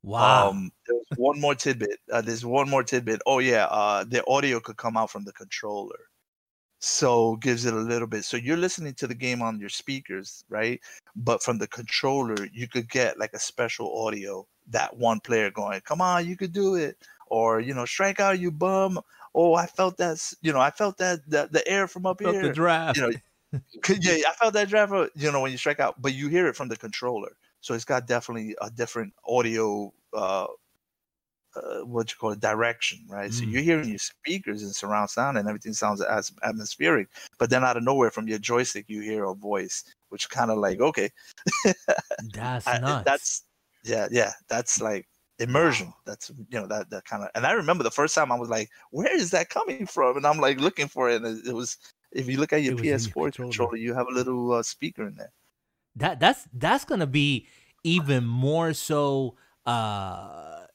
wow. 0.02 0.50
um, 0.50 0.72
there's 0.86 1.06
one 1.16 1.40
more 1.40 1.54
tidbit. 1.54 1.98
Uh, 2.10 2.20
there's 2.20 2.44
one 2.44 2.68
more 2.68 2.82
tidbit. 2.82 3.20
Oh 3.26 3.38
yeah, 3.38 3.66
uh, 3.66 4.04
the 4.04 4.24
audio 4.26 4.60
could 4.60 4.76
come 4.76 4.96
out 4.96 5.10
from 5.10 5.24
the 5.24 5.32
controller, 5.32 6.08
so 6.80 7.36
gives 7.36 7.64
it 7.64 7.74
a 7.74 7.76
little 7.76 8.08
bit. 8.08 8.24
So 8.24 8.36
you're 8.36 8.56
listening 8.56 8.94
to 8.94 9.06
the 9.06 9.14
game 9.14 9.42
on 9.42 9.60
your 9.60 9.68
speakers, 9.68 10.44
right? 10.48 10.80
But 11.16 11.42
from 11.42 11.58
the 11.58 11.68
controller, 11.68 12.48
you 12.52 12.68
could 12.68 12.88
get 12.90 13.18
like 13.18 13.32
a 13.34 13.38
special 13.38 14.06
audio 14.06 14.46
that 14.70 14.96
one 14.96 15.20
player 15.20 15.50
going, 15.50 15.80
"Come 15.82 16.00
on, 16.00 16.26
you 16.26 16.36
could 16.36 16.52
do 16.52 16.74
it," 16.76 16.96
or 17.28 17.60
you 17.60 17.74
know, 17.74 17.84
"Strike 17.84 18.20
out, 18.20 18.38
you 18.38 18.50
bum." 18.50 19.00
Oh, 19.34 19.54
I 19.54 19.66
felt 19.66 19.96
that. 19.98 20.18
You 20.42 20.52
know, 20.52 20.60
I 20.60 20.70
felt 20.70 20.98
that 20.98 21.20
that 21.28 21.52
the 21.52 21.66
air 21.68 21.86
from 21.86 22.06
up 22.06 22.22
Felt 22.22 22.34
here. 22.34 22.42
the 22.42 22.52
draft. 22.52 22.98
you 22.98 23.02
know, 23.02 23.12
yeah, 24.00 24.28
I 24.28 24.32
felt 24.38 24.54
that 24.54 24.68
driver. 24.68 25.08
You 25.14 25.32
know, 25.32 25.40
when 25.40 25.52
you 25.52 25.58
strike 25.58 25.80
out, 25.80 26.00
but 26.00 26.14
you 26.14 26.28
hear 26.28 26.46
it 26.46 26.56
from 26.56 26.68
the 26.68 26.76
controller, 26.76 27.36
so 27.62 27.74
it's 27.74 27.86
got 27.86 28.08
definitely 28.08 28.56
a 28.62 28.70
different 28.70 29.14
audio. 29.26 29.94
Uh, 30.14 30.48
uh, 31.54 31.80
what 31.80 32.10
you 32.10 32.16
call 32.16 32.30
it, 32.32 32.40
direction, 32.40 33.04
right? 33.08 33.32
So 33.32 33.44
Mm. 33.44 33.46
you're 33.46 33.62
hearing 33.62 33.88
your 33.90 33.98
speakers 33.98 34.62
and 34.62 34.74
surround 34.74 35.10
sound, 35.10 35.36
and 35.36 35.46
everything 35.48 35.74
sounds 35.74 36.00
as 36.00 36.32
atmospheric. 36.42 37.08
But 37.38 37.50
then 37.50 37.62
out 37.62 37.76
of 37.76 37.82
nowhere, 37.82 38.10
from 38.10 38.26
your 38.26 38.38
joystick, 38.38 38.86
you 38.88 39.02
hear 39.02 39.24
a 39.24 39.34
voice, 39.34 39.84
which 40.08 40.30
kind 40.30 40.50
of 40.50 40.58
like, 40.58 40.80
okay, 40.80 41.10
that's 42.18 42.72
I- 42.86 42.96
nuts. 42.96 43.04
that's 43.04 43.44
yeah, 43.84 44.08
yeah, 44.10 44.32
that's 44.48 44.80
like 44.80 45.08
immersion. 45.38 45.92
Wow. 45.92 46.02
That's 46.06 46.30
you 46.30 46.60
know 46.60 46.66
that 46.68 46.90
that 46.90 47.04
kind 47.04 47.24
of. 47.24 47.30
And 47.34 47.46
I 47.46 47.52
remember 47.52 47.84
the 47.84 47.90
first 47.90 48.14
time 48.14 48.30
I 48.32 48.38
was 48.38 48.48
like, 48.48 48.70
where 48.90 49.14
is 49.14 49.30
that 49.32 49.48
coming 49.50 49.86
from? 49.86 50.16
And 50.16 50.26
I'm 50.26 50.38
like 50.38 50.58
looking 50.58 50.88
for 50.88 51.10
it, 51.10 51.22
and 51.22 51.26
it, 51.38 51.48
it 51.48 51.54
was. 51.54 51.78
If 52.12 52.28
you 52.28 52.36
look 52.38 52.52
at 52.52 52.62
your 52.62 52.72
It 52.72 52.74
was 52.74 52.92
in 52.92 53.04
your 53.04 53.14
PS4 53.14 53.14
controller. 53.14 53.70
controller, 53.70 53.76
you 53.76 53.94
have 53.94 54.06
a 54.06 54.12
little 54.14 54.52
uh, 54.52 54.62
speaker 54.62 55.06
in 55.06 55.14
there. 55.16 55.32
That 55.96 56.20
that's 56.20 56.48
that's 56.54 56.84
gonna 56.84 57.06
be 57.06 57.46
even 57.84 58.24
more 58.24 58.72
so 58.72 59.36
uh 59.66 60.66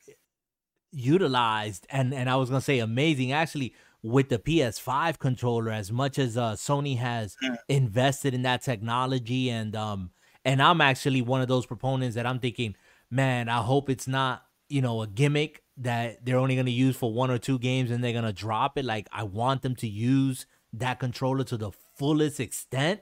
utilized 0.92 1.86
and 1.90 2.14
and 2.14 2.30
I 2.30 2.36
was 2.38 2.50
gonna 2.50 2.62
say 2.62 2.80
amazing 2.80 3.32
actually 3.32 3.74
with 4.02 4.30
the 4.30 4.40
PS5 4.40 5.20
controller 5.20 5.72
as 5.72 5.92
much 5.92 6.18
as 6.18 6.38
uh 6.38 6.54
Sony 6.54 6.98
has 6.98 7.36
Mm. 7.44 7.58
invested 7.70 8.34
in 8.34 8.44
that 8.44 8.62
technology 8.62 9.50
and 9.50 9.76
um 9.76 10.12
and 10.46 10.62
I'm 10.62 10.80
actually 10.82 11.22
one 11.22 11.42
of 11.42 11.48
those 11.50 11.66
proponents 11.66 12.16
that 12.16 12.26
I'm 12.26 12.40
thinking 12.40 12.76
man 13.12 13.50
I 13.50 13.58
hope 13.62 13.90
it's 13.90 14.08
not 14.08 14.46
you 14.70 14.82
know 14.82 15.02
a 15.02 15.08
gimmick 15.08 15.64
that 15.78 16.26
they're 16.26 16.38
only 16.38 16.56
gonna 16.56 16.70
use 16.72 16.96
for 16.96 17.14
one 17.14 17.30
or 17.32 17.38
two 17.38 17.60
games 17.60 17.92
and 17.92 18.02
they're 18.04 18.14
gonna 18.14 18.34
drop 18.34 18.78
it 18.78 18.86
like 18.86 19.08
I 19.12 19.24
want 19.24 19.62
them 19.64 19.76
to 19.78 19.88
use 19.88 20.46
that 20.74 21.00
controller 21.00 21.44
to 21.46 21.58
the 21.58 21.72
fullest 21.98 22.40
extent 22.40 23.02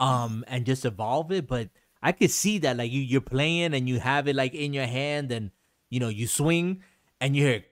um 0.00 0.44
and 0.48 0.64
just 0.66 0.84
evolve 0.84 1.32
it 1.32 1.46
but 1.48 1.68
i 2.02 2.12
could 2.12 2.30
see 2.30 2.58
that 2.58 2.76
like 2.76 2.90
you 2.92 3.00
you're 3.00 3.20
playing 3.20 3.74
and 3.74 3.88
you 3.88 3.98
have 3.98 4.28
it 4.28 4.36
like 4.36 4.54
in 4.54 4.72
your 4.72 4.86
hand 4.86 5.32
and 5.32 5.50
you 5.90 5.98
know 6.00 6.08
you 6.08 6.26
swing 6.26 6.82
and 7.20 7.34
you 7.36 7.44
hear 7.44 7.64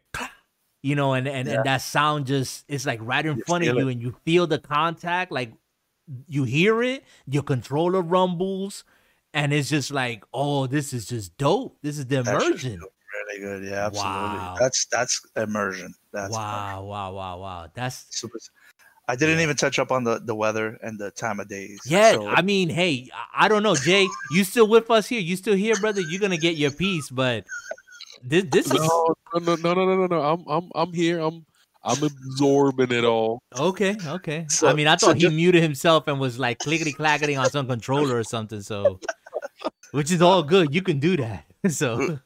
you 0.82 0.94
know 0.94 1.12
and 1.14 1.26
and, 1.28 1.48
Yeah. 1.48 1.54
and 1.56 1.64
that 1.64 1.82
sound 1.82 2.26
just 2.26 2.64
it's 2.68 2.86
like 2.86 3.00
right 3.02 3.24
in 3.24 3.36
You 3.38 3.44
front 3.46 3.66
of 3.66 3.76
you 3.76 3.88
it. 3.88 3.92
and 3.92 4.02
you 4.02 4.16
feel 4.24 4.46
the 4.46 4.58
contact 4.58 5.30
like 5.32 5.52
you 6.28 6.44
hear 6.44 6.82
it 6.82 7.04
your 7.26 7.42
controller 7.42 8.00
rumbles 8.02 8.84
and 9.34 9.52
it's 9.52 9.68
just 9.68 9.90
like 9.90 10.24
oh 10.32 10.66
this 10.66 10.92
is 10.92 11.06
just 11.06 11.36
dope 11.38 11.78
this 11.82 11.98
is 11.98 12.06
the 12.06 12.18
immersion 12.18 12.80
Really 13.28 13.40
good, 13.40 13.64
yeah, 13.64 13.86
absolutely. 13.86 14.20
Wow. 14.20 14.56
That's 14.60 14.86
that's 14.92 15.20
immersion. 15.36 15.94
That's 16.12 16.26
immersion. 16.34 16.42
wow 16.42 16.84
wow 16.84 17.12
wow 17.14 17.38
wow 17.40 17.66
that's 17.72 18.04
super. 18.10 18.38
I 19.08 19.14
didn't 19.16 19.38
Yeah. 19.38 19.44
even 19.44 19.56
touch 19.56 19.78
up 19.78 19.92
on 19.92 20.04
the 20.04 20.18
the 20.18 20.34
weather 20.34 20.78
and 20.82 20.98
the 20.98 21.10
time 21.12 21.38
of 21.40 21.48
days. 21.48 21.78
Yeah, 21.86 22.12
so, 22.12 22.26
I 22.28 22.42
mean, 22.42 22.68
hey, 22.68 23.08
I- 23.14 23.44
I 23.44 23.48
don't 23.48 23.62
know, 23.62 23.76
Jay. 23.76 24.08
You 24.32 24.42
still 24.44 24.66
with 24.68 24.90
us 24.90 25.06
here? 25.06 25.20
You 25.20 25.36
still 25.36 25.54
here, 25.54 25.76
brother? 25.76 26.00
You're 26.00 26.20
gonna 26.20 26.36
get 26.36 26.56
your 26.56 26.70
piece, 26.72 27.08
but 27.10 27.44
this 28.22 28.44
this 28.50 28.66
is 28.66 28.72
No, 28.72 29.14
no, 29.34 29.54
no, 29.56 29.74
no, 29.74 29.84
no, 29.84 29.96
no, 29.96 30.06
no. 30.06 30.20
I'm, 30.22 30.44
I'm, 30.48 30.70
I'm 30.74 30.92
here. 30.92 31.20
I'm, 31.20 31.46
I'm 31.84 32.02
absorbing 32.02 32.90
it 32.90 33.04
all. 33.04 33.40
okay. 33.56 33.96
Okay. 34.04 34.46
I 34.64 34.72
mean, 34.74 34.88
I 34.88 34.96
so 34.96 35.06
thought 35.06 35.16
he 35.16 35.22
just- 35.22 35.34
muted 35.36 35.62
himself 35.62 36.08
and 36.08 36.18
was 36.18 36.36
like 36.38 36.58
clickety 36.58 36.92
clacketing 36.92 37.38
on 37.38 37.48
some 37.50 37.68
controller 37.68 38.16
or 38.16 38.24
something. 38.24 38.60
So, 38.60 38.98
which 39.92 40.10
is 40.10 40.20
all 40.20 40.42
good. 40.42 40.74
You 40.74 40.82
can 40.82 40.98
do 40.98 41.16
that. 41.18 41.44
So, 41.68 42.18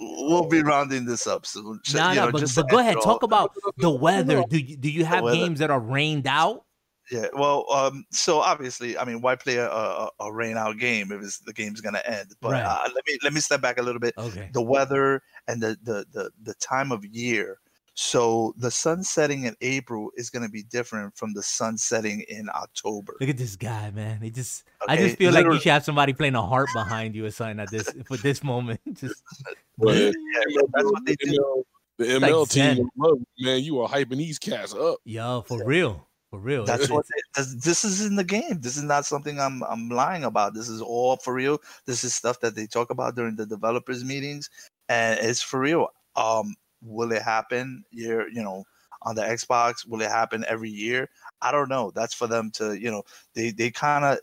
we'll 0.00 0.48
be 0.48 0.62
rounding 0.62 1.04
this 1.04 1.26
up 1.26 1.44
soon. 1.44 1.80
So, 1.84 1.98
nah, 1.98 2.10
you 2.10 2.16
nah, 2.16 2.26
know, 2.26 2.32
but, 2.32 2.52
but 2.54 2.70
go 2.70 2.78
ahead. 2.78 2.96
Talk 3.02 3.22
about 3.22 3.52
the 3.76 3.90
weather. 4.06 4.42
Do 4.48 4.58
you 4.58 4.76
do 4.76 4.90
you 4.90 5.04
have 5.04 5.24
games 5.24 5.58
that 5.58 5.70
are 5.70 5.80
rained 5.80 6.26
out? 6.26 6.64
Yeah, 7.10 7.26
well, 7.34 7.66
um, 7.72 8.04
so 8.10 8.40
obviously, 8.40 8.98
I 8.98 9.04
mean, 9.04 9.20
why 9.20 9.36
play 9.36 9.56
a, 9.56 9.70
a, 9.70 10.10
a 10.18 10.32
rain 10.32 10.56
out 10.56 10.78
game 10.78 11.12
if 11.12 11.22
it's, 11.22 11.38
the 11.38 11.52
game's 11.52 11.80
gonna 11.80 12.02
end? 12.04 12.34
But 12.40 12.52
Right. 12.52 12.64
uh, 12.64 12.88
let 12.94 13.04
me 13.06 13.18
let 13.22 13.32
me 13.32 13.40
step 13.40 13.60
back 13.60 13.78
a 13.78 13.82
little 13.82 14.00
bit. 14.00 14.14
Okay. 14.18 14.50
The 14.52 14.62
weather 14.62 15.22
and 15.46 15.62
the, 15.62 15.78
the 15.82 16.06
the 16.12 16.30
the 16.42 16.54
time 16.54 16.90
of 16.90 17.04
year. 17.04 17.58
So 17.98 18.54
the 18.58 18.70
sun 18.70 19.02
setting 19.02 19.44
in 19.44 19.56
April 19.62 20.10
is 20.16 20.28
going 20.28 20.42
to 20.42 20.50
be 20.50 20.62
different 20.62 21.16
from 21.16 21.32
the 21.32 21.42
sun 21.42 21.78
setting 21.78 22.20
in 22.28 22.50
October. 22.54 23.16
Look 23.20 23.30
at 23.30 23.38
this 23.38 23.56
guy, 23.56 23.90
man. 23.90 24.20
He 24.20 24.30
just 24.30 24.64
I 24.86 24.98
just 24.98 25.16
feel 25.16 25.32
like 25.32 25.46
you 25.46 25.54
should 25.58 25.72
have 25.72 25.82
somebody 25.84 26.12
playing 26.12 26.34
a 26.34 26.42
harp 26.42 26.68
behind 26.74 27.14
you 27.14 27.24
or 27.24 27.30
something 27.30 27.58
at 27.58 27.70
this 27.70 27.90
for 28.06 28.18
this 28.18 28.44
moment. 28.44 28.80
Just 28.94 29.22
But 29.78 29.96
Yeah, 29.96 30.10
that's 30.74 30.84
what 30.84 31.06
they 31.06 31.16
do. 31.16 31.32
know, 31.38 31.64
the 31.96 32.20
Like 32.20 32.32
ML 32.32 32.50
team, 32.50 32.86
love 32.98 33.18
man, 33.38 33.62
you 33.64 33.80
are 33.80 33.88
hyping 33.88 34.18
these 34.18 34.38
cats 34.38 34.74
up. 34.74 34.98
yo, 35.04 35.42
for 35.48 35.64
real. 35.64 36.06
For 36.30 36.38
real. 36.38 36.64
That's 36.66 36.82
It's- 36.84 36.94
what 36.94 37.06
they- 37.06 37.40
this, 37.42 37.54
this 37.64 37.84
is 37.84 38.04
in 38.04 38.16
the 38.16 38.24
game. 38.24 38.60
This 38.60 38.76
is 38.76 38.82
not 38.82 39.06
something 39.06 39.40
I'm 39.40 39.62
I'm 39.64 39.88
lying 39.88 40.24
about. 40.24 40.52
This 40.52 40.68
is 40.68 40.82
all 40.82 41.16
for 41.16 41.32
real. 41.32 41.60
This 41.86 42.04
is 42.04 42.12
stuff 42.12 42.40
that 42.40 42.54
they 42.54 42.66
talk 42.66 42.90
about 42.90 43.14
during 43.16 43.36
the 43.36 43.46
developers 43.46 44.04
meetings, 44.04 44.50
and 44.90 45.18
it's 45.18 45.40
for 45.40 45.60
real. 45.60 45.88
Um, 46.14 46.54
will 46.82 47.12
it 47.12 47.22
happen? 47.22 47.84
Year, 47.90 48.28
you 48.28 48.42
know, 48.42 48.64
on 49.02 49.14
the 49.14 49.22
Xbox, 49.22 49.86
will 49.86 50.02
it 50.02 50.10
happen 50.10 50.44
every 50.48 50.70
year? 50.70 51.08
I 51.42 51.52
don't 51.52 51.68
know. 51.68 51.92
That's 51.94 52.14
for 52.14 52.26
them 52.26 52.50
to, 52.52 52.78
you 52.78 52.90
know, 52.90 53.02
they 53.34 53.50
they 53.50 53.70
kind 53.70 54.04
of. 54.04 54.18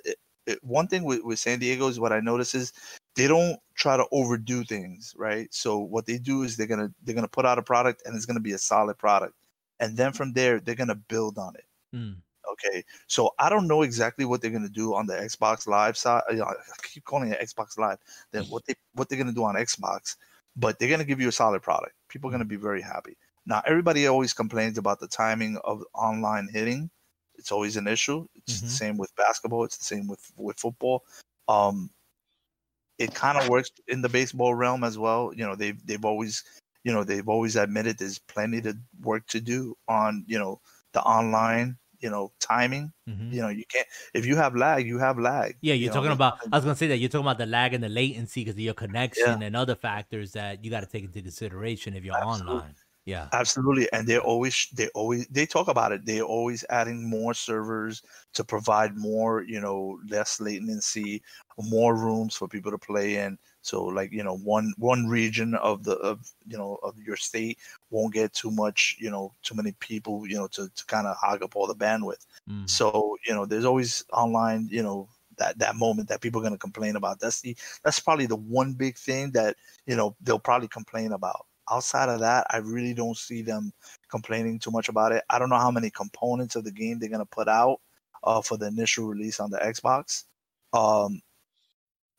One 0.62 0.88
thing 0.88 1.06
with, 1.06 1.24
with 1.24 1.39
San 1.39 1.60
Diego 1.60 1.88
is 1.88 2.01
what 2.01 2.12
I 2.12 2.20
notice 2.20 2.54
is 2.54 2.74
they 3.16 3.28
don't 3.28 3.58
try 3.76 3.95
to 3.95 4.06
overdo 4.12 4.64
things, 4.64 5.14
right? 5.18 5.47
So 5.54 5.80
what 5.80 6.06
they 6.06 6.18
do 6.18 6.43
is 6.43 6.58
they're 6.58 6.68
gonna 6.68 6.91
they're 7.04 7.16
gonna 7.16 7.28
put 7.28 7.45
out 7.45 7.58
a 7.58 7.64
product 7.64 8.04
and 8.06 8.16
it's 8.16 8.26
gonna 8.26 8.39
be 8.39 8.54
a 8.54 8.58
solid 8.58 8.97
product, 8.97 9.36
and 9.80 9.95
then 9.95 10.12
from 10.12 10.34
there 10.34 10.60
they're 10.60 10.76
gonna 10.76 10.95
build 10.95 11.38
on 11.38 11.56
it. 11.56 11.66
Mm. 11.95 12.16
Okay, 12.51 12.84
so 13.08 13.32
I 13.39 13.49
don't 13.49 13.68
know 13.68 13.84
exactly 13.84 14.26
what 14.26 14.41
they're 14.41 14.51
gonna 14.51 14.68
do 14.68 14.93
on 14.93 15.06
the 15.06 15.14
Xbox 15.14 15.68
Live 15.68 15.97
side. 15.97 16.24
I 16.30 16.54
keep 16.84 17.06
calling 17.06 17.32
it 17.32 17.39
Xbox 17.39 17.78
Live. 17.78 17.99
Then 18.32 18.43
what 18.49 18.66
they 18.66 18.76
what 18.93 19.10
they're 19.10 19.18
gonna 19.18 19.32
do 19.32 19.43
on 19.43 19.56
Xbox, 19.56 20.18
but 20.56 20.80
they're 20.80 20.89
gonna 20.89 21.06
give 21.06 21.22
you 21.22 21.30
a 21.30 21.32
solid 21.32 21.62
product. 21.62 21.95
People 22.10 22.30
are 22.30 22.32
gonna 22.32 22.45
be 22.45 22.56
very 22.56 22.82
happy. 22.82 23.18
Now 23.45 23.62
everybody 23.66 24.08
always 24.08 24.34
complains 24.34 24.78
about 24.78 24.99
the 24.99 25.08
timing 25.08 25.58
of 25.64 25.84
online 25.93 26.47
hitting. 26.51 26.89
It's 27.36 27.51
always 27.51 27.78
an 27.78 27.88
issue. 27.88 28.28
It's 28.36 28.62
the 28.62 28.68
Mhm. 28.68 28.70
same 28.70 28.97
with 28.97 29.16
basketball. 29.16 29.64
It's 29.66 29.78
the 29.78 29.84
same 29.86 30.08
with 30.08 30.32
with 30.38 30.60
football. 30.60 31.04
Um, 31.47 31.91
it 32.99 33.14
kind 33.14 33.38
of 33.38 33.49
works 33.49 33.72
in 33.88 34.01
the 34.01 34.10
baseball 34.10 34.54
realm 34.56 34.84
as 34.84 34.97
well. 34.97 35.34
You 35.36 35.45
know, 35.45 35.56
they've 35.56 35.84
they've 35.86 36.06
always 36.06 36.43
you 36.84 36.93
know 36.93 37.04
they've 37.04 37.28
always 37.28 37.56
admitted 37.56 37.97
there's 37.97 38.20
plenty 38.20 38.62
to 38.62 38.78
work 39.01 39.26
to 39.28 39.41
do 39.41 39.76
on 39.88 40.24
you 40.28 40.38
know 40.38 40.62
the 40.93 41.01
online 41.01 41.78
you 42.04 42.10
know 42.10 42.34
timing 42.39 42.93
Mhm. 43.08 43.36
you 43.36 43.41
know 43.41 43.49
you 43.49 43.66
can't 43.68 43.88
if 44.14 44.26
you 44.26 44.36
have 44.38 44.56
lag 44.56 44.88
you 44.88 44.99
have 44.99 45.18
lag 45.20 45.58
Yeah, 45.62 45.76
you 45.80 45.86
you're 45.86 45.89
know, 45.89 45.99
talking 45.99 46.12
there's 46.12 46.20
about. 46.20 46.39
I 46.51 46.58
was 46.58 46.66
gonna 46.66 46.76
say 46.76 46.88
that 46.88 46.97
you're 46.97 47.10
talking 47.10 47.26
about 47.26 47.38
the 47.38 47.45
lag 47.45 47.74
and 47.74 47.84
the 47.84 47.88
latency 47.89 48.41
because 48.41 48.56
of 48.56 48.60
your 48.60 48.74
connection 48.74 49.41
and 49.41 49.56
other 49.56 49.76
factors 49.76 50.34
that 50.34 50.64
you 50.64 50.70
got 50.70 50.82
to 50.82 50.88
take 50.88 51.06
into 51.06 51.22
consideration 51.22 51.93
if 51.95 52.04
you're 52.04 52.16
Absolutely. 52.22 52.22
online. 52.22 52.76
Yeah. 53.06 53.32
absolutely 53.34 53.91
and 53.91 54.08
they're 54.08 54.22
always 54.22 54.68
they 54.74 54.88
always 54.89 55.28
they 55.28 55.45
talk 55.45 55.68
about 55.68 55.91
it 55.91 56.06
they're 56.06 56.22
always 56.22 56.64
adding 56.70 57.10
more 57.10 57.34
servers 57.34 58.04
to 58.34 58.43
provide 58.43 58.95
more 58.95 59.41
you 59.43 59.60
know 59.60 59.99
less 60.08 60.39
latency 60.39 61.22
more 61.58 61.95
rooms 61.95 62.36
for 62.36 62.47
people 62.47 62.72
to 62.72 62.78
play 62.78 63.16
in 63.16 63.38
so 63.62 63.84
like 63.86 64.12
you 64.12 64.24
know 64.24 64.38
one 64.38 64.74
one 64.78 65.08
region 65.08 65.56
of 65.56 65.84
the 65.84 65.95
of 65.97 66.32
you 66.47 66.58
know 66.58 66.80
of 66.84 66.99
your 66.99 67.16
state 67.16 67.58
won't 67.89 68.14
get 68.14 68.34
too 68.34 68.51
much 68.51 68.95
you 68.99 69.10
know 69.10 69.34
too 69.41 69.56
many 69.56 69.72
people 69.80 70.28
you 70.28 70.36
know 70.36 70.47
to, 70.47 70.70
to 70.70 70.86
kind 70.86 71.08
of 71.08 71.16
hog 71.18 71.41
up 71.41 71.56
all 71.56 71.68
the 71.68 71.76
bandwidth 71.76 72.26
Mm. 72.49 72.70
So 72.70 73.18
you 73.26 73.34
know, 73.34 73.45
there's 73.45 73.66
always 73.66 74.06
online, 74.14 74.68
you 74.72 74.82
know, 74.84 75.10
that 75.38 75.58
that 75.60 75.76
moment 75.76 76.08
that 76.10 76.22
people 76.22 76.39
are 76.39 76.43
going 76.43 76.54
to 76.54 76.58
complain 76.60 76.95
about. 76.95 77.20
That's 77.20 77.41
the 77.41 77.56
that's 77.84 77.99
probably 77.99 78.26
the 78.26 78.36
one 78.38 78.74
big 78.74 78.97
thing 78.97 79.32
that 79.32 79.58
you 79.86 79.95
know 79.95 80.16
they'll 80.22 80.39
probably 80.39 80.68
complain 80.68 81.12
about. 81.12 81.45
Outside 81.72 82.09
of 82.09 82.20
that, 82.20 82.45
I 82.49 82.57
really 82.57 82.93
don't 82.93 83.18
see 83.18 83.41
them 83.41 83.72
complaining 84.09 84.59
too 84.59 84.72
much 84.72 84.89
about 84.89 85.11
it. 85.11 85.24
I 85.30 85.39
don't 85.39 85.49
know 85.49 85.57
how 85.57 85.72
many 85.72 85.89
components 85.89 86.55
of 86.55 86.64
the 86.64 86.72
game 86.72 86.99
they're 86.99 87.09
going 87.09 87.20
to 87.20 87.26
put 87.26 87.47
out 87.47 87.80
uh, 88.24 88.41
for 88.41 88.57
the 88.57 88.68
initial 88.68 89.07
release 89.07 89.39
on 89.39 89.49
the 89.49 89.57
Xbox. 89.57 90.26
Um, 90.74 91.22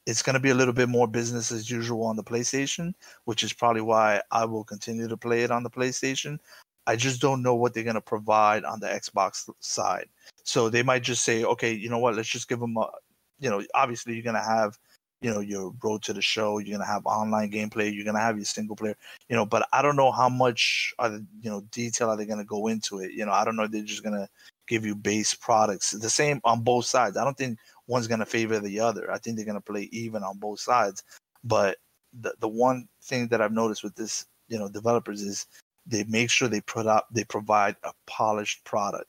it's 0.07 0.23
going 0.23 0.35
to 0.35 0.41
be 0.41 0.51
a 0.51 0.55
little 0.55 0.75
bit 0.75 0.89
more 0.89 1.09
business 1.09 1.51
as 1.51 1.71
usual 1.71 2.05
on 2.05 2.17
the 2.17 2.25
PlayStation, 2.25 2.93
which 3.25 3.43
is 3.43 3.53
probably 3.53 3.81
why 3.81 4.21
I 4.31 4.45
will 4.45 4.65
continue 4.65 5.09
to 5.09 5.17
play 5.17 5.43
it 5.43 5.51
on 5.51 5.63
the 5.63 5.71
PlayStation. 5.71 6.39
I 6.87 6.97
just 6.97 7.21
don't 7.21 7.43
know 7.43 7.55
what 7.55 7.73
they're 7.73 7.85
going 7.85 7.95
to 7.95 8.01
provide 8.03 8.65
on 8.65 8.81
the 8.81 8.87
Xbox 8.87 9.49
side. 9.61 10.07
So 10.45 10.69
they 10.69 10.83
might 10.83 11.03
just 11.03 11.25
say, 11.25 11.45
okay, 11.45 11.73
you 11.73 11.89
know 11.89 11.99
what, 11.99 12.15
let's 12.15 12.29
just 12.29 12.49
give 12.49 12.61
them 12.61 12.77
a, 12.77 12.91
you 13.41 13.49
know, 13.49 13.63
obviously 13.75 14.15
you're 14.15 14.23
going 14.23 14.35
to 14.35 14.43
have, 14.43 14.79
you 15.25 15.31
know, 15.33 15.41
your 15.41 15.73
road 15.83 16.03
to 16.03 16.13
the 16.13 16.21
show, 16.21 16.59
you're 16.59 16.77
going 16.77 16.87
to 16.87 16.93
have 16.93 17.07
online 17.07 17.51
gameplay, 17.51 17.91
you're 17.91 18.05
going 18.05 18.15
to 18.15 18.21
have 18.21 18.37
your 18.37 18.45
single 18.45 18.77
player, 18.77 18.95
you 19.31 19.35
know, 19.35 19.47
but 19.47 19.67
I 19.73 19.81
don't 19.81 19.97
know 19.97 20.13
how 20.13 20.29
much, 20.29 20.93
are 20.99 21.09
the, 21.09 21.25
you 21.41 21.49
know, 21.49 21.63
detail 21.73 22.11
are 22.11 22.17
they 22.19 22.27
going 22.27 22.41
to 22.41 22.45
go 22.45 22.67
into 22.67 23.01
it. 23.01 23.13
You 23.13 23.25
know, 23.25 23.33
I 23.33 23.43
don't 23.43 23.57
know 23.57 23.67
they're 23.67 23.83
just 23.83 24.03
going 24.03 24.17
to 24.21 24.29
give 24.69 24.85
you 24.85 24.95
base 24.95 25.33
products. 25.33 25.93
The 25.93 26.11
same 26.11 26.43
on 26.45 26.61
both 26.61 26.85
sides. 26.85 27.17
I 27.17 27.25
don't 27.25 27.39
think 27.39 27.59
one's 27.87 28.07
going 28.07 28.21
to 28.21 28.27
favor 28.27 28.61
the 28.61 28.81
other. 28.81 29.11
I 29.11 29.17
think 29.17 29.37
they're 29.37 29.47
going 29.47 29.57
to 29.57 29.73
play 29.73 29.89
even 29.93 30.23
on 30.23 30.37
both 30.37 30.61
sides. 30.61 31.03
But 31.43 31.79
the, 32.21 32.35
the 32.41 32.49
one 32.49 32.87
thing 33.03 33.29
that 33.29 33.41
I've 33.41 33.51
noticed 33.51 33.83
with 33.83 33.95
this, 33.95 34.27
you 34.49 34.59
know, 34.59 34.69
developers 34.69 35.23
is 35.23 35.47
they 35.87 36.05
make 36.05 36.31
sure 36.31 36.49
they 36.49 36.61
put 36.61 36.87
up 36.87 37.07
they 37.11 37.25
provide 37.25 37.77
a 37.85 37.93
polished 38.07 38.63
product 38.65 39.07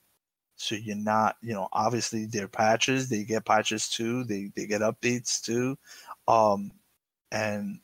so 0.57 0.76
you're 0.76 0.95
not 0.95 1.36
you 1.41 1.53
know 1.53 1.68
obviously 1.74 2.26
their 2.26 2.47
patches 2.47 3.09
they 3.09 3.24
get 3.24 3.45
patches 3.45 3.89
too 3.89 4.24
they 4.24 4.51
they 4.55 4.66
get 4.66 4.82
updates 4.82 5.41
too 5.41 5.78
um 6.28 6.71
and 7.32 7.80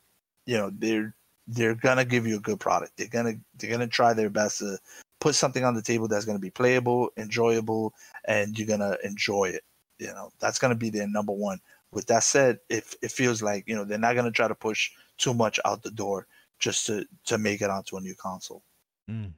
you 0.46 0.58
know 0.58 0.72
they're 0.78 1.14
they're 1.48 1.76
gonna 1.76 2.06
give 2.06 2.26
you 2.26 2.38
a 2.38 2.42
good 2.42 2.60
product 2.60 2.92
they're 2.98 3.08
gonna 3.08 3.34
they're 3.58 3.70
gonna 3.72 3.88
try 3.88 4.14
their 4.14 4.30
best 4.30 4.60
to 4.60 4.78
put 5.20 5.36
something 5.36 5.64
on 5.64 5.76
the 5.76 5.82
table 5.82 6.08
that's 6.08 6.26
gonna 6.26 6.40
be 6.40 6.50
playable 6.50 7.10
enjoyable 7.18 7.94
and 8.26 8.58
you're 8.58 8.68
gonna 8.68 8.98
enjoy 9.04 9.46
it 9.46 9.64
you 10.00 10.08
know 10.08 10.32
that's 10.40 10.60
gonna 10.60 10.76
be 10.76 10.90
their 10.90 11.08
number 11.08 11.34
one 11.34 11.60
with 11.92 12.06
that 12.08 12.24
said 12.24 12.58
if 12.70 12.96
it 13.02 13.12
feels 13.12 13.42
like 13.42 13.68
you 13.68 13.76
know 13.76 13.84
they're 13.84 13.98
not 13.98 14.16
gonna 14.16 14.32
try 14.32 14.48
to 14.48 14.56
push 14.56 14.92
too 15.18 15.34
much 15.34 15.60
out 15.66 15.84
the 15.84 15.92
door 15.92 16.26
just 16.60 16.86
to 16.86 17.06
to 17.26 17.38
make 17.38 17.62
it 17.62 17.70
onto 17.70 17.98
a 17.98 18.02
new 18.02 18.16
console 18.16 18.64
Mm. 19.10 19.34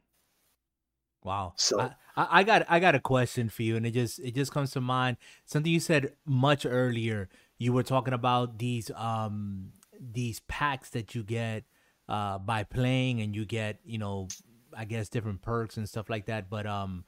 Wow. 1.24 1.54
So- 1.56 1.80
I, 1.80 1.91
I 2.16 2.28
I 2.39 2.43
got 2.43 2.66
I 2.70 2.80
got 2.80 2.95
a 2.95 2.99
question 2.99 3.49
for 3.49 3.64
you, 3.64 3.76
and 3.76 3.86
it 3.88 3.91
just 3.91 4.20
it 4.20 4.36
just 4.36 4.51
comes 4.51 4.72
to 4.72 4.82
mind 4.82 5.18
something 5.45 5.72
you 5.72 5.80
said 5.80 6.14
much 6.26 6.66
earlier. 6.66 7.30
You 7.58 7.74
were 7.74 7.84
talking 7.84 8.14
about 8.14 8.60
these 8.60 8.91
um 8.95 9.72
these 9.99 10.41
packs 10.41 10.89
that 10.91 11.16
you 11.16 11.24
get 11.24 11.64
uh 12.10 12.39
by 12.39 12.64
playing, 12.64 13.22
and 13.22 13.36
you 13.36 13.45
get 13.45 13.80
you 13.86 13.97
know 13.97 14.28
I 14.76 14.86
guess 14.86 15.10
different 15.10 15.41
perks 15.41 15.78
and 15.78 15.88
stuff 15.88 16.10
like 16.10 16.26
that. 16.28 16.49
But 16.49 16.66
um 16.66 17.06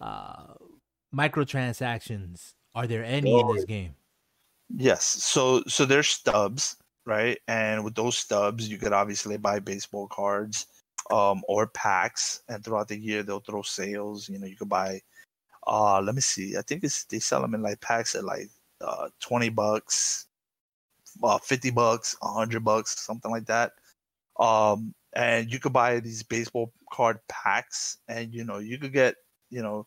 uh 0.00 0.54
microtransactions 1.14 2.54
are 2.74 2.86
there 2.86 3.04
any 3.04 3.38
in 3.38 3.54
this 3.54 3.64
game? 3.64 3.94
Yes. 4.68 5.04
So 5.04 5.62
so 5.68 5.84
there's 5.84 6.08
stubs, 6.08 6.76
right? 7.06 7.38
And 7.46 7.84
with 7.84 7.94
those 7.94 8.18
stubs, 8.18 8.68
you 8.68 8.78
could 8.78 8.92
obviously 8.92 9.36
buy 9.36 9.60
baseball 9.60 10.08
cards, 10.08 10.66
um, 11.10 11.42
or 11.48 11.68
packs. 11.68 12.42
And 12.48 12.64
throughout 12.64 12.88
the 12.88 12.98
year, 12.98 13.22
they'll 13.22 13.40
throw 13.40 13.62
sales. 13.62 14.28
You 14.28 14.38
know, 14.38 14.46
you 14.46 14.56
could 14.56 14.68
buy. 14.68 15.00
Uh, 15.66 16.00
let 16.02 16.14
me 16.14 16.20
see. 16.20 16.56
I 16.56 16.62
think 16.62 16.84
it's 16.84 17.04
they 17.04 17.20
sell 17.20 17.40
them 17.40 17.54
in 17.54 17.62
like 17.62 17.80
packs 17.80 18.14
at 18.14 18.24
like 18.24 18.50
uh 18.80 19.08
twenty 19.20 19.48
bucks, 19.50 20.26
uh, 21.22 21.38
fifty 21.38 21.70
bucks, 21.70 22.16
hundred 22.22 22.64
bucks, 22.64 22.98
something 23.00 23.30
like 23.30 23.46
that. 23.46 23.72
Um, 24.38 24.94
and 25.14 25.52
you 25.52 25.60
could 25.60 25.72
buy 25.72 26.00
these 26.00 26.22
baseball 26.22 26.72
card 26.92 27.20
packs, 27.28 27.98
and 28.08 28.34
you 28.34 28.44
know 28.44 28.58
you 28.58 28.78
could 28.78 28.92
get 28.92 29.16
you 29.50 29.62
know 29.62 29.86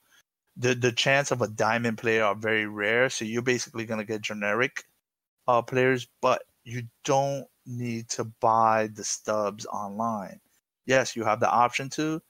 the 0.57 0.75
the 0.75 0.91
chance 0.91 1.31
of 1.31 1.41
a 1.41 1.47
diamond 1.47 1.97
player 1.99 2.23
are 2.25 2.35
very 2.35 2.67
rare. 2.67 3.09
So 3.09 3.25
you're 3.25 3.41
basically 3.43 3.85
gonna 3.85 4.05
get 4.05 4.21
generic 4.21 4.83
uh, 5.47 5.61
players, 5.61 6.07
but 6.21 6.43
you 6.63 6.83
don't 7.03 7.47
need 7.65 8.09
to 8.09 8.25
buy 8.41 8.87
the 8.93 9.03
stubs 9.03 9.65
online. 9.67 10.39
Yes, 10.85 11.15
you 11.15 11.23
have 11.25 11.39
the 11.39 11.49
option 11.49 11.89
to, 11.91 12.21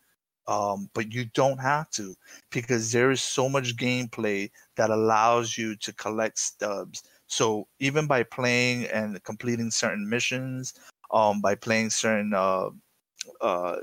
um, 0.47 0.89
but 0.93 1.13
you 1.13 1.25
don't 1.33 1.59
have 1.59 1.89
to 1.91 2.15
because 2.51 2.91
there 2.91 3.11
is 3.11 3.21
so 3.21 3.49
much 3.49 3.75
gameplay 3.75 4.49
that 4.75 4.89
allows 4.89 5.57
you 5.57 5.75
to 5.77 5.93
collect 5.93 6.39
stubs. 6.39 7.03
So 7.27 7.67
even 7.79 8.07
by 8.07 8.23
playing 8.23 8.85
and 8.85 9.21
completing 9.23 9.71
certain 9.71 10.07
missions, 10.09 10.73
um, 11.11 11.41
by 11.41 11.55
playing 11.55 11.89
certain 11.89 12.33
uh, 12.33 12.69
uh, 13.41 13.77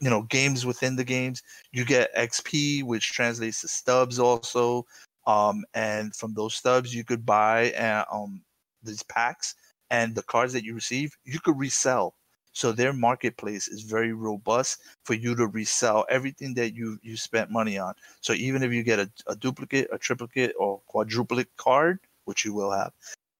you 0.00 0.10
know 0.10 0.22
games 0.22 0.66
within 0.66 0.96
the 0.96 1.04
games, 1.04 1.42
you 1.72 1.84
get 1.84 2.10
XP, 2.14 2.82
which 2.82 3.12
translates 3.12 3.60
to 3.62 3.68
stubs 3.68 4.18
also. 4.18 4.86
Um, 5.26 5.64
and 5.74 6.14
from 6.14 6.34
those 6.34 6.54
stubs, 6.54 6.94
you 6.94 7.04
could 7.04 7.24
buy 7.26 7.72
uh, 7.72 8.04
um, 8.12 8.42
these 8.82 9.02
packs 9.02 9.54
and 9.90 10.14
the 10.14 10.22
cards 10.22 10.52
that 10.54 10.64
you 10.64 10.74
receive, 10.74 11.16
you 11.24 11.40
could 11.40 11.58
resell. 11.58 12.14
So 12.52 12.72
their 12.72 12.92
marketplace 12.92 13.68
is 13.68 13.82
very 13.82 14.12
robust 14.12 14.82
for 15.04 15.14
you 15.14 15.34
to 15.36 15.46
resell 15.46 16.04
everything 16.08 16.54
that 16.54 16.74
you 16.74 16.98
you 17.02 17.16
spent 17.16 17.50
money 17.50 17.78
on. 17.78 17.94
So 18.20 18.32
even 18.32 18.62
if 18.62 18.72
you 18.72 18.82
get 18.82 18.98
a, 18.98 19.10
a 19.26 19.36
duplicate, 19.36 19.88
a 19.92 19.98
triplicate, 19.98 20.54
or 20.58 20.80
quadruplicate 20.86 21.56
card, 21.56 22.00
which 22.24 22.44
you 22.44 22.52
will 22.54 22.70
have, 22.72 22.92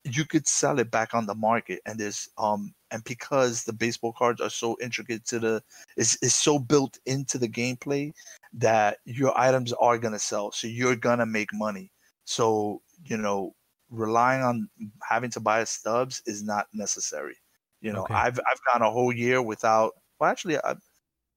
you 0.04 0.24
could 0.24 0.46
sell 0.46 0.78
it 0.78 0.90
back 0.90 1.14
on 1.14 1.26
the 1.26 1.34
market. 1.34 1.80
And 1.86 1.98
there's 1.98 2.28
um 2.38 2.74
and 2.90 3.02
because 3.04 3.64
the 3.64 3.72
baseball 3.72 4.12
cards 4.12 4.40
are 4.40 4.50
so 4.50 4.76
intricate 4.80 5.24
to 5.26 5.38
the 5.38 5.62
is 5.96 6.16
is 6.22 6.34
so 6.34 6.58
built 6.58 6.98
into 7.06 7.38
the 7.38 7.48
gameplay 7.48 8.12
that 8.54 8.98
your 9.04 9.38
items 9.38 9.72
are 9.74 9.98
gonna 9.98 10.18
sell. 10.18 10.52
So 10.52 10.66
you're 10.68 10.96
gonna 10.96 11.26
make 11.26 11.52
money. 11.52 11.90
So 12.24 12.82
you 13.04 13.16
know 13.16 13.54
relying 13.90 14.42
on 14.42 14.68
having 15.02 15.30
to 15.30 15.40
buy 15.40 15.64
stubs 15.64 16.22
is 16.26 16.42
not 16.44 16.68
necessary 16.72 17.36
you 17.80 17.92
know 17.92 18.06
Okay. 18.06 18.22
i've 18.22 18.38
i've 18.50 18.60
gone 18.72 18.82
a 18.82 18.90
whole 18.90 19.12
year 19.12 19.42
without 19.42 19.94
well 20.18 20.30
actually 20.30 20.58
i 20.58 20.74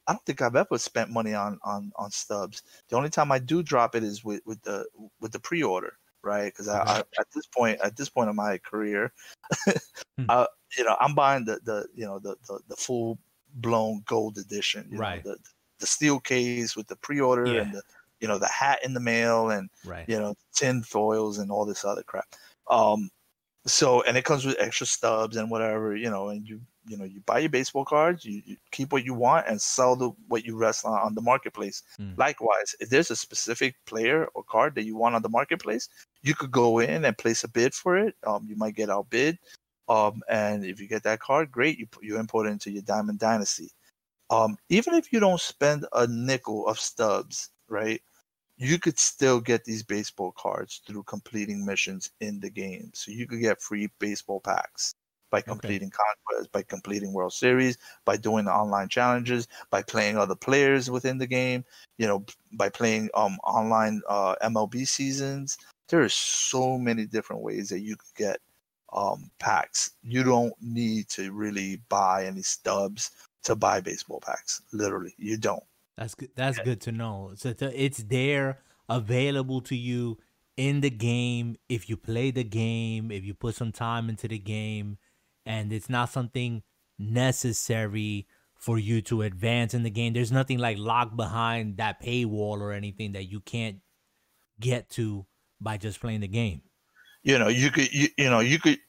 I 0.08 0.14
don't 0.14 0.26
think 0.26 0.42
I've 0.42 0.56
ever 0.56 0.78
spent 0.78 1.12
money 1.12 1.34
on 1.34 1.60
on 1.64 1.92
on 1.96 2.12
stubs. 2.12 2.64
The 2.90 2.98
only 2.98 3.10
time 3.10 3.32
I 3.32 3.40
do 3.40 3.64
drop 3.64 3.96
it 3.96 4.04
is 4.04 4.24
with 4.24 4.42
with 4.46 4.62
the 4.64 4.86
with 5.22 5.32
the 5.32 5.40
pre-order, 5.40 5.98
right? 6.24 6.46
Because 6.46 6.68
I, 6.68 6.80
I 6.80 7.00
at 7.20 7.28
this 7.34 7.46
point 7.48 7.80
at 7.82 7.96
this 7.96 8.10
point 8.10 8.30
in 8.30 8.36
my 8.36 8.58
career, 8.58 9.14
Hmm. 10.18 10.28
uh, 10.30 10.48
you 10.78 10.84
know, 10.84 10.98
I'm 11.00 11.16
buying 11.16 11.46
the 11.46 11.60
the 11.64 11.88
you 11.94 12.06
know 12.06 12.20
the 12.20 12.36
the, 12.48 12.60
the 12.68 12.76
full 12.76 13.20
blown 13.56 14.04
gold 14.06 14.38
edition, 14.38 14.90
you 14.92 15.00
know, 15.02 15.18
Right. 15.18 15.24
the 15.24 15.38
the 15.80 15.86
steel 15.88 16.20
case 16.20 16.76
with 16.76 16.88
the 16.88 16.96
pre-order 16.98 17.58
Yeah. 17.58 17.62
and 17.62 17.74
the 17.74 17.84
you 18.20 18.28
know 18.28 18.38
the 18.40 18.48
hat 18.48 18.80
in 18.84 18.94
the 18.94 19.00
mail 19.00 19.50
and 19.50 19.70
Right. 19.84 20.08
you 20.08 20.18
know 20.20 20.36
tin 20.54 20.84
foils 20.84 21.38
and 21.38 21.52
all 21.52 21.66
this 21.66 21.86
other 21.86 22.04
crap. 22.04 22.28
Um, 22.70 23.10
so 23.66 24.02
and 24.04 24.18
it 24.18 24.26
comes 24.26 24.46
with 24.46 24.58
extra 24.60 24.86
stubs 24.86 25.38
and 25.38 25.50
whatever 25.50 25.96
you 25.96 26.10
know, 26.10 26.30
and 26.30 26.48
you 26.48 26.62
you 26.86 26.98
know 26.98 27.06
you 27.06 27.22
buy 27.26 27.40
your 27.40 27.50
baseball 27.50 27.86
cards, 27.86 28.26
you, 28.26 28.42
you 28.46 28.58
keep 28.72 28.92
what 28.92 29.06
you 29.06 29.14
want 29.14 29.48
and 29.48 29.62
sell 29.62 29.96
the 29.96 30.12
what 30.28 30.46
you 30.46 30.58
rest 30.58 30.86
on 30.86 31.00
on 31.00 31.16
the 31.16 31.22
marketplace. 31.22 31.84
Mm. 32.00 32.18
Likewise, 32.18 32.76
if 32.80 32.90
there's 32.90 33.12
a 33.12 33.16
specific 33.16 33.76
player 33.86 34.28
or 34.34 34.44
card 34.44 34.76
that 34.76 34.84
you 34.84 34.96
want 34.96 35.16
on 35.16 35.22
the 35.22 35.30
marketplace, 35.30 35.88
you 36.22 36.36
could 36.36 36.52
go 36.52 36.80
in 36.80 37.06
and 37.06 37.18
place 37.18 37.44
a 37.44 37.48
bid 37.48 37.74
for 37.74 37.98
it. 37.98 38.16
Um, 38.26 38.46
you 38.50 38.56
might 38.56 38.76
get 38.76 38.90
outbid. 38.90 39.38
Um, 39.90 40.22
and 40.30 40.66
if 40.66 40.80
you 40.80 40.88
get 40.88 41.04
that 41.04 41.20
card, 41.20 41.52
great. 41.52 41.78
You 41.78 41.88
put- 41.88 42.04
you 42.04 42.18
import 42.18 42.48
it 42.48 42.52
into 42.52 42.72
your 42.72 42.84
Diamond 42.84 43.20
Dynasty. 43.20 43.70
Um, 44.30 44.58
even 44.70 44.94
if 44.96 45.12
you 45.12 45.20
don't 45.20 45.40
spend 45.40 45.86
a 45.94 46.08
nickel 46.08 46.68
of 46.68 46.80
stubs, 46.80 47.50
right? 47.68 48.02
You 48.58 48.80
could 48.80 49.00
still 49.00 49.40
get 49.42 49.64
these 49.66 49.84
baseball 49.84 50.32
cards 50.38 50.82
through 50.86 51.04
completing 51.04 51.66
missions 51.66 52.12
in 52.22 52.40
the 52.40 52.50
game. 52.50 52.92
So 52.94 53.12
you 53.12 53.28
could 53.28 53.42
get 53.42 53.62
free 53.62 53.90
baseball 54.00 54.40
packs 54.40 54.94
by 55.32 55.42
completing 55.42 55.92
conquest, 55.92 56.52
by 56.52 56.62
completing 56.62 57.12
World 57.12 57.34
Series, 57.34 57.78
by 58.06 58.18
doing 58.18 58.46
the 58.46 58.54
online 58.54 58.88
challenges, 58.90 59.48
by 59.72 59.82
playing 59.82 60.18
other 60.18 60.36
players 60.36 60.92
within 60.92 61.18
the 61.18 61.26
game. 61.28 61.66
You 61.98 62.08
know, 62.08 62.26
by 62.54 62.70
playing 62.70 63.10
um 63.16 63.38
online 63.44 64.02
uh, 64.08 64.36
MLB 64.44 64.88
seasons. 64.88 65.58
There 65.90 66.02
are 66.02 66.10
so 66.10 66.78
many 66.78 67.06
different 67.06 67.42
ways 67.42 67.70
that 67.70 67.82
you 67.82 67.96
could 67.98 68.16
get 68.16 68.40
um, 68.94 69.30
packs. 69.40 69.92
You 70.04 70.24
don't 70.24 70.54
need 70.62 71.10
to 71.10 71.32
really 71.32 71.82
buy 71.90 72.26
any 72.26 72.42
stubs 72.42 73.12
to 73.44 73.56
buy 73.56 73.82
baseball 73.82 74.22
packs. 74.22 74.62
Literally, 74.72 75.14
you 75.18 75.38
don't. 75.38 75.64
That's 75.98 76.16
good. 76.16 76.30
That's 76.36 76.60
good 76.60 76.82
to 76.82 76.92
know. 76.92 77.32
So 77.36 77.50
it's, 77.50 77.62
it's 77.62 78.04
there, 78.04 78.60
available 78.90 79.62
to 79.62 79.76
you 79.76 80.18
in 80.58 80.82
the 80.82 80.90
game 80.90 81.58
if 81.70 81.90
you 81.90 81.98
play 81.98 82.32
the 82.32 82.44
game, 82.44 83.12
if 83.12 83.24
you 83.24 83.34
put 83.34 83.56
some 83.56 83.72
time 83.72 84.10
into 84.10 84.28
the 84.28 84.40
game, 84.40 84.98
and 85.46 85.72
it's 85.72 85.90
not 85.90 86.10
something 86.10 86.64
necessary 86.98 88.28
for 88.56 88.80
you 88.80 89.02
to 89.02 89.24
advance 89.24 89.74
in 89.74 89.84
the 89.84 89.90
game. 89.90 90.14
There's 90.14 90.32
nothing 90.32 90.58
like 90.58 90.78
locked 90.78 91.18
behind 91.18 91.78
that 91.78 92.02
paywall 92.02 92.60
or 92.62 92.72
anything 92.72 93.12
that 93.12 93.26
you 93.26 93.42
can't 93.42 93.78
get 94.60 94.90
to 94.92 95.26
by 95.60 95.78
just 95.78 96.00
playing 96.00 96.22
the 96.22 96.28
game. 96.28 96.62
You 97.24 97.40
know, 97.40 97.50
you 97.50 97.70
could, 97.72 97.94
you, 97.94 98.08
you 98.18 98.30
know, 98.30 98.40
you 98.40 98.60
could. 98.60 98.80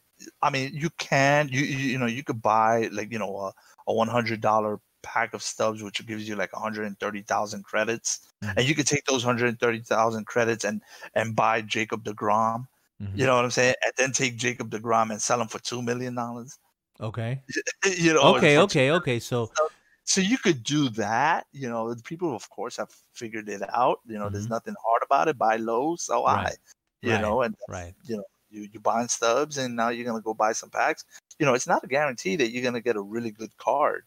I 0.41 0.51
mean, 0.51 0.71
you 0.75 0.91
can, 0.91 1.49
you, 1.51 1.63
you, 1.63 1.77
you 1.77 1.99
know, 1.99 2.07
you 2.07 2.23
could 2.23 2.41
buy 2.41 2.89
like 2.93 3.13
you 3.13 3.19
know 3.19 3.37
a, 3.37 3.53
a 3.89 3.93
one 3.93 4.09
hundred 4.09 4.41
dollar 4.41 4.79
pack 5.05 5.35
of 5.35 5.43
stubs, 5.43 5.83
which 5.83 6.05
gives 6.07 6.27
you 6.29 6.35
like 6.37 6.53
one 6.53 6.63
hundred 6.63 6.87
and 6.87 6.99
thirty 6.99 7.23
thousand 7.23 7.65
credits, 7.65 8.27
Mhm. 8.43 8.55
and 8.57 8.69
you 8.69 8.75
could 8.75 8.87
take 8.89 9.05
those 9.07 9.23
hundred 9.23 9.49
and 9.49 9.61
thirty 9.61 9.81
thousand 9.83 10.27
credits 10.27 10.65
and 10.65 10.83
and 11.15 11.37
buy 11.37 11.61
Jacob 11.63 12.03
deGrom. 12.05 12.67
Mhm. 13.01 13.17
You 13.19 13.27
know 13.27 13.37
what 13.37 13.45
I'm 13.45 13.51
saying? 13.51 13.75
And 13.85 13.93
then 13.99 14.13
take 14.13 14.37
Jacob 14.37 14.71
deGrom 14.71 15.11
and 15.11 15.21
sell 15.23 15.41
him 15.41 15.49
for 15.49 15.61
two 15.61 15.83
million 15.83 16.15
dollars. 16.17 16.59
Okay. 17.01 17.43
You 17.99 18.15
know? 18.15 18.37
Okay. 18.37 18.59
Okay. 18.59 18.91
Okay. 18.91 19.19
So 19.31 19.51
so 20.05 20.21
you 20.21 20.37
could 20.39 20.63
do 20.63 20.89
that 20.91 21.47
you 21.53 21.69
know 21.69 21.95
people 22.05 22.35
of 22.37 22.49
course 22.51 22.77
have 22.77 22.91
figured 23.15 23.49
it 23.49 23.63
out 23.75 24.01
you 24.07 24.19
know 24.19 24.29
there's 24.29 24.47
Mhm. 24.47 24.51
nothing 24.51 24.75
hard 24.85 25.03
about 25.03 25.29
it 25.29 25.39
buy 25.39 25.57
low 25.57 25.97
so 25.97 26.25
Right. 26.25 26.47
high 26.49 26.57
you 27.03 27.13
Right. 27.13 27.23
know 27.23 27.43
and 27.43 27.55
right. 27.69 27.95
you 28.05 28.17
know 28.19 28.25
you 28.51 28.69
you 28.73 28.81
buying 28.81 29.09
stubs 29.09 29.57
and 29.59 29.75
now 29.75 29.89
you're 29.89 30.05
gonna 30.05 30.21
go 30.21 30.35
buy 30.35 30.53
some 30.53 30.71
packs 30.71 31.05
you 31.39 31.47
know 31.47 31.55
it's 31.55 31.67
not 31.67 31.83
a 31.85 31.87
guarantee 31.89 32.37
that 32.37 32.51
you're 32.51 32.63
gonna 32.63 32.81
get 32.83 32.97
a 32.97 33.01
really 33.01 33.31
good 33.31 33.57
card 33.57 34.05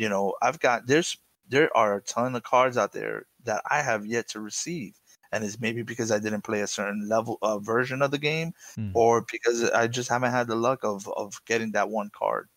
you 0.00 0.08
know 0.08 0.24
i've 0.42 0.58
got 0.60 0.86
there's 0.86 1.10
there 1.48 1.68
are 1.76 1.96
a 1.96 2.02
ton 2.02 2.34
of 2.36 2.42
cards 2.42 2.76
out 2.76 2.92
there 2.92 3.26
that 3.44 3.60
i 3.70 3.82
have 3.82 4.06
yet 4.06 4.26
to 4.28 4.40
receive 4.40 4.92
and 5.32 5.44
it's 5.44 5.60
maybe 5.60 5.82
because 5.82 6.10
i 6.10 6.18
didn't 6.18 6.42
play 6.48 6.60
a 6.62 6.66
certain 6.66 7.02
level 7.08 7.38
uh, 7.42 7.58
version 7.58 8.02
of 8.02 8.10
the 8.10 8.18
game 8.30 8.52
Hmm. 8.76 8.90
or 8.94 9.24
because 9.30 9.58
i 9.82 9.86
just 9.86 10.08
haven't 10.08 10.32
had 10.38 10.46
the 10.48 10.56
luck 10.68 10.80
of 10.84 11.06
of 11.22 11.34
getting 11.46 11.72
that 11.72 11.90
one 11.90 12.10
card 12.22 12.48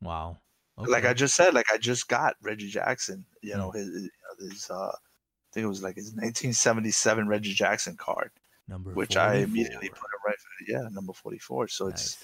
Wow. 0.00 0.38
like 0.76 1.04
I 1.06 1.14
just 1.14 1.34
said, 1.36 1.54
like 1.54 1.70
I 1.72 1.78
just 1.78 2.08
got 2.08 2.34
Reggie 2.42 2.68
Jackson. 2.68 3.24
Hmm. 3.42 3.48
You 3.48 3.56
know, 3.56 3.70
his, 3.70 3.88
his, 3.88 4.10
his 4.50 4.70
uh, 4.70 4.92
I 4.92 5.48
think 5.52 5.64
it 5.64 5.68
was 5.74 5.82
like 5.86 5.96
his 5.96 6.10
1977 6.12 7.28
Reggie 7.28 7.54
Jackson 7.54 7.96
card, 7.96 8.30
number 8.68 8.90
which 8.92 9.16
I 9.16 9.36
immediately 9.46 9.88
put 9.88 10.10
him 10.14 10.22
right. 10.26 10.36
For, 10.44 10.72
yeah, 10.72 10.88
number 10.90 11.12
44. 11.14 11.68
So 11.68 11.86
it's 11.88 12.18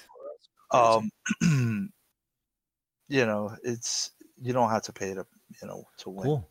um, 0.72 1.08
you 3.08 3.24
know, 3.26 3.56
it's 3.62 4.10
you 4.40 4.52
don't 4.52 4.70
have 4.70 4.82
to 4.82 4.92
pay 4.92 5.14
to 5.14 5.26
you 5.62 5.68
know 5.68 5.84
to 5.98 6.10
win. 6.10 6.24
Cool. 6.24 6.48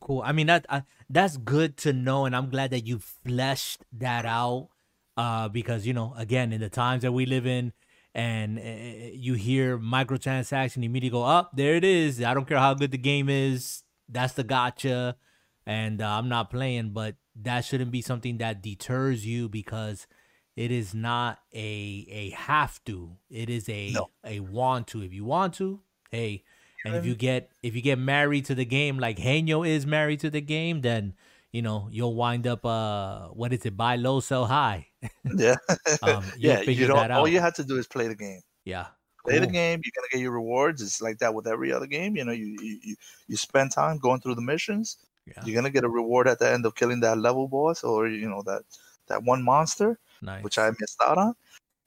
Cool. 0.00 0.22
I 0.24 0.32
mean 0.32 0.46
that 0.46 0.64
I, 0.68 0.82
that's 1.10 1.36
good 1.36 1.76
to 1.78 1.92
know, 1.92 2.24
and 2.24 2.34
I'm 2.36 2.50
glad 2.50 2.70
that 2.70 2.86
you 2.86 2.98
fleshed 3.00 3.82
that 3.92 4.24
out. 4.26 4.68
Uh, 5.16 5.48
because 5.48 5.84
you 5.84 5.92
know, 5.92 6.14
again, 6.16 6.52
in 6.52 6.60
the 6.60 6.68
times 6.70 7.02
that 7.02 7.10
we 7.10 7.26
live 7.26 7.44
in, 7.44 7.72
and 8.14 8.58
uh, 8.58 9.10
you 9.12 9.34
hear 9.34 9.76
microtransaction, 9.76 10.76
you 10.76 10.84
immediately 10.84 11.18
go 11.18 11.24
up. 11.24 11.50
there 11.56 11.74
it 11.74 11.82
is. 11.82 12.22
I 12.22 12.34
don't 12.34 12.46
care 12.46 12.58
how 12.58 12.74
good 12.74 12.92
the 12.92 12.98
game 12.98 13.28
is. 13.28 13.82
That's 14.08 14.34
the 14.34 14.44
gotcha, 14.44 15.16
and 15.66 16.00
uh, 16.00 16.08
I'm 16.08 16.28
not 16.28 16.50
playing. 16.50 16.90
But 16.90 17.16
that 17.34 17.64
shouldn't 17.64 17.90
be 17.90 18.00
something 18.00 18.38
that 18.38 18.62
deters 18.62 19.26
you 19.26 19.48
because 19.48 20.06
it 20.54 20.70
is 20.70 20.94
not 20.94 21.40
a 21.52 22.06
a 22.08 22.30
have 22.30 22.82
to. 22.84 23.16
It 23.28 23.50
is 23.50 23.68
a 23.68 23.90
No. 23.90 24.10
a 24.24 24.38
want 24.38 24.86
to. 24.88 25.02
If 25.02 25.12
you 25.12 25.24
want 25.24 25.54
to, 25.54 25.80
hey. 26.12 26.44
And 26.84 26.94
if 26.94 27.04
you 27.04 27.14
get 27.14 27.50
if 27.62 27.74
you 27.74 27.82
get 27.82 27.98
married 27.98 28.44
to 28.46 28.54
the 28.54 28.64
game 28.64 28.98
like 28.98 29.18
Henyo 29.18 29.66
is 29.68 29.86
married 29.86 30.20
to 30.20 30.30
the 30.30 30.40
game, 30.40 30.80
then 30.80 31.14
you 31.52 31.62
know 31.62 31.88
you'll 31.90 32.14
wind 32.14 32.46
up 32.46 32.64
uh 32.64 33.28
what 33.28 33.52
is 33.52 33.66
it 33.66 33.76
buy 33.76 33.96
low 33.96 34.20
sell 34.20 34.46
high. 34.46 34.86
Yeah, 35.36 35.56
Um, 36.02 36.24
yeah. 36.36 36.60
You 36.60 36.86
don't. 36.86 37.10
All 37.10 37.28
you 37.28 37.40
have 37.40 37.54
to 37.54 37.64
do 37.64 37.76
is 37.78 37.86
play 37.86 38.08
the 38.08 38.14
game. 38.14 38.40
Yeah, 38.64 38.86
Play 39.24 39.38
the 39.38 39.46
game. 39.46 39.80
You're 39.84 39.92
gonna 39.96 40.08
get 40.12 40.20
your 40.20 40.32
rewards. 40.32 40.80
It's 40.82 41.00
like 41.02 41.18
that 41.18 41.34
with 41.34 41.46
every 41.46 41.72
other 41.72 41.86
game. 41.86 42.16
You 42.16 42.24
know, 42.24 42.32
you 42.32 42.56
you 42.60 42.78
you, 42.82 42.96
you 43.26 43.36
spend 43.36 43.72
time 43.72 43.98
going 43.98 44.20
through 44.20 44.36
the 44.36 44.42
missions. 44.42 44.96
Yeah. 45.26 45.44
You're 45.44 45.54
gonna 45.54 45.70
get 45.70 45.84
a 45.84 45.88
reward 45.88 46.28
at 46.28 46.38
the 46.38 46.50
end 46.50 46.64
of 46.64 46.74
killing 46.74 47.00
that 47.00 47.18
level 47.18 47.48
boss 47.48 47.84
or 47.84 48.08
you 48.08 48.28
know 48.28 48.42
that 48.44 48.62
that 49.08 49.22
one 49.24 49.42
monster, 49.42 49.98
nice, 50.22 50.42
which 50.44 50.58
I 50.58 50.70
missed 50.80 51.00
out 51.04 51.18
on. 51.18 51.34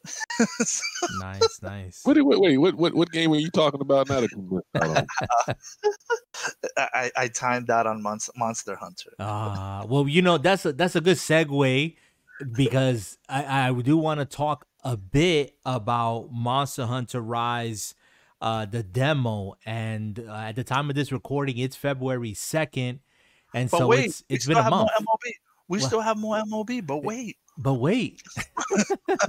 nice, 1.20 1.60
nice. 1.62 2.02
Wait, 2.06 2.22
wait, 2.26 2.39
wait. 2.39 2.58
What, 2.58 2.76
what, 2.76 2.93
what 2.93 3.12
game 3.12 3.32
are 3.34 3.38
you 3.38 3.49
talking 3.52 3.82
about 3.82 4.10
now? 4.10 4.22
that 4.22 4.32
you 4.32 4.62
missed 4.74 4.84
out 4.84 5.08
on? 5.47 5.56
I, 6.78 6.88
I 6.93 7.12
I 7.18 7.28
timed 7.28 7.70
out 7.70 7.88
on 7.88 8.02
Monst- 8.02 8.32
Monster 8.36 8.76
Hunter. 8.76 9.12
Uh 9.20 9.86
well, 9.88 10.08
you 10.08 10.22
know 10.22 10.38
that's 10.38 10.66
a 10.66 10.74
that's 10.74 10.95
a 10.95 11.02
good 11.02 11.18
segue 11.18 11.95
because 12.54 13.18
I 13.30 13.70
I 13.70 13.74
do 13.82 13.97
want 13.97 14.20
to 14.20 14.26
talk 14.26 14.66
a 14.84 14.97
bit 14.97 15.56
about 15.66 16.30
Monster 16.32 16.86
Hunter 16.88 17.22
Rise, 17.22 17.93
uh, 18.41 18.66
the 18.66 18.82
demo, 18.82 19.54
and 19.66 20.18
uh, 20.28 20.34
at 20.34 20.56
the 20.56 20.64
time 20.64 20.89
of 20.89 20.95
this 20.95 21.12
recording, 21.12 21.60
it's 21.60 21.76
February 21.76 22.34
second, 22.34 22.99
and 23.54 23.70
But 23.70 23.78
so 23.78 23.88
wait, 23.88 24.06
it's 24.06 24.24
we 24.30 24.36
it's 24.36 24.45
still 24.45 24.56
been 24.56 24.60
a 24.62 24.64
have 24.64 24.72
month. 24.72 24.89
more 24.99 25.08
MLB. 25.18 25.32
We 25.68 25.78
What? 25.78 25.88
still 25.88 26.02
have 26.02 26.18
more 26.18 26.38
MLB, 26.38 26.86
but 26.86 27.04
wait, 27.04 27.38
But 27.58 27.76
wait, 27.76 28.22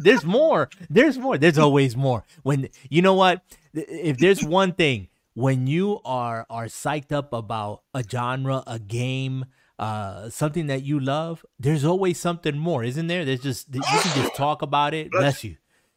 there's 0.01 0.25
more. 0.25 0.71
There's 0.89 1.19
more. 1.19 1.39
There's 1.39 1.59
always 1.59 1.97
more. 1.97 2.25
When 2.43 2.69
you 2.89 3.03
know 3.03 3.15
what, 3.15 3.43
if 3.75 4.19
there's 4.19 4.43
one 4.45 4.73
thing, 4.73 5.09
when 5.35 5.67
you 5.67 6.01
are 6.05 6.47
are 6.49 6.67
psyched 6.67 7.13
up 7.13 7.33
about 7.33 7.83
a 7.95 8.03
genre, 8.09 8.63
a 8.67 8.79
game, 8.79 9.47
uh, 9.79 10.31
something 10.31 10.67
that 10.69 10.83
you 10.83 11.01
love, 11.01 11.45
there's 11.59 11.85
always 11.85 12.19
something 12.19 12.57
more, 12.57 12.85
isn't 12.85 13.07
there? 13.09 13.25
There's 13.25 13.41
just 13.41 13.75
you 13.75 13.83
can 13.83 14.23
just 14.23 14.35
talk 14.35 14.63
about 14.63 14.95
it. 14.95 15.11
Bless 15.11 15.45
you. 15.45 15.57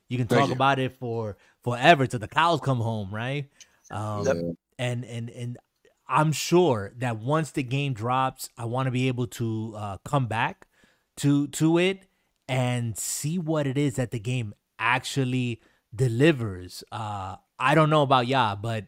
You 0.09 0.17
can 0.17 0.27
talk 0.27 0.47
you. 0.49 0.53
about 0.53 0.79
it 0.79 0.93
for 0.99 1.37
forever 1.63 2.05
till 2.07 2.19
the 2.19 2.27
cows 2.27 2.59
come 2.61 2.79
home, 2.79 3.13
right? 3.13 3.49
Um, 3.91 4.25
Yep. 4.25 4.37
and 4.79 5.05
and 5.05 5.29
and 5.29 5.57
I'm 6.07 6.31
sure 6.31 6.93
that 6.97 7.17
once 7.17 7.51
the 7.51 7.63
game 7.63 7.93
drops, 7.93 8.49
I 8.57 8.65
want 8.65 8.87
to 8.87 8.91
be 8.91 9.07
able 9.07 9.27
to 9.27 9.73
uh, 9.75 9.97
come 9.99 10.27
back 10.27 10.67
to 11.17 11.47
to 11.47 11.77
it 11.77 12.07
and 12.47 12.97
see 12.97 13.37
what 13.37 13.67
it 13.67 13.77
is 13.77 13.95
that 13.95 14.11
the 14.11 14.19
game 14.19 14.53
actually 14.79 15.61
delivers. 15.93 16.83
Uh, 16.91 17.37
I 17.59 17.75
don't 17.75 17.89
know 17.89 18.01
about 18.01 18.27
y'all, 18.27 18.55
but 18.55 18.85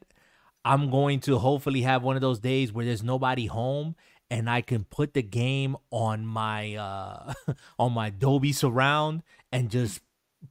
I'm 0.66 0.89
going 0.89 1.22
to 1.22 1.38
hopefully 1.39 1.82
have 1.82 2.03
one 2.03 2.16
of 2.16 2.22
those 2.22 2.39
days 2.39 2.74
where 2.74 2.86
there's 2.86 3.03
nobody 3.03 3.45
home 3.45 3.95
and 4.30 4.49
I 4.49 4.62
can 4.62 4.84
put 4.84 5.14
the 5.14 5.22
game 5.22 5.78
on 5.91 6.26
my 6.26 6.76
uh 6.76 7.34
on 7.80 7.93
my 7.93 8.10
Dolby 8.10 8.51
surround 8.51 9.24
and 9.51 9.70
just 9.70 10.01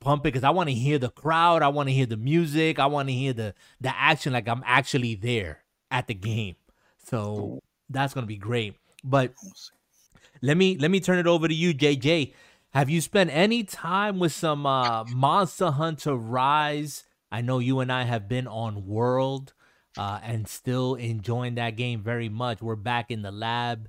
pump 0.00 0.22
it 0.22 0.32
because 0.32 0.44
I 0.44 0.50
want 0.50 0.68
to 0.68 0.74
hear 0.74 0.98
the 0.98 1.10
crowd, 1.10 1.62
I 1.62 1.68
want 1.68 1.88
to 1.88 1.92
hear 1.92 2.06
the 2.06 2.16
music, 2.16 2.78
I 2.78 2.86
want 2.86 3.08
to 3.08 3.14
hear 3.14 3.32
the 3.32 3.54
the 3.80 3.94
action 3.94 4.32
like 4.32 4.48
I'm 4.48 4.62
actually 4.64 5.14
there 5.14 5.64
at 5.90 6.06
the 6.06 6.14
game. 6.14 6.56
So 7.04 7.60
that's 7.90 8.14
gonna 8.14 8.26
be 8.26 8.36
great. 8.36 8.74
But 9.04 9.32
let 10.42 10.56
me 10.56 10.76
let 10.78 10.90
me 10.90 11.00
turn 11.00 11.18
it 11.18 11.26
over 11.26 11.46
to 11.46 11.54
you, 11.54 11.74
JJ. 11.74 12.32
Have 12.76 12.90
you 12.90 13.00
spent 13.00 13.30
any 13.32 13.64
time 13.64 14.18
with 14.18 14.32
some 14.32 14.66
uh 14.66 15.04
Monster 15.04 15.70
Hunter 15.70 16.14
Rise? 16.14 17.04
I 17.32 17.40
know 17.40 17.58
you 17.58 17.80
and 17.80 17.90
I 17.90 18.02
have 18.02 18.28
been 18.28 18.46
on 18.46 18.84
World 18.86 19.54
uh, 19.96 20.20
and 20.22 20.46
still 20.46 20.94
enjoying 20.94 21.54
that 21.54 21.76
game 21.76 22.02
very 22.02 22.28
much. 22.28 22.60
We're 22.60 22.76
back 22.76 23.10
in 23.10 23.22
the 23.22 23.30
lab, 23.30 23.88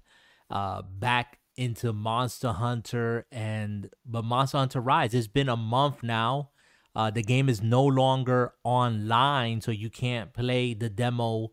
uh, 0.49 0.83
back 0.83 1.39
into 1.57 1.91
Monster 1.91 2.53
Hunter, 2.53 3.25
and 3.29 3.89
but 4.05 4.23
Monster 4.23 4.59
Hunter 4.59 4.79
Rise. 4.79 5.13
It's 5.13 5.27
been 5.27 5.49
a 5.49 5.57
month 5.57 6.01
now. 6.01 6.51
Uh, 6.95 7.11
the 7.11 7.23
game 7.23 7.49
is 7.49 7.61
no 7.61 7.83
longer 7.83 8.53
online, 8.63 9.59
so 9.59 9.71
you 9.71 9.89
can't 9.89 10.31
play 10.31 10.73
the 10.73 10.89
demo 10.89 11.51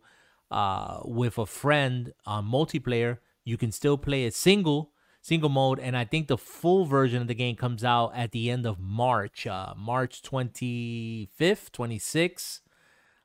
uh, 0.51 1.01
with 1.03 1.37
a 1.37 1.45
friend 1.45 2.13
on 2.25 2.45
multiplayer. 2.45 3.17
You 3.43 3.57
can 3.57 3.73
still 3.73 3.97
play 3.97 4.23
it 4.23 4.33
single, 4.33 4.93
single 5.25 5.49
mode, 5.49 5.79
and 5.79 5.97
I 5.97 6.05
think 6.05 6.27
the 6.27 6.37
full 6.37 6.85
version 6.85 7.21
of 7.21 7.27
the 7.27 7.33
game 7.33 7.55
comes 7.55 7.83
out 7.83 8.11
at 8.15 8.31
the 8.31 8.51
end 8.51 8.65
of 8.65 8.79
March, 8.79 9.47
uh, 9.47 9.73
March 9.75 10.21
twenty 10.21 11.29
fifth, 11.35 11.71
twenty 11.71 11.97
sixth 11.97 12.61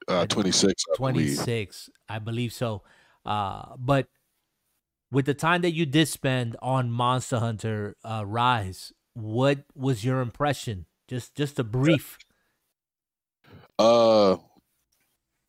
uh, 0.09 0.27
26. 0.27 0.85
I 0.93 0.97
26, 0.97 1.37
believe. 1.45 1.99
I 2.09 2.19
believe 2.19 2.53
so. 2.53 2.83
Uh, 3.25 3.77
but 3.79 4.09
with 5.11 5.27
the 5.27 5.35
time 5.35 5.63
that 5.63 5.73
you 5.73 5.87
did 5.87 6.09
spend 6.09 6.57
on 6.63 6.91
Monster 6.91 7.39
Hunter 7.39 7.97
uh, 8.05 8.25
Rise, 8.27 8.93
what 9.15 9.65
was 9.75 10.05
your 10.05 10.21
impression? 10.21 10.87
Just 11.09 11.35
just 11.35 11.59
a 11.59 11.65
brief. 11.65 12.19
Uh, 13.79 14.37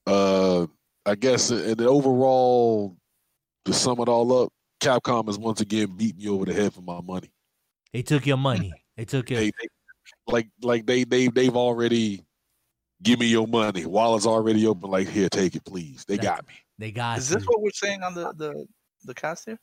uh, 0.07 0.67
I 1.05 1.15
guess 1.15 1.51
in 1.51 1.77
the 1.77 1.87
overall, 1.87 2.97
to 3.65 3.73
sum 3.73 3.99
it 3.99 4.09
all 4.09 4.43
up, 4.43 4.53
Capcom 4.81 5.29
is 5.29 5.37
once 5.37 5.61
again 5.61 5.95
beating 5.95 6.19
you 6.19 6.33
over 6.33 6.45
the 6.45 6.53
head 6.53 6.73
for 6.73 6.81
my 6.81 6.99
money. 7.01 7.31
They 7.93 8.01
took 8.01 8.25
your 8.25 8.37
money. 8.37 8.73
They 8.97 9.05
took 9.05 9.29
your 9.29 9.39
They, 9.39 9.45
they, 9.47 9.67
like 10.27 10.49
like 10.61 10.85
they 10.85 11.05
they 11.05 11.27
they've 11.27 11.55
already 11.55 12.23
give 13.01 13.19
me 13.19 13.27
your 13.27 13.47
money. 13.47 13.85
Wallet's 13.85 14.27
already 14.27 14.67
open. 14.67 14.91
Like 14.91 15.07
here, 15.07 15.29
take 15.29 15.55
it, 15.55 15.63
please. 15.65 16.03
They 16.05 16.17
That's- 16.17 16.35
got 16.39 16.47
me. 16.47 16.53
they 16.77 16.91
got. 16.91 17.17
Is 17.17 17.29
this 17.29 17.41
you. 17.41 17.47
what 17.47 17.61
we're 17.61 17.71
saying 17.71 18.03
on 18.03 18.13
the 18.13 18.33
the 18.33 18.65
the 19.05 19.13
cast 19.13 19.45
here? 19.45 19.57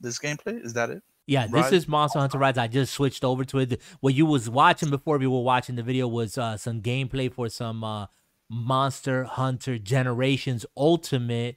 This 0.00 0.18
gameplay 0.18 0.64
is 0.64 0.72
that 0.74 0.88
it? 0.90 1.02
Yeah, 1.26 1.46
this 1.46 1.52
Rise? 1.64 1.72
is 1.72 1.88
Monster 1.88 2.20
Hunter 2.20 2.38
Rise. 2.38 2.56
I 2.58 2.68
just 2.68 2.94
switched 2.94 3.24
over 3.24 3.44
to 3.46 3.58
it. 3.58 3.80
What 4.00 4.14
you 4.14 4.24
was 4.24 4.48
watching 4.48 4.88
before 4.88 5.18
we 5.18 5.26
were 5.26 5.42
watching 5.42 5.74
the 5.76 5.82
video 5.82 6.06
was 6.08 6.38
uh, 6.38 6.56
some 6.56 6.80
gameplay 6.80 7.30
for 7.30 7.48
some 7.48 7.84
uh, 7.84 8.06
Monster 8.48 9.24
Hunter 9.24 9.78
Generations 9.78 10.64
Ultimate 10.76 11.56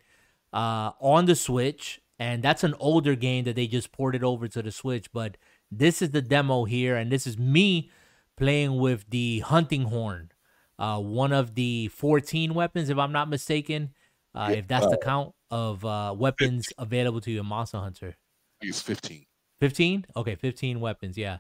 uh, 0.51 0.91
on 0.99 1.25
the 1.25 1.35
Switch, 1.35 2.01
and 2.23 2.43
that's 2.43 2.63
an 2.63 2.75
older 2.79 3.15
game 3.15 3.43
that 3.45 3.55
they 3.55 3.67
just 3.67 3.91
ported 3.91 4.23
over 4.23 4.47
to 4.47 4.61
the 4.61 4.71
Switch. 4.71 5.11
But 5.11 5.37
this 5.71 6.01
is 6.01 6.11
the 6.11 6.21
demo 6.21 6.65
here, 6.65 6.95
and 6.95 7.11
this 7.11 7.27
is 7.27 7.37
me 7.37 7.91
playing 8.37 8.77
with 8.77 9.09
the 9.09 9.39
hunting 9.39 9.83
horn, 9.83 10.31
uh, 10.79 10.99
one 11.01 11.33
of 11.33 11.55
the 11.55 11.87
14 11.89 12.53
weapons, 12.53 12.89
if 12.89 12.97
I'm 12.97 13.11
not 13.11 13.29
mistaken. 13.29 13.93
Uh, 14.35 14.49
Yeah, 14.49 14.55
if 14.55 14.67
that's 14.67 14.87
the 14.87 14.97
uh, 14.97 14.97
count 14.97 15.35
of 15.51 15.85
uh, 15.85 16.15
weapons 16.17 16.73
available 16.77 17.21
to 17.21 17.31
you 17.31 17.39
in 17.41 17.45
Monster 17.45 17.77
Hunter. 17.79 18.17
It's 18.61 18.81
15. 18.81 19.25
15 19.59 20.05
okay 20.15 20.35
15 20.35 20.79
weapons 20.79 21.17
yeah 21.17 21.37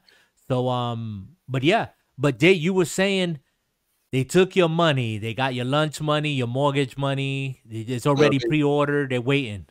so 0.47 0.69
um 0.69 1.35
but 1.47 1.63
yeah 1.63 1.89
but 2.17 2.39
jay 2.39 2.51
you 2.53 2.73
were 2.73 2.85
saying 2.85 3.39
they 4.11 4.23
took 4.23 4.55
your 4.55 4.69
money 4.69 5.17
they 5.17 5.33
got 5.33 5.53
your 5.55 5.65
lunch 5.65 6.01
money 6.01 6.31
your 6.33 6.47
mortgage 6.47 6.97
money 6.97 7.61
it's 7.69 8.07
already 8.07 8.39
pre-ordered 8.39 9.11
they're 9.11 9.21
waiting 9.21 9.67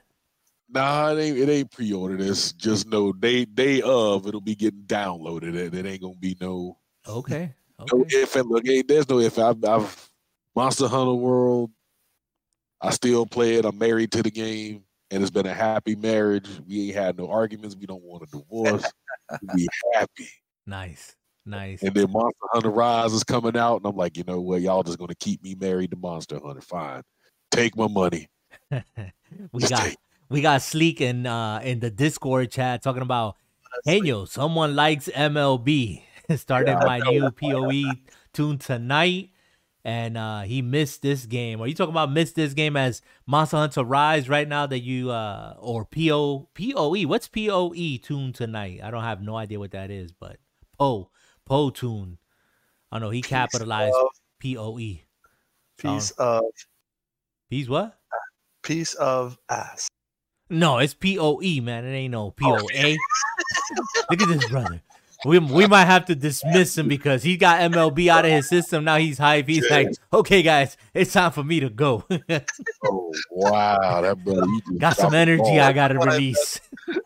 Nah, 0.72 1.12
it 1.12 1.20
ain't 1.20 1.38
it 1.38 1.48
ain't 1.50 1.70
pre-ordered. 1.70 2.20
It's 2.20 2.52
just 2.52 2.88
no 2.88 3.12
day 3.12 3.44
day 3.44 3.82
of 3.82 4.26
it'll 4.26 4.40
be 4.40 4.54
getting 4.54 4.84
downloaded. 4.84 5.54
It, 5.54 5.74
it 5.74 5.86
ain't 5.86 6.00
gonna 6.02 6.14
be 6.14 6.36
no 6.40 6.78
okay 7.06 7.54
no 7.78 8.04
if 8.08 8.36
and 8.36 8.48
look. 8.48 8.64
There's 8.64 9.08
no 9.08 9.18
if. 9.18 9.38
I've, 9.38 9.62
I've 9.64 10.10
Monster 10.54 10.88
Hunter 10.88 11.14
World. 11.14 11.70
I 12.80 12.90
still 12.90 13.26
play 13.26 13.56
it. 13.56 13.64
I'm 13.64 13.78
married 13.78 14.12
to 14.12 14.22
the 14.22 14.30
game, 14.30 14.84
and 15.10 15.22
it's 15.22 15.30
been 15.30 15.46
a 15.46 15.54
happy 15.54 15.94
marriage. 15.94 16.48
We 16.66 16.88
ain't 16.88 16.96
had 16.96 17.18
no 17.18 17.28
arguments. 17.28 17.76
We 17.76 17.86
don't 17.86 18.02
want 18.02 18.24
a 18.24 18.26
divorce. 18.26 18.90
we 19.54 19.68
happy. 19.94 20.28
nice 20.66 21.16
nice 21.44 21.82
And 21.82 21.94
then 21.94 22.10
Monster 22.10 22.46
Hunter 22.52 22.70
Rise 22.70 23.12
is 23.12 23.24
coming 23.24 23.56
out, 23.56 23.76
and 23.76 23.86
I'm 23.86 23.96
like, 23.96 24.16
you 24.16 24.24
know 24.24 24.40
what? 24.40 24.62
Y'all 24.62 24.82
just 24.82 24.98
gonna 24.98 25.14
keep 25.16 25.42
me 25.42 25.54
married 25.54 25.90
to 25.90 25.96
Monster 25.96 26.38
Hunter. 26.42 26.60
Fine, 26.60 27.02
take 27.50 27.76
my 27.76 27.88
money. 27.88 28.28
we 28.70 29.60
Just 29.60 29.72
got 29.72 29.84
take- 29.84 29.96
we 30.32 30.40
got 30.40 30.62
sleek 30.62 31.00
in 31.00 31.26
uh 31.26 31.60
in 31.62 31.80
the 31.80 31.90
discord 31.90 32.50
chat 32.50 32.82
talking 32.82 33.02
about 33.02 33.36
hey 33.84 33.98
yo 33.98 34.24
someone 34.24 34.74
likes 34.74 35.08
mlb 35.14 36.02
started 36.36 36.76
my 36.78 36.98
new 37.00 37.30
poe 37.30 37.70
tune 38.32 38.56
tonight 38.58 39.30
and 39.84 40.16
uh 40.16 40.42
he 40.42 40.62
missed 40.62 41.02
this 41.02 41.26
game. 41.26 41.60
Are 41.60 41.66
you 41.66 41.74
talking 41.74 41.92
about 41.92 42.10
missed 42.12 42.36
this 42.36 42.54
game 42.54 42.76
as 42.76 43.02
monster 43.26 43.56
hunter 43.56 43.82
rise 43.84 44.28
right 44.28 44.46
now 44.46 44.64
that 44.66 44.78
you 44.80 45.10
uh 45.10 45.56
or 45.58 45.84
po 45.84 46.48
poe 46.54 47.06
what's 47.06 47.28
poe 47.28 47.74
tune 47.74 48.32
tonight? 48.32 48.80
I 48.82 48.90
don't 48.90 49.02
have 49.02 49.20
no 49.20 49.36
idea 49.36 49.58
what 49.58 49.72
that 49.72 49.90
is 49.90 50.12
but 50.12 50.36
poe 50.78 51.10
poe 51.44 51.70
tune. 51.70 52.18
I 52.90 53.00
know 53.00 53.10
he 53.10 53.22
Piece 53.22 53.28
capitalized 53.28 53.96
of- 53.96 54.20
poe 54.40 54.78
Piece 55.78 56.10
of 56.12 56.44
he's 57.50 57.68
what? 57.68 57.98
Piece 58.62 58.94
of 58.94 59.36
ass. 59.50 59.88
No, 60.52 60.78
it's 60.78 60.94
P 60.94 61.18
O 61.18 61.40
E, 61.42 61.60
man. 61.60 61.84
It 61.84 61.92
ain't 61.92 62.12
no 62.12 62.30
P 62.30 62.44
O 62.44 62.56
A. 62.74 62.96
Look 64.10 64.20
at 64.20 64.28
this 64.28 64.50
brother. 64.50 64.82
We, 65.24 65.38
we 65.38 65.66
might 65.66 65.84
have 65.84 66.04
to 66.06 66.14
dismiss 66.14 66.76
him 66.76 66.88
because 66.88 67.22
he 67.22 67.36
got 67.36 67.60
MLB 67.60 68.08
out 68.08 68.24
of 68.24 68.30
his 68.32 68.48
system. 68.48 68.84
Now 68.84 68.96
he's 68.96 69.18
hype. 69.18 69.48
He's 69.48 69.70
like, 69.70 69.88
okay, 70.12 70.42
guys, 70.42 70.76
it's 70.92 71.12
time 71.12 71.30
for 71.30 71.44
me 71.44 71.60
to 71.60 71.70
go. 71.70 72.04
Oh 72.84 73.12
wow, 73.30 74.00
that 74.00 74.22
brother. 74.24 74.46
got 74.78 74.96
some 74.96 75.14
energy 75.14 75.42
ball. 75.42 75.60
I 75.60 75.72
got 75.72 75.88
to 75.88 75.98
release. 75.98 76.60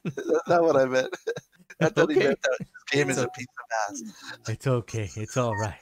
That's 0.05 0.49
not 0.49 0.63
what 0.63 0.77
I 0.77 0.87
meant. 0.87 1.15
I 1.81 1.91
thought 1.91 2.11
he 2.11 2.17
Okay. 2.17 2.29
meant 2.29 2.39
that 2.43 2.67
game 2.91 3.11
is 3.11 3.19
a 3.19 3.29
piece 3.29 3.47
of 3.47 3.93
ass. 3.93 4.03
It's 4.49 4.67
okay. 4.67 5.11
It's 5.15 5.37
all 5.37 5.55
right. 5.55 5.79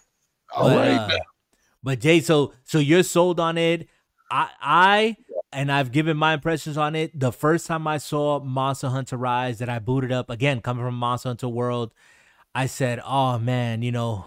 All 0.53 0.69
but, 0.69 0.77
right, 0.77 0.97
uh, 0.97 1.19
but 1.83 2.01
Jay, 2.01 2.21
so 2.21 2.53
so 2.65 2.79
you're 2.79 3.05
sold 3.05 3.39
on 3.39 3.57
it. 3.57 3.89
I 4.31 4.51
I 4.61 5.17
and 5.55 5.71
I've 5.73 5.93
given 5.93 6.17
my 6.17 6.35
impressions 6.35 6.77
on 6.77 6.95
it. 6.95 7.19
The 7.19 7.33
first 7.33 7.67
time 7.67 7.87
I 7.87 7.99
saw 7.99 8.41
Monster 8.41 8.89
Hunter 8.89 9.17
Rise 9.17 9.59
that 9.59 9.69
I 9.69 9.79
booted 9.79 10.13
up 10.13 10.29
again, 10.31 10.61
coming 10.61 10.85
from 10.85 10.95
Monster 10.97 11.31
Hunter 11.31 11.49
World, 11.49 11.95
I 12.55 12.67
said, 12.67 13.01
"Oh 13.05 13.39
man, 13.39 13.83
you 13.83 13.93
know, 13.93 14.27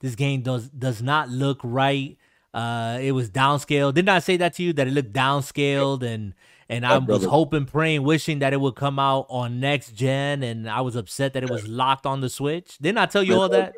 this 0.00 0.14
game 0.14 0.42
does 0.42 0.68
does 0.68 1.02
not 1.02 1.28
look 1.28 1.58
right. 1.62 2.16
Uh, 2.54 2.98
it 3.02 3.12
was 3.12 3.30
downscaled. 3.30 3.94
Didn't 3.94 4.08
I 4.08 4.18
say 4.20 4.36
that 4.38 4.54
to 4.54 4.62
you 4.62 4.72
that 4.74 4.86
it 4.88 4.92
looked 4.92 5.12
downscaled 5.12 6.02
and 6.02 6.34
and 6.68 6.84
I 6.84 6.96
Oh, 6.96 7.00
was 7.00 7.24
hoping, 7.24 7.64
praying, 7.66 8.02
wishing 8.02 8.40
that 8.40 8.52
it 8.52 8.60
would 8.60 8.74
come 8.74 8.98
out 8.98 9.26
on 9.28 9.60
next 9.60 9.92
gen, 9.94 10.42
and 10.42 10.68
I 10.68 10.80
was 10.80 10.96
upset 10.96 11.32
that 11.34 11.42
it 11.44 11.50
was 11.50 11.68
locked 11.68 12.06
on 12.06 12.20
the 12.20 12.28
Switch. 12.28 12.76
Didn't 12.78 12.98
I 12.98 13.06
tell 13.06 13.22
you 13.22 13.40
all 13.40 13.48
that? 13.50 13.72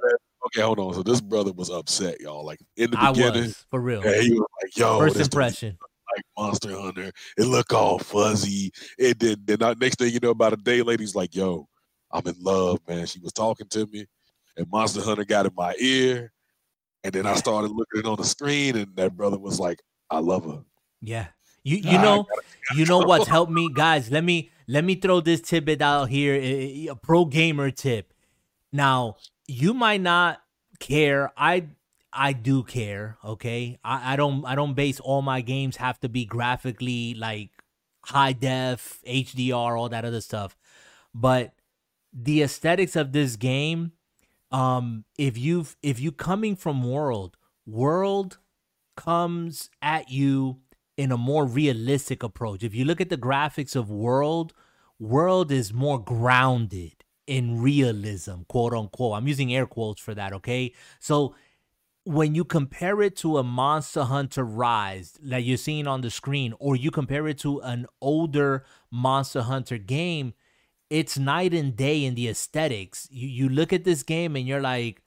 Okay, 0.46 0.62
hold 0.62 0.78
on. 0.78 0.94
So 0.94 1.02
this 1.02 1.20
brother 1.20 1.52
was 1.52 1.68
upset, 1.68 2.20
y'all. 2.20 2.44
Like 2.44 2.60
in 2.76 2.90
the 2.92 2.98
I 2.98 3.10
beginning, 3.12 3.42
was 3.42 3.66
for 3.70 3.80
real. 3.80 4.02
yeah, 4.04 4.20
he 4.20 4.30
was 4.30 4.46
like, 4.62 4.76
"Yo, 4.78 4.98
First 4.98 5.20
impression. 5.20 5.76
Like 6.18 6.24
Monster 6.36 6.78
Hunter. 6.78 7.10
It 7.36 7.44
look 7.44 7.72
all 7.72 7.98
fuzzy. 7.98 8.72
It 8.98 9.18
did. 9.18 9.46
Then 9.46 9.62
I- 9.62 9.74
next 9.80 9.98
thing 9.98 10.12
you 10.12 10.20
know, 10.20 10.30
about 10.30 10.52
a 10.52 10.56
day 10.56 10.82
later, 10.82 11.02
he's 11.02 11.14
like, 11.14 11.34
"Yo, 11.34 11.68
I'm 12.10 12.26
in 12.26 12.34
love, 12.40 12.80
man." 12.88 13.06
She 13.06 13.20
was 13.20 13.32
talking 13.32 13.68
to 13.68 13.86
me, 13.86 14.06
and 14.56 14.70
Monster 14.70 15.02
Hunter 15.02 15.24
got 15.24 15.46
in 15.46 15.52
my 15.56 15.74
ear, 15.78 16.32
and 17.04 17.12
then 17.12 17.26
I 17.26 17.34
started 17.34 17.70
looking 17.70 18.06
on 18.06 18.16
the 18.16 18.24
screen, 18.24 18.76
and 18.76 18.94
that 18.96 19.16
brother 19.16 19.38
was 19.38 19.58
like, 19.60 19.80
"I 20.10 20.18
love 20.18 20.44
her." 20.44 20.62
Yeah. 21.00 21.28
You 21.64 21.76
you 21.76 21.98
know 21.98 22.26
you 22.76 22.86
know 22.86 22.98
what's 22.98 23.28
helped 23.28 23.52
me 23.52 23.68
guys 23.72 24.10
let 24.10 24.24
me 24.24 24.50
let 24.68 24.84
me 24.84 24.94
throw 24.94 25.20
this 25.20 25.42
tidbit 25.42 25.82
out 25.82 26.08
here 26.08 26.34
a, 26.34 26.86
a 26.86 26.94
pro 26.94 27.26
gamer 27.26 27.70
tip 27.70 28.14
now 28.72 29.16
you 29.46 29.74
might 29.74 30.00
not 30.00 30.40
care 30.78 31.30
i 31.36 31.66
i 32.12 32.32
do 32.32 32.62
care 32.62 33.18
okay? 33.24 33.78
I, 33.84 34.14
I 34.14 34.16
don't 34.16 34.44
i 34.44 34.54
don't 34.54 34.74
base 34.74 35.00
all 35.00 35.22
my 35.22 35.40
games 35.40 35.76
have 35.76 36.00
to 36.00 36.08
be 36.08 36.24
graphically 36.24 37.14
like 37.14 37.50
high 38.06 38.32
def 38.32 39.00
hdr 39.06 39.78
all 39.78 39.88
that 39.88 40.04
other 40.04 40.20
stuff. 40.20 40.56
But 41.14 41.52
the 42.12 42.42
aesthetics 42.42 42.96
of 42.96 43.12
this 43.12 43.36
game 43.36 43.92
um 44.50 45.04
if 45.18 45.36
you've 45.36 45.76
if 45.82 46.00
you 46.00 46.10
coming 46.10 46.56
from 46.56 46.82
world 46.82 47.36
world 47.66 48.38
comes 48.96 49.70
at 49.82 50.10
you 50.10 50.60
in 50.96 51.12
a 51.12 51.16
more 51.16 51.46
realistic 51.46 52.22
approach. 52.22 52.64
If 52.64 52.74
you 52.74 52.84
look 52.84 53.00
at 53.00 53.10
the 53.10 53.16
graphics 53.16 53.76
of 53.76 53.90
world 53.90 54.52
world 54.98 55.52
is 55.52 55.72
more 55.72 56.02
grounded 56.02 57.04
in 57.26 57.60
realism 57.60 58.42
quote 58.48 58.72
unquote. 58.72 59.16
I'm 59.16 59.28
using 59.28 59.54
air 59.54 59.66
quotes 59.66 60.00
for 60.00 60.14
that 60.14 60.32
okay? 60.32 60.72
So 60.98 61.34
when 62.08 62.34
you 62.34 62.44
compare 62.44 63.02
it 63.02 63.16
to 63.16 63.38
a 63.38 63.42
monster 63.42 64.04
hunter 64.04 64.44
rise 64.44 65.18
that 65.22 65.44
you're 65.44 65.56
seeing 65.56 65.86
on 65.86 66.00
the 66.00 66.10
screen 66.10 66.54
or 66.58 66.74
you 66.74 66.90
compare 66.90 67.28
it 67.28 67.38
to 67.38 67.60
an 67.60 67.86
older 68.00 68.64
monster 68.90 69.42
hunter 69.42 69.78
game 69.78 70.32
it's 70.90 71.18
night 71.18 71.52
and 71.52 71.76
day 71.76 72.04
in 72.04 72.14
the 72.14 72.28
aesthetics. 72.28 73.08
You 73.10 73.28
you 73.28 73.48
look 73.48 73.72
at 73.72 73.84
this 73.84 74.02
game 74.02 74.36
and 74.36 74.46
you're 74.46 74.60
like, 74.60 75.02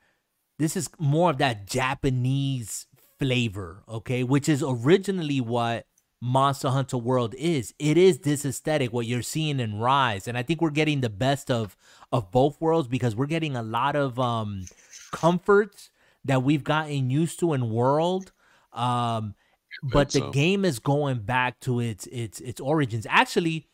this 0.59 0.75
is 0.77 0.89
more 0.99 1.31
of 1.31 1.37
that 1.39 1.67
Japanese 1.67 2.87
flavor, 3.19 3.83
okay? 3.87 4.23
Which 4.23 4.47
is 4.47 4.63
originally 4.65 5.41
what 5.41 5.87
Monster 6.21 6.69
Hunter 6.69 6.97
World 6.97 7.33
is. 7.35 7.73
It 7.79 7.97
is 7.97 8.19
this 8.19 8.45
aesthetic, 8.45 8.93
what 8.93 9.07
you're 9.07 9.23
seeing 9.23 9.59
in 9.59 9.79
Rise. 9.79 10.27
And 10.27 10.37
I 10.37 10.43
think 10.43 10.61
we're 10.61 10.69
getting 10.69 11.01
the 11.01 11.09
best 11.09 11.49
of 11.49 11.75
of 12.11 12.31
both 12.31 12.61
worlds 12.61 12.87
because 12.87 13.15
we're 13.15 13.25
getting 13.25 13.55
a 13.55 13.63
lot 13.63 13.95
of 13.95 14.19
um 14.19 14.65
comforts 15.11 15.90
that 16.25 16.43
we've 16.43 16.63
gotten 16.63 17.09
used 17.09 17.39
to 17.39 17.53
in 17.53 17.69
World. 17.69 18.31
Um 18.73 19.35
but 19.83 20.11
the 20.11 20.19
so. 20.19 20.31
game 20.31 20.65
is 20.65 20.79
going 20.79 21.19
back 21.19 21.59
to 21.61 21.79
its 21.79 22.07
its 22.07 22.39
its 22.41 22.59
origins. 22.59 23.07
Actually, 23.09 23.67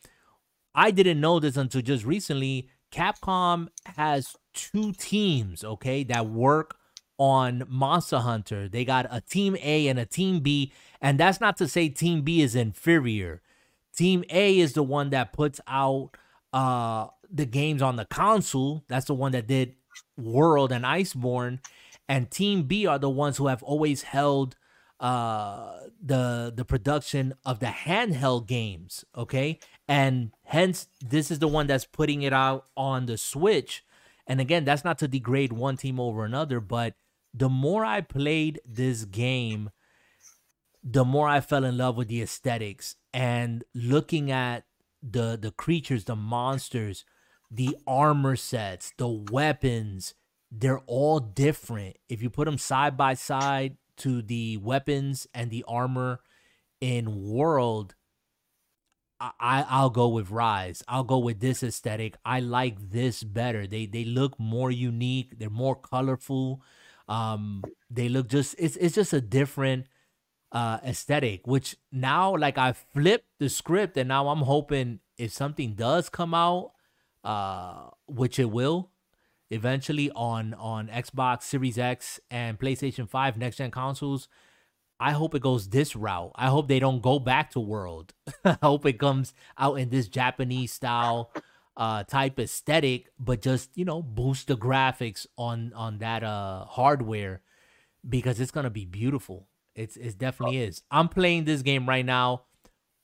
I 0.74 0.90
didn't 0.90 1.20
know 1.20 1.40
this 1.40 1.56
until 1.56 1.82
just 1.82 2.04
recently. 2.04 2.68
Capcom 2.90 3.68
has 3.96 4.34
two 4.54 4.92
teams, 4.92 5.62
okay, 5.62 6.04
that 6.04 6.26
work 6.26 6.76
on 7.18 7.64
Monster 7.68 8.20
Hunter. 8.20 8.68
They 8.68 8.84
got 8.84 9.06
a 9.10 9.20
team 9.20 9.56
A 9.60 9.88
and 9.88 9.98
a 9.98 10.06
team 10.06 10.40
B, 10.40 10.72
and 11.02 11.18
that's 11.18 11.40
not 11.40 11.56
to 11.58 11.68
say 11.68 11.88
team 11.88 12.22
B 12.22 12.40
is 12.40 12.54
inferior. 12.54 13.42
Team 13.94 14.24
A 14.30 14.58
is 14.58 14.72
the 14.72 14.82
one 14.82 15.10
that 15.10 15.32
puts 15.32 15.60
out 15.66 16.10
uh 16.52 17.08
the 17.30 17.44
games 17.44 17.82
on 17.82 17.96
the 17.96 18.06
console. 18.06 18.84
That's 18.88 19.06
the 19.06 19.14
one 19.14 19.32
that 19.32 19.46
did 19.46 19.74
World 20.16 20.72
and 20.72 20.84
Iceborne. 20.84 21.58
And 22.08 22.30
Team 22.30 22.64
B 22.64 22.86
are 22.86 22.98
the 22.98 23.10
ones 23.10 23.36
who 23.36 23.48
have 23.48 23.62
always 23.62 24.02
held 24.02 24.56
uh 25.00 25.78
the 26.04 26.52
the 26.54 26.64
production 26.64 27.32
of 27.46 27.60
the 27.60 27.66
handheld 27.66 28.46
games 28.46 29.04
okay? 29.16 29.58
And 29.86 30.32
hence 30.42 30.88
this 31.00 31.30
is 31.30 31.38
the 31.38 31.46
one 31.46 31.68
that's 31.68 31.84
putting 31.84 32.22
it 32.22 32.32
out 32.32 32.66
on 32.76 33.06
the 33.06 33.16
switch. 33.16 33.84
And 34.26 34.40
again 34.40 34.64
that's 34.64 34.84
not 34.84 34.98
to 34.98 35.08
degrade 35.08 35.52
one 35.52 35.76
team 35.76 36.00
over 36.00 36.24
another 36.24 36.60
but 36.60 36.94
the 37.34 37.48
more 37.48 37.84
i 37.84 38.00
played 38.00 38.60
this 38.66 39.04
game 39.04 39.70
the 40.82 41.04
more 41.04 41.28
i 41.28 41.40
fell 41.40 41.64
in 41.64 41.76
love 41.76 41.96
with 41.96 42.08
the 42.08 42.22
aesthetics. 42.22 42.96
And 43.12 43.64
looking 43.74 44.30
at 44.30 44.64
the 45.02 45.38
the 45.40 45.52
creatures 45.52 46.04
the 46.04 46.16
monsters 46.16 47.04
the 47.50 47.76
armor 47.86 48.36
sets 48.36 48.92
the 48.98 49.08
weapons 49.08 50.14
they're 50.50 50.80
all 50.86 51.20
different 51.20 51.96
if 52.08 52.22
you 52.22 52.30
put 52.30 52.46
them 52.46 52.58
side 52.58 52.96
by 52.96 53.14
side 53.14 53.76
to 53.98 54.22
the 54.22 54.56
weapons 54.58 55.26
and 55.34 55.50
the 55.50 55.64
armor 55.68 56.20
in 56.80 57.28
World, 57.28 57.94
I 59.20 59.64
I'll 59.68 59.90
go 59.90 60.08
with 60.08 60.30
Rise. 60.30 60.82
I'll 60.86 61.04
go 61.04 61.18
with 61.18 61.40
this 61.40 61.62
aesthetic. 61.62 62.16
I 62.24 62.40
like 62.40 62.90
this 62.90 63.24
better. 63.24 63.66
They 63.66 63.86
they 63.86 64.04
look 64.04 64.38
more 64.38 64.70
unique. 64.70 65.38
They're 65.38 65.50
more 65.50 65.74
colorful. 65.74 66.62
Um, 67.08 67.64
they 67.90 68.08
look 68.08 68.28
just 68.28 68.54
it's 68.58 68.76
it's 68.76 68.94
just 68.94 69.12
a 69.12 69.20
different 69.20 69.86
uh 70.52 70.78
aesthetic. 70.84 71.46
Which 71.46 71.76
now 71.90 72.36
like 72.36 72.58
I 72.58 72.72
flipped 72.72 73.26
the 73.40 73.48
script 73.48 73.96
and 73.96 74.08
now 74.08 74.28
I'm 74.28 74.42
hoping 74.42 75.00
if 75.16 75.32
something 75.32 75.74
does 75.74 76.08
come 76.08 76.32
out, 76.32 76.70
uh, 77.24 77.88
which 78.06 78.38
it 78.38 78.50
will, 78.50 78.92
eventually 79.50 80.10
on 80.12 80.54
on 80.54 80.88
Xbox 80.88 81.42
Series 81.42 81.78
X 81.78 82.20
and 82.30 82.58
PlayStation 82.58 83.08
5 83.08 83.38
next 83.38 83.56
gen 83.56 83.70
consoles. 83.70 84.28
I 85.00 85.12
hope 85.12 85.34
it 85.34 85.42
goes 85.42 85.68
this 85.68 85.94
route. 85.94 86.32
I 86.34 86.48
hope 86.48 86.66
they 86.66 86.80
don't 86.80 87.00
go 87.00 87.20
back 87.20 87.52
to 87.52 87.60
World. 87.60 88.14
I 88.44 88.58
hope 88.62 88.84
it 88.84 88.98
comes 88.98 89.32
out 89.56 89.74
in 89.74 89.90
this 89.90 90.08
Japanese 90.08 90.72
style 90.72 91.32
uh 91.76 92.02
type 92.04 92.38
aesthetic, 92.40 93.06
but 93.18 93.40
just, 93.40 93.70
you 93.76 93.84
know, 93.84 94.02
boost 94.02 94.48
the 94.48 94.56
graphics 94.56 95.26
on 95.36 95.72
on 95.74 95.98
that 95.98 96.24
uh 96.24 96.64
hardware 96.64 97.42
because 98.08 98.40
it's 98.40 98.50
going 98.50 98.64
to 98.64 98.70
be 98.70 98.84
beautiful. 98.84 99.48
It's 99.74 99.96
it 99.96 100.18
definitely 100.18 100.58
is. 100.58 100.82
I'm 100.90 101.08
playing 101.08 101.44
this 101.44 101.62
game 101.62 101.88
right 101.88 102.04
now 102.04 102.42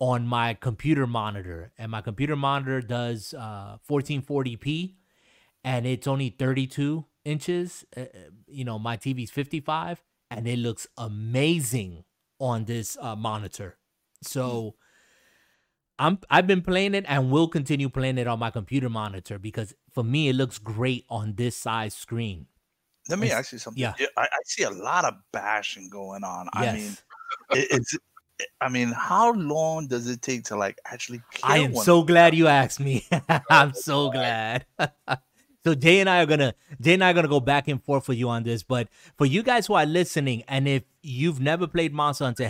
on 0.01 0.27
my 0.27 0.55
computer 0.55 1.07
monitor 1.07 1.71
and 1.79 1.91
my 1.93 2.01
computer 2.01 2.35
monitor 2.35 2.81
does 2.81 3.33
uh 3.33 3.79
1440p 3.89 4.95
and 5.65 5.87
it's 5.87 6.07
only 6.07 6.31
32 6.31 7.05
inches. 7.25 7.85
Uh, 7.97 8.01
uh 8.01 8.05
you 8.47 8.65
know, 8.65 8.79
my 8.79 8.97
TV's 8.97 9.31
55 9.31 10.03
and 10.31 10.47
it 10.47 10.59
looks 10.59 10.87
amazing 10.97 12.05
on 12.39 12.65
this 12.65 12.97
uh, 13.01 13.17
monitor. 13.17 13.79
So 14.23 14.75
I'm 15.99 16.19
I've 16.31 16.47
been 16.47 16.63
playing 16.63 16.95
it 16.95 17.05
and 17.09 17.31
will 17.31 17.49
continue 17.49 17.89
playing 17.89 18.19
it 18.19 18.27
on 18.27 18.39
my 18.39 18.51
computer 18.51 18.89
monitor 18.89 19.39
because 19.39 19.75
for 19.93 20.03
me 20.03 20.29
it 20.29 20.35
looks 20.35 20.59
great 20.59 21.05
on 21.09 21.35
this 21.37 21.57
size 21.57 21.95
screen. 21.95 22.47
Let 23.09 23.19
me 23.19 23.27
it's, 23.27 23.37
ask 23.37 23.53
you 23.53 23.59
something. 23.59 23.81
Yeah, 23.81 23.93
I, 24.17 24.23
I, 24.23 24.39
see 24.47 24.63
a 24.63 24.71
lot 24.71 25.05
of 25.05 25.15
bashing 25.31 25.91
going 25.91 26.25
on. 26.25 26.49
Yes. 26.55 26.65
I 26.65 27.55
mean, 27.55 27.63
it, 27.63 27.69
it's 27.71 27.99
I 28.61 28.69
mean, 28.69 28.93
how 28.93 29.33
long 29.33 29.87
does 29.87 30.09
it 30.09 30.23
take 30.23 30.45
to 30.45 30.57
like 30.57 30.79
actually? 30.87 31.23
I 31.43 31.59
am 31.59 31.77
so 31.77 32.03
glad 32.03 32.35
you 32.35 32.49
asked 32.49 32.81
me. 32.81 33.07
I'm 33.51 33.75
so 33.75 34.11
glad. 34.11 34.65
So 35.65 35.75
Jay 35.75 36.01
and 36.01 36.11
I 36.11 36.23
are 36.23 36.27
gonna 36.27 36.55
Jay 36.81 36.95
and 36.95 37.03
I 37.03 37.11
are 37.11 37.15
gonna 37.15 37.29
go 37.29 37.41
back 37.41 37.69
and 37.69 37.83
forth 37.83 38.09
with 38.09 38.19
you 38.19 38.29
on 38.29 38.43
this. 38.43 38.63
But 38.63 38.89
for 39.17 39.25
you 39.25 39.43
guys 39.43 39.67
who 39.67 39.75
are 39.75 39.87
listening, 39.87 40.43
and 40.47 40.69
if 40.69 40.83
you've 41.03 41.41
never 41.41 41.67
played 41.67 41.93
Monster 41.93 42.25
Hunter, 42.25 42.47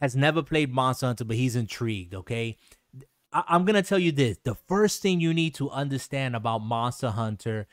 has 0.00 0.16
never 0.16 0.42
played 0.42 0.72
Monster 0.72 1.06
Hunter, 1.06 1.24
but 1.24 1.36
he's 1.36 1.54
intrigued. 1.54 2.14
Okay, 2.14 2.56
I- 3.32 3.44
I'm 3.48 3.64
gonna 3.64 3.82
tell 3.82 3.98
you 3.98 4.12
this: 4.12 4.38
the 4.42 4.54
first 4.54 5.02
thing 5.02 5.20
you 5.20 5.34
need 5.34 5.54
to 5.56 5.68
understand 5.70 6.34
about 6.34 6.60
Monster 6.60 7.10
Hunter 7.10 7.66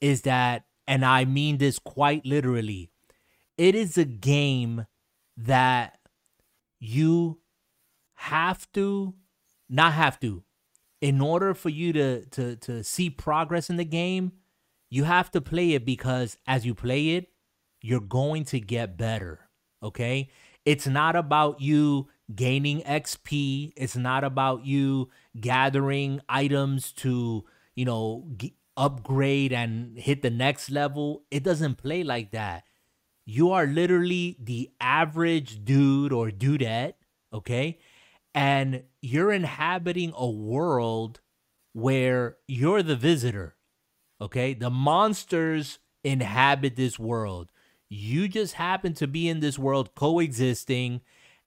is 0.00 0.22
that, 0.22 0.66
and 0.86 1.04
I 1.04 1.24
mean 1.24 1.58
this 1.58 1.78
quite 1.78 2.24
literally, 2.24 2.90
it 3.58 3.74
is 3.74 3.98
a 3.98 4.04
game 4.04 4.86
that 5.36 5.98
you 6.78 7.40
have 8.14 8.70
to 8.72 9.14
not 9.68 9.94
have 9.94 10.20
to 10.20 10.44
in 11.04 11.20
order 11.20 11.52
for 11.52 11.68
you 11.68 11.92
to 11.92 12.24
to 12.30 12.56
to 12.56 12.82
see 12.82 13.10
progress 13.10 13.68
in 13.68 13.76
the 13.76 13.84
game, 13.84 14.32
you 14.88 15.04
have 15.04 15.30
to 15.32 15.40
play 15.42 15.72
it 15.72 15.84
because 15.84 16.38
as 16.46 16.64
you 16.64 16.74
play 16.74 17.10
it, 17.10 17.28
you're 17.82 18.00
going 18.00 18.42
to 18.46 18.58
get 18.58 18.96
better. 18.96 19.40
Okay? 19.82 20.30
It's 20.64 20.86
not 20.86 21.14
about 21.14 21.60
you 21.60 22.08
gaining 22.34 22.80
XP, 22.80 23.74
it's 23.76 23.96
not 23.96 24.24
about 24.24 24.64
you 24.64 25.10
gathering 25.38 26.22
items 26.26 26.90
to, 26.92 27.44
you 27.74 27.84
know, 27.84 28.26
g- 28.38 28.56
upgrade 28.78 29.52
and 29.52 29.98
hit 29.98 30.22
the 30.22 30.30
next 30.30 30.70
level. 30.70 31.24
It 31.30 31.42
doesn't 31.42 31.74
play 31.76 32.02
like 32.02 32.30
that. 32.30 32.64
You 33.26 33.50
are 33.50 33.66
literally 33.66 34.38
the 34.40 34.70
average 34.80 35.66
dude 35.66 36.14
or 36.14 36.30
dudette, 36.30 36.94
okay? 37.30 37.78
And 38.34 38.82
you're 39.00 39.32
inhabiting 39.32 40.12
a 40.16 40.28
world 40.28 41.20
where 41.72 42.36
you're 42.48 42.82
the 42.82 42.96
visitor. 42.96 43.56
Okay? 44.20 44.54
The 44.54 44.70
monsters 44.70 45.78
inhabit 46.02 46.76
this 46.76 46.98
world. 46.98 47.50
You 47.88 48.28
just 48.28 48.54
happen 48.54 48.94
to 48.94 49.06
be 49.06 49.28
in 49.28 49.40
this 49.40 49.58
world 49.58 49.94
coexisting. 49.94 51.00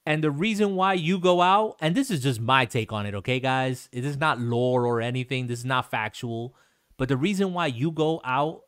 And 0.05 0.23
the 0.23 0.31
reason 0.31 0.75
why 0.75 0.93
you 0.93 1.19
go 1.19 1.41
out, 1.41 1.75
and 1.81 1.93
this 1.93 2.09
is 2.09 2.23
just 2.23 2.39
my 2.39 2.65
take 2.65 2.93
on 2.93 3.05
it, 3.05 3.13
okay, 3.15 3.41
guys? 3.41 3.89
It 3.91 4.05
is 4.05 4.17
not 4.17 4.39
lore 4.39 4.85
or 4.85 5.01
anything. 5.01 5.47
This 5.47 5.59
is 5.59 5.65
not 5.65 5.91
factual. 5.91 6.55
But 6.97 7.09
the 7.09 7.17
reason 7.17 7.53
why 7.53 7.67
you 7.67 7.91
go 7.91 8.21
out 8.23 8.61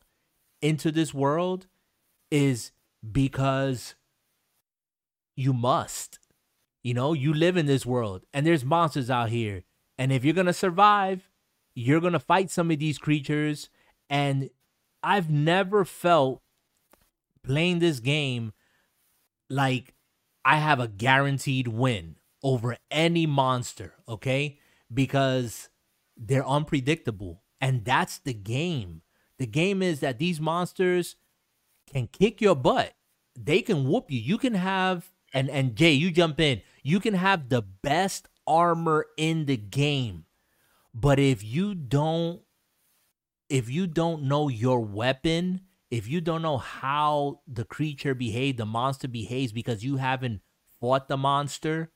into 0.62 0.92
this 0.92 1.14
world 1.14 1.68
is 2.30 2.72
because 3.10 3.96
you 5.36 5.54
must. 5.54 6.19
You 6.90 6.96
know, 6.96 7.14
you 7.14 7.36
live 7.36 7.56
in 7.56 7.68
this 7.68 7.86
world 7.86 8.24
and 8.34 8.48
there's 8.48 8.66
monsters 8.66 9.12
out 9.12 9.30
here. 9.30 9.62
And 10.00 10.12
if 10.12 10.26
you're 10.26 10.34
going 10.34 10.48
to 10.48 10.54
survive, 10.54 11.30
you're 11.76 12.02
going 12.02 12.14
to 12.14 12.20
fight 12.20 12.50
some 12.50 12.72
of 12.72 12.80
these 12.80 12.98
creatures. 12.98 13.70
And 14.10 14.50
I've 15.04 15.30
never 15.30 15.86
felt 15.86 16.42
playing 17.44 17.78
this 17.78 18.00
game 18.00 18.54
like 19.52 19.94
I 20.44 20.56
have 20.58 20.80
a 20.80 20.88
guaranteed 20.88 21.68
win 21.68 22.16
over 22.42 22.76
any 22.90 23.28
monster, 23.28 23.94
okay? 24.08 24.58
Because 24.92 25.70
they're 26.18 26.48
unpredictable. 26.48 27.44
And 27.62 27.86
that's 27.86 28.18
the 28.18 28.34
game. 28.34 29.04
The 29.38 29.46
game 29.46 29.84
is 29.84 30.00
that 30.00 30.18
these 30.18 30.42
monsters 30.42 31.18
can 31.86 32.08
kick 32.08 32.42
your 32.42 32.56
butt. 32.56 32.94
They 33.40 33.62
can 33.62 33.88
whoop 33.88 34.10
you. 34.10 34.20
You 34.20 34.40
can 34.40 34.56
have 34.56 35.12
and 35.34 35.50
and 35.50 35.76
Jay, 35.76 35.92
you 35.92 36.10
jump 36.10 36.40
in. 36.40 36.62
You 36.84 37.00
can 37.00 37.14
have 37.16 37.50
the 37.50 37.62
best 37.62 38.28
armor 38.48 39.08
in 39.18 39.46
the 39.46 39.58
game. 39.58 40.26
But 40.94 41.20
if 41.20 41.44
you 41.44 41.76
don't 41.76 42.42
if 43.50 43.70
you 43.70 43.88
don't 43.88 44.24
know 44.24 44.48
your 44.48 44.80
weapon, 44.82 45.62
if 45.90 46.08
you 46.08 46.22
don't 46.22 46.42
know 46.42 46.58
how 46.58 47.42
the 47.48 47.66
creature 47.66 48.14
behaves, 48.14 48.58
the 48.58 48.66
monster 48.66 49.08
behaves 49.08 49.52
because 49.52 49.84
you 49.84 49.98
haven't 49.98 50.42
fought 50.80 51.08
the 51.08 51.18
monster, 51.18 51.92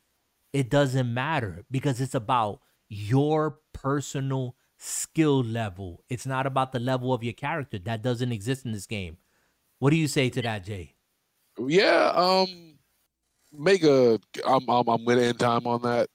it 0.54 0.70
doesn't 0.70 1.14
matter 1.14 1.66
because 1.70 2.02
it's 2.02 2.16
about 2.16 2.60
your 2.90 3.60
personal 3.74 4.56
skill 4.78 5.44
level. 5.44 6.04
It's 6.10 6.26
not 6.26 6.46
about 6.46 6.72
the 6.72 6.80
level 6.80 7.14
of 7.14 7.24
your 7.24 7.34
character. 7.34 7.80
That 7.80 8.02
doesn't 8.02 8.32
exist 8.32 8.66
in 8.66 8.72
this 8.72 8.86
game. 8.88 9.18
What 9.80 9.92
do 9.92 9.98
you 9.98 10.08
say 10.08 10.30
to 10.30 10.42
that, 10.42 10.66
Jay? 10.66 10.96
Yeah, 11.60 12.12
um 12.16 12.73
make 13.54 13.84
a 13.84 14.20
I'm 14.46 14.70
I'm, 14.70 14.88
I'm 14.88 15.06
with 15.06 15.20
end 15.20 15.40
time 15.40 15.68
on 15.68 15.82
that. 15.84 16.10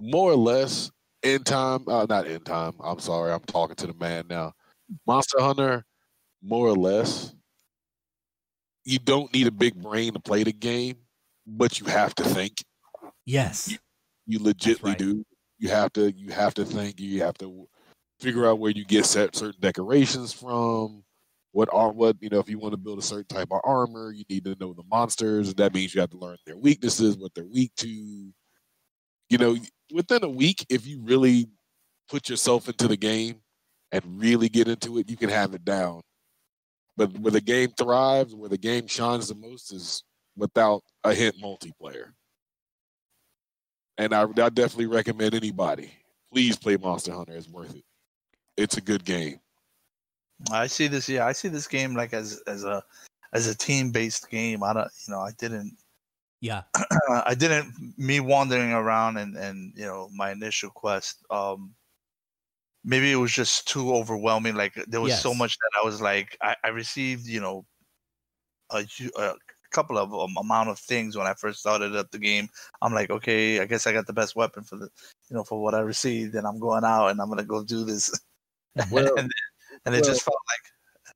More 0.00 0.32
or 0.32 0.36
less, 0.36 0.90
end 1.22 1.46
time, 1.46 1.84
uh, 1.88 2.06
not 2.08 2.26
end 2.26 2.44
time. 2.44 2.74
I'm 2.82 2.98
sorry, 2.98 3.32
I'm 3.32 3.40
talking 3.40 3.76
to 3.76 3.86
the 3.86 3.94
man 3.94 4.26
now. 4.28 4.52
Monster 5.06 5.40
Hunter, 5.40 5.84
more 6.42 6.66
or 6.68 6.76
less. 6.76 7.34
You 8.84 8.98
don't 8.98 9.32
need 9.32 9.46
a 9.46 9.52
big 9.52 9.80
brain 9.80 10.12
to 10.12 10.20
play 10.20 10.42
the 10.42 10.52
game, 10.52 10.96
but 11.46 11.80
you 11.80 11.86
have 11.86 12.14
to 12.16 12.24
think. 12.24 12.62
Yes. 13.24 13.70
You, 13.70 13.78
you 14.26 14.38
legitly 14.40 14.88
right. 14.88 14.98
do. 14.98 15.24
You 15.58 15.68
have 15.70 15.92
to 15.94 16.12
you 16.12 16.32
have 16.32 16.54
to 16.54 16.64
think, 16.64 17.00
you 17.00 17.22
have 17.22 17.38
to 17.38 17.66
figure 18.20 18.46
out 18.46 18.58
where 18.58 18.72
you 18.72 18.84
get 18.84 19.06
set 19.06 19.34
certain 19.36 19.60
decorations 19.60 20.32
from. 20.32 21.03
What 21.54 21.68
are 21.72 21.92
what 21.92 22.16
you 22.20 22.28
know? 22.30 22.40
If 22.40 22.48
you 22.48 22.58
want 22.58 22.72
to 22.72 22.76
build 22.76 22.98
a 22.98 23.02
certain 23.02 23.26
type 23.28 23.46
of 23.52 23.60
armor, 23.62 24.10
you 24.10 24.24
need 24.28 24.42
to 24.42 24.56
know 24.58 24.72
the 24.72 24.82
monsters. 24.90 25.50
And 25.50 25.56
that 25.58 25.72
means 25.72 25.94
you 25.94 26.00
have 26.00 26.10
to 26.10 26.18
learn 26.18 26.36
their 26.44 26.56
weaknesses, 26.56 27.16
what 27.16 27.32
they're 27.32 27.44
weak 27.44 27.70
to. 27.76 27.88
You 27.88 29.38
know, 29.38 29.56
within 29.92 30.24
a 30.24 30.28
week, 30.28 30.66
if 30.68 30.84
you 30.84 31.00
really 31.04 31.46
put 32.08 32.28
yourself 32.28 32.68
into 32.68 32.88
the 32.88 32.96
game 32.96 33.36
and 33.92 34.02
really 34.20 34.48
get 34.48 34.66
into 34.66 34.98
it, 34.98 35.08
you 35.08 35.16
can 35.16 35.30
have 35.30 35.54
it 35.54 35.64
down. 35.64 36.00
But 36.96 37.16
where 37.20 37.30
the 37.30 37.40
game 37.40 37.70
thrives, 37.78 38.34
where 38.34 38.48
the 38.50 38.58
game 38.58 38.88
shines 38.88 39.28
the 39.28 39.36
most, 39.36 39.72
is 39.72 40.02
without 40.36 40.82
a 41.04 41.14
hint 41.14 41.36
multiplayer. 41.40 42.06
And 43.96 44.12
I, 44.12 44.22
I 44.22 44.48
definitely 44.48 44.86
recommend 44.86 45.36
anybody, 45.36 45.92
please 46.32 46.56
play 46.56 46.76
Monster 46.76 47.12
Hunter. 47.12 47.36
It's 47.36 47.48
worth 47.48 47.76
it. 47.76 47.84
It's 48.56 48.76
a 48.76 48.80
good 48.80 49.04
game. 49.04 49.38
I 50.52 50.66
see 50.66 50.86
this. 50.86 51.08
Yeah, 51.08 51.26
I 51.26 51.32
see 51.32 51.48
this 51.48 51.66
game 51.66 51.94
like 51.94 52.12
as 52.12 52.42
as 52.46 52.64
a 52.64 52.82
as 53.32 53.46
a 53.46 53.54
team 53.54 53.90
based 53.90 54.30
game. 54.30 54.62
I 54.62 54.72
don't, 54.72 54.90
you 55.06 55.14
know, 55.14 55.20
I 55.20 55.32
didn't, 55.38 55.76
Yeah. 56.40 56.62
I 57.24 57.34
didn't. 57.34 57.94
Me 57.98 58.20
wandering 58.20 58.72
around 58.72 59.16
and 59.16 59.36
and 59.36 59.72
you 59.76 59.86
know 59.86 60.08
my 60.14 60.30
initial 60.32 60.70
quest. 60.70 61.24
Um, 61.30 61.74
maybe 62.84 63.10
it 63.10 63.16
was 63.16 63.32
just 63.32 63.66
too 63.66 63.94
overwhelming. 63.94 64.54
Like 64.54 64.74
there 64.86 65.00
was 65.00 65.18
so 65.18 65.34
much 65.34 65.56
that 65.56 65.80
I 65.82 65.84
was 65.84 66.00
like, 66.00 66.36
I, 66.42 66.54
I 66.62 66.68
received, 66.68 67.26
you 67.26 67.40
know, 67.40 67.64
a, 68.70 68.86
a 69.16 69.34
couple 69.70 69.98
of 69.98 70.12
um, 70.14 70.36
amount 70.36 70.68
of 70.68 70.78
things 70.78 71.16
when 71.16 71.26
I 71.26 71.34
first 71.34 71.60
started 71.60 71.96
up 71.96 72.10
the 72.10 72.18
game. 72.18 72.48
I'm 72.82 72.92
like, 72.92 73.10
okay, 73.10 73.60
I 73.60 73.64
guess 73.64 73.86
I 73.86 73.92
got 73.92 74.06
the 74.06 74.12
best 74.12 74.36
weapon 74.36 74.64
for 74.64 74.76
the, 74.76 74.88
you 75.30 75.36
know, 75.36 75.44
for 75.44 75.60
what 75.60 75.74
I 75.74 75.80
received, 75.80 76.34
and 76.34 76.46
I'm 76.46 76.60
going 76.60 76.84
out 76.84 77.08
and 77.08 77.20
I'm 77.20 77.28
gonna 77.28 77.44
go 77.44 77.64
do 77.64 77.84
this. 77.84 78.12
Well, 78.90 79.16
and 79.16 79.30
and 79.86 79.94
it 79.94 80.02
well, 80.02 80.10
just 80.10 80.22
felt 80.22 80.38
like 80.48 81.14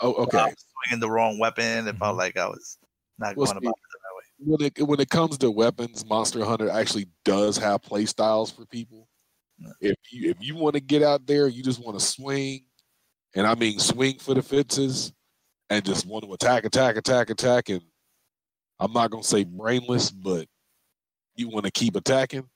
oh, 0.00 0.14
okay 0.24 0.38
I 0.38 0.46
was 0.46 0.64
swinging 0.86 1.00
the 1.00 1.10
wrong 1.10 1.38
weapon. 1.38 1.86
It 1.88 1.96
felt 1.98 2.14
Mhm. 2.14 2.18
like 2.18 2.36
I 2.36 2.48
was 2.48 2.78
not 3.18 3.36
Well, 3.36 3.46
going 3.46 3.58
about 3.58 3.70
it 3.70 3.98
that 4.02 4.16
way. 4.16 4.24
when 4.58 4.66
it 4.66 4.88
when 4.88 5.00
it 5.00 5.10
comes 5.10 5.38
to 5.38 5.50
weapons, 5.50 6.04
Monster 6.06 6.44
Hunter 6.44 6.68
actually 6.70 7.08
does 7.24 7.56
have 7.58 7.82
play 7.82 8.06
styles 8.06 8.50
for 8.50 8.66
people. 8.66 9.08
If 9.80 9.96
you 10.10 10.30
if 10.30 10.36
you 10.40 10.56
want 10.56 10.74
to 10.74 10.80
get 10.80 11.02
out 11.02 11.26
there, 11.26 11.46
you 11.46 11.62
just 11.62 11.80
want 11.84 11.98
to 11.98 12.04
swing, 12.04 12.64
and 13.34 13.46
I 13.46 13.54
mean 13.54 13.78
swing 13.78 14.18
for 14.18 14.34
the 14.34 14.42
fences, 14.42 15.12
and 15.70 15.84
just 15.84 16.04
want 16.06 16.24
to 16.24 16.32
attack, 16.32 16.64
attack, 16.64 16.96
attack, 16.96 17.30
attack, 17.30 17.68
and 17.68 17.82
I'm 18.80 18.92
not 18.92 19.10
gonna 19.10 19.22
say 19.22 19.44
brainless, 19.44 20.10
but 20.10 20.48
you 21.36 21.48
want 21.48 21.64
to 21.64 21.70
keep 21.70 21.94
attacking, 21.94 22.48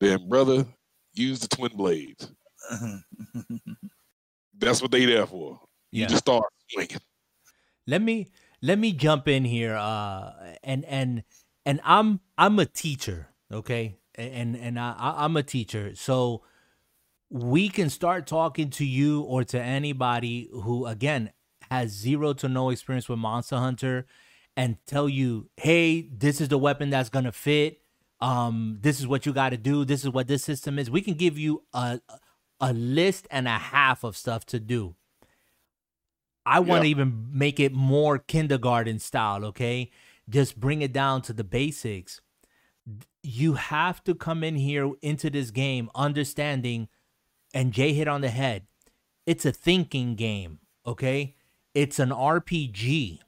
then 0.00 0.28
brother, 0.28 0.66
use 1.12 1.40
the 1.40 1.48
twin 1.48 1.76
blades. 1.76 2.32
That's 4.58 4.80
what 4.82 4.90
they 4.90 5.04
there 5.04 5.26
for. 5.26 5.60
You 5.92 6.02
Yeah. 6.02 6.06
just 6.06 6.24
start 6.24 6.44
swinging. 6.70 6.98
let 7.86 8.00
me 8.02 8.28
let 8.62 8.78
me 8.78 8.92
jump 8.92 9.28
in 9.28 9.44
here 9.44 9.74
uh 9.76 10.32
and 10.62 10.84
and 10.86 11.22
and 11.66 11.80
i'm 11.84 12.20
i'm 12.38 12.58
a 12.58 12.64
teacher 12.64 13.28
okay 13.52 13.98
and 14.14 14.56
and 14.56 14.78
I, 14.80 14.94
i'm 15.18 15.36
a 15.36 15.42
teacher 15.42 15.94
so 15.94 16.42
we 17.30 17.68
can 17.68 17.90
start 17.90 18.26
talking 18.26 18.70
to 18.70 18.84
you 18.84 19.22
or 19.22 19.44
to 19.44 19.60
anybody 19.60 20.48
who 20.52 20.86
again 20.86 21.32
has 21.70 21.90
zero 21.90 22.32
to 22.34 22.48
no 22.48 22.70
experience 22.70 23.08
with 23.08 23.18
monster 23.18 23.56
hunter 23.56 24.06
and 24.56 24.76
tell 24.86 25.08
you 25.08 25.48
hey 25.56 26.08
this 26.12 26.40
is 26.40 26.48
the 26.48 26.58
weapon 26.58 26.90
that's 26.90 27.08
gonna 27.10 27.32
fit 27.32 27.80
um 28.20 28.78
this 28.80 29.00
is 29.00 29.06
what 29.06 29.26
you 29.26 29.32
got 29.32 29.50
to 29.50 29.56
do 29.56 29.84
this 29.84 30.04
is 30.04 30.10
what 30.10 30.28
this 30.28 30.44
system 30.44 30.78
is 30.78 30.90
we 30.90 31.02
can 31.02 31.14
give 31.14 31.38
you 31.38 31.62
a 31.74 32.00
a 32.60 32.72
list 32.72 33.26
and 33.30 33.46
a 33.48 33.58
half 33.58 34.04
of 34.04 34.16
stuff 34.16 34.44
to 34.46 34.60
do 34.60 34.94
I 36.46 36.60
want 36.60 36.82
to 36.82 36.88
Yeah. 36.88 36.90
even 36.90 37.28
make 37.32 37.58
it 37.58 37.72
more 37.72 38.18
kindergarten 38.18 38.98
style, 38.98 39.46
okay? 39.46 39.90
Just 40.28 40.60
bring 40.60 40.82
it 40.82 40.92
down 40.92 41.22
to 41.22 41.32
the 41.32 41.42
basics. 41.44 42.20
You 43.22 43.54
have 43.54 44.04
to 44.04 44.14
come 44.14 44.44
in 44.44 44.56
here 44.56 44.92
into 45.00 45.30
this 45.30 45.50
game 45.50 45.90
understanding, 45.94 46.88
and 47.54 47.72
Jay 47.72 47.94
hit 47.94 48.08
on 48.08 48.20
the 48.20 48.28
head. 48.28 48.66
It's 49.24 49.46
a 49.46 49.52
thinking 49.52 50.16
game, 50.16 50.58
okay? 50.86 51.34
It's 51.72 51.98
an 51.98 52.10
RPG, 52.12 53.20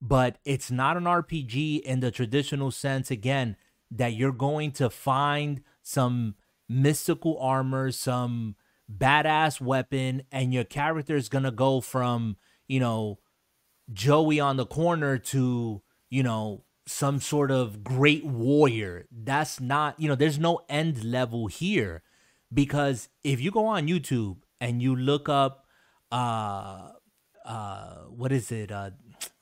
but 0.00 0.38
it's 0.44 0.70
not 0.70 0.96
an 0.96 1.04
RPG 1.08 1.78
in 1.80 1.98
the 1.98 2.12
traditional 2.12 2.70
sense, 2.70 3.10
again, 3.10 3.56
that 3.90 4.14
you're 4.14 4.30
going 4.30 4.70
to 4.72 4.88
find 4.88 5.64
some 5.82 6.36
mystical 6.68 7.38
armor, 7.38 7.90
some 7.90 8.56
badass 8.92 9.60
weapon, 9.60 10.22
and 10.30 10.52
your 10.52 10.64
character 10.64 11.16
is 11.16 11.28
gonna 11.28 11.50
go 11.50 11.80
from, 11.80 12.36
you 12.68 12.80
know, 12.80 13.18
Joey 13.92 14.40
on 14.40 14.56
the 14.56 14.66
corner 14.66 15.18
to, 15.18 15.82
you 16.10 16.22
know, 16.22 16.64
some 16.86 17.20
sort 17.20 17.50
of 17.50 17.82
great 17.82 18.24
warrior. 18.24 19.06
That's 19.10 19.60
not, 19.60 19.98
you 19.98 20.08
know, 20.08 20.14
there's 20.14 20.38
no 20.38 20.60
end 20.68 21.04
level 21.04 21.46
here. 21.48 22.02
Because 22.52 23.08
if 23.24 23.40
you 23.40 23.50
go 23.50 23.66
on 23.66 23.88
YouTube 23.88 24.38
and 24.60 24.80
you 24.80 24.94
look 24.94 25.28
up 25.28 25.66
uh 26.12 26.90
uh 27.44 27.94
what 28.08 28.30
is 28.30 28.52
it? 28.52 28.70
Uh 28.70 28.90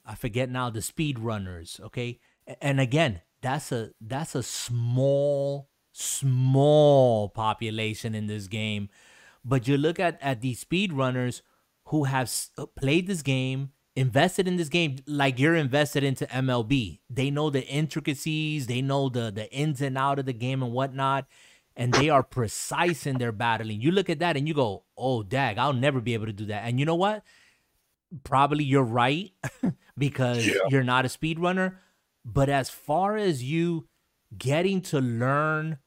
I 0.07 0.15
forget 0.15 0.51
now 0.51 0.71
the 0.71 0.83
speed 0.83 1.19
runners, 1.19 1.81
okay? 1.85 2.19
And 2.61 2.81
again, 2.81 3.21
that's 3.43 3.73
a 3.73 3.91
that's 4.01 4.35
a 4.35 4.43
small 4.43 5.69
small 5.95 7.29
population 7.31 8.15
in 8.15 8.27
this 8.27 8.49
game. 8.49 8.91
But 9.45 9.69
you 9.69 9.77
look 9.79 10.01
at 10.01 10.19
at 10.23 10.41
these 10.41 10.65
speedrunners 10.65 11.43
who 11.87 12.05
have 12.05 12.33
uh, 12.59 12.67
played 12.67 13.07
this 13.07 13.23
game 13.23 13.73
invested 13.97 14.49
in 14.49 14.57
this 14.57 14.69
game 14.69 14.97
like 15.07 15.39
you're 15.39 15.55
invested 15.55 16.03
into 16.03 16.27
mlb 16.27 16.99
they 17.09 17.31
know 17.31 17.49
the 17.49 17.65
intricacies 17.69 18.67
they 18.67 18.83
know 18.83 19.09
the 19.09 19.31
the 19.31 19.49
ins 19.53 19.81
and 19.81 19.97
out 19.97 20.19
of 20.19 20.27
the 20.27 20.33
game 20.33 20.65
and 20.65 20.73
whatnot 20.73 21.27
and 21.77 21.95
they 21.95 22.09
are 22.09 22.23
precise 22.23 23.07
in 23.07 23.19
their 23.19 23.33
battling. 23.33 23.81
You 23.81 23.91
look 23.93 24.11
at 24.11 24.19
that 24.21 24.37
and 24.37 24.49
you 24.49 24.55
go 24.55 24.85
oh 24.97 25.23
dag 25.23 25.59
i'll 25.59 25.73
never 25.73 26.01
be 26.01 26.15
able 26.15 26.27
to 26.27 26.33
do 26.33 26.47
that. 26.47 26.65
And 26.65 26.81
you 26.81 26.87
know 26.87 26.97
what? 26.97 27.23
Probably 28.23 28.65
you're 28.65 28.85
right 28.85 29.33
because 29.99 30.47
Yeah. 30.47 30.55
you're 30.69 30.85
not 30.85 31.05
a 31.05 31.09
speedrunner. 31.09 31.77
But 32.25 32.49
as 32.49 32.71
far 32.71 33.17
as 33.17 33.43
you 33.43 33.89
getting 34.37 34.81
to 34.83 35.01
learn 35.01 35.79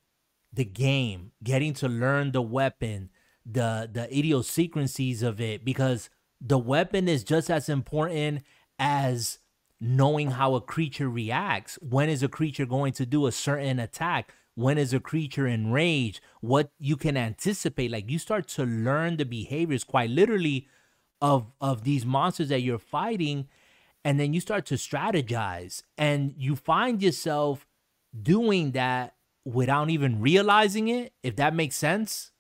the 0.54 0.66
game, 0.66 1.32
getting 1.44 1.74
to 1.76 1.88
learn 1.88 2.32
the 2.32 2.42
weapon, 2.42 3.10
the 3.46 3.90
the 3.92 4.06
idiosyncrasies 4.16 5.24
of 5.24 5.40
it, 5.40 5.64
because 5.64 6.10
the 6.40 6.58
weapon 6.58 7.08
is 7.08 7.24
just 7.24 7.50
as 7.50 7.70
important 7.70 8.44
as 8.80 9.40
knowing 9.80 10.32
how 10.32 10.56
a 10.56 10.62
creature 10.62 11.10
reacts. 11.10 11.78
When 11.82 12.10
is 12.10 12.24
a 12.24 12.28
creature 12.28 12.66
going 12.66 12.94
to 12.94 13.06
do 13.06 13.28
a 13.28 13.32
certain 13.32 13.80
attack? 13.80 14.34
When 14.56 14.78
is 14.78 14.94
a 14.94 15.00
creature 15.00 15.48
enraged? 15.48 16.20
What 16.42 16.72
you 16.80 16.96
can 16.96 17.16
anticipate. 17.16 17.92
Like 17.92 18.10
you 18.10 18.18
start 18.18 18.48
to 18.50 18.64
learn 18.64 19.18
the 19.18 19.26
behaviors 19.26 19.84
quite 19.84 20.10
literally 20.10 20.68
of 21.22 21.52
of 21.62 21.84
these 21.84 22.06
monsters 22.06 22.50
that 22.50 22.62
you're 22.62 22.78
fighting 22.78 23.48
and 24.04 24.20
then 24.20 24.34
you 24.34 24.40
start 24.40 24.66
to 24.68 24.76
strategize 24.76 25.84
and 25.98 26.34
you 26.38 26.56
find 26.56 27.02
yourself 27.02 27.68
doing 28.22 28.72
that 28.72 29.16
without 29.54 29.90
even 29.90 30.20
realizing 30.20 30.88
it 30.88 31.14
if 31.24 31.36
that 31.38 31.56
makes 31.56 31.76
sense 31.76 32.32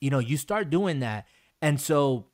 you 0.00 0.08
know 0.08 0.18
you 0.18 0.36
start 0.36 0.70
doing 0.70 1.00
that 1.00 1.26
and 1.60 1.80
so 1.80 2.26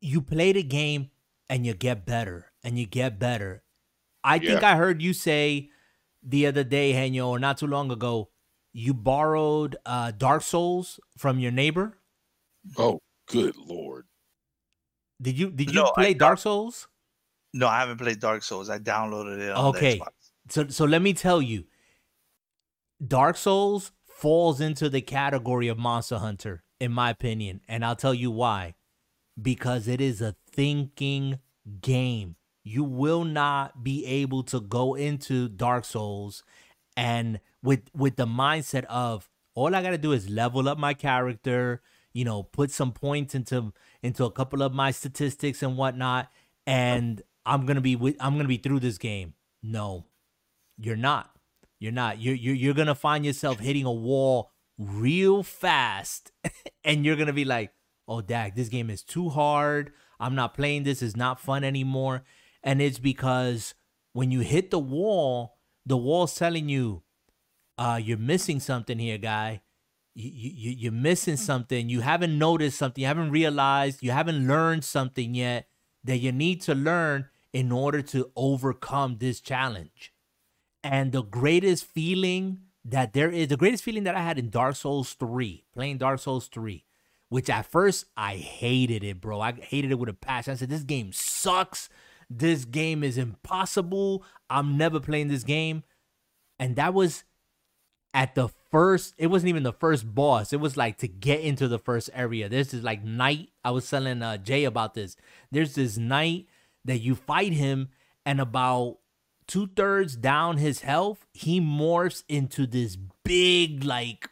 you 0.00 0.20
play 0.20 0.52
the 0.52 0.62
game 0.62 1.10
and 1.48 1.66
you 1.66 1.74
get 1.74 2.06
better 2.06 2.52
and 2.62 2.78
you 2.78 2.86
get 2.86 3.18
better. 3.18 3.62
I 4.22 4.38
think 4.38 4.62
I 4.62 4.76
heard 4.76 5.00
you 5.00 5.12
say 5.12 5.70
the 6.22 6.46
other 6.46 6.64
day, 6.64 6.92
Henyo, 6.92 7.28
or 7.28 7.38
not 7.38 7.58
too 7.58 7.66
long 7.66 7.90
ago, 7.90 8.30
you 8.72 8.92
borrowed 8.92 9.76
uh, 9.86 10.12
Dark 10.12 10.42
Souls 10.42 11.00
from 11.16 11.38
your 11.38 11.50
neighbor. 11.50 11.98
Oh, 12.76 13.00
good 13.26 13.56
lord. 13.56 14.06
Did 15.20 15.38
you 15.38 15.50
did 15.50 15.70
you 15.70 15.76
No, 15.76 15.86
I 15.86 15.92
play 15.94 16.14
Dark 16.14 16.38
Souls? 16.38 16.88
No, 17.52 17.66
I 17.66 17.80
haven't 17.80 17.98
played 17.98 18.20
Dark 18.20 18.42
Souls. 18.42 18.70
I 18.70 18.78
downloaded 18.78 19.40
it. 19.40 19.50
On 19.50 19.74
Okay. 19.74 19.94
The 19.94 20.00
Xbox. 20.00 20.10
So 20.50 20.68
so 20.68 20.84
let 20.84 21.02
me 21.02 21.14
tell 21.14 21.40
you, 21.40 21.64
Dark 23.04 23.36
Souls 23.36 23.92
falls 24.06 24.60
into 24.60 24.88
the 24.88 25.00
category 25.00 25.68
of 25.68 25.78
Monster 25.78 26.18
Hunter, 26.18 26.62
in 26.78 26.92
my 26.92 27.10
opinion, 27.10 27.60
and 27.68 27.84
I'll 27.84 27.96
tell 27.96 28.14
you 28.14 28.30
why. 28.30 28.74
Because 29.40 29.88
it 29.88 30.00
is 30.00 30.20
a 30.20 30.36
thinking 30.50 31.38
game. 31.80 32.36
You 32.62 32.84
will 32.84 33.24
not 33.24 33.82
be 33.82 34.04
able 34.04 34.42
to 34.44 34.60
go 34.60 34.94
into 34.94 35.48
Dark 35.48 35.84
Souls 35.84 36.42
and 36.96 37.40
with 37.62 37.90
with 37.94 38.16
the 38.16 38.26
mindset 38.26 38.84
of 38.84 39.30
all 39.54 39.74
I 39.74 39.82
gotta 39.82 39.98
do 39.98 40.12
is 40.12 40.28
level 40.28 40.68
up 40.68 40.76
my 40.76 40.92
character, 40.92 41.80
you 42.12 42.24
know, 42.24 42.42
put 42.42 42.70
some 42.70 42.92
points 42.92 43.34
into 43.34 43.72
into 44.02 44.24
a 44.24 44.30
couple 44.30 44.62
of 44.62 44.74
my 44.74 44.90
statistics 44.90 45.62
and 45.62 45.78
whatnot, 45.78 46.30
and 46.66 47.22
I'm 47.46 47.64
gonna 47.64 47.80
be 47.80 47.96
with 47.96 48.16
I'm 48.20 48.36
gonna 48.36 48.48
be 48.48 48.58
through 48.58 48.80
this 48.80 48.98
game. 48.98 49.34
No, 49.62 50.04
you're 50.76 50.96
not. 50.96 51.34
You're 51.80 51.92
not. 51.92 52.20
You're 52.20 52.34
you're 52.34 52.54
you're 52.54 52.74
gonna 52.74 52.94
find 52.94 53.24
yourself 53.24 53.58
hitting 53.58 53.86
a 53.86 53.92
wall 53.92 54.52
real 54.78 55.42
fast, 55.42 56.30
and 56.84 57.04
you're 57.04 57.16
gonna 57.16 57.32
be 57.32 57.46
like, 57.46 57.72
"Oh, 58.06 58.20
Dak, 58.20 58.54
this 58.54 58.68
game 58.68 58.90
is 58.90 59.02
too 59.02 59.30
hard. 59.30 59.92
I'm 60.20 60.34
not 60.34 60.54
playing 60.54 60.84
this. 60.84 61.02
It's 61.02 61.16
not 61.16 61.40
fun 61.40 61.64
anymore." 61.64 62.22
And 62.62 62.82
it's 62.82 62.98
because 62.98 63.74
when 64.12 64.30
you 64.30 64.40
hit 64.40 64.70
the 64.70 64.78
wall, 64.78 65.56
the 65.86 65.96
wall's 65.96 66.34
telling 66.34 66.68
you, 66.68 67.02
"Uh, 67.78 67.98
you're 68.02 68.18
missing 68.18 68.60
something 68.60 68.98
here, 68.98 69.16
guy. 69.16 69.62
You, 70.14 70.30
you 70.30 70.70
you're 70.72 70.92
missing 70.92 71.38
something. 71.38 71.88
You 71.88 72.02
haven't 72.02 72.38
noticed 72.38 72.78
something. 72.78 73.00
You 73.00 73.08
haven't 73.08 73.30
realized. 73.30 74.02
You 74.02 74.10
haven't 74.10 74.46
learned 74.46 74.84
something 74.84 75.34
yet 75.34 75.66
that 76.04 76.18
you 76.18 76.30
need 76.30 76.60
to 76.62 76.74
learn 76.74 77.30
in 77.54 77.72
order 77.72 78.02
to 78.02 78.30
overcome 78.36 79.16
this 79.18 79.40
challenge." 79.40 80.12
And 80.82 81.12
the 81.12 81.22
greatest 81.22 81.84
feeling 81.84 82.60
that 82.84 83.12
there 83.12 83.30
is, 83.30 83.48
the 83.48 83.56
greatest 83.56 83.84
feeling 83.84 84.04
that 84.04 84.16
I 84.16 84.22
had 84.22 84.38
in 84.38 84.50
Dark 84.50 84.76
Souls 84.76 85.12
3, 85.14 85.64
playing 85.74 85.98
Dark 85.98 86.20
Souls 86.20 86.48
3, 86.48 86.84
which 87.28 87.50
at 87.50 87.66
first 87.66 88.06
I 88.16 88.36
hated 88.36 89.04
it, 89.04 89.20
bro. 89.20 89.40
I 89.40 89.52
hated 89.52 89.90
it 89.90 89.98
with 89.98 90.08
a 90.08 90.14
passion. 90.14 90.52
I 90.52 90.56
said, 90.56 90.70
this 90.70 90.82
game 90.82 91.12
sucks. 91.12 91.88
This 92.30 92.64
game 92.64 93.02
is 93.02 93.18
impossible. 93.18 94.24
I'm 94.48 94.76
never 94.78 95.00
playing 95.00 95.28
this 95.28 95.44
game. 95.44 95.82
And 96.58 96.76
that 96.76 96.94
was 96.94 97.24
at 98.14 98.34
the 98.34 98.48
first, 98.70 99.14
it 99.18 99.26
wasn't 99.26 99.50
even 99.50 99.62
the 99.62 99.72
first 99.72 100.14
boss. 100.14 100.52
It 100.52 100.60
was 100.60 100.76
like 100.76 100.98
to 100.98 101.08
get 101.08 101.40
into 101.40 101.68
the 101.68 101.78
first 101.78 102.10
area. 102.14 102.48
There's 102.48 102.70
this 102.70 102.82
like 102.82 103.04
knight. 103.04 103.50
I 103.64 103.70
was 103.72 103.88
telling 103.88 104.22
uh, 104.22 104.38
Jay 104.38 104.64
about 104.64 104.94
this. 104.94 105.16
There's 105.50 105.74
this 105.74 105.98
knight 105.98 106.46
that 106.84 106.98
you 106.98 107.14
fight 107.14 107.52
him, 107.52 107.88
and 108.24 108.40
about 108.40 108.98
two 109.50 109.66
thirds 109.66 110.14
down 110.14 110.58
his 110.58 110.82
health, 110.82 111.26
he 111.34 111.60
morphs 111.60 112.22
into 112.28 112.68
this 112.68 112.96
big, 113.24 113.82
like, 113.82 114.30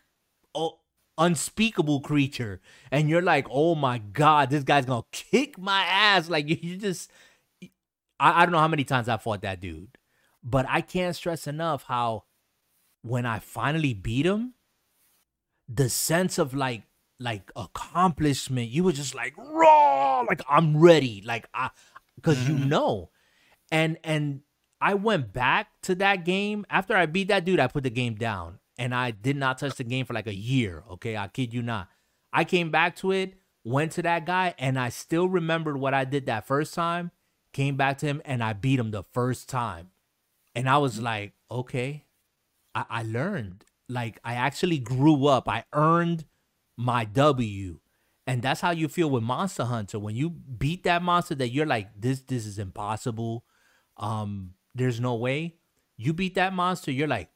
oh, 0.54 0.78
unspeakable 1.18 2.00
creature. 2.00 2.60
And 2.92 3.10
you're 3.10 3.20
like, 3.20 3.48
oh 3.50 3.74
my 3.74 3.98
God, 3.98 4.48
this 4.48 4.62
guy's 4.62 4.86
gonna 4.86 5.02
kick 5.10 5.58
my 5.58 5.82
ass. 5.82 6.30
Like, 6.30 6.48
you, 6.48 6.76
just, 6.76 7.10
I, 8.20 8.42
I 8.42 8.46
don't 8.46 8.52
know 8.52 8.60
how 8.60 8.68
many 8.68 8.84
times 8.84 9.08
I 9.08 9.16
fought 9.16 9.42
that 9.42 9.60
dude, 9.60 9.98
but 10.44 10.66
I 10.68 10.80
can't 10.82 11.16
stress 11.16 11.48
enough 11.48 11.82
how 11.82 12.22
when 13.02 13.26
I 13.26 13.40
finally 13.40 13.94
beat 13.94 14.24
him, 14.24 14.54
the 15.68 15.88
sense 15.88 16.38
of 16.38 16.54
like, 16.54 16.84
like 17.18 17.50
accomplishment, 17.56 18.68
you 18.68 18.84
were 18.84 18.92
just 18.92 19.16
like 19.16 19.34
raw, 19.36 20.20
like 20.20 20.42
I'm 20.48 20.76
ready, 20.76 21.24
like 21.26 21.48
I, 21.52 21.70
because 22.14 22.48
you 22.48 22.54
mm-hmm. 22.54 22.68
know, 22.68 23.10
and 23.72 23.98
and 24.04 24.42
I 24.80 24.94
went 24.94 25.32
back 25.32 25.68
to 25.82 25.94
that 25.96 26.24
game 26.24 26.64
after 26.70 26.96
I 26.96 27.06
beat 27.06 27.28
that 27.28 27.44
dude. 27.44 27.60
I 27.60 27.66
put 27.66 27.82
the 27.82 27.90
game 27.90 28.14
down 28.14 28.58
and 28.78 28.94
I 28.94 29.10
did 29.10 29.36
not 29.36 29.58
touch 29.58 29.76
the 29.76 29.84
game 29.84 30.06
for 30.06 30.14
like 30.14 30.26
a 30.26 30.34
year. 30.34 30.84
Okay, 30.92 31.16
I 31.16 31.28
kid 31.28 31.52
you 31.52 31.62
not. 31.62 31.88
I 32.32 32.44
came 32.44 32.70
back 32.70 32.94
to 32.96 33.10
it, 33.10 33.34
went 33.64 33.92
to 33.92 34.02
that 34.02 34.24
guy, 34.24 34.54
and 34.58 34.78
I 34.78 34.90
still 34.90 35.28
remembered 35.28 35.78
what 35.78 35.94
I 35.94 36.04
did 36.04 36.26
that 36.26 36.46
first 36.46 36.74
time. 36.74 37.10
Came 37.52 37.76
back 37.76 37.98
to 37.98 38.06
him 38.06 38.22
and 38.24 38.42
I 38.42 38.52
beat 38.52 38.78
him 38.78 38.90
the 38.90 39.02
first 39.02 39.48
time, 39.48 39.88
and 40.54 40.68
I 40.68 40.78
was 40.78 41.00
like, 41.00 41.32
okay, 41.50 42.04
I, 42.74 42.84
I 42.88 43.02
learned. 43.02 43.64
Like 43.88 44.20
I 44.22 44.34
actually 44.34 44.78
grew 44.78 45.26
up. 45.26 45.48
I 45.48 45.64
earned 45.72 46.26
my 46.76 47.04
W. 47.04 47.80
And 48.26 48.42
that's 48.42 48.60
how 48.60 48.72
you 48.72 48.88
feel 48.88 49.08
with 49.08 49.22
Monster 49.22 49.64
Hunter. 49.64 49.98
When 49.98 50.14
you 50.14 50.28
beat 50.28 50.84
that 50.84 51.02
monster 51.02 51.34
that 51.36 51.48
you're 51.48 51.64
like, 51.64 51.88
this 51.98 52.20
this 52.20 52.44
is 52.44 52.58
impossible. 52.58 53.44
Um, 53.96 54.52
there's 54.78 55.00
no 55.00 55.14
way. 55.14 55.56
You 55.96 56.12
beat 56.12 56.34
that 56.36 56.52
monster, 56.52 56.90
you're 56.92 57.08
like, 57.08 57.28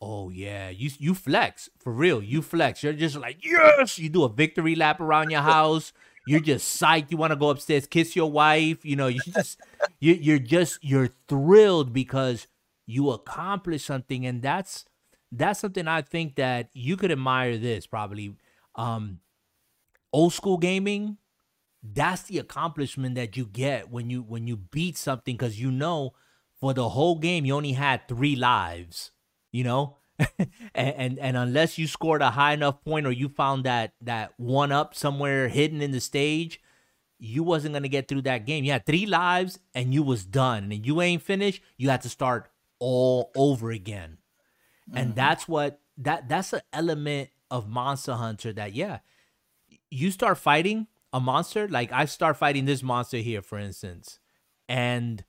oh 0.00 0.28
yeah, 0.30 0.68
you 0.68 0.90
you 0.98 1.14
flex 1.14 1.70
for 1.78 1.92
real. 1.92 2.22
You 2.22 2.42
flex. 2.42 2.82
You're 2.82 2.92
just 2.92 3.16
like, 3.16 3.38
yes. 3.44 3.98
You 3.98 4.08
do 4.10 4.24
a 4.24 4.28
victory 4.28 4.74
lap 4.74 5.00
around 5.00 5.30
your 5.30 5.40
house. 5.42 5.92
You're 6.26 6.40
just 6.40 6.80
psyched. 6.80 7.10
You 7.10 7.16
want 7.16 7.32
to 7.32 7.36
go 7.36 7.50
upstairs, 7.50 7.86
kiss 7.86 8.16
your 8.16 8.30
wife. 8.30 8.84
You 8.84 8.96
know, 8.96 9.08
you 9.08 9.20
just 9.32 9.60
you 10.00 10.14
you're 10.14 10.38
just 10.38 10.78
you're 10.82 11.10
thrilled 11.28 11.92
because 11.92 12.46
you 12.86 13.10
accomplished 13.10 13.86
something, 13.86 14.26
and 14.26 14.42
that's 14.42 14.84
that's 15.32 15.60
something 15.60 15.88
I 15.88 16.02
think 16.02 16.36
that 16.36 16.68
you 16.72 16.96
could 16.96 17.10
admire. 17.10 17.58
This 17.58 17.86
probably, 17.86 18.36
um, 18.74 19.20
old 20.12 20.32
school 20.32 20.58
gaming. 20.58 21.18
That's 21.86 22.22
the 22.22 22.38
accomplishment 22.38 23.14
that 23.16 23.36
you 23.36 23.44
get 23.44 23.90
when 23.90 24.08
you 24.08 24.22
when 24.22 24.46
you 24.46 24.56
beat 24.56 24.96
something 24.96 25.36
because 25.36 25.60
you 25.60 25.70
know 25.70 26.14
for 26.60 26.74
the 26.74 26.90
whole 26.90 27.18
game 27.18 27.44
you 27.44 27.54
only 27.54 27.72
had 27.72 28.08
three 28.08 28.36
lives. 28.36 29.10
You 29.52 29.64
know, 29.64 29.96
and, 30.38 30.48
and 30.74 31.18
and 31.18 31.36
unless 31.36 31.78
you 31.78 31.86
scored 31.86 32.22
a 32.22 32.30
high 32.30 32.52
enough 32.52 32.82
point 32.84 33.06
or 33.06 33.12
you 33.12 33.28
found 33.28 33.64
that 33.64 33.94
that 34.00 34.34
one 34.36 34.72
up 34.72 34.94
somewhere 34.94 35.48
hidden 35.48 35.80
in 35.80 35.92
the 35.92 36.00
stage, 36.00 36.60
you 37.18 37.42
wasn't 37.42 37.74
gonna 37.74 37.88
get 37.88 38.08
through 38.08 38.22
that 38.22 38.46
game. 38.46 38.64
You 38.64 38.72
had 38.72 38.86
three 38.86 39.06
lives 39.06 39.58
and 39.74 39.94
you 39.94 40.02
was 40.02 40.24
done. 40.24 40.72
And 40.72 40.86
you 40.86 41.00
ain't 41.00 41.22
finished, 41.22 41.62
you 41.76 41.90
had 41.90 42.02
to 42.02 42.08
start 42.08 42.50
all 42.78 43.30
over 43.36 43.70
again. 43.70 44.18
And 44.92 45.08
mm-hmm. 45.08 45.16
that's 45.16 45.48
what 45.48 45.80
that 45.98 46.28
that's 46.28 46.52
an 46.52 46.62
element 46.72 47.30
of 47.50 47.68
Monster 47.68 48.14
Hunter 48.14 48.52
that 48.52 48.74
yeah, 48.74 48.98
you 49.90 50.10
start 50.10 50.38
fighting 50.38 50.88
a 51.12 51.20
monster, 51.20 51.68
like 51.68 51.92
I 51.92 52.04
start 52.06 52.36
fighting 52.36 52.64
this 52.64 52.82
monster 52.82 53.18
here, 53.18 53.40
for 53.40 53.56
instance, 53.56 54.18
and 54.68 55.24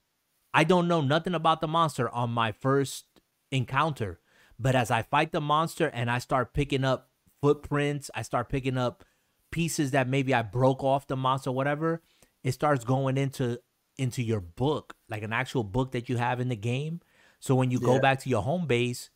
I 0.56 0.64
don't 0.64 0.88
know 0.88 1.02
nothing 1.02 1.36
about 1.36 1.60
the 1.60 1.68
monster 1.68 2.08
on 2.10 2.30
my 2.30 2.54
first 2.54 3.06
encounter. 3.52 4.22
But 4.58 4.74
as 4.74 4.90
I 4.90 5.02
fight 5.02 5.34
the 5.34 5.42
monster 5.42 5.88
and 5.88 6.10
I 6.10 6.20
start 6.20 6.54
picking 6.54 6.86
up 6.86 7.10
footprints, 7.42 8.10
I 8.16 8.22
start 8.22 8.48
picking 8.48 8.78
up 8.78 9.04
pieces 9.52 9.92
that 9.92 10.08
maybe 10.08 10.34
I 10.34 10.44
broke 10.44 10.82
off 10.82 11.08
the 11.08 11.18
monster, 11.18 11.52
whatever, 11.52 12.02
it 12.42 12.54
starts 12.54 12.86
going 12.86 13.18
into 13.18 13.60
into 13.98 14.24
your 14.24 14.40
book, 14.40 14.96
like 15.10 15.24
an 15.24 15.34
actual 15.34 15.64
book 15.64 15.92
that 15.92 16.08
you 16.08 16.18
have 16.18 16.40
in 16.40 16.48
the 16.48 16.56
game. 16.56 17.02
So 17.40 17.54
when 17.54 17.70
you 17.70 17.80
go 17.80 18.00
back 18.00 18.20
to 18.22 18.30
your 18.30 18.42
home 18.42 18.66
base, 18.66 19.10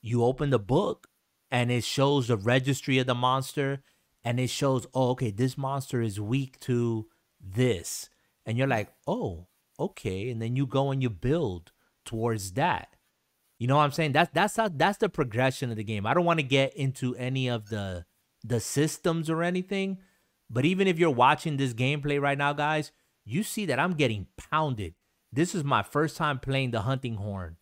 you 0.00 0.24
open 0.24 0.50
the 0.50 0.58
book 0.58 1.08
and 1.50 1.70
it 1.70 1.84
shows 1.84 2.28
the 2.28 2.36
registry 2.36 2.98
of 2.98 3.06
the 3.06 3.14
monster 3.14 3.82
and 4.24 4.40
it 4.40 4.50
shows, 4.50 4.86
oh, 4.94 5.10
okay, 5.10 5.30
this 5.30 5.56
monster 5.58 6.00
is 6.00 6.18
weak 6.20 6.58
to 6.60 7.08
this. 7.40 8.08
And 8.44 8.56
you're 8.56 8.66
like, 8.66 8.92
oh, 9.06 9.48
okay. 9.78 10.30
And 10.30 10.40
then 10.40 10.56
you 10.56 10.66
go 10.66 10.90
and 10.90 11.02
you 11.02 11.10
build 11.10 11.72
towards 12.04 12.52
that. 12.52 12.96
You 13.58 13.66
know 13.66 13.76
what 13.76 13.82
I'm 13.82 13.92
saying? 13.92 14.12
That's 14.12 14.30
that's 14.32 14.56
how 14.56 14.68
that's 14.68 14.98
the 14.98 15.08
progression 15.08 15.70
of 15.70 15.76
the 15.76 15.84
game. 15.84 16.06
I 16.06 16.14
don't 16.14 16.24
want 16.24 16.38
to 16.38 16.44
get 16.44 16.74
into 16.74 17.16
any 17.16 17.48
of 17.48 17.68
the 17.68 18.04
the 18.44 18.60
systems 18.60 19.28
or 19.28 19.42
anything, 19.42 19.98
but 20.48 20.64
even 20.64 20.86
if 20.86 20.98
you're 20.98 21.10
watching 21.10 21.56
this 21.56 21.74
gameplay 21.74 22.20
right 22.20 22.38
now, 22.38 22.52
guys, 22.52 22.92
you 23.24 23.42
see 23.42 23.66
that 23.66 23.80
I'm 23.80 23.94
getting 23.94 24.28
pounded. 24.36 24.94
This 25.32 25.54
is 25.54 25.64
my 25.64 25.82
first 25.82 26.16
time 26.16 26.38
playing 26.38 26.70
the 26.70 26.82
hunting 26.82 27.16
horn 27.16 27.56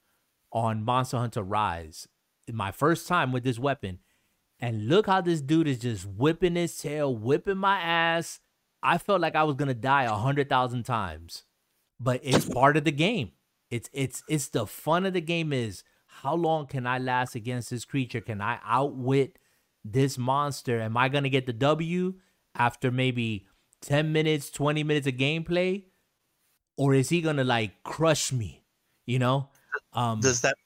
on 0.52 0.84
Monster 0.84 1.16
Hunter 1.16 1.42
Rise. 1.42 2.06
My 2.52 2.70
first 2.70 3.08
time 3.08 3.32
with 3.32 3.42
this 3.42 3.58
weapon. 3.58 3.98
And 4.60 4.88
look 4.88 5.06
how 5.06 5.20
this 5.20 5.42
dude 5.42 5.68
is 5.68 5.80
just 5.80 6.06
whipping 6.06 6.54
his 6.54 6.78
tail, 6.78 7.14
whipping 7.14 7.58
my 7.58 7.78
ass. 7.78 8.40
I 8.82 8.98
felt 8.98 9.20
like 9.20 9.34
I 9.34 9.42
was 9.42 9.56
gonna 9.56 9.74
die 9.74 10.04
a 10.04 10.12
hundred 10.12 10.48
thousand 10.48 10.84
times. 10.84 11.44
But 11.98 12.20
it's 12.22 12.48
part 12.48 12.76
of 12.76 12.84
the 12.84 12.92
game. 12.92 13.32
It's 13.70 13.90
it's 13.92 14.22
it's 14.28 14.48
the 14.48 14.66
fun 14.66 15.06
of 15.06 15.12
the 15.12 15.20
game 15.20 15.52
is 15.52 15.82
how 16.06 16.34
long 16.34 16.66
can 16.66 16.86
I 16.86 16.98
last 16.98 17.34
against 17.34 17.70
this 17.70 17.84
creature? 17.84 18.20
Can 18.20 18.40
I 18.40 18.58
outwit 18.64 19.38
this 19.84 20.16
monster? 20.16 20.80
Am 20.80 20.96
I 20.96 21.08
gonna 21.08 21.28
get 21.28 21.46
the 21.46 21.52
W 21.52 22.14
after 22.54 22.90
maybe 22.90 23.46
10 23.82 24.12
minutes, 24.12 24.50
20 24.50 24.82
minutes 24.82 25.06
of 25.06 25.14
gameplay, 25.14 25.84
or 26.76 26.94
is 26.94 27.08
he 27.08 27.20
gonna 27.20 27.44
like 27.44 27.82
crush 27.82 28.32
me? 28.32 28.64
You 29.04 29.18
know? 29.18 29.48
Um 29.92 30.20
does 30.20 30.40
that 30.42 30.56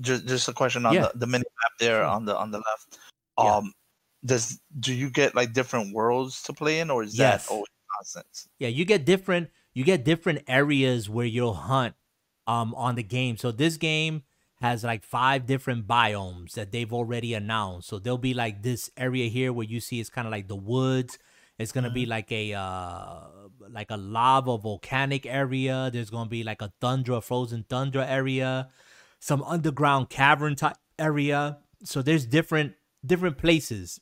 just 0.00 0.26
just 0.26 0.48
a 0.48 0.52
question 0.52 0.86
on 0.86 0.94
yeah. 0.94 1.08
the, 1.12 1.20
the 1.20 1.26
mini 1.26 1.44
map 1.62 1.72
there 1.80 2.02
sure. 2.02 2.04
on 2.04 2.24
the 2.24 2.36
on 2.36 2.50
the 2.50 2.58
left. 2.58 2.98
Um 3.38 3.64
yeah. 3.64 3.70
does 4.26 4.60
do 4.80 4.92
you 4.92 5.10
get 5.10 5.34
like 5.34 5.52
different 5.52 5.94
worlds 5.94 6.42
to 6.44 6.52
play 6.52 6.80
in 6.80 6.90
or 6.90 7.02
is 7.02 7.18
yes. 7.18 7.46
that 7.46 7.52
always 7.52 7.68
constant? 7.96 8.46
Yeah, 8.58 8.68
you 8.68 8.84
get 8.84 9.04
different 9.04 9.50
you 9.74 9.84
get 9.84 10.04
different 10.04 10.42
areas 10.46 11.10
where 11.10 11.26
you'll 11.26 11.54
hunt 11.54 11.94
um 12.46 12.74
on 12.74 12.94
the 12.94 13.02
game. 13.02 13.36
So 13.36 13.50
this 13.50 13.76
game 13.76 14.22
has 14.60 14.84
like 14.84 15.04
five 15.04 15.46
different 15.46 15.86
biomes 15.86 16.52
that 16.52 16.72
they've 16.72 16.92
already 16.92 17.34
announced. 17.34 17.88
So 17.88 17.98
there'll 17.98 18.18
be 18.18 18.34
like 18.34 18.62
this 18.62 18.88
area 18.96 19.28
here 19.28 19.52
where 19.52 19.66
you 19.66 19.80
see 19.80 20.00
it's 20.00 20.08
kind 20.08 20.26
of 20.26 20.32
like 20.32 20.48
the 20.48 20.56
woods. 20.56 21.18
It's 21.58 21.72
gonna 21.72 21.88
mm-hmm. 21.88 21.94
be 21.94 22.06
like 22.06 22.32
a 22.32 22.54
uh 22.54 23.20
like 23.70 23.90
a 23.90 23.96
lava 23.96 24.56
volcanic 24.58 25.26
area. 25.26 25.90
There's 25.92 26.10
gonna 26.10 26.30
be 26.30 26.44
like 26.44 26.62
a 26.62 26.72
tundra, 26.80 27.20
frozen 27.20 27.64
tundra 27.68 28.06
area, 28.06 28.70
some 29.20 29.42
underground 29.42 30.08
cavern 30.08 30.56
type 30.56 30.76
area. 30.98 31.58
So 31.82 32.02
there's 32.02 32.26
different 32.26 32.74
different 33.04 33.38
places 33.38 34.00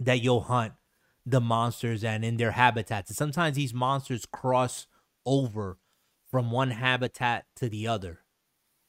that 0.00 0.20
you'll 0.20 0.42
hunt 0.42 0.74
the 1.24 1.40
monsters 1.40 2.02
and 2.02 2.24
in 2.24 2.36
their 2.36 2.52
habitats. 2.52 3.10
And 3.10 3.16
sometimes 3.16 3.56
these 3.56 3.74
monsters 3.74 4.26
cross 4.26 4.86
over 5.24 5.78
from 6.30 6.50
one 6.50 6.70
habitat 6.70 7.46
to 7.56 7.68
the 7.68 7.86
other. 7.86 8.20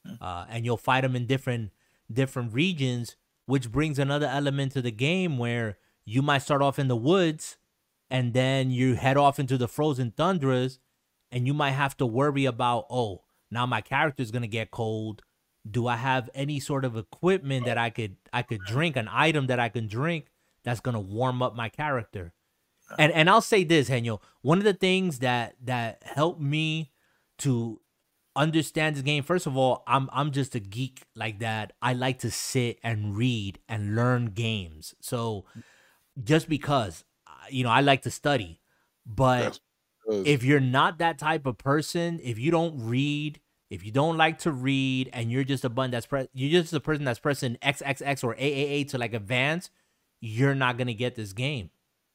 Hmm. 0.05 0.15
Uh, 0.21 0.45
and 0.49 0.65
you'll 0.65 0.77
fight 0.77 1.01
them 1.01 1.15
in 1.15 1.27
different 1.27 1.71
different 2.11 2.53
regions, 2.53 3.15
which 3.45 3.71
brings 3.71 3.97
another 3.97 4.27
element 4.27 4.71
to 4.73 4.81
the 4.81 4.91
game 4.91 5.37
where 5.37 5.77
you 6.05 6.21
might 6.21 6.39
start 6.39 6.61
off 6.61 6.79
in 6.79 6.87
the 6.87 6.95
woods 6.95 7.57
and 8.09 8.33
then 8.33 8.71
you 8.71 8.95
head 8.95 9.17
off 9.17 9.39
into 9.39 9.57
the 9.57 9.67
frozen 9.67 10.11
tundras 10.11 10.79
and 11.31 11.47
you 11.47 11.53
might 11.53 11.71
have 11.71 11.97
to 11.97 12.05
worry 12.05 12.45
about, 12.45 12.85
oh, 12.89 13.23
now 13.49 13.65
my 13.65 13.81
character 13.81 14.21
is 14.21 14.31
gonna 14.31 14.47
get 14.47 14.71
cold. 14.71 15.21
Do 15.69 15.87
I 15.87 15.95
have 15.95 16.29
any 16.33 16.59
sort 16.59 16.83
of 16.83 16.97
equipment 16.97 17.65
that 17.65 17.77
I 17.77 17.89
could 17.89 18.17
I 18.33 18.41
could 18.41 18.61
drink, 18.65 18.95
an 18.97 19.07
item 19.09 19.47
that 19.47 19.59
I 19.59 19.69
can 19.69 19.87
drink 19.87 20.27
that's 20.63 20.79
gonna 20.79 20.99
warm 20.99 21.41
up 21.41 21.55
my 21.55 21.69
character? 21.69 22.33
And 22.97 23.11
and 23.11 23.29
I'll 23.29 23.41
say 23.41 23.63
this, 23.63 23.89
Henyo, 23.89 24.19
one 24.41 24.57
of 24.57 24.63
the 24.63 24.73
things 24.73 25.19
that 25.19 25.55
that 25.63 26.03
helped 26.03 26.41
me 26.41 26.91
to 27.39 27.79
understand 28.35 28.95
this 28.95 29.03
game, 29.03 29.23
first 29.23 29.45
of 29.45 29.55
all, 29.57 29.83
I'm 29.87 30.09
I'm 30.11 30.31
just 30.31 30.55
a 30.55 30.59
geek 30.59 31.03
like 31.15 31.39
that. 31.39 31.73
I 31.81 31.93
like 31.93 32.19
to 32.19 32.31
sit 32.31 32.79
and 32.83 33.15
read 33.15 33.59
and 33.67 33.95
learn 33.95 34.27
games. 34.27 34.95
So 34.99 35.45
just 36.23 36.49
because 36.49 37.03
uh, 37.27 37.31
you 37.49 37.63
know, 37.63 37.69
I 37.69 37.81
like 37.81 38.03
to 38.03 38.11
study, 38.11 38.59
but 39.05 39.59
if 40.25 40.43
you're 40.43 40.59
not 40.59 40.97
that 40.99 41.17
type 41.17 41.45
of 41.45 41.57
person, 41.57 42.19
if 42.23 42.37
you 42.37 42.51
don't 42.51 42.75
read, 42.77 43.39
if 43.69 43.85
you 43.85 43.91
don't 43.91 44.17
like 44.17 44.39
to 44.39 44.51
read, 44.51 45.09
and 45.13 45.31
you're 45.31 45.43
just 45.43 45.63
a 45.63 45.69
button 45.69 45.91
that's 45.91 46.05
press, 46.05 46.27
you're 46.33 46.61
just 46.61 46.73
a 46.73 46.79
person 46.79 47.05
that's 47.05 47.19
pressing 47.19 47.57
XXX 47.61 48.23
or 48.23 48.35
AAA 48.35 48.89
to 48.89 48.97
like 48.97 49.13
advance, 49.13 49.69
you're 50.25 50.55
not 50.55 50.77
gonna 50.77 50.93
get 50.93 51.15
this 51.15 51.33
game. 51.33 51.69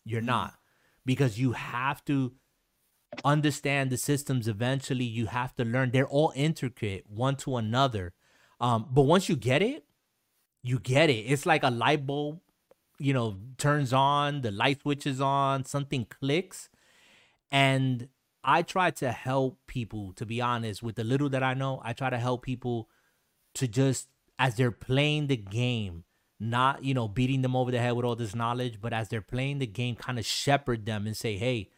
You're 0.04 0.22
mm. 0.22 0.26
not. 0.26 0.54
Because 1.04 1.38
you 1.38 1.52
have 1.52 2.02
to 2.06 2.32
understand 3.22 3.90
the 3.90 3.98
systems 3.98 4.48
eventually. 4.48 5.04
You 5.04 5.26
have 5.26 5.54
to 5.56 5.64
learn. 5.64 5.90
They're 5.90 6.08
all 6.08 6.32
intricate 6.34 7.04
one 7.08 7.36
to 7.36 7.56
another. 7.56 8.14
Um, 8.60 8.88
but 8.90 9.02
once 9.02 9.28
you 9.28 9.36
get 9.36 9.62
it 9.62 9.84
you 10.62 10.80
get 10.80 11.08
it. 11.08 11.24
It's 11.24 11.46
like 11.46 11.62
a 11.62 11.70
light 11.70 12.06
bulb 12.06 12.40
you 12.98 13.12
know 13.12 13.36
turns 13.58 13.92
on 13.92 14.40
the 14.40 14.50
light 14.50 14.80
switches 14.82 15.20
on 15.20 15.64
something 15.64 16.06
clicks. 16.06 16.68
And 17.50 18.08
i 18.44 18.62
try 18.62 18.90
to 18.90 19.10
help 19.10 19.58
people 19.66 20.12
to 20.14 20.24
be 20.24 20.40
honest 20.40 20.82
with 20.82 20.94
the 20.94 21.02
little 21.02 21.28
that 21.28 21.42
i 21.42 21.54
know 21.54 21.80
i 21.84 21.92
try 21.92 22.08
to 22.08 22.16
help 22.16 22.42
people 22.42 22.88
to 23.52 23.66
just 23.66 24.06
as 24.38 24.54
they're 24.54 24.70
playing 24.70 25.26
the 25.26 25.36
game 25.36 26.04
not 26.40 26.84
you 26.84 26.94
know 26.94 27.08
beating 27.08 27.42
them 27.42 27.56
over 27.56 27.70
the 27.70 27.78
head 27.78 27.92
with 27.92 28.04
all 28.04 28.16
this 28.16 28.34
knowledge 28.34 28.80
but 28.80 28.92
as 28.92 29.08
they're 29.08 29.20
playing 29.20 29.58
the 29.58 29.66
game 29.66 29.96
kind 29.96 30.18
of 30.18 30.24
shepherd 30.26 30.86
them 30.86 31.06
and 31.06 31.16
say 31.16 31.36
hey 31.36 31.68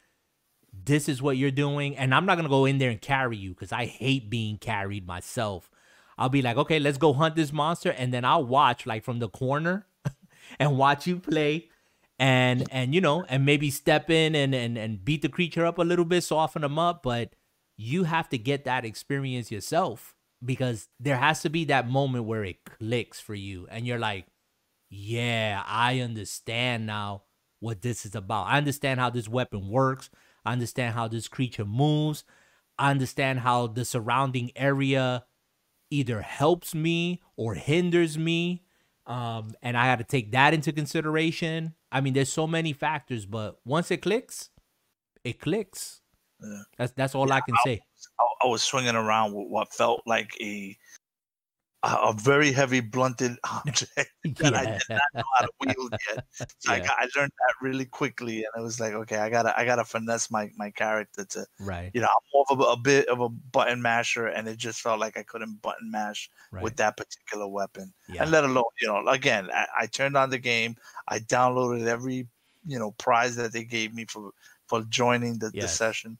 this 0.72 1.08
is 1.08 1.22
what 1.22 1.36
you're 1.36 1.50
doing 1.50 1.96
and 1.96 2.14
i'm 2.14 2.26
not 2.26 2.36
gonna 2.36 2.48
go 2.48 2.66
in 2.66 2.78
there 2.78 2.90
and 2.90 3.00
carry 3.00 3.36
you 3.36 3.50
because 3.50 3.72
i 3.72 3.86
hate 3.86 4.30
being 4.30 4.58
carried 4.58 5.06
myself. 5.06 5.70
I'll 6.18 6.28
be 6.28 6.42
like 6.42 6.58
okay 6.58 6.78
let's 6.78 6.98
go 6.98 7.14
hunt 7.14 7.34
this 7.34 7.50
monster 7.50 7.90
and 7.90 8.12
then 8.12 8.26
i'll 8.26 8.44
watch 8.44 8.84
like 8.84 9.04
from 9.04 9.20
the 9.20 9.30
corner 9.30 9.86
and 10.58 10.76
watch 10.76 11.06
you 11.06 11.18
play 11.18 11.70
and 12.18 12.66
and 12.70 12.94
you 12.94 13.00
know 13.00 13.24
and 13.30 13.46
maybe 13.46 13.70
step 13.70 14.10
in 14.10 14.34
and 14.34 14.54
and, 14.54 14.76
and 14.76 15.02
beat 15.02 15.22
the 15.22 15.30
creature 15.30 15.64
up 15.64 15.78
a 15.78 15.82
little 15.82 16.04
bit 16.04 16.22
soften 16.22 16.60
them 16.60 16.78
up 16.78 17.02
but 17.02 17.32
you 17.78 18.04
have 18.04 18.28
to 18.28 18.36
get 18.36 18.64
that 18.64 18.84
experience 18.84 19.50
yourself 19.50 20.14
because 20.44 20.88
there 21.00 21.16
has 21.16 21.40
to 21.40 21.48
be 21.48 21.64
that 21.64 21.88
moment 21.88 22.26
where 22.26 22.44
it 22.44 22.62
clicks 22.66 23.18
for 23.18 23.34
you 23.34 23.66
and 23.70 23.86
you're 23.86 23.98
like 23.98 24.26
yeah 24.90 25.62
i 25.66 26.00
understand 26.00 26.84
now 26.84 27.22
what 27.60 27.80
this 27.80 28.04
is 28.04 28.14
about 28.14 28.46
i 28.46 28.58
understand 28.58 29.00
how 29.00 29.08
this 29.08 29.28
weapon 29.28 29.68
works 29.68 30.10
I 30.44 30.52
understand 30.52 30.94
how 30.94 31.08
this 31.08 31.28
creature 31.28 31.64
moves. 31.64 32.24
I 32.78 32.90
understand 32.90 33.40
how 33.40 33.66
the 33.66 33.84
surrounding 33.84 34.52
area 34.56 35.24
either 35.90 36.22
helps 36.22 36.74
me 36.74 37.20
or 37.36 37.54
hinders 37.54 38.16
me. 38.16 38.62
Um, 39.06 39.52
and 39.62 39.76
I 39.76 39.86
had 39.86 39.98
to 39.98 40.04
take 40.04 40.32
that 40.32 40.54
into 40.54 40.72
consideration. 40.72 41.74
I 41.90 42.00
mean, 42.00 42.14
there's 42.14 42.32
so 42.32 42.46
many 42.46 42.72
factors, 42.72 43.26
but 43.26 43.58
once 43.64 43.90
it 43.90 43.98
clicks, 43.98 44.50
it 45.24 45.40
clicks. 45.40 46.00
Yeah. 46.42 46.62
That's 46.78 46.92
that's 46.92 47.14
all 47.14 47.28
yeah, 47.28 47.34
I 47.34 47.40
can 47.40 47.54
I, 47.54 47.64
say. 47.64 47.80
I, 48.18 48.46
I 48.46 48.48
was 48.48 48.62
swinging 48.62 48.94
around 48.94 49.34
with 49.34 49.48
what 49.48 49.72
felt 49.74 50.02
like 50.06 50.30
a 50.40 50.76
a 51.82 52.12
very 52.12 52.52
heavy 52.52 52.80
blunted 52.80 53.36
object 53.44 53.96
that 54.24 54.52
yeah. 54.52 54.58
I 54.58 54.64
did 54.64 54.82
not 54.90 55.00
know 55.14 55.22
how 55.38 55.46
to 55.46 55.52
wield 55.60 55.94
yet. 56.08 56.24
So 56.58 56.74
yeah. 56.74 56.86
I, 56.98 57.04
I, 57.04 57.08
learned 57.16 57.32
that 57.32 57.54
really 57.62 57.86
quickly, 57.86 58.36
and 58.38 58.48
it 58.56 58.62
was 58.62 58.80
like, 58.80 58.92
okay, 58.92 59.16
I 59.16 59.30
gotta 59.30 59.58
I 59.58 59.64
gotta 59.64 59.84
finesse 59.84 60.30
my 60.30 60.50
my 60.56 60.70
character 60.70 61.24
to 61.24 61.46
right. 61.58 61.90
You 61.94 62.02
know, 62.02 62.08
I'm 62.08 62.22
more 62.34 62.44
of 62.50 62.60
a, 62.60 62.72
a 62.72 62.76
bit 62.76 63.08
of 63.08 63.20
a 63.20 63.28
button 63.28 63.80
masher, 63.80 64.26
and 64.26 64.46
it 64.48 64.58
just 64.58 64.80
felt 64.80 65.00
like 65.00 65.16
I 65.16 65.22
couldn't 65.22 65.62
button 65.62 65.90
mash 65.90 66.30
right. 66.50 66.62
with 66.62 66.76
that 66.76 66.96
particular 66.96 67.48
weapon. 67.48 67.92
Yeah. 68.08 68.22
And 68.22 68.30
let 68.30 68.44
alone, 68.44 68.64
you 68.80 68.88
know, 68.88 69.06
again, 69.08 69.48
I, 69.52 69.66
I 69.80 69.86
turned 69.86 70.16
on 70.16 70.30
the 70.30 70.38
game, 70.38 70.76
I 71.08 71.18
downloaded 71.20 71.86
every 71.86 72.26
you 72.66 72.78
know 72.78 72.90
prize 72.92 73.36
that 73.36 73.52
they 73.52 73.64
gave 73.64 73.94
me 73.94 74.04
for 74.04 74.32
for 74.66 74.82
joining 74.82 75.38
the, 75.38 75.50
yes. 75.54 75.62
the 75.62 75.68
session 75.68 76.18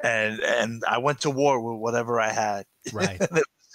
and 0.00 0.40
and 0.40 0.82
I 0.88 0.98
went 0.98 1.20
to 1.22 1.30
war 1.30 1.60
with 1.60 1.80
whatever 1.80 2.20
I 2.20 2.30
had. 2.30 2.66
Right. 2.92 3.20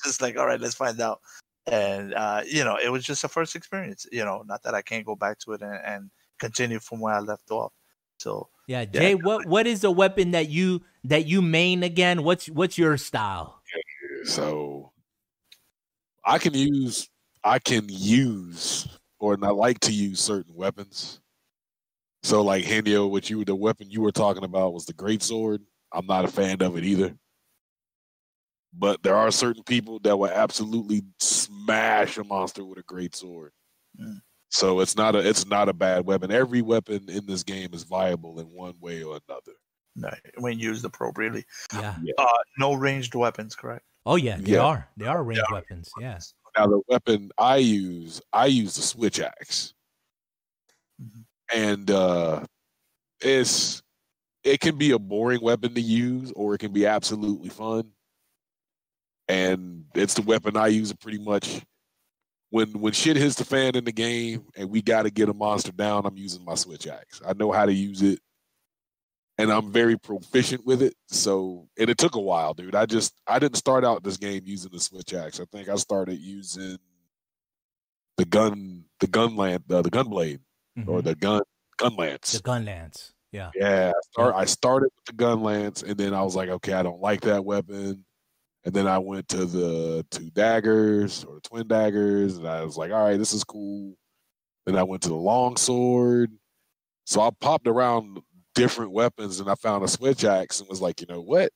Just 0.04 0.22
like, 0.22 0.38
all 0.38 0.46
right, 0.46 0.60
let's 0.60 0.76
find 0.76 1.00
out. 1.00 1.22
And 1.66 2.14
uh, 2.14 2.42
you 2.46 2.64
know, 2.64 2.78
it 2.78 2.90
was 2.90 3.04
just 3.04 3.24
a 3.24 3.28
first 3.28 3.56
experience. 3.56 4.06
You 4.12 4.26
know, 4.26 4.44
not 4.46 4.64
that 4.64 4.74
I 4.74 4.82
can't 4.82 5.06
go 5.06 5.16
back 5.16 5.40
to 5.40 5.54
it 5.54 5.62
and, 5.62 5.80
and 5.86 6.12
continue 6.40 6.80
from 6.80 7.00
where 7.00 7.14
I 7.14 7.20
left 7.20 7.50
off. 7.52 7.72
So 8.20 8.50
yeah, 8.68 8.86
Jay, 8.86 9.12
yeah. 9.12 9.16
what 9.16 9.46
what 9.46 9.68
is 9.68 9.82
the 9.82 9.92
weapon 9.92 10.32
that 10.32 10.50
you 10.50 10.82
that 11.06 11.26
you 11.26 11.42
main 11.42 11.84
again? 11.84 12.24
What's 12.24 12.50
what's 12.50 12.78
your 12.78 12.98
style? 12.98 13.62
So 14.26 14.92
I 16.26 16.38
can 16.38 16.54
use 16.54 17.10
I 17.44 17.60
can 17.60 17.86
use 17.88 18.88
or 19.20 19.38
not 19.38 19.56
like 19.56 19.80
to 19.82 19.92
use 19.94 20.20
certain 20.20 20.54
weapons. 20.54 21.22
So 22.24 22.42
like 22.42 22.66
Henyo, 22.66 23.10
what 23.10 23.30
you 23.30 23.44
the 23.46 23.56
weapon 23.56 23.90
you 23.90 24.02
were 24.02 24.12
talking 24.12 24.44
about 24.44 24.74
was 24.74 24.86
the 24.86 24.94
great 24.94 25.24
sword. 25.24 25.62
I'm 25.94 26.06
not 26.08 26.26
a 26.26 26.30
fan 26.30 26.62
of 26.62 26.78
it 26.78 26.84
either 26.84 27.16
but 28.78 29.04
there 29.04 29.16
are 29.16 29.32
certain 29.32 29.64
people 29.64 30.00
that 30.00 30.18
will 30.18 30.30
absolutely 30.30 31.04
smash 31.20 32.18
a 32.18 32.24
monster 32.24 32.66
with 32.66 32.80
a 32.80 32.84
great 32.84 33.16
sword. 33.16 33.52
Mm. 34.00 34.22
So 34.50 34.80
it's 34.80 34.96
not 34.96 35.16
a 35.16 35.28
it's 35.28 35.48
not 35.48 35.70
a 35.70 35.74
bad 35.74 36.06
weapon. 36.06 36.32
Every 36.32 36.62
weapon 36.62 37.06
in 37.10 37.26
this 37.26 37.44
game 37.44 37.74
is 37.74 37.84
viable 37.84 38.40
in 38.40 38.46
one 38.48 38.76
way 38.80 39.04
or 39.04 39.20
another. 39.28 39.54
Right. 39.98 40.20
When 40.38 40.60
used 40.60 40.86
appropriately. 40.86 41.46
Yeah. 41.74 41.96
Uh, 42.18 42.26
no 42.58 42.74
ranged 42.74 43.16
weapons, 43.16 43.56
correct? 43.56 43.84
Oh 44.06 44.16
yeah, 44.16 44.38
they 44.38 44.54
yeah. 44.54 44.60
are. 44.60 44.90
They 44.98 45.06
are 45.06 45.24
ranged 45.24 45.44
yeah. 45.50 45.56
weapons. 45.56 45.92
Yes. 46.00 46.34
Now 46.58 46.68
the 46.68 46.82
weapon 46.88 47.32
I 47.38 47.58
use, 47.58 48.22
I 48.32 48.48
use 48.48 48.76
the 48.76 48.82
switch 48.82 49.20
axe. 49.20 49.74
Mm-hmm. 51.02 51.60
And 51.60 51.92
uh 51.92 52.46
it's 53.22 53.82
it 54.44 54.60
can 54.60 54.78
be 54.78 54.92
a 54.92 55.00
boring 55.00 55.42
weapon 55.42 55.74
to 55.74 55.82
use 55.82 56.32
or 56.36 56.54
it 56.56 56.60
can 56.60 56.74
be 56.74 56.86
absolutely 56.86 57.50
fun 57.50 57.92
and 59.28 59.86
it's 59.96 60.14
the 60.14 60.22
weapon 60.22 60.58
I 60.58 60.68
use 60.68 60.94
pretty 60.94 61.20
much 61.20 61.62
when 62.50 62.72
when 62.74 62.94
shit 62.94 63.18
hits 63.18 63.36
the 63.36 63.46
fan 63.46 63.76
in 63.76 63.84
the 63.84 63.92
game 63.92 64.46
and 64.56 64.70
we 64.70 64.82
got 64.82 65.04
to 65.04 65.10
get 65.10 65.30
a 65.30 65.34
monster 65.34 65.72
down. 65.72 66.06
I'm 66.06 66.18
using 66.18 66.46
my 66.46 66.56
switch 66.56 66.88
axe. 66.88 67.22
I 67.28 67.34
know 67.34 67.52
how 67.52 67.66
to 67.66 67.74
use 67.74 68.02
it, 68.02 68.20
and 69.38 69.52
I'm 69.52 69.72
very 69.72 69.98
proficient 69.98 70.66
with 70.66 70.82
it. 70.82 70.94
So 71.08 71.68
and 71.80 71.90
it 71.90 71.98
took 71.98 72.16
a 72.16 72.22
while, 72.22 72.54
dude. 72.54 72.76
I 72.76 72.86
just 72.86 73.14
I 73.28 73.40
didn't 73.40 73.58
start 73.58 73.84
out 73.84 74.04
this 74.04 74.18
game 74.18 74.44
using 74.46 74.72
the 74.72 74.80
switch 74.80 75.14
axe. 75.14 75.40
I 75.40 75.46
think 75.46 75.70
I 75.70 75.76
started 75.76 76.20
using 76.20 76.78
the 78.18 78.26
gun 78.26 78.86
the 79.00 79.08
gun 79.08 79.36
land 79.36 79.64
uh, 79.72 79.82
the 79.82 79.90
gun 79.90 80.08
blade 80.08 80.40
mm-hmm. 80.78 80.90
or 80.90 81.02
the 81.02 81.16
gun 81.16 81.42
gun 81.78 81.96
lance 81.96 82.34
the 82.34 82.42
gun 82.42 82.66
lance 82.66 83.14
Yeah. 83.32 83.50
Yeah. 83.56 83.92
I, 83.96 84.02
start, 84.12 84.36
I 84.36 84.46
started 84.46 84.90
with 84.96 85.06
the 85.06 85.14
gun 85.14 85.42
lance, 85.42 85.82
and 85.82 85.98
then 85.98 86.14
I 86.14 86.22
was 86.22 86.36
like, 86.36 86.50
okay, 86.50 86.74
I 86.74 86.84
don't 86.84 87.02
like 87.02 87.22
that 87.22 87.44
weapon. 87.44 88.06
And 88.66 88.74
then 88.74 88.88
I 88.88 88.98
went 88.98 89.28
to 89.30 89.46
the 89.46 90.06
two 90.10 90.30
daggers 90.30 91.26
or 91.26 91.36
the 91.36 91.42
twin 91.42 91.68
daggers, 91.68 92.38
and 92.38 92.48
I 92.48 92.64
was 92.64 92.78
like, 92.78 92.92
all 92.92 93.04
right, 93.04 93.18
this 93.18 93.34
is 93.34 93.44
cool. 93.44 93.96
Then 94.66 94.78
I 94.78 94.84
went 94.84 95.04
to 95.04 95.10
the 95.10 95.16
long 95.16 95.58
sword. 95.58 96.32
So 97.06 97.20
I 97.20 97.30
popped 97.42 97.68
around 97.68 98.22
different 98.56 98.92
weapons, 98.92 99.40
and 99.40 99.50
I 99.50 99.56
found 99.56 99.84
a 99.84 99.88
switch 99.88 100.24
axe, 100.24 100.60
and 100.60 100.70
was 100.70 100.82
like, 100.82 101.02
you 101.02 101.08
know 101.08 101.22
what? 101.22 101.52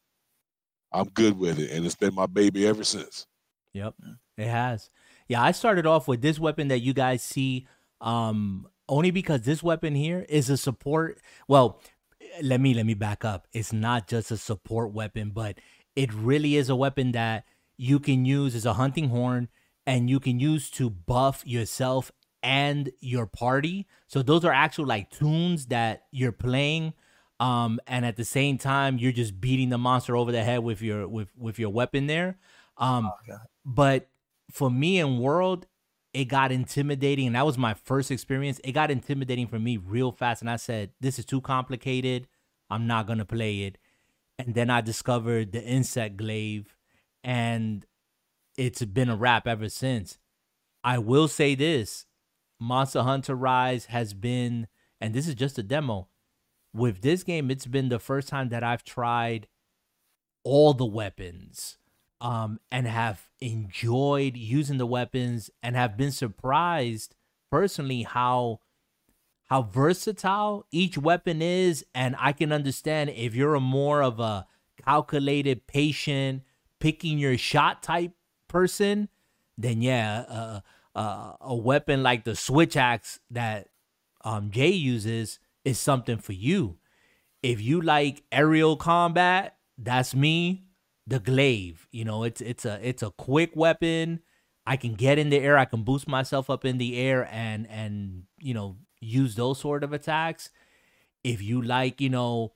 I'm 0.92 1.10
good 1.10 1.38
with 1.38 1.60
it, 1.60 1.72
and 1.72 1.86
it's 1.86 1.96
been 1.96 2.14
my 2.14 2.26
baby 2.26 2.68
ever 2.68 2.84
since. 2.84 3.26
Yep, 3.74 3.96
it 4.38 4.48
has. 4.48 4.90
Yeah, 5.28 5.42
I 5.42 5.52
started 5.52 5.86
off 5.86 6.08
with 6.08 6.22
this 6.22 6.40
weapon 6.40 6.70
that 6.70 6.80
you 6.80 6.94
guys 6.94 7.22
see, 7.22 7.68
um, 8.02 8.68
only 8.90 9.12
because 9.12 9.42
this 9.42 9.62
weapon 9.62 9.96
here 9.96 10.26
is 10.28 10.50
a 10.50 10.58
support. 10.58 11.20
Well, 11.48 11.82
let 12.42 12.60
me 12.62 12.74
let 12.74 12.86
me 12.86 12.94
back 12.94 13.26
up. 13.26 13.48
It's 13.54 13.74
not 13.74 14.08
just 14.08 14.32
a 14.32 14.38
support 14.38 14.92
weapon, 14.94 15.32
but 15.34 15.60
it 15.98 16.14
really 16.14 16.56
is 16.58 16.70
a 16.70 16.78
weapon 16.78 17.12
that 17.14 17.46
you 17.78 18.00
can 18.00 18.26
use 18.26 18.56
as 18.56 18.66
a 18.66 18.76
hunting 18.76 19.10
horn 19.10 19.50
and 19.86 20.10
you 20.10 20.20
can 20.22 20.40
use 20.40 20.70
to 20.72 20.90
buff 20.92 21.44
yourself 21.46 22.12
and 22.44 22.92
your 23.02 23.26
party. 23.26 23.88
So 24.08 24.22
those 24.22 24.46
are 24.46 24.54
actual 24.54 24.86
like 24.86 25.10
tunes 25.12 25.68
that 25.68 26.04
you're 26.12 26.32
playing 26.34 26.94
um 27.40 27.80
and 27.88 28.06
at 28.06 28.16
the 28.18 28.26
same 28.26 28.58
time 28.58 28.98
you're 28.98 29.12
just 29.12 29.40
beating 29.42 29.70
the 29.70 29.78
monster 29.78 30.18
over 30.18 30.32
the 30.32 30.44
head 30.44 30.60
with 30.60 30.82
your 30.82 31.08
with 31.08 31.30
with 31.38 31.60
your 31.60 31.72
weapon 31.72 32.08
there. 32.08 32.38
Um 32.78 33.12
Oh, 33.30 33.38
but 33.66 34.10
for 34.52 34.72
me 34.72 35.00
in 35.00 35.20
world 35.20 35.68
it 36.14 36.26
got 36.26 36.52
intimidating 36.52 37.28
and 37.28 37.36
that 37.36 37.46
was 37.46 37.58
my 37.58 37.74
first 37.76 38.12
experience. 38.12 38.62
It 38.64 38.72
got 38.74 38.92
intimidating 38.92 39.48
for 39.48 39.60
me 39.60 39.78
real 39.78 40.12
fast 40.12 40.42
and 40.42 40.50
I 40.50 40.58
said 40.58 40.92
this 41.02 41.20
is 41.20 41.26
too 41.26 41.42
complicated. 41.42 42.28
I'm 42.70 42.88
not 42.88 43.08
going 43.08 43.20
to 43.20 43.26
play 43.26 43.62
it. 43.62 43.78
And 44.40 44.54
then 44.54 44.70
I 44.70 44.82
discovered 44.82 45.52
the 45.52 45.64
insect 45.64 46.18
glaive 46.18 46.76
and 47.24 47.86
it's 48.58 48.84
been 48.86 49.10
a 49.10 49.16
wrap 49.16 49.48
ever 49.48 49.70
since. 49.70 50.18
I 50.84 50.98
will 50.98 51.28
say 51.28 51.56
this 51.56 52.06
Monster 52.60 53.04
Hunter 53.04 53.36
Rise 53.36 53.86
has 53.86 54.14
been, 54.14 54.68
and 55.00 55.14
this 55.14 55.28
is 55.28 55.36
just 55.36 55.58
a 55.60 55.64
demo. 55.64 56.08
With 56.74 57.02
this 57.02 57.24
game, 57.24 57.50
it's 57.52 57.68
been 57.68 57.90
the 57.90 58.00
first 58.00 58.28
time 58.28 58.50
that 58.50 58.64
I've 58.64 58.84
tried 58.84 59.48
all 60.44 60.74
the 60.74 60.86
weapons 60.86 61.78
um, 62.22 62.60
and 62.72 62.88
have 62.88 63.30
enjoyed 63.40 64.38
using 64.38 64.78
the 64.78 64.86
weapons 64.86 65.50
and 65.62 65.76
have 65.76 65.98
been 65.98 66.12
surprised 66.12 67.16
personally 67.52 68.04
how 68.04 68.60
how 69.48 69.62
versatile 69.64 70.66
each 70.72 70.98
weapon 70.98 71.42
is 71.42 71.86
and 71.96 72.16
i 72.20 72.32
can 72.32 72.52
understand 72.52 73.10
if 73.10 73.36
you're 73.36 73.56
a 73.56 73.60
more 73.60 74.02
of 74.02 74.20
a 74.20 74.46
calculated 74.86 75.68
patient 75.68 76.44
picking 76.80 77.18
your 77.18 77.38
shot 77.38 77.82
type 77.82 78.12
person 78.48 79.10
then 79.58 79.82
yeah 79.82 80.24
uh, 80.30 80.60
uh, 80.96 81.34
a 81.42 81.56
weapon 81.56 82.04
like 82.04 82.24
the 82.24 82.36
switch 82.36 82.78
axe 82.78 83.20
that 83.30 83.68
um, 84.24 84.52
jay 84.52 84.70
uses 84.70 85.40
is 85.68 85.78
something 85.78 86.18
for 86.18 86.32
you. 86.32 86.78
If 87.44 87.62
you 87.62 87.82
like 87.82 88.24
aerial 88.32 88.78
combat 88.78 89.58
that's 89.78 90.16
me 90.16 90.64
the 91.06 91.20
glaive 91.20 91.88
you 91.92 92.04
know 92.04 92.24
it's 92.24 92.42
it's 92.42 92.66
a 92.66 92.80
it's 92.82 93.04
a 93.04 93.12
quick 93.12 93.52
weapon. 93.56 94.22
I 94.66 94.76
can 94.76 94.96
get 94.96 95.18
in 95.18 95.30
the 95.30 95.38
air 95.38 95.58
i 95.58 95.64
can 95.64 95.84
boost 95.84 96.08
myself 96.10 96.50
up 96.50 96.66
in 96.66 96.78
the 96.78 96.98
air 96.98 97.30
and 97.32 97.68
and 97.70 98.24
you 98.38 98.54
know 98.54 98.76
use 99.00 99.36
those 99.36 99.60
sort 99.60 99.84
of 99.84 99.94
attacks. 99.94 100.50
If 101.24 101.42
you 101.42 101.62
like 101.62 102.00
you 102.02 102.10
know 102.10 102.54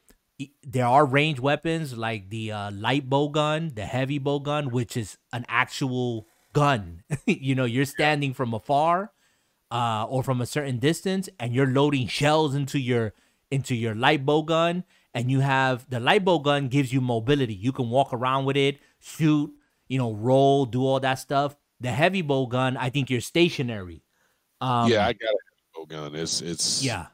there 0.64 0.86
are 0.86 1.06
range 1.06 1.40
weapons 1.40 1.96
like 1.96 2.30
the 2.30 2.52
uh, 2.52 2.72
light 2.72 3.10
bow 3.10 3.30
gun 3.30 3.72
the 3.76 3.86
heavy 3.86 4.18
bow 4.18 4.40
gun 4.40 4.72
which 4.72 4.98
is 4.98 5.18
an 5.34 5.46
actual 5.48 6.28
gun. 6.54 7.04
You 7.26 7.56
know 7.56 7.66
you're 7.66 7.86
standing 7.86 8.34
from 8.34 8.54
afar 8.54 9.12
uh, 9.70 10.06
or 10.08 10.24
from 10.24 10.42
a 10.42 10.46
certain 10.46 10.80
distance 10.80 11.30
and 11.40 11.54
you're 11.54 11.68
loading 11.68 12.08
shells 12.08 12.56
into 12.56 12.80
your 12.80 13.14
into 13.50 13.76
your 13.76 13.96
light 13.96 14.26
bow 14.26 14.42
gun 14.44 14.84
and 15.14 15.30
you 15.30 15.42
have 15.42 15.90
the 15.90 16.00
light 16.00 16.24
bow 16.24 16.40
gun 16.40 16.68
gives 16.70 16.94
you 16.94 17.02
mobility. 17.02 17.54
You 17.54 17.72
can 17.72 17.90
walk 17.90 18.14
around 18.14 18.46
with 18.46 18.58
it 18.58 18.80
shoot 19.00 19.52
you 19.88 19.98
know 19.98 20.14
roll 20.14 20.66
do 20.66 20.86
all 20.86 21.00
that 21.00 21.16
stuff. 21.16 21.56
The 21.80 21.92
heavy 21.92 22.22
bow 22.22 22.46
gun 22.46 22.78
i 22.78 22.90
think 22.90 23.10
you're 23.10 23.22
stationary. 23.22 24.04
Um, 24.62 24.92
yeah, 24.92 25.08
I 25.08 25.14
got 25.14 25.34
bow 25.34 25.51
gun. 25.86 26.16
It's 26.16 26.42
it's 26.42 26.84
yeah. 26.84 27.08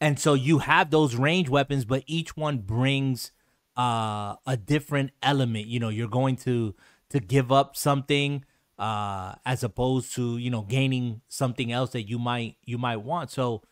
And 0.00 0.18
so 0.18 0.34
you 0.34 0.58
have 0.58 0.90
those 0.90 1.14
range 1.14 1.48
weapons, 1.48 1.84
but 1.84 2.02
each 2.06 2.36
one 2.36 2.58
brings 2.58 3.32
uh 3.76 4.36
a 4.46 4.56
different 4.56 5.12
element. 5.22 5.66
You 5.66 5.80
know, 5.80 5.88
you're 5.88 6.08
going 6.08 6.36
to 6.36 6.74
to 7.10 7.20
give 7.20 7.52
up 7.52 7.76
something 7.76 8.44
uh 8.78 9.34
as 9.46 9.62
opposed 9.62 10.14
to, 10.14 10.38
you 10.38 10.50
know, 10.50 10.62
gaining 10.62 11.20
something 11.28 11.70
else 11.72 11.90
that 11.90 12.08
you 12.08 12.18
might 12.18 12.56
you 12.64 12.78
might 12.78 12.98
want. 12.98 13.30
So 13.30 13.62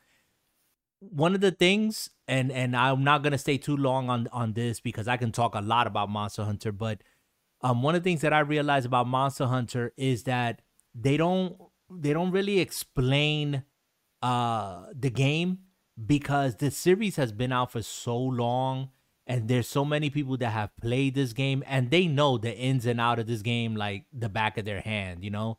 one 1.01 1.35
of 1.35 1.41
the 1.41 1.51
things 1.51 2.11
and 2.29 2.53
and 2.53 2.77
I'm 2.77 3.03
not 3.03 3.23
to 3.25 3.39
stay 3.39 3.59
too 3.59 3.77
long 3.77 4.09
on 4.09 4.29
on 4.33 4.53
this 4.53 4.81
because 4.81 5.09
I 5.09 5.17
can 5.17 5.33
talk 5.33 5.55
a 5.55 5.61
lot 5.61 5.87
about 5.87 6.11
Monster 6.11 6.45
Hunter, 6.45 6.73
but 6.73 7.03
um 7.63 7.83
one 7.83 7.95
of 7.95 8.03
the 8.03 8.09
things 8.09 8.21
that 8.21 8.33
I 8.33 8.41
realize 8.41 8.85
about 8.85 9.07
Monster 9.07 9.47
Hunter 9.47 9.93
is 9.97 10.25
that 10.25 10.63
they 10.95 11.17
don't 11.17 11.57
they 11.91 12.13
don't 12.13 12.31
really 12.31 12.61
explain 12.61 13.65
uh 14.23 14.87
the 14.95 15.11
game 15.11 15.59
because 16.07 16.57
the 16.57 16.71
series 16.71 17.17
has 17.17 17.33
been 17.33 17.53
out 17.53 17.73
for 17.73 17.83
so 17.83 18.17
long 18.17 18.91
and 19.27 19.49
there's 19.49 19.69
so 19.69 19.85
many 19.85 20.11
people 20.11 20.37
that 20.37 20.51
have 20.51 20.71
played 20.81 21.15
this 21.15 21.33
game 21.33 21.63
and 21.67 21.91
they 21.91 22.07
know 22.07 22.37
the 22.39 22.55
ins 22.57 22.87
and 22.87 23.01
out 23.01 23.19
of 23.19 23.27
this 23.27 23.43
game 23.43 23.77
like 23.77 24.05
the 24.13 24.29
back 24.29 24.59
of 24.59 24.65
their 24.65 24.81
hand 24.81 25.25
you 25.25 25.31
know? 25.31 25.59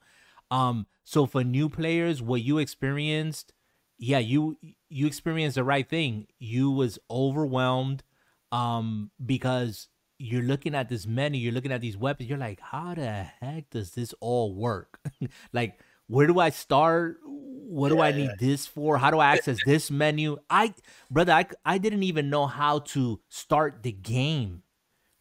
Um 0.50 0.88
so 1.04 1.26
for 1.26 1.44
new 1.44 1.70
players 1.70 2.22
what 2.22 2.42
you 2.42 2.58
experienced 2.58 3.54
yeah 3.98 4.20
you 4.20 4.58
you 4.90 5.08
experienced 5.08 5.56
the 5.56 5.64
right 5.64 5.88
thing. 5.88 6.28
You 6.40 6.72
was 6.72 7.00
overwhelmed 7.10 8.04
um 8.52 9.12
because 9.26 9.88
you're 10.18 10.44
looking 10.44 10.76
at 10.76 10.90
this 10.90 11.08
menu 11.08 11.40
you're 11.40 11.54
looking 11.54 11.72
at 11.72 11.82
these 11.82 11.98
weapons 11.98 12.30
you're 12.30 12.38
like 12.38 12.60
how 12.60 12.94
the 12.94 13.10
heck 13.40 13.70
does 13.70 13.92
this 13.92 14.14
all 14.20 14.54
work? 14.54 15.00
Like 15.54 15.80
where 16.12 16.28
do 16.28 16.40
I 16.40 16.50
start? 16.50 17.20
What 17.24 17.88
do 17.88 18.02
I 18.02 18.12
need 18.12 18.32
this 18.38 18.68
for? 18.68 18.98
How 18.98 19.12
do 19.12 19.20
I 19.20 19.32
access 19.32 19.58
this 19.66 19.90
menu? 19.90 20.36
I, 20.50 20.74
brother, 21.10 21.32
I, 21.32 21.46
I 21.64 21.78
didn't 21.78 22.04
even 22.04 22.30
know 22.30 22.48
how 22.48 22.80
to 22.80 23.22
start 23.30 23.82
the 23.82 23.94
game 23.94 24.64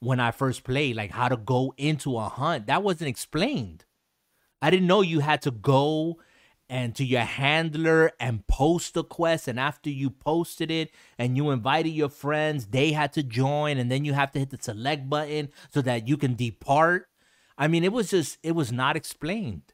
when 0.01 0.19
I 0.19 0.33
first 0.33 0.65
played, 0.65 0.97
like 0.97 1.13
how 1.13 1.29
to 1.29 1.37
go 1.37 1.73
into 1.77 2.19
a 2.19 2.29
hunt. 2.29 2.67
That 2.67 2.83
wasn't 2.83 3.09
explained. 3.09 3.85
I 4.61 4.71
didn't 4.71 4.89
know 4.89 5.01
you 5.01 5.21
had 5.21 5.43
to 5.43 5.53
go 5.53 6.19
and 6.69 6.93
to 6.97 7.05
your 7.05 7.21
handler 7.21 8.11
and 8.19 8.45
post 8.49 8.97
a 8.97 9.05
quest. 9.05 9.47
And 9.47 9.61
after 9.61 9.91
you 9.91 10.11
posted 10.11 10.73
it 10.73 10.91
and 11.19 11.37
you 11.37 11.51
invited 11.51 11.91
your 11.91 12.09
friends, 12.09 12.67
they 12.67 12.91
had 12.91 13.13
to 13.13 13.23
join. 13.23 13.79
And 13.79 13.93
then 13.93 14.05
you 14.05 14.13
have 14.15 14.33
to 14.33 14.41
hit 14.41 14.51
the 14.51 14.59
select 14.61 15.09
button 15.09 15.51
so 15.73 15.83
that 15.83 16.09
you 16.09 16.17
can 16.17 16.35
depart. 16.35 17.07
I 17.57 17.69
mean, 17.69 17.85
it 17.85 17.93
was 17.93 18.11
just, 18.11 18.39
it 18.43 18.57
was 18.57 18.73
not 18.73 18.97
explained 18.97 19.73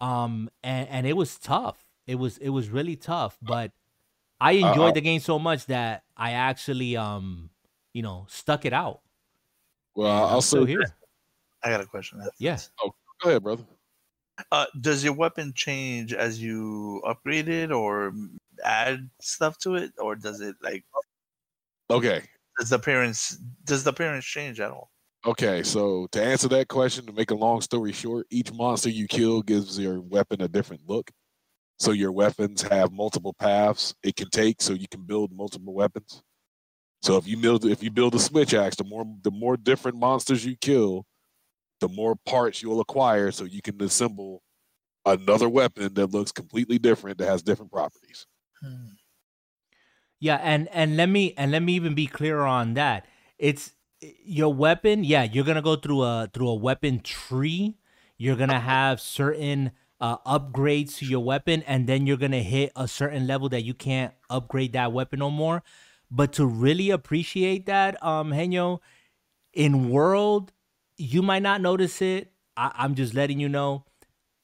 um 0.00 0.50
and 0.62 0.88
and 0.88 1.06
it 1.06 1.14
was 1.14 1.38
tough 1.38 1.86
it 2.06 2.16
was 2.16 2.38
it 2.38 2.50
was 2.50 2.68
really 2.70 2.96
tough 2.96 3.38
but 3.42 3.72
i 4.40 4.52
enjoyed 4.52 4.94
uh, 4.94 4.94
the 4.94 5.00
game 5.02 5.20
so 5.20 5.38
much 5.38 5.66
that 5.66 6.04
i 6.16 6.32
actually 6.32 6.96
um 6.96 7.50
you 7.94 8.02
know 8.02 8.26
stuck 8.28 8.64
it 8.64 8.72
out 8.72 9.02
Well, 9.94 10.28
and 10.28 10.30
I'll 10.30 10.40
i'm 10.40 10.42
still 10.42 10.64
say 10.66 10.66
here 10.66 10.94
I 11.64 11.70
got 11.70 11.80
a 11.80 11.86
question. 11.86 12.20
Yes. 12.20 12.32
Yeah. 12.38 12.56
this. 12.56 12.70
Go 13.22 13.28
ahead, 13.30 13.42
brother. 13.42 13.66
Uh, 14.50 14.66
does 14.80 15.04
your 15.04 15.12
weapon 15.12 15.52
change 15.54 16.12
as 16.12 16.42
you 16.42 17.00
upgrade 17.06 17.48
it 17.48 17.70
or 17.70 18.12
add 18.64 19.08
stuff 19.20 19.58
to 19.58 19.74
it, 19.76 19.92
or 19.98 20.16
does 20.16 20.40
it 20.40 20.56
like 20.60 20.84
Okay. 21.90 22.28
does 22.58 22.70
the 22.70 22.76
appearance 22.76 23.36
does 23.64 23.84
the 23.84 23.90
appearance 23.90 24.24
change 24.24 24.60
at 24.60 24.70
all? 24.70 24.90
Okay, 25.26 25.62
so 25.62 26.06
to 26.12 26.22
answer 26.22 26.48
that 26.48 26.68
question, 26.68 27.06
to 27.06 27.12
make 27.12 27.30
a 27.30 27.34
long 27.34 27.62
story 27.62 27.92
short, 27.92 28.26
each 28.30 28.52
monster 28.52 28.90
you 28.90 29.06
kill 29.06 29.40
gives 29.40 29.78
your 29.78 30.00
weapon 30.00 30.42
a 30.42 30.48
different 30.48 30.82
look. 30.86 31.10
So 31.78 31.92
your 31.92 32.12
weapons 32.12 32.62
have 32.62 32.92
multiple 32.92 33.34
paths 33.34 33.94
it 34.02 34.16
can 34.16 34.30
take, 34.30 34.62
so 34.62 34.74
you 34.74 34.86
can 34.88 35.02
build 35.02 35.32
multiple 35.32 35.74
weapons. 35.74 36.22
So 37.02 37.16
if 37.16 37.26
you 37.26 37.36
build 37.38 37.64
if 37.64 37.82
you 37.82 37.90
build 37.90 38.14
a 38.14 38.18
switch 38.18 38.54
axe, 38.54 38.76
the 38.76 38.84
more 38.84 39.04
the 39.22 39.30
more 39.30 39.56
different 39.56 39.98
monsters 39.98 40.44
you 40.44 40.56
kill, 40.60 41.06
the 41.80 41.88
more 41.88 42.16
parts 42.26 42.62
you'll 42.62 42.80
acquire, 42.80 43.30
so 43.32 43.44
you 43.44 43.62
can 43.62 43.80
assemble 43.82 44.42
another 45.06 45.48
weapon 45.48 45.94
that 45.94 46.08
looks 46.08 46.32
completely 46.32 46.78
different 46.78 47.18
that 47.18 47.28
has 47.28 47.42
different 47.42 47.72
properties. 47.72 48.26
Hmm. 48.62 48.92
yeah 50.20 50.36
and 50.36 50.68
and 50.72 50.96
let 50.96 51.08
me 51.08 51.34
and 51.36 51.50
let 51.52 51.62
me 51.62 51.74
even 51.74 51.94
be 51.94 52.06
clear 52.06 52.40
on 52.40 52.74
that 52.74 53.06
it's 53.38 53.72
your 54.24 54.52
weapon 54.52 55.04
yeah 55.04 55.22
you're 55.22 55.44
gonna 55.44 55.62
go 55.62 55.76
through 55.76 56.02
a 56.02 56.28
through 56.32 56.48
a 56.48 56.54
weapon 56.54 57.00
tree 57.00 57.76
you're 58.18 58.36
gonna 58.36 58.60
have 58.60 59.00
certain 59.00 59.70
uh 60.00 60.18
upgrades 60.18 60.96
to 60.98 61.06
your 61.06 61.20
weapon 61.22 61.62
and 61.66 61.86
then 61.86 62.06
you're 62.06 62.16
gonna 62.16 62.42
hit 62.42 62.72
a 62.76 62.88
certain 62.88 63.26
level 63.26 63.48
that 63.48 63.62
you 63.64 63.74
can't 63.74 64.12
upgrade 64.30 64.72
that 64.72 64.92
weapon 64.92 65.18
no 65.20 65.30
more 65.30 65.62
But 66.10 66.32
to 66.34 66.46
really 66.46 66.90
appreciate 66.90 67.66
that, 67.66 67.98
um, 68.04 68.30
Henyo, 68.30 68.78
in 69.52 69.90
world, 69.90 70.52
you 70.96 71.22
might 71.22 71.42
not 71.42 71.60
notice 71.60 72.02
it. 72.02 72.32
I, 72.56 72.72
I'm 72.76 72.94
just 72.94 73.14
letting 73.14 73.40
you 73.40 73.48
know. 73.48 73.84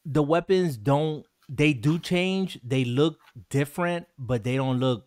The 0.05 0.23
weapons 0.23 0.77
don't 0.77 1.27
they 1.49 1.73
do 1.73 1.99
change. 1.99 2.59
They 2.65 2.85
look 2.85 3.19
different, 3.51 4.07
but 4.19 4.45
they 4.45 4.57
don't 4.57 4.81
look 4.81 5.07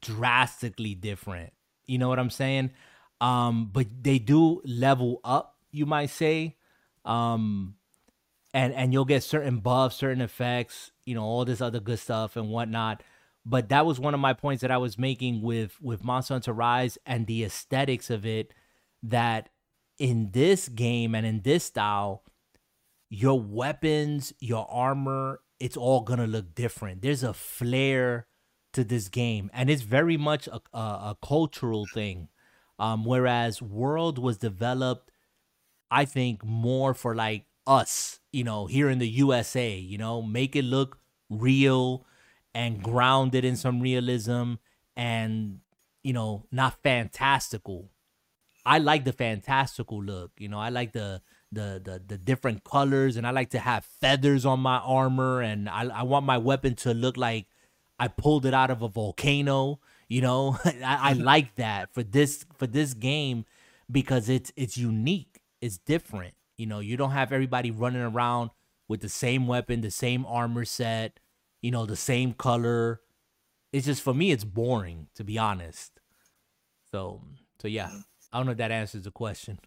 drastically 0.00 0.94
different. 0.94 1.52
You 1.86 1.98
know 1.98 2.08
what 2.08 2.18
I'm 2.18 2.30
saying? 2.30 2.70
Um, 3.20 3.70
but 3.72 3.86
they 4.02 4.18
do 4.18 4.62
level 4.64 5.20
up, 5.24 5.56
you 5.70 5.86
might 5.86 6.10
say. 6.10 6.56
Um, 7.04 7.76
and 8.52 8.74
and 8.74 8.92
you'll 8.92 9.04
get 9.04 9.22
certain 9.22 9.58
buffs, 9.58 9.96
certain 9.96 10.22
effects, 10.22 10.90
you 11.04 11.14
know, 11.14 11.22
all 11.22 11.44
this 11.44 11.60
other 11.60 11.80
good 11.80 11.98
stuff 11.98 12.36
and 12.36 12.50
whatnot. 12.50 13.02
But 13.46 13.68
that 13.70 13.86
was 13.86 13.98
one 13.98 14.14
of 14.14 14.20
my 14.20 14.32
points 14.32 14.60
that 14.62 14.70
I 14.70 14.78
was 14.78 14.98
making 14.98 15.42
with 15.42 15.80
with 15.80 16.04
Monster 16.04 16.34
Hunter 16.34 16.52
Rise 16.52 16.98
and 17.06 17.26
the 17.26 17.44
aesthetics 17.44 18.10
of 18.10 18.26
it. 18.26 18.52
That 19.02 19.48
in 19.98 20.30
this 20.32 20.68
game 20.68 21.14
and 21.14 21.26
in 21.26 21.42
this 21.42 21.64
style, 21.64 22.24
your 23.08 23.40
weapons, 23.40 24.32
your 24.40 24.66
armor, 24.70 25.40
it's 25.58 25.76
all 25.76 26.00
gonna 26.00 26.26
look 26.26 26.54
different. 26.54 27.02
There's 27.02 27.22
a 27.22 27.32
flair 27.32 28.26
to 28.72 28.84
this 28.84 29.08
game, 29.08 29.50
and 29.52 29.70
it's 29.70 29.82
very 29.82 30.16
much 30.16 30.48
a, 30.48 30.60
a, 30.72 30.78
a 30.78 31.16
cultural 31.22 31.86
thing. 31.86 32.28
Um, 32.80 33.04
whereas 33.04 33.60
World 33.60 34.18
was 34.18 34.38
developed, 34.38 35.12
I 35.90 36.06
think, 36.06 36.42
more 36.42 36.94
for 36.94 37.14
like 37.14 37.44
us, 37.66 38.20
you 38.32 38.42
know, 38.42 38.64
here 38.66 38.88
in 38.88 38.98
the 38.98 39.08
USA, 39.08 39.76
you 39.76 39.98
know, 39.98 40.22
make 40.22 40.56
it 40.56 40.64
look 40.64 40.98
real 41.28 42.06
and 42.54 42.82
grounded 42.82 43.44
in 43.44 43.54
some 43.54 43.80
realism 43.80 44.54
and, 44.96 45.60
you 46.02 46.14
know, 46.14 46.46
not 46.50 46.82
fantastical. 46.82 47.90
I 48.64 48.78
like 48.78 49.04
the 49.04 49.12
fantastical 49.12 50.02
look, 50.02 50.30
you 50.38 50.48
know, 50.48 50.58
I 50.58 50.70
like 50.70 50.92
the 50.92 51.20
the 51.52 51.80
the 51.84 52.02
the 52.06 52.16
different 52.16 52.64
colors 52.64 53.16
and 53.16 53.26
I 53.26 53.30
like 53.30 53.50
to 53.50 53.58
have 53.58 53.84
feathers 53.84 54.46
on 54.46 54.60
my 54.60 54.78
armor 54.78 55.42
and 55.42 55.68
I, 55.68 55.82
I 55.88 56.02
want 56.04 56.24
my 56.24 56.38
weapon 56.38 56.76
to 56.76 56.94
look 56.94 57.18
like 57.18 57.46
I 57.98 58.08
pulled 58.08 58.46
it 58.46 58.54
out 58.54 58.70
of 58.70 58.80
a 58.80 58.88
volcano. 58.88 59.80
You 60.10 60.20
know, 60.20 60.58
I, 60.64 61.10
I 61.10 61.12
like 61.14 61.54
that 61.54 61.94
for 61.94 62.02
this 62.02 62.44
for 62.58 62.66
this 62.66 62.92
game 62.92 63.46
because 63.90 64.28
it's 64.28 64.52
it's 64.56 64.76
unique. 64.76 65.40
It's 65.62 65.78
different. 65.78 66.34
You 66.58 66.66
know, 66.66 66.80
you 66.80 66.98
don't 66.98 67.12
have 67.12 67.32
everybody 67.32 67.70
running 67.70 68.02
around 68.02 68.50
with 68.88 69.00
the 69.00 69.08
same 69.08 69.46
weapon, 69.46 69.80
the 69.80 69.90
same 69.90 70.26
armor 70.26 70.66
set, 70.66 71.20
you 71.62 71.70
know, 71.70 71.86
the 71.86 71.96
same 71.96 72.34
color. 72.34 73.00
It's 73.72 73.86
just 73.86 74.02
for 74.02 74.12
me, 74.12 74.32
it's 74.32 74.44
boring 74.44 75.06
to 75.14 75.24
be 75.24 75.38
honest. 75.38 76.00
So 76.90 77.22
so 77.62 77.68
yeah. 77.68 77.90
I 78.32 78.36
don't 78.36 78.46
know 78.46 78.52
if 78.52 78.58
that 78.58 78.70
answers 78.70 79.04
the 79.04 79.10
question. 79.10 79.58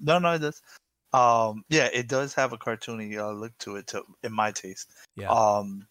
No, 0.00 0.18
no, 0.18 0.32
it 0.32 0.38
does. 0.38 0.62
Um, 1.12 1.64
yeah, 1.68 1.88
it 1.92 2.08
does 2.08 2.34
have 2.34 2.52
a 2.52 2.58
cartoony 2.58 3.18
uh, 3.18 3.32
look 3.32 3.56
to 3.58 3.76
it, 3.76 3.86
to 3.88 4.02
in 4.22 4.32
my 4.32 4.52
taste. 4.52 4.90
Yeah. 5.16 5.30
Um, 5.30 5.86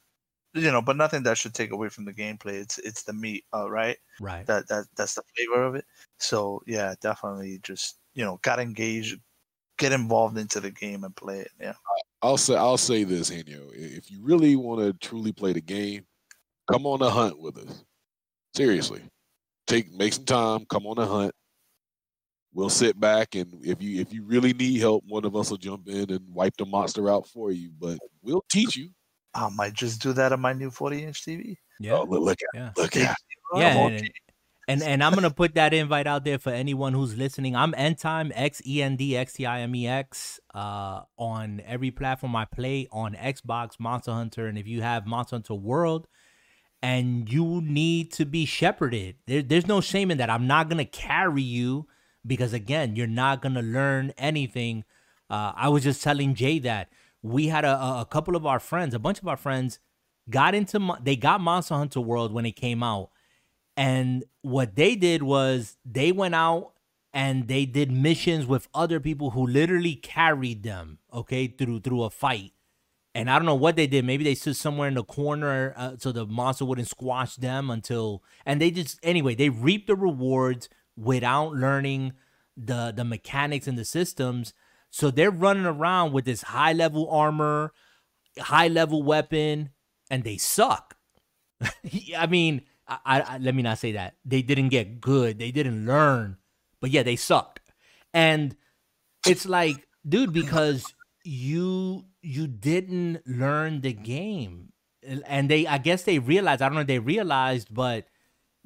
you 0.58 0.72
know, 0.72 0.82
but 0.82 0.98
nothing 0.98 1.24
that 1.24 1.38
should 1.38 1.54
take 1.54 1.72
away 1.72 1.90
from 1.90 2.06
the 2.06 2.14
gameplay. 2.14 2.54
It's 2.62 2.78
it's 2.80 3.04
the 3.04 3.14
meat, 3.14 3.46
uh, 3.54 3.70
right? 3.70 3.98
Right. 4.20 4.46
That 4.46 4.68
that 4.68 4.86
that's 4.96 5.16
the 5.16 5.24
flavor 5.36 5.64
of 5.64 5.76
it. 5.76 5.86
So 6.20 6.62
yeah, 6.66 6.96
definitely 7.02 7.60
just 7.64 7.98
you 8.14 8.24
know, 8.24 8.40
got 8.42 8.60
engaged, 8.60 9.20
get 9.78 9.92
involved 9.92 10.38
into 10.38 10.60
the 10.60 10.72
game 10.72 11.04
and 11.04 11.16
play 11.16 11.40
it. 11.40 11.52
Yeah. 11.60 11.74
I'll 12.22 12.38
say 12.38 12.56
I'll 12.56 12.78
say 12.78 13.04
this, 13.04 13.30
Henyo. 13.30 13.72
If 13.74 14.12
you 14.12 14.22
really 14.22 14.56
want 14.56 14.82
to 14.82 15.08
truly 15.08 15.32
play 15.32 15.54
the 15.54 15.62
game, 15.62 16.06
come 16.72 16.86
on 16.86 17.02
a 17.02 17.10
hunt 17.10 17.40
with 17.40 17.58
us. 17.58 17.84
Seriously, 18.56 19.02
take 19.68 19.92
make 19.94 20.14
some 20.14 20.26
time. 20.26 20.66
Come 20.66 20.88
on 20.88 20.98
a 20.98 21.06
hunt 21.06 21.34
we'll 22.58 22.70
sit 22.70 23.00
back 23.00 23.36
and 23.36 23.54
if 23.64 23.82
you 23.84 24.02
if 24.02 24.12
you 24.12 24.24
really 24.24 24.52
need 24.52 24.80
help, 24.80 25.04
one 25.08 25.24
of 25.24 25.36
us 25.36 25.52
will 25.52 25.58
jump 25.58 25.88
in 25.88 26.10
and 26.10 26.34
wipe 26.34 26.58
the 26.58 26.66
monster 26.66 27.08
out 27.08 27.28
for 27.28 27.52
you. 27.52 27.70
But 27.80 28.00
we'll 28.24 28.44
teach 28.50 28.76
you. 28.76 28.90
I 29.38 29.50
might 29.50 29.74
just 29.74 30.02
do 30.02 30.14
that 30.14 30.34
on 30.34 30.42
my 30.42 30.54
new 30.54 30.72
40 30.72 31.04
inch 31.04 31.24
TV. 31.24 31.58
Yeah. 31.80 31.94
Oh, 31.94 32.04
look 32.04 32.40
at 32.42 32.60
yeah. 32.60 32.72
look 32.76 32.96
at 32.98 33.16
yeah. 33.56 33.78
And, 33.78 34.12
and, 34.68 34.84
and 34.84 35.04
I'm 35.04 35.14
gonna 35.14 35.32
put 35.32 35.56
that 35.56 35.74
invite 35.74 36.08
out 36.08 36.26
there 36.26 36.40
for 36.40 36.50
anyone 36.50 36.94
who's 36.94 37.16
listening. 37.16 37.56
I'm 37.56 37.74
end 37.78 38.00
time 38.00 38.32
X 38.36 38.62
E 38.66 38.82
N 38.82 38.96
D 38.96 39.16
X 39.16 39.34
T 39.34 39.46
I 39.46 39.62
M 39.62 39.74
E 39.76 39.88
X 39.88 40.40
uh 40.54 41.04
on 41.18 41.62
every 41.66 41.92
platform 41.92 42.36
I 42.36 42.46
play 42.46 42.88
on 42.92 43.14
Xbox, 43.14 43.80
Monster 43.80 44.12
Hunter, 44.12 44.48
and 44.48 44.58
if 44.58 44.68
you 44.68 44.82
have 44.82 45.06
Monster 45.06 45.36
Hunter 45.38 45.54
World 45.54 46.08
and 46.82 47.32
you 47.32 47.62
need 47.62 48.12
to 48.14 48.26
be 48.26 48.46
shepherded, 48.46 49.16
there, 49.26 49.42
there's 49.42 49.68
no 49.68 49.82
shame 49.82 50.12
in 50.12 50.18
that. 50.18 50.30
I'm 50.30 50.48
not 50.48 50.68
gonna 50.68 50.86
carry 50.86 51.44
you 51.44 51.88
because 52.26 52.54
again, 52.54 52.96
you're 52.96 53.08
not 53.08 53.42
gonna 53.42 53.62
learn 53.62 54.14
anything. 54.18 54.84
Uh, 55.30 55.54
I 55.56 55.70
was 55.70 55.84
just 55.84 56.04
telling 56.04 56.36
Jay 56.36 56.60
that 56.60 56.90
we 57.30 57.48
had 57.48 57.66
a, 57.66 57.76
a 57.76 58.08
couple 58.10 58.36
of 58.36 58.46
our 58.46 58.60
friends, 58.60 58.94
a 58.94 59.00
bunch 59.00 59.20
of 59.20 59.28
our 59.28 59.38
friends, 59.38 59.80
got 60.30 60.56
into 60.56 60.98
they 61.02 61.16
got 61.16 61.42
Monster 61.42 61.76
Hunter 61.76 62.02
World 62.02 62.34
when 62.34 62.46
it 62.46 62.56
came 62.56 62.84
out, 62.84 63.10
and 63.76 64.24
what 64.42 64.76
they 64.76 64.96
did 64.96 65.24
was 65.24 65.78
they 65.86 66.12
went 66.12 66.36
out 66.36 66.74
and 67.14 67.48
they 67.48 67.66
did 67.66 67.92
missions 67.92 68.46
with 68.46 68.68
other 68.74 69.00
people 69.00 69.32
who 69.32 69.46
literally 69.46 69.96
carried 69.96 70.64
them, 70.64 71.00
okay, 71.14 71.48
through 71.48 71.82
through 71.82 72.04
a 72.04 72.10
fight. 72.10 72.54
And 73.16 73.32
I 73.32 73.40
don't 73.40 73.48
know 73.48 73.56
what 73.56 73.76
they 73.76 73.88
did. 73.88 74.06
Maybe 74.06 74.24
they 74.24 74.36
stood 74.36 74.56
somewhere 74.56 74.88
in 74.88 74.94
the 74.94 75.04
corner 75.04 75.74
uh, 75.76 75.96
so 75.98 76.12
the 76.12 76.28
monster 76.28 76.66
wouldn't 76.66 76.88
squash 76.88 77.36
them 77.36 77.72
until. 77.72 78.24
And 78.46 78.62
they 78.62 78.70
just 78.70 79.00
anyway 79.02 79.34
they 79.34 79.50
reaped 79.50 79.88
the 79.88 79.96
rewards 79.96 80.70
without 80.96 81.54
learning 81.54 82.14
the 82.56 82.94
the 82.96 83.04
mechanics 83.04 83.68
and 83.68 83.78
the 83.78 83.86
systems. 83.86 84.54
So 84.90 85.12
they're 85.12 85.32
running 85.32 85.66
around 85.66 86.14
with 86.14 86.26
this 86.26 86.42
high 86.42 86.74
level 86.74 87.10
armor, 87.10 87.74
high 88.40 88.68
level 88.68 89.04
weapon, 89.04 89.72
and 90.10 90.24
they 90.24 90.38
suck. 90.38 90.96
I 92.18 92.28
mean, 92.28 92.62
I, 92.88 93.00
I, 93.06 93.38
let 93.40 93.56
me 93.56 93.64
not 93.64 93.80
say 93.80 93.94
that 93.94 94.16
they 94.26 94.42
didn't 94.42 94.70
get 94.70 95.02
good. 95.02 95.40
They 95.40 95.52
didn't 95.52 95.86
learn, 95.86 96.38
but 96.80 96.92
yeah, 96.92 97.04
they 97.04 97.16
sucked. 97.16 97.60
And 98.14 98.56
it's 99.28 99.46
like, 99.46 99.88
dude, 100.08 100.34
because 100.34 100.86
you 101.24 102.06
you 102.22 102.48
didn't 102.48 103.22
learn 103.28 103.82
the 103.82 103.94
game, 103.94 104.72
and 105.26 105.50
they 105.50 105.68
I 105.68 105.78
guess 105.78 106.04
they 106.04 106.20
realized. 106.20 106.62
I 106.62 106.70
don't 106.70 106.76
know 106.76 106.82
if 106.82 106.88
they 106.88 107.00
realized, 107.00 107.74
but 107.74 108.08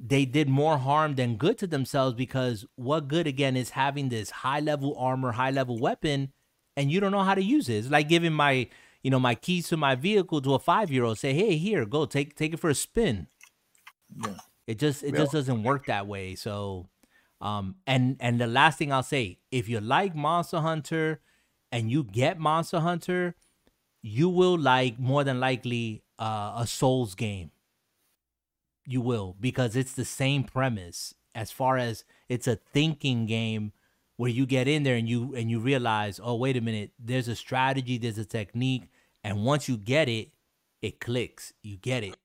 they 0.04 0.24
did 0.24 0.48
more 0.48 0.78
harm 0.78 1.14
than 1.14 1.36
good 1.36 1.56
to 1.58 1.66
themselves 1.66 2.16
because 2.16 2.66
what 2.74 3.06
good 3.06 3.28
again 3.28 3.56
is 3.56 3.70
having 3.70 4.08
this 4.08 4.30
high 4.30 4.58
level 4.58 4.96
armor, 4.98 5.30
high 5.30 5.52
level 5.52 5.78
weapon, 5.78 6.32
and 6.76 6.90
you 6.90 6.98
don't 6.98 7.12
know 7.12 7.22
how 7.22 7.36
to 7.36 7.42
use 7.42 7.68
it. 7.68 7.76
It's 7.76 7.90
like 7.90 8.08
giving 8.08 8.32
my, 8.32 8.68
you 9.04 9.12
know, 9.12 9.20
my 9.20 9.36
keys 9.36 9.68
to 9.68 9.76
my 9.76 9.94
vehicle 9.94 10.42
to 10.42 10.54
a 10.54 10.58
five 10.58 10.90
year 10.90 11.04
old. 11.04 11.18
Say, 11.18 11.32
hey, 11.32 11.56
here, 11.56 11.86
go 11.86 12.04
take 12.04 12.34
take 12.34 12.52
it 12.52 12.58
for 12.58 12.68
a 12.68 12.74
spin. 12.74 13.28
Yeah. 14.16 14.34
It 14.66 14.78
just 14.80 15.04
it 15.04 15.14
yeah. 15.14 15.20
just 15.20 15.32
doesn't 15.32 15.62
work 15.62 15.86
that 15.86 16.08
way. 16.08 16.34
So, 16.34 16.88
um, 17.40 17.76
and 17.86 18.16
and 18.18 18.40
the 18.40 18.48
last 18.48 18.78
thing 18.78 18.92
I'll 18.92 19.04
say, 19.04 19.38
if 19.52 19.68
you 19.68 19.80
like 19.80 20.16
Monster 20.16 20.58
Hunter, 20.58 21.20
and 21.70 21.92
you 21.92 22.02
get 22.02 22.40
Monster 22.40 22.80
Hunter, 22.80 23.36
you 24.02 24.28
will 24.28 24.58
like 24.58 24.98
more 24.98 25.22
than 25.22 25.38
likely 25.38 26.02
uh, 26.18 26.54
a 26.56 26.66
Souls 26.66 27.14
game 27.14 27.52
you 28.86 29.00
will 29.00 29.36
because 29.40 29.76
it's 29.76 29.92
the 29.92 30.04
same 30.04 30.44
premise 30.44 31.14
as 31.34 31.50
far 31.50 31.78
as 31.78 32.04
it's 32.28 32.46
a 32.46 32.56
thinking 32.56 33.26
game 33.26 33.72
where 34.16 34.30
you 34.30 34.46
get 34.46 34.68
in 34.68 34.82
there 34.82 34.96
and 34.96 35.08
you 35.08 35.34
and 35.34 35.50
you 35.50 35.58
realize, 35.58 36.20
oh 36.22 36.36
wait 36.36 36.56
a 36.56 36.60
minute, 36.60 36.90
there's 36.98 37.28
a 37.28 37.36
strategy, 37.36 37.98
there's 37.98 38.18
a 38.18 38.24
technique, 38.24 38.84
and 39.24 39.44
once 39.44 39.68
you 39.68 39.76
get 39.76 40.08
it, 40.08 40.30
it 40.80 41.00
clicks. 41.00 41.52
You 41.62 41.76
get 41.76 42.04
it. 42.04 42.16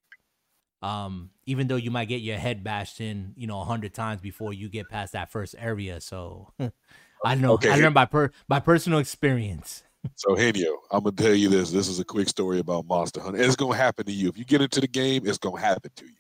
Um, 0.82 1.32
even 1.46 1.68
though 1.68 1.76
you 1.76 1.90
might 1.90 2.06
get 2.06 2.22
your 2.22 2.38
head 2.38 2.64
bashed 2.64 3.02
in, 3.02 3.34
you 3.36 3.48
know, 3.48 3.62
a 3.62 3.66
hundred 3.66 3.94
times 3.94 4.22
before 4.22 4.54
you 4.54 4.70
get 4.70 4.90
past 4.90 5.14
that 5.14 5.32
first 5.32 5.56
area. 5.58 6.02
So 6.02 6.54
I 7.26 7.36
know 7.36 7.54
okay. 7.54 7.72
I 7.72 7.78
learned 7.78 7.96
by 7.96 8.06
per 8.06 8.32
by 8.48 8.60
personal 8.60 9.00
experience. 9.00 9.84
So 10.16 10.36
Henyo, 10.36 10.74
I'm 10.90 11.04
gonna 11.04 11.16
tell 11.18 11.34
you 11.34 11.50
this. 11.50 11.72
This 11.72 11.90
is 11.90 12.00
a 12.00 12.06
quick 12.06 12.30
story 12.30 12.60
about 12.60 12.86
Monster 12.86 13.20
Hunter. 13.20 13.42
It's 13.42 13.58
gonna 13.58 13.76
happen 13.76 14.06
to 14.06 14.12
you. 14.12 14.30
If 14.30 14.38
you 14.38 14.46
get 14.46 14.62
into 14.62 14.80
the 14.80 14.88
game, 14.88 15.24
it's 15.26 15.40
gonna 15.40 15.60
happen 15.60 15.92
to 15.98 16.06
you. 16.06 16.14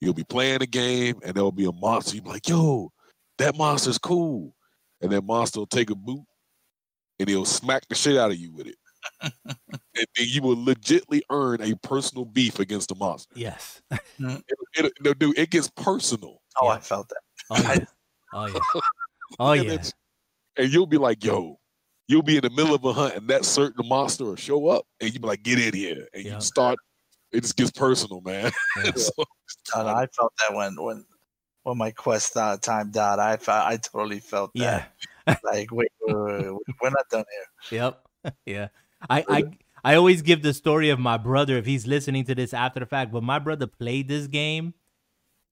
You'll 0.00 0.14
be 0.14 0.24
playing 0.24 0.62
a 0.62 0.66
game 0.66 1.18
and 1.24 1.34
there'll 1.34 1.52
be 1.52 1.66
a 1.66 1.72
monster. 1.72 2.14
You'll 2.14 2.24
be 2.24 2.30
like, 2.30 2.48
yo, 2.48 2.90
that 3.38 3.56
monster's 3.56 3.98
cool. 3.98 4.54
And 5.00 5.12
that 5.12 5.22
monster 5.22 5.60
will 5.60 5.66
take 5.66 5.90
a 5.90 5.94
boot 5.94 6.24
and 7.18 7.28
he'll 7.28 7.44
smack 7.44 7.88
the 7.88 7.94
shit 7.94 8.16
out 8.16 8.30
of 8.30 8.36
you 8.36 8.52
with 8.52 8.66
it. 8.66 8.76
and 9.22 9.32
then 9.94 10.26
you 10.26 10.42
will 10.42 10.56
legitly 10.56 11.20
earn 11.30 11.60
a 11.62 11.74
personal 11.76 12.24
beef 12.24 12.58
against 12.58 12.88
the 12.88 12.94
monster. 12.94 13.32
Yes. 13.36 13.80
Mm-hmm. 13.92 14.36
it, 14.74 14.84
it, 14.84 14.92
no, 15.00 15.14
dude, 15.14 15.38
it 15.38 15.50
gets 15.50 15.68
personal. 15.70 16.42
Oh, 16.60 16.66
yeah. 16.66 16.72
I 16.72 16.80
felt 16.80 17.08
that. 17.08 17.20
Oh, 17.50 17.62
yeah. 17.62 17.84
Oh, 18.34 18.44
yeah. 18.44 18.80
Oh, 19.38 19.52
and 19.52 19.64
yeah. 19.64 19.78
And 20.58 20.70
you'll 20.70 20.86
be 20.86 20.98
like, 20.98 21.24
yo, 21.24 21.58
you'll 22.08 22.22
be 22.22 22.36
in 22.36 22.42
the 22.42 22.50
middle 22.50 22.74
of 22.74 22.84
a 22.84 22.92
hunt 22.92 23.14
and 23.14 23.28
that 23.28 23.46
certain 23.46 23.88
monster 23.88 24.24
will 24.24 24.36
show 24.36 24.68
up 24.68 24.84
and 25.00 25.10
you'll 25.10 25.22
be 25.22 25.28
like, 25.28 25.42
get 25.42 25.58
in 25.58 25.72
here. 25.72 26.06
And 26.12 26.24
yep. 26.24 26.34
you 26.34 26.40
start 26.42 26.78
it 27.32 27.42
just 27.42 27.56
gets 27.56 27.70
personal, 27.70 28.20
man. 28.20 28.50
Yeah. 28.84 28.92
so, 28.94 29.24
And 29.74 29.88
I 29.88 30.06
felt 30.06 30.32
that 30.38 30.54
when 30.54 30.76
when 30.76 31.04
when 31.62 31.76
my 31.78 31.90
quest 31.90 32.36
uh, 32.36 32.56
timed 32.56 32.96
out, 32.96 33.18
I 33.18 33.36
fe- 33.36 33.52
I 33.52 33.76
totally 33.76 34.20
felt 34.20 34.52
that. 34.54 34.60
Yeah. 35.26 35.34
Like, 35.44 35.70
wait, 35.70 35.90
wait, 36.06 36.16
wait, 36.16 36.52
wait, 36.52 36.76
we're 36.80 36.88
not 36.88 37.06
done 37.10 37.24
here. 37.70 37.80
Yep. 38.24 38.34
yeah. 38.46 38.68
I, 39.10 39.24
I 39.28 39.44
I 39.84 39.94
always 39.94 40.22
give 40.22 40.42
the 40.42 40.54
story 40.54 40.88
of 40.88 40.98
my 40.98 41.18
brother 41.18 41.58
if 41.58 41.66
he's 41.66 41.86
listening 41.86 42.24
to 42.24 42.34
this 42.34 42.54
after 42.54 42.80
the 42.80 42.86
fact, 42.86 43.12
but 43.12 43.22
my 43.22 43.38
brother 43.38 43.66
played 43.66 44.08
this 44.08 44.26
game 44.26 44.72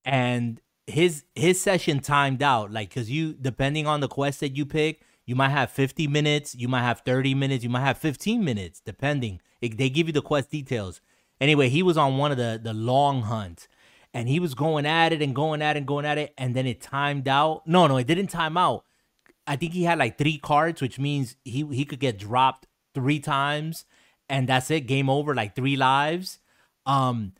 and 0.04 0.62
his 0.86 1.24
his 1.34 1.60
session 1.60 2.00
timed 2.00 2.42
out 2.42 2.72
like 2.72 2.90
cuz 2.90 3.10
you 3.10 3.34
depending 3.34 3.86
on 3.86 4.00
the 4.00 4.08
quest 4.08 4.40
that 4.40 4.56
you 4.56 4.64
pick, 4.64 5.02
you 5.26 5.34
might 5.34 5.50
have 5.50 5.70
50 5.70 6.06
minutes, 6.06 6.54
you 6.54 6.68
might 6.68 6.82
have 6.82 7.00
30 7.00 7.34
minutes, 7.34 7.62
you 7.62 7.70
might 7.70 7.84
have 7.84 7.98
15 7.98 8.42
minutes 8.42 8.80
depending. 8.80 9.40
It, 9.60 9.76
they 9.76 9.90
give 9.90 10.06
you 10.06 10.12
the 10.12 10.22
quest 10.22 10.50
details. 10.50 11.00
Anyway, 11.40 11.68
he 11.68 11.82
was 11.82 11.96
on 11.96 12.18
one 12.18 12.30
of 12.30 12.36
the 12.36 12.60
the 12.62 12.74
long 12.74 13.22
hunts 13.22 13.68
and 14.14 14.28
he 14.28 14.40
was 14.40 14.54
going 14.54 14.86
at 14.86 15.12
it 15.12 15.20
and 15.20 15.34
going 15.34 15.60
at 15.60 15.76
it 15.76 15.80
and 15.80 15.86
going 15.86 16.06
at 16.06 16.16
it 16.16 16.32
and 16.38 16.54
then 16.54 16.66
it 16.66 16.80
timed 16.80 17.28
out. 17.28 17.66
No, 17.66 17.86
no, 17.86 17.98
it 17.98 18.06
didn't 18.06 18.28
time 18.28 18.56
out. 18.56 18.84
I 19.46 19.56
think 19.56 19.72
he 19.72 19.84
had 19.84 19.98
like 19.98 20.18
three 20.18 20.38
cards, 20.38 20.80
which 20.80 20.98
means 20.98 21.36
he 21.44 21.66
he 21.70 21.84
could 21.84 22.00
get 22.00 22.18
dropped 22.18 22.66
three 22.94 23.20
times, 23.20 23.84
and 24.28 24.48
that's 24.48 24.70
it, 24.70 24.86
game 24.86 25.08
over, 25.08 25.34
like 25.34 25.54
three 25.54 25.76
lives. 25.76 26.40
Um, 26.84 27.34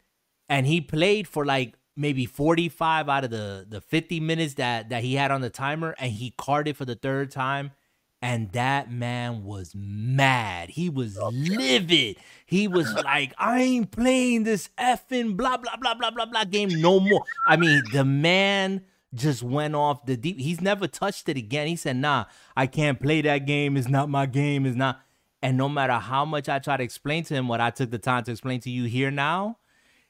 and 0.49 0.67
he 0.67 0.81
played 0.81 1.27
for 1.27 1.45
like 1.45 1.75
maybe 1.97 2.27
forty 2.27 2.69
five 2.69 3.09
out 3.09 3.25
of 3.25 3.31
the 3.31 3.67
the 3.69 3.81
fifty 3.81 4.21
minutes 4.21 4.55
that 4.55 4.91
that 4.91 5.03
he 5.03 5.15
had 5.15 5.31
on 5.31 5.41
the 5.41 5.51
timer, 5.51 5.95
and 5.99 6.13
he 6.13 6.35
carded 6.37 6.77
for 6.77 6.85
the 6.85 6.95
third 6.95 7.31
time. 7.31 7.73
And 8.23 8.51
that 8.53 8.91
man 8.91 9.45
was 9.45 9.75
mad. 9.75 10.71
He 10.71 10.89
was 10.89 11.19
livid. 11.19 12.17
He 12.47 12.67
was 12.67 12.93
like, 13.05 13.35
I 13.39 13.61
ain't 13.61 13.91
playing 13.91 14.45
this 14.45 14.71
effing 14.79 15.37
blah, 15.37 15.59
blah, 15.59 15.77
blah, 15.77 15.95
blah, 15.95 16.11
blah, 16.11 16.27
blah 16.27 16.45
game 16.45 16.71
no 16.81 16.99
more. 16.99 17.23
I 17.47 17.57
mean, 17.57 17.83
the 17.93 18.05
man 18.05 18.83
just 19.15 19.43
went 19.43 19.75
off 19.75 20.07
the 20.07 20.17
deep. 20.17 20.39
He's 20.39 20.61
never 20.61 20.87
touched 20.87 21.29
it 21.29 21.37
again. 21.37 21.67
He 21.67 21.77
said, 21.77 21.97
Nah, 21.97 22.27
I 22.57 22.67
can't 22.67 23.01
play 23.01 23.23
that 23.23 23.47
game. 23.47 23.77
It's 23.77 23.89
not 23.89 24.09
my 24.09 24.27
game. 24.27 24.67
It's 24.67 24.77
not. 24.77 25.01
And 25.43 25.57
no 25.57 25.69
matter 25.69 25.95
how 25.95 26.25
much 26.25 26.49
I 26.49 26.59
try 26.59 26.77
to 26.77 26.83
explain 26.83 27.25
to 27.25 27.35
him 27.35 27.49
what 27.49 27.61
I 27.61 27.71
took 27.71 27.91
the 27.91 27.99
time 27.99 28.25
to 28.25 28.33
explain 28.33 28.61
to 28.61 28.71
you 28.71 28.85
here 28.85 29.11
now, 29.11 29.59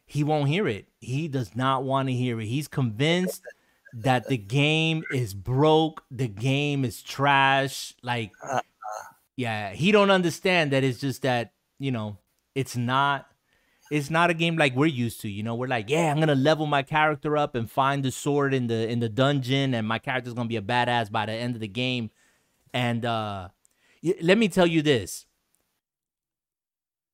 he 0.06 0.22
won't 0.22 0.48
hear 0.48 0.68
it. 0.68 0.86
He 1.00 1.28
does 1.28 1.56
not 1.56 1.82
want 1.82 2.08
to 2.08 2.14
hear 2.14 2.40
it. 2.40 2.46
He's 2.46 2.68
convinced 2.68 3.42
that 3.96 4.28
the 4.28 4.36
game 4.36 5.04
is 5.10 5.32
broke, 5.32 6.04
the 6.10 6.28
game 6.28 6.84
is 6.84 7.02
trash. 7.02 7.94
Like, 8.02 8.32
yeah, 9.36 9.72
he 9.72 9.90
don't 9.90 10.10
understand 10.10 10.72
that 10.72 10.84
it's 10.84 11.00
just 11.00 11.22
that, 11.22 11.52
you 11.78 11.90
know, 11.90 12.18
it's 12.54 12.76
not 12.76 13.26
it's 13.90 14.10
not 14.10 14.30
a 14.30 14.34
game 14.34 14.56
like 14.56 14.74
we're 14.74 14.86
used 14.86 15.20
to. 15.20 15.28
You 15.28 15.42
know, 15.42 15.54
we're 15.54 15.68
like, 15.68 15.88
yeah, 15.88 16.10
I'm 16.10 16.20
gonna 16.20 16.34
level 16.34 16.66
my 16.66 16.82
character 16.82 17.36
up 17.36 17.54
and 17.54 17.70
find 17.70 18.04
the 18.04 18.10
sword 18.10 18.52
in 18.52 18.66
the 18.66 18.88
in 18.88 19.00
the 19.00 19.08
dungeon, 19.08 19.74
and 19.74 19.86
my 19.86 19.98
character's 19.98 20.34
gonna 20.34 20.48
be 20.48 20.56
a 20.56 20.62
badass 20.62 21.10
by 21.10 21.26
the 21.26 21.32
end 21.32 21.54
of 21.54 21.60
the 21.60 21.68
game. 21.68 22.10
And 22.74 23.04
uh 23.04 23.48
let 24.20 24.36
me 24.36 24.48
tell 24.48 24.66
you 24.66 24.82
this: 24.82 25.24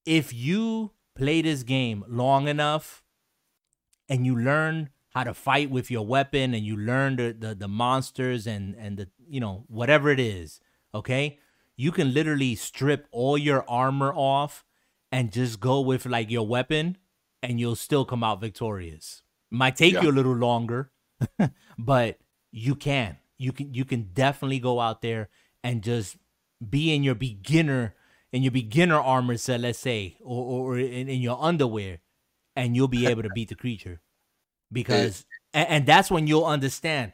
if 0.05 0.33
you 0.33 0.93
play 1.15 1.43
this 1.43 1.63
game 1.63 2.05
long 2.09 2.49
enough, 2.49 3.05
and 4.09 4.27
you 4.27 4.37
learn 4.37 4.91
how 5.15 5.25
to 5.25 5.35
fight 5.35 5.71
with 5.71 5.91
your 5.91 6.07
weapon, 6.07 6.55
and 6.55 6.65
you 6.65 6.77
learn 6.77 7.17
the 7.17 7.33
the, 7.39 7.55
the 7.55 7.69
monsters 7.69 8.47
and 8.47 8.75
and 8.77 8.97
the 8.97 9.09
you 9.29 9.41
know 9.41 9.65
whatever 9.69 10.11
it 10.11 10.21
is, 10.21 10.61
okay, 10.95 11.39
you 11.77 11.93
can 11.93 12.13
literally 12.15 12.55
strip 12.55 13.07
all 13.11 13.37
your 13.39 13.69
armor 13.69 14.13
off 14.15 14.65
and 15.11 15.33
just 15.33 15.61
go 15.61 15.81
with 15.81 16.07
like 16.07 16.31
your 16.31 16.47
weapon 16.47 16.97
and 17.43 17.59
you'll 17.61 17.77
still 17.77 18.05
come 18.05 18.23
out 18.25 18.41
victorious. 18.41 19.23
Might 19.51 19.77
take 19.77 19.95
Yeah. 19.95 20.03
you 20.03 20.11
a 20.11 20.13
little 20.19 20.35
longer, 20.37 20.91
but 21.79 22.19
you 22.51 22.75
can. 22.75 23.19
You 23.39 23.53
can 23.53 23.75
you 23.75 23.85
can 23.85 24.11
definitely 24.13 24.61
go 24.61 24.81
out 24.81 25.03
there 25.03 25.29
and 25.65 25.83
just 25.83 26.17
be 26.71 26.95
in 26.95 27.03
your 27.03 27.15
beginner 27.17 27.95
in 28.33 28.43
your 28.43 28.53
beginner 28.53 28.99
armor 28.99 29.37
set, 29.37 29.61
let's 29.61 29.79
say, 29.79 30.17
or, 30.23 30.73
or 30.73 30.79
in, 30.79 31.09
in 31.09 31.21
your 31.21 31.37
underwear, 31.43 31.99
and 32.57 32.75
you'll 32.77 32.89
be 32.89 33.07
able 33.13 33.23
to 33.23 33.31
beat 33.31 33.49
the 33.49 33.55
creature. 33.55 34.01
Because 34.73 35.25
and, 35.53 35.69
and 35.69 35.87
that's 35.87 36.11
when 36.11 36.27
you'll 36.27 36.47
understand, 36.47 37.13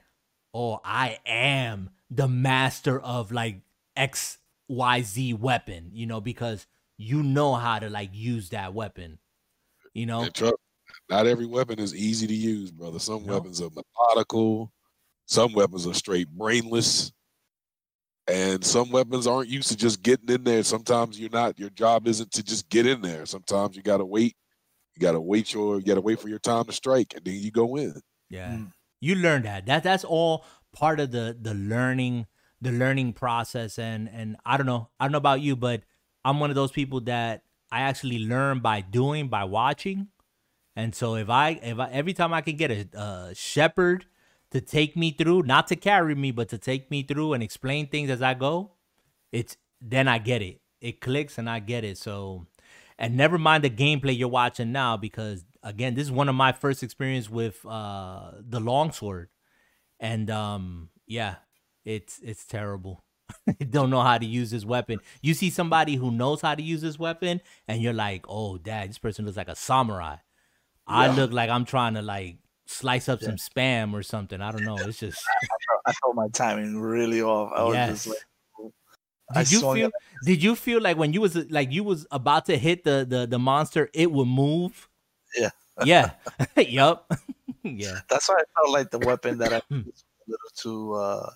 oh, 0.54 0.80
I 0.84 1.18
am 1.26 1.90
the 2.10 2.28
master 2.28 3.00
of 3.00 3.32
like 3.32 3.60
XYZ 3.96 5.38
weapon, 5.38 5.90
you 5.92 6.06
know, 6.06 6.20
because 6.20 6.66
you 6.96 7.22
know 7.22 7.54
how 7.54 7.78
to 7.78 7.90
like 7.90 8.10
use 8.12 8.50
that 8.50 8.74
weapon. 8.74 9.18
You 9.94 10.06
know? 10.06 10.22
and 10.22 10.34
trust, 10.34 10.54
not 11.10 11.26
every 11.26 11.46
weapon 11.46 11.78
is 11.78 11.94
easy 11.94 12.26
to 12.26 12.34
use, 12.34 12.70
brother. 12.70 12.98
Some 12.98 13.26
No. 13.26 13.34
weapons 13.34 13.60
are 13.60 13.70
methodical, 13.70 14.72
some 15.26 15.52
weapons 15.52 15.86
are 15.86 15.94
straight 15.94 16.28
brainless, 16.28 17.12
and 18.28 18.64
some 18.64 18.90
weapons 18.90 19.26
aren't 19.26 19.48
used 19.48 19.68
to 19.68 19.76
just 19.76 20.02
getting 20.02 20.28
in 20.28 20.44
there. 20.44 20.62
Sometimes 20.62 21.18
you're 21.18 21.30
not. 21.30 21.58
Your 21.58 21.70
job 21.70 22.06
isn't 22.06 22.30
to 22.32 22.42
just 22.42 22.68
get 22.68 22.86
in 22.86 23.00
there. 23.00 23.26
Sometimes 23.26 23.76
you 23.76 23.82
gotta 23.82 24.04
wait. 24.04 24.36
You 24.98 25.06
gotta 25.06 25.20
wait 25.20 25.54
your. 25.54 25.78
You 25.78 25.84
gotta 25.84 26.00
wait 26.00 26.20
for 26.20 26.28
your 26.28 26.40
time 26.40 26.64
to 26.64 26.72
strike, 26.72 27.14
and 27.14 27.24
then 27.24 27.34
you 27.34 27.52
go 27.52 27.76
in. 27.76 28.00
Yeah. 28.28 28.50
Mm. 28.50 28.72
You 29.00 29.14
learn 29.14 29.42
that. 29.42 29.66
That 29.66 29.84
that's 29.84 30.02
all 30.02 30.44
part 30.72 30.98
of 30.98 31.12
the 31.12 31.36
the 31.40 31.54
learning 31.54 32.26
the 32.60 32.72
learning 32.72 33.12
process 33.12 33.78
and 33.78 34.10
and 34.12 34.36
I 34.44 34.56
don't 34.56 34.66
know. 34.66 34.88
I 34.98 35.04
don't 35.04 35.12
know 35.12 35.18
about 35.18 35.40
you, 35.40 35.54
but 35.54 35.82
I'm 36.24 36.40
one 36.40 36.50
of 36.50 36.56
those 36.56 36.72
people 36.72 37.00
that 37.02 37.42
I 37.70 37.82
actually 37.82 38.18
learn 38.18 38.58
by 38.58 38.80
doing, 38.80 39.28
by 39.28 39.44
watching. 39.44 40.08
And 40.74 40.94
so 40.94 41.14
if 41.14 41.30
I 41.30 41.60
if 41.62 41.78
I 41.78 41.90
every 41.90 42.12
time 42.12 42.32
I 42.32 42.40
can 42.40 42.56
get 42.56 42.72
a, 42.72 42.88
a 43.00 43.34
shepherd 43.36 44.06
to 44.50 44.60
take 44.60 44.96
me 44.96 45.12
through, 45.12 45.42
not 45.42 45.68
to 45.68 45.76
carry 45.76 46.16
me, 46.16 46.32
but 46.32 46.48
to 46.48 46.58
take 46.58 46.90
me 46.90 47.04
through 47.04 47.34
and 47.34 47.42
explain 47.42 47.86
things 47.86 48.10
as 48.10 48.20
I 48.20 48.34
go, 48.34 48.72
it's 49.30 49.56
then 49.80 50.08
I 50.08 50.18
get 50.18 50.42
it. 50.42 50.60
It 50.80 51.00
clicks 51.00 51.38
and 51.38 51.48
I 51.48 51.60
get 51.60 51.84
it. 51.84 51.98
So 51.98 52.46
and 52.98 53.16
never 53.16 53.38
mind 53.38 53.64
the 53.64 53.70
gameplay 53.70 54.16
you're 54.16 54.28
watching 54.28 54.72
now 54.72 54.96
because 54.96 55.44
again, 55.62 55.94
this 55.94 56.04
is 56.04 56.12
one 56.12 56.28
of 56.28 56.34
my 56.34 56.52
first 56.52 56.82
experience 56.82 57.30
with 57.30 57.64
uh 57.66 58.32
the 58.40 58.60
longsword. 58.60 59.28
And 60.00 60.30
um 60.30 60.90
yeah, 61.06 61.36
it's 61.84 62.20
it's 62.22 62.44
terrible. 62.44 63.04
Don't 63.70 63.90
know 63.90 64.00
how 64.02 64.18
to 64.18 64.26
use 64.26 64.50
this 64.50 64.64
weapon. 64.64 65.00
You 65.22 65.34
see 65.34 65.50
somebody 65.50 65.96
who 65.96 66.10
knows 66.10 66.40
how 66.40 66.54
to 66.54 66.62
use 66.62 66.80
this 66.80 66.98
weapon 66.98 67.40
and 67.66 67.82
you're 67.82 67.92
like, 67.92 68.24
"Oh, 68.28 68.56
dad, 68.58 68.88
this 68.88 68.98
person 68.98 69.24
looks 69.24 69.36
like 69.36 69.48
a 69.48 69.56
samurai." 69.56 70.16
I 70.86 71.14
look 71.14 71.32
like 71.32 71.50
I'm 71.50 71.66
trying 71.66 71.94
to 71.94 72.02
like 72.02 72.38
slice 72.66 73.08
up 73.08 73.20
some 73.20 73.36
spam 73.36 73.92
or 73.92 74.02
something. 74.02 74.40
I 74.40 74.50
don't 74.52 74.64
know. 74.64 74.76
It's 74.82 74.98
just 74.98 75.22
I 75.86 75.92
felt 75.92 76.14
my 76.14 76.28
timing 76.28 76.80
really 76.80 77.20
off. 77.22 77.52
I 77.54 77.62
was 77.64 77.74
Yes. 77.74 77.88
just 77.88 78.06
like, 78.08 78.18
I 79.34 79.42
Did 79.44 79.52
you 79.52 79.60
feel 79.60 79.88
it- 79.88 79.92
did 80.24 80.42
you 80.42 80.54
feel 80.56 80.80
like 80.80 80.96
when 80.96 81.12
you 81.12 81.20
was 81.20 81.36
like 81.50 81.70
you 81.72 81.84
was 81.84 82.06
about 82.10 82.46
to 82.46 82.56
hit 82.56 82.84
the 82.84 83.04
the, 83.08 83.26
the 83.26 83.38
monster, 83.38 83.90
it 83.94 84.10
would 84.10 84.26
move? 84.28 84.88
Yeah. 85.36 85.50
Yeah. 85.84 86.10
yup. 86.56 87.12
yeah. 87.62 88.00
that's 88.08 88.28
why 88.28 88.34
I 88.34 88.44
felt 88.60 88.72
like 88.72 88.90
the 88.90 88.98
weapon 88.98 89.38
that 89.38 89.52
I 89.52 89.60
Hmm. 89.68 89.82
was 89.86 90.02
a 90.26 90.30
little 90.30 90.50
too 90.56 90.94
uh 90.94 91.30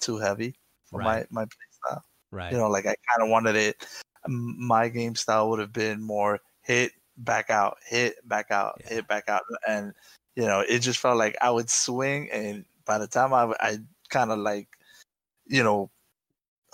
too 0.00 0.18
heavy 0.18 0.54
for 0.84 0.98
Right. 1.00 1.26
my 1.30 1.42
my 1.42 1.44
play 1.46 1.68
style. 1.70 2.04
Right. 2.30 2.52
You 2.52 2.58
know, 2.58 2.68
like 2.68 2.84
I 2.84 2.94
kind 3.08 3.22
of 3.22 3.30
wanted 3.30 3.56
it. 3.56 3.86
My 4.26 4.88
game 4.88 5.14
style 5.14 5.48
would 5.50 5.60
have 5.60 5.72
been 5.72 6.02
more 6.02 6.40
hit, 6.62 6.92
back 7.16 7.48
out, 7.48 7.78
hit, 7.86 8.16
back 8.28 8.50
out, 8.50 8.80
Yeah. 8.80 8.88
hit, 8.96 9.08
back 9.08 9.28
out, 9.28 9.42
and 9.66 9.94
you 10.34 10.44
know, 10.44 10.60
it 10.68 10.80
just 10.80 10.98
felt 10.98 11.16
like 11.16 11.36
I 11.40 11.50
would 11.50 11.70
swing, 11.70 12.28
and 12.30 12.64
by 12.84 12.98
the 12.98 13.06
time 13.06 13.32
I 13.32 13.54
I 13.60 13.78
kind 14.10 14.30
of 14.30 14.38
like, 14.40 14.68
you 15.46 15.62
know, 15.64 15.90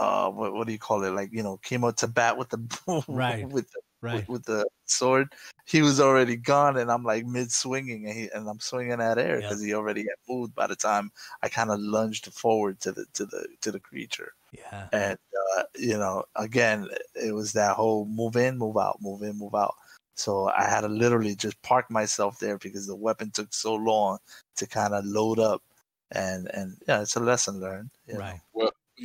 uh, 0.03 0.31
what 0.31 0.53
what 0.55 0.67
do 0.67 0.73
you 0.73 0.79
call 0.79 1.05
it? 1.05 1.11
Like 1.13 1.31
you 1.33 1.43
know, 1.43 1.57
came 1.59 1.85
out 1.85 1.97
to 1.99 2.07
bat 2.09 2.37
with 2.37 2.51
the 2.51 3.05
Right. 3.09 3.49
with 3.49 3.71
the 3.71 3.81
right. 4.01 4.15
with, 4.15 4.29
with 4.29 4.45
the 4.45 4.67
sword. 4.87 5.33
He 5.65 5.81
was 5.81 6.01
already 6.01 6.37
gone, 6.37 6.77
and 6.77 6.91
I'm 6.91 7.05
like 7.05 7.25
mid 7.25 7.51
swinging, 7.53 8.07
and, 8.07 8.15
he, 8.19 8.29
and 8.35 8.49
I'm 8.49 8.61
swinging 8.61 9.01
at 9.01 9.19
air 9.19 9.41
Yeah. 9.41 9.49
because 9.49 9.63
he 9.63 9.75
already 9.75 10.03
had 10.03 10.19
moved. 10.29 10.55
By 10.55 10.67
the 10.67 10.77
time 10.77 11.11
I 11.43 11.49
kind 11.49 11.71
of 11.71 11.79
lunged 11.81 12.27
forward 12.33 12.81
to 12.81 12.93
the 12.93 13.07
to 13.15 13.25
the 13.27 13.47
to 13.63 13.71
the 13.73 13.81
creature, 13.81 14.33
yeah. 14.53 14.89
and 14.93 15.19
uh, 15.57 15.63
you 15.77 15.97
know, 15.97 16.25
again, 16.37 16.89
it 17.15 17.33
was 17.35 17.53
that 17.53 17.77
whole 17.77 18.07
move 18.07 18.37
in, 18.37 18.59
move 18.59 18.77
out, 18.77 18.99
move 19.01 19.23
in, 19.23 19.39
move 19.39 19.55
out. 19.55 19.75
So 20.15 20.49
I 20.49 20.65
had 20.65 20.83
to 20.83 20.89
literally 20.89 21.35
just 21.35 21.61
park 21.63 21.91
myself 21.91 22.39
there 22.39 22.59
because 22.59 22.87
the 22.87 22.95
weapon 22.97 23.31
took 23.31 23.55
so 23.55 23.75
long 23.75 24.19
to 24.57 24.67
kind 24.67 24.93
of 24.95 25.05
load 25.07 25.39
up, 25.39 25.63
and 26.11 26.51
and 26.53 26.77
yeah, 26.89 27.01
it's 27.03 27.17
a 27.17 27.21
lesson 27.21 27.61
learned. 27.61 27.91
you 28.07 28.15
know. 28.15 28.21
Right. 28.21 28.41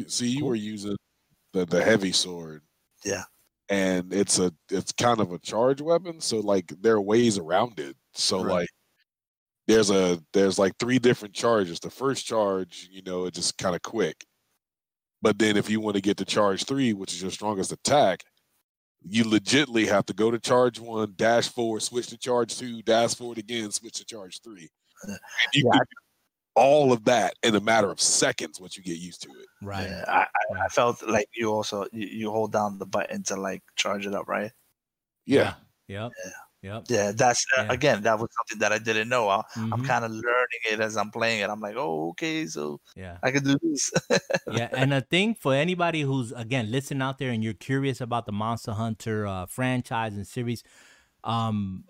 See, 0.07 0.29
you 0.29 0.39
Cool. 0.41 0.49
were 0.49 0.55
using 0.55 0.95
the 1.53 1.65
the 1.65 1.83
heavy 1.83 2.11
sword. 2.11 2.61
Yeah. 3.05 3.23
And 3.69 4.13
it's 4.13 4.39
a 4.39 4.53
it's 4.69 4.91
kind 4.93 5.19
of 5.19 5.31
a 5.33 5.39
charge 5.39 5.81
weapon, 5.81 6.21
so 6.21 6.39
like 6.39 6.67
there 6.81 6.95
are 6.95 7.01
ways 7.01 7.37
around 7.37 7.79
it. 7.79 7.95
So 8.13 8.41
Right. 8.43 8.53
like 8.61 8.69
there's 9.67 9.89
a 9.89 10.21
there's 10.33 10.57
like 10.57 10.73
three 10.79 10.99
different 10.99 11.33
charges. 11.35 11.79
The 11.79 11.89
first 11.89 12.25
charge, 12.25 12.87
you 12.91 13.01
know, 13.03 13.25
it's 13.25 13.37
just 13.37 13.57
kind 13.57 13.75
of 13.75 13.81
quick. 13.81 14.25
But 15.21 15.39
then 15.39 15.57
if 15.57 15.69
you 15.69 15.81
want 15.81 15.95
to 15.95 16.01
get 16.01 16.17
to 16.17 16.25
charge 16.25 16.63
three, 16.65 16.93
which 16.93 17.11
is 17.13 17.21
your 17.21 17.31
strongest 17.31 17.71
attack, 17.71 18.23
you 19.03 19.23
legitly 19.25 19.87
have 19.87 20.05
to 20.05 20.13
go 20.13 20.31
to 20.31 20.39
charge 20.39 20.79
one, 20.79 21.13
dash 21.17 21.49
four, 21.49 21.79
switch 21.79 22.07
to 22.07 22.17
charge 22.17 22.57
two, 22.57 22.81
dash 22.83 23.15
forward 23.15 23.37
again, 23.39 23.71
switch 23.71 23.95
to 23.97 24.05
charge 24.05 24.41
three. 24.41 24.69
Uh, 25.07 25.13
you 25.53 25.63
Yeah. 25.65 25.79
do 25.79 25.85
all 26.57 26.93
of 26.93 27.05
that 27.05 27.35
in 27.43 27.55
a 27.55 27.61
matter 27.61 27.91
of 27.91 28.01
seconds 28.01 28.59
once 28.61 28.77
you 28.77 28.83
get 28.83 28.97
used 28.99 29.21
to 29.23 29.29
it. 29.29 29.47
Right. 29.61 29.87
Yeah, 29.89 30.03
I, 30.07 30.21
I, 30.23 30.65
I 30.65 30.69
felt 30.69 31.03
like 31.07 31.27
you 31.35 31.51
also 31.51 31.85
you, 31.93 32.07
you 32.07 32.31
hold 32.31 32.51
down 32.53 32.79
the 32.79 32.85
button 32.87 33.23
to 33.23 33.35
like 33.37 33.63
charge 33.75 34.05
it 34.07 34.13
up, 34.15 34.27
right? 34.27 34.51
Yeah. 35.25 35.55
Yeah. 35.87 36.09
Yep. 36.61 36.85
Yeah, 36.89 37.11
that's 37.11 37.45
uh, 37.57 37.63
Yeah. 37.63 37.69
again 37.69 38.03
that 38.03 38.17
was 38.19 38.29
something 38.37 38.59
that 38.59 38.71
I 38.71 38.79
didn't 38.79 39.09
know. 39.09 39.27
I, 39.29 39.43
I'm 39.71 39.81
Mhm. 39.81 39.83
kind 39.83 40.05
of 40.05 40.11
learning 40.11 40.61
it 40.71 40.79
as 40.79 40.95
I'm 40.97 41.11
playing 41.11 41.41
it. 41.41 41.49
I'm 41.49 41.59
like, 41.59 41.75
oh, 41.77 42.09
okay, 42.11 42.45
so 42.47 42.81
Yeah. 42.95 43.19
I 43.23 43.31
can 43.31 43.43
do 43.43 43.57
this. 43.61 43.91
yeah, 44.45 44.69
and 44.73 44.93
a 44.93 45.01
thing 45.01 45.35
for 45.35 45.53
anybody 45.53 46.01
who's 46.01 46.31
again 46.31 46.71
listening 46.71 47.01
out 47.01 47.17
there 47.17 47.31
and 47.31 47.43
you're 47.43 47.53
curious 47.53 47.99
about 47.99 48.25
the 48.25 48.31
Monster 48.31 48.71
Hunter 48.73 49.27
uh, 49.27 49.45
franchise 49.45 50.15
and 50.15 50.25
series, 50.25 50.63
um, 51.23 51.85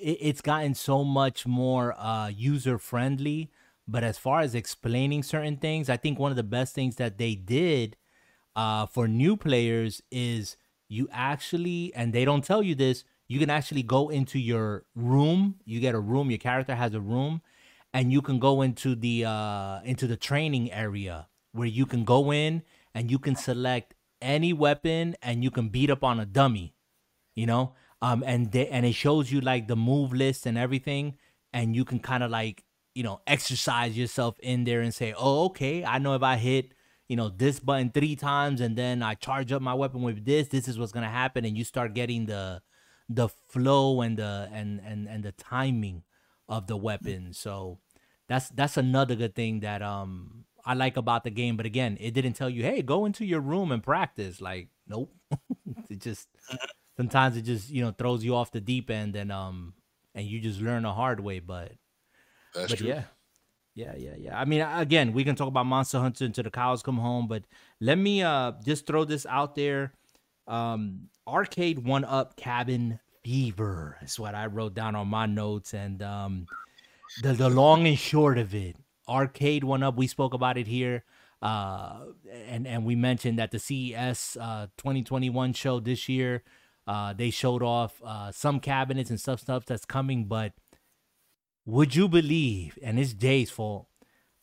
it, 0.00 0.18
it's 0.20 0.40
gotten 0.40 0.74
so 0.74 1.04
much 1.04 1.46
more 1.46 1.94
uh, 1.98 2.28
user 2.28 2.78
friendly. 2.78 3.50
But 3.88 4.04
as 4.04 4.18
far 4.18 4.40
as 4.40 4.54
explaining 4.54 5.22
certain 5.22 5.56
things, 5.56 5.88
I 5.88 5.96
think 5.96 6.18
one 6.18 6.30
of 6.30 6.36
the 6.36 6.42
best 6.42 6.74
things 6.74 6.96
that 6.96 7.18
they 7.18 7.34
did 7.34 7.96
uh, 8.54 8.86
for 8.86 9.08
new 9.08 9.36
players 9.36 10.02
is 10.10 10.56
you 10.88 11.08
actually, 11.12 11.92
and 11.94 12.12
they 12.12 12.24
don't 12.24 12.44
tell 12.44 12.62
you 12.62 12.74
this, 12.74 13.04
you 13.28 13.38
can 13.38 13.50
actually 13.50 13.84
go 13.84 14.08
into 14.08 14.38
your 14.38 14.84
room. 14.96 15.56
You 15.64 15.78
get 15.78 15.94
a 15.94 16.00
room. 16.00 16.30
Your 16.30 16.38
character 16.38 16.74
has 16.74 16.94
a 16.94 17.00
room, 17.00 17.42
and 17.94 18.12
you 18.12 18.22
can 18.22 18.40
go 18.40 18.60
into 18.60 18.96
the 18.96 19.24
uh, 19.24 19.80
into 19.84 20.08
the 20.08 20.16
training 20.16 20.72
area 20.72 21.28
where 21.52 21.68
you 21.68 21.86
can 21.86 22.04
go 22.04 22.32
in 22.32 22.62
and 22.92 23.10
you 23.10 23.18
can 23.18 23.36
select 23.36 23.94
any 24.20 24.52
weapon 24.52 25.14
and 25.22 25.44
you 25.44 25.50
can 25.50 25.68
beat 25.68 25.90
up 25.90 26.02
on 26.02 26.18
a 26.18 26.26
dummy. 26.26 26.74
You 27.36 27.46
know, 27.46 27.74
um, 28.02 28.24
and 28.26 28.50
they, 28.50 28.66
and 28.66 28.84
it 28.84 28.94
shows 28.94 29.30
you 29.30 29.40
like 29.40 29.68
the 29.68 29.76
move 29.76 30.12
list 30.12 30.44
and 30.44 30.58
everything, 30.58 31.16
and 31.52 31.76
you 31.76 31.84
can 31.84 32.00
kind 32.00 32.24
of 32.24 32.32
like 32.32 32.64
you 32.94 33.02
know 33.02 33.20
exercise 33.26 33.96
yourself 33.96 34.38
in 34.40 34.64
there 34.64 34.80
and 34.80 34.94
say, 34.94 35.14
oh, 35.16 35.46
okay, 35.46 35.84
I 35.84 35.98
know 35.98 36.14
if 36.14 36.22
I 36.22 36.36
hit 36.36 36.72
you 37.08 37.16
know 37.16 37.28
this 37.28 37.58
button 37.58 37.90
three 37.90 38.14
times 38.16 38.60
and 38.60 38.76
then 38.76 39.02
I 39.02 39.14
charge 39.14 39.50
up 39.52 39.62
my 39.62 39.74
weapon 39.74 40.02
with 40.02 40.24
this, 40.24 40.48
this 40.48 40.68
is 40.68 40.78
what's 40.78 40.92
gonna 40.92 41.08
happen, 41.08 41.44
and 41.44 41.56
you 41.56 41.64
start 41.64 41.94
getting 41.94 42.26
the 42.26 42.62
the 43.08 43.28
flow 43.28 44.00
and 44.00 44.16
the 44.16 44.48
and 44.52 44.80
and 44.84 45.08
and 45.08 45.24
the 45.24 45.32
timing 45.32 46.04
of 46.48 46.66
the 46.66 46.76
weapon. 46.76 47.32
So 47.32 47.78
that's 48.28 48.48
that's 48.50 48.76
another 48.76 49.16
good 49.16 49.34
thing 49.34 49.60
that 49.60 49.82
um 49.82 50.44
I 50.64 50.74
like 50.74 50.96
about 50.96 51.24
the 51.24 51.30
game. 51.30 51.56
But 51.56 51.66
again, 51.66 51.96
it 52.00 52.12
didn't 52.12 52.34
tell 52.34 52.50
you, 52.50 52.62
hey, 52.62 52.82
go 52.82 53.04
into 53.04 53.24
your 53.24 53.40
room 53.40 53.72
and 53.72 53.82
practice. 53.82 54.40
Like, 54.40 54.68
nope. 54.86 55.12
it 55.90 56.00
just 56.00 56.28
sometimes 56.96 57.36
it 57.36 57.42
just 57.42 57.70
you 57.70 57.82
know 57.82 57.92
throws 57.92 58.24
you 58.24 58.34
off 58.36 58.52
the 58.52 58.60
deep 58.60 58.90
end 58.90 59.16
and 59.16 59.32
um 59.32 59.74
and 60.14 60.26
you 60.26 60.40
just 60.40 60.60
learn 60.60 60.84
the 60.84 60.92
hard 60.92 61.20
way. 61.20 61.40
But 61.40 61.72
That's 62.54 62.72
but 62.72 62.78
true. 62.78 62.88
yeah. 62.88 63.02
Yeah, 63.74 63.94
yeah, 63.96 64.14
yeah. 64.18 64.38
I 64.38 64.44
mean, 64.44 64.62
again, 64.62 65.12
we 65.12 65.22
can 65.22 65.36
talk 65.36 65.46
about 65.48 65.64
Monster 65.64 66.00
Hunter 66.00 66.24
until 66.24 66.44
the 66.44 66.50
cows 66.50 66.82
come 66.82 66.98
home, 66.98 67.28
but 67.28 67.44
let 67.80 67.96
me 67.96 68.22
uh 68.22 68.52
just 68.64 68.86
throw 68.86 69.04
this 69.04 69.24
out 69.26 69.54
there. 69.54 69.92
Um 70.46 71.08
Arcade 71.26 71.78
One 71.78 72.04
Up 72.04 72.36
Cabin 72.36 72.98
Fever 73.22 73.96
is 74.02 74.18
what 74.18 74.34
I 74.34 74.46
wrote 74.46 74.74
down 74.74 74.96
on 74.96 75.06
my 75.08 75.26
notes, 75.26 75.72
and 75.72 76.02
um 76.02 76.46
the 77.22 77.32
the 77.32 77.48
long 77.48 77.86
and 77.86 77.98
short 77.98 78.38
of 78.38 78.54
it, 78.54 78.76
Arcade 79.08 79.62
One 79.62 79.82
Up. 79.84 79.96
We 79.96 80.08
spoke 80.08 80.34
about 80.34 80.58
it 80.58 80.66
here, 80.66 81.04
uh, 81.40 82.00
and 82.48 82.66
and 82.66 82.84
we 82.84 82.96
mentioned 82.96 83.38
that 83.38 83.52
the 83.52 83.60
CES 83.60 84.36
uh 84.38 84.66
2021 84.78 85.52
show 85.52 85.78
this 85.78 86.08
year, 86.08 86.42
uh, 86.88 87.12
they 87.12 87.30
showed 87.30 87.62
off 87.62 88.02
uh 88.04 88.32
some 88.32 88.58
cabinets 88.58 89.10
and 89.10 89.20
stuff 89.20 89.40
stuff 89.40 89.64
that's 89.64 89.84
coming, 89.84 90.24
but 90.24 90.52
would 91.70 91.94
you 91.94 92.08
believe, 92.08 92.78
and 92.82 92.98
it's 92.98 93.12
Jay's 93.12 93.50
fault, 93.50 93.86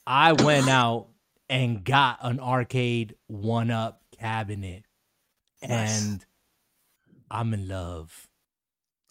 I 0.06 0.32
went 0.34 0.70
out 0.70 1.10
and 1.49 1.84
got 1.84 2.20
an 2.22 2.40
arcade 2.40 3.16
one 3.28 3.72
up 3.72 4.02
cabinet. 4.18 4.84
Nice. 5.62 6.06
And 6.06 6.26
I'm 7.30 7.54
in 7.54 7.68
love. 7.68 8.28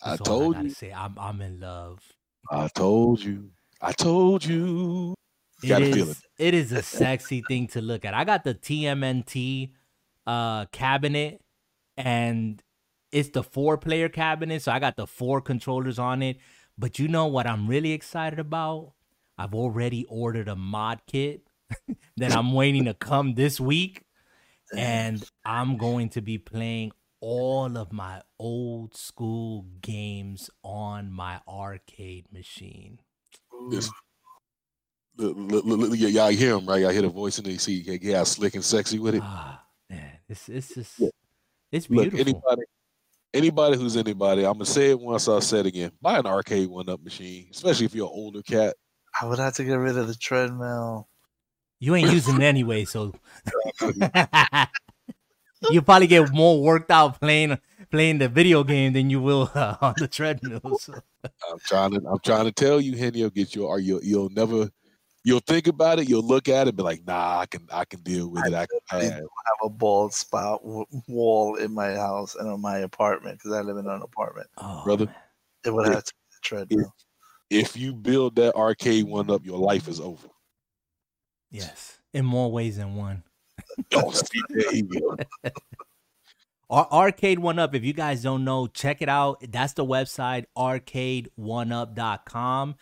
I 0.02 0.16
That's 0.16 0.20
all 0.22 0.26
told 0.26 0.54
gotta 0.54 0.68
you. 0.68 0.74
say. 0.74 0.92
I'm 0.92 1.18
I'm 1.18 1.40
in 1.40 1.60
love. 1.60 2.00
I 2.50 2.68
told 2.68 3.22
you. 3.22 3.50
I 3.80 3.92
told 3.92 4.44
you. 4.44 5.14
It 5.62 5.68
Gotta 5.68 5.86
is, 5.86 5.94
feel 5.94 6.10
it. 6.10 6.16
it 6.38 6.54
is 6.54 6.72
a 6.72 6.82
sexy 6.82 7.42
thing 7.42 7.66
to 7.68 7.80
look 7.80 8.04
at. 8.04 8.14
I 8.14 8.24
got 8.24 8.44
the 8.44 8.54
TMNT 8.54 9.72
uh 10.26 10.66
cabinet 10.66 11.40
and 11.96 12.62
it's 13.12 13.30
the 13.30 13.42
four 13.42 13.78
player 13.78 14.08
cabinet, 14.08 14.62
so 14.62 14.72
I 14.72 14.78
got 14.78 14.96
the 14.96 15.06
four 15.06 15.40
controllers 15.40 15.98
on 15.98 16.22
it. 16.22 16.38
But 16.78 16.98
you 16.98 17.08
know 17.08 17.26
what 17.26 17.46
I'm 17.46 17.66
really 17.68 17.92
excited 17.92 18.38
about? 18.38 18.92
I've 19.38 19.54
already 19.54 20.04
ordered 20.08 20.48
a 20.48 20.56
mod 20.56 21.00
kit 21.06 21.46
that 22.16 22.32
I'm 22.32 22.52
waiting 22.52 22.84
to 22.86 22.94
come 22.94 23.34
this 23.34 23.60
week. 23.60 24.02
And 24.76 25.24
I'm 25.44 25.76
going 25.76 26.08
to 26.10 26.20
be 26.20 26.38
playing 26.38 26.92
all 27.20 27.76
of 27.78 27.92
my 27.92 28.22
old 28.38 28.96
school 28.96 29.66
games 29.80 30.50
on 30.62 31.12
my 31.12 31.40
arcade 31.48 32.26
machine. 32.32 33.00
This- 33.70 33.90
Look, 35.18 35.34
look, 35.34 35.64
look, 35.64 35.78
look, 35.80 35.90
y- 35.92 36.08
y'all 36.08 36.28
hear 36.28 36.58
him, 36.58 36.66
right? 36.66 36.82
Y'all 36.82 36.90
hear 36.90 37.00
the 37.00 37.08
voice 37.08 37.38
in 37.38 37.44
the 37.46 37.56
see 37.56 37.80
he 37.80 38.24
slick 38.26 38.54
and 38.54 38.62
sexy 38.62 38.98
with 38.98 39.14
it. 39.14 39.22
Ah, 39.24 39.64
man, 39.88 40.18
it's 40.28 40.46
it's 40.50 40.74
just 40.74 41.00
Look, 41.00 41.14
it's 41.72 41.88
Look, 41.88 42.10
beautiful. 42.10 42.20
anybody, 42.20 42.62
anybody 43.36 43.76
who's 43.76 43.96
anybody, 43.96 44.44
I'm 44.44 44.54
gonna 44.54 44.64
say 44.64 44.90
it 44.90 45.00
once. 45.00 45.28
I'll 45.28 45.40
say 45.40 45.60
it 45.60 45.66
again. 45.66 45.92
Buy 46.00 46.18
an 46.18 46.26
arcade 46.26 46.68
one 46.68 46.88
up 46.88 47.02
machine, 47.02 47.48
especially 47.50 47.86
if 47.86 47.94
you're 47.94 48.06
an 48.06 48.12
older 48.14 48.42
cat. 48.42 48.76
I 49.20 49.26
would 49.26 49.38
have 49.38 49.54
to 49.54 49.64
get 49.64 49.74
rid 49.74 49.96
of 49.96 50.08
the 50.08 50.14
treadmill. 50.14 51.08
You 51.78 51.94
ain't 51.94 52.10
using 52.12 52.36
it 52.36 52.42
anyway, 52.42 52.84
so 52.84 53.12
you 55.70 55.82
probably 55.82 56.06
get 56.06 56.32
more 56.32 56.62
worked 56.62 56.90
out 56.90 57.20
playing 57.20 57.58
playing 57.90 58.18
the 58.18 58.28
video 58.28 58.64
game 58.64 58.92
than 58.92 59.10
you 59.10 59.20
will 59.20 59.50
uh, 59.54 59.76
on 59.80 59.94
the 59.98 60.08
treadmill. 60.08 60.78
So. 60.78 60.94
I'm 61.24 61.58
trying 61.60 61.92
to, 61.92 62.00
I'm 62.08 62.18
trying 62.20 62.44
to 62.44 62.52
tell 62.52 62.80
you, 62.80 62.96
Henny, 62.96 63.20
you'll 63.20 63.30
get 63.30 63.54
your, 63.54 63.68
or 63.68 63.78
you'll, 63.78 64.02
you'll 64.02 64.30
never, 64.30 64.70
you'll 65.26 65.40
think 65.40 65.66
about 65.66 65.98
it, 65.98 66.08
you'll 66.08 66.26
look 66.26 66.48
at 66.48 66.68
it, 66.68 66.76
be 66.76 66.84
like, 66.84 67.04
nah, 67.04 67.40
I 67.40 67.46
can, 67.46 67.66
I 67.72 67.84
can 67.84 67.98
deal 68.00 68.28
with 68.28 68.46
it. 68.46 68.54
I 68.54 68.64
can. 68.66 68.78
I 68.92 69.02
have 69.02 69.24
a 69.64 69.68
bald 69.68 70.14
spot 70.14 70.62
w- 70.62 70.86
wall 71.08 71.56
in 71.56 71.74
my 71.74 71.94
house 71.94 72.36
and 72.36 72.46
in 72.48 72.60
my 72.60 72.78
apartment 72.78 73.38
because 73.38 73.50
I 73.52 73.60
live 73.60 73.76
in 73.76 73.88
an 73.88 74.02
apartment. 74.02 74.46
Oh, 74.58 74.82
Brother. 74.84 75.06
man. 75.06 75.14
It 75.64 75.74
would 75.74 75.86
Yeah. 75.88 75.94
have 75.94 76.04
to 76.04 76.14
be 76.14 76.20
the 76.30 76.38
treadmill. 76.42 76.94
If 77.50 77.76
you 77.76 77.92
build 77.92 78.36
that 78.36 78.54
arcade 78.54 79.06
one 79.06 79.28
up, 79.30 79.44
your 79.44 79.58
life 79.58 79.88
is 79.88 79.98
over. 80.00 80.28
yes, 81.50 81.98
in 82.14 82.24
more 82.24 82.50
ways 82.52 82.76
than 82.76 82.94
one. 82.94 83.24
Oh, 83.94 84.12
see, 84.12 84.40
there 84.50 84.72
you 84.74 85.16
Arcade 86.70 87.38
One 87.38 87.58
Up, 87.60 87.74
if 87.74 87.84
you 87.84 87.92
guys 87.92 88.22
don't 88.22 88.44
know, 88.44 88.66
check 88.66 89.00
it 89.02 89.08
out. 89.08 89.44
That's 89.50 89.72
the 89.74 89.84
website, 89.84 90.46
arcadeoneup.com. 90.56 92.74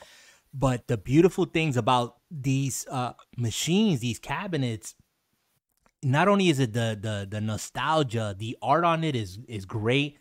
But 0.57 0.87
the 0.87 0.97
beautiful 0.97 1.47
things 1.47 1.77
about 1.77 2.19
these 2.43 2.87
uh, 2.91 3.13
machines, 3.37 4.01
these 4.01 4.19
cabinets, 4.19 4.95
not 6.03 6.29
only 6.29 6.49
is 6.49 6.59
it 6.61 6.73
the 6.73 6.99
the 7.01 7.27
the 7.31 7.41
nostalgia, 7.41 8.35
the 8.39 8.57
art 8.61 8.85
on 8.85 9.05
it 9.05 9.17
is 9.17 9.39
is 9.49 9.65
great. 9.65 10.19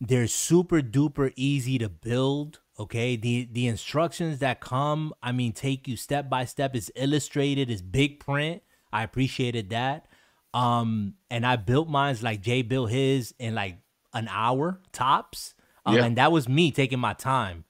They're 0.00 0.28
super 0.28 0.80
duper 0.80 1.32
easy 1.36 1.78
to 1.78 1.88
build. 1.88 2.60
Okay, 2.78 3.16
the 3.16 3.48
the 3.50 3.66
instructions 3.66 4.38
that 4.38 4.60
come, 4.60 5.12
I 5.22 5.32
mean, 5.32 5.52
take 5.52 5.88
you 5.88 5.96
step 5.96 6.30
by 6.30 6.44
step. 6.44 6.76
It's 6.76 6.90
illustrated. 6.94 7.70
It's 7.70 7.82
big 7.82 8.20
print. 8.20 8.62
I 8.92 9.02
appreciated 9.02 9.70
that. 9.70 10.06
Um, 10.54 11.14
and 11.30 11.44
I 11.44 11.56
built 11.56 11.88
mine's 11.88 12.22
like 12.22 12.40
Jay 12.40 12.62
built 12.62 12.90
his 12.90 13.34
in 13.38 13.54
like 13.54 13.78
an 14.14 14.28
hour 14.30 14.80
tops. 14.92 15.54
Um, 15.84 15.96
Yeah. 15.96 16.04
and 16.04 16.16
that 16.16 16.32
was 16.32 16.48
me 16.48 16.70
taking 16.70 16.98
my 17.00 17.12
time. 17.14 17.64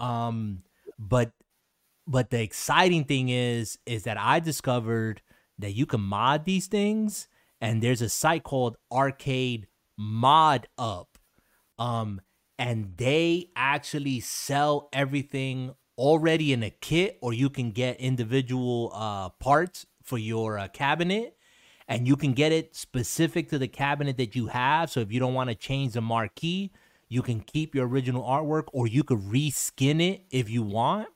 Um, 0.00 0.62
but 0.98 1.32
but 2.06 2.30
the 2.30 2.42
exciting 2.42 3.04
thing 3.04 3.28
is 3.28 3.78
is 3.86 4.04
that 4.04 4.18
I 4.18 4.40
discovered 4.40 5.22
that 5.58 5.72
you 5.72 5.86
can 5.86 6.00
mod 6.00 6.44
these 6.44 6.66
things, 6.66 7.28
and 7.60 7.82
there's 7.82 8.02
a 8.02 8.08
site 8.08 8.42
called 8.42 8.76
Arcade 8.92 9.66
Mod 9.96 10.68
Up. 10.78 11.18
Um, 11.78 12.20
and 12.58 12.96
they 12.96 13.50
actually 13.54 14.20
sell 14.20 14.88
everything 14.92 15.74
already 15.98 16.52
in 16.52 16.62
a 16.62 16.70
kit, 16.70 17.18
or 17.20 17.32
you 17.32 17.50
can 17.50 17.70
get 17.72 18.00
individual 18.00 18.92
uh 18.94 19.30
parts 19.30 19.86
for 20.02 20.18
your 20.18 20.58
uh, 20.58 20.68
cabinet 20.68 21.36
and 21.88 22.06
you 22.06 22.16
can 22.16 22.32
get 22.32 22.52
it 22.52 22.74
specific 22.74 23.48
to 23.50 23.58
the 23.58 23.68
cabinet 23.68 24.16
that 24.16 24.34
you 24.34 24.46
have. 24.48 24.90
So 24.90 25.00
if 25.00 25.12
you 25.12 25.20
don't 25.20 25.34
want 25.34 25.50
to 25.50 25.54
change 25.54 25.92
the 25.92 26.00
marquee, 26.00 26.72
you 27.08 27.22
can 27.22 27.40
keep 27.40 27.74
your 27.74 27.86
original 27.86 28.22
artwork 28.24 28.64
or 28.72 28.86
you 28.86 29.04
could 29.04 29.18
reskin 29.18 30.02
it 30.02 30.24
if 30.30 30.50
you 30.50 30.62
want. 30.62 31.08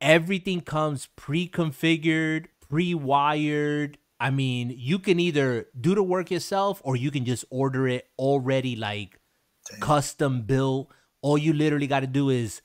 Everything 0.00 0.60
comes 0.60 1.08
pre-configured, 1.16 2.46
pre-wired. 2.60 3.98
I 4.20 4.30
mean, 4.30 4.74
you 4.76 4.98
can 4.98 5.20
either 5.20 5.66
do 5.80 5.94
the 5.94 6.02
work 6.02 6.30
yourself 6.30 6.80
or 6.84 6.96
you 6.96 7.10
can 7.10 7.24
just 7.24 7.44
order 7.50 7.86
it 7.88 8.08
already 8.18 8.76
like 8.76 9.20
custom 9.80 10.42
built. 10.42 10.90
All 11.20 11.38
you 11.38 11.52
literally 11.52 11.86
got 11.86 12.00
to 12.00 12.06
do 12.06 12.30
is 12.30 12.62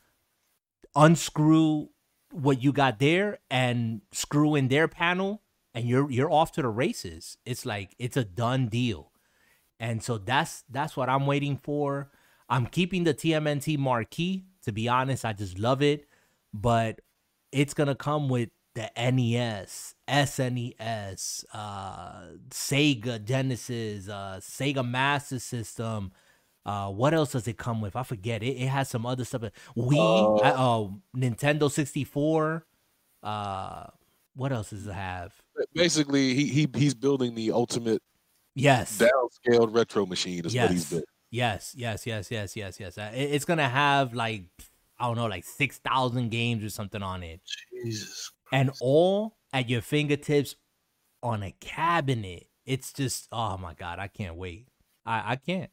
unscrew 0.95 1.89
what 2.31 2.61
you 2.61 2.71
got 2.71 2.99
there 2.99 3.39
and 3.49 4.01
screw 4.11 4.55
in 4.55 4.67
their 4.67 4.87
panel, 4.87 5.41
and 5.73 5.85
you're 5.85 6.09
you're 6.09 6.31
off 6.31 6.51
to 6.53 6.61
the 6.61 6.69
races. 6.69 7.37
It's 7.45 7.65
like 7.65 7.95
it's 7.99 8.17
a 8.17 8.23
done 8.23 8.67
deal, 8.67 9.11
and 9.79 10.03
so 10.03 10.17
that's 10.17 10.63
that's 10.69 10.97
what 10.97 11.09
I'm 11.09 11.25
waiting 11.25 11.57
for. 11.57 12.09
I'm 12.49 12.65
keeping 12.67 13.03
the 13.03 13.13
TMNT 13.13 13.77
marquee. 13.77 14.45
To 14.63 14.71
be 14.71 14.87
honest, 14.87 15.25
I 15.25 15.33
just 15.33 15.59
love 15.59 15.81
it, 15.81 16.07
but 16.53 17.01
it's 17.53 17.73
gonna 17.73 17.95
come 17.95 18.27
with 18.29 18.49
the 18.75 18.89
NES, 18.97 19.93
SNES, 20.07 21.45
uh, 21.53 22.21
Sega 22.49 23.23
Genesis, 23.23 24.09
uh, 24.09 24.39
Sega 24.41 24.87
Master 24.87 25.39
System. 25.39 26.11
Uh, 26.65 26.89
what 26.89 27.13
else 27.13 27.33
does 27.33 27.47
it 27.47 27.57
come 27.57 27.81
with? 27.81 27.95
I 27.95 28.03
forget. 28.03 28.41
It, 28.41 28.55
it 28.57 28.67
has 28.69 28.89
some 28.89 29.05
other 29.05 29.25
stuff. 29.25 29.43
Wii, 29.77 30.43
uh, 30.43 30.53
oh, 30.57 30.95
Nintendo 31.15 31.69
64. 31.69 32.65
Uh, 33.21 33.85
what 34.35 34.51
else 34.51 34.71
does 34.71 34.87
it 34.87 34.93
have? 34.93 35.33
Basically, 35.73 36.33
he 36.33 36.45
he 36.47 36.67
he's 36.75 36.93
building 36.95 37.35
the 37.35 37.51
ultimate 37.51 38.01
Yes. 38.55 38.97
downscaled 38.99 39.73
retro 39.75 40.05
machine. 40.05 40.45
Is 40.45 40.55
what 40.55 40.71
he's 40.71 40.91
Yes. 40.91 41.03
Yes, 41.31 41.73
yes, 41.75 42.05
yes, 42.07 42.31
yes, 42.31 42.55
yes, 42.55 42.79
yes. 42.79 42.97
Uh, 42.97 43.11
it- 43.13 43.31
it's 43.33 43.45
gonna 43.45 43.67
have 43.69 44.13
like 44.13 44.43
I 45.03 45.07
don't 45.07 45.17
know, 45.17 45.25
like 45.25 45.43
six 45.43 45.79
thousand 45.79 46.29
games 46.29 46.63
or 46.63 46.69
something 46.69 47.03
on 47.03 47.23
it, 47.23 47.41
Jesus. 47.73 48.31
and 48.53 48.71
all 48.79 49.35
at 49.51 49.69
your 49.69 49.81
fingertips 49.81 50.55
on 51.21 51.43
a 51.43 51.51
cabinet. 51.59 52.47
It's 52.65 52.93
just 52.93 53.27
oh 53.33 53.57
my 53.57 53.73
god, 53.73 53.99
I 53.99 54.07
can't 54.07 54.35
wait. 54.35 54.67
I 55.05 55.33
I 55.33 55.35
can't, 55.35 55.69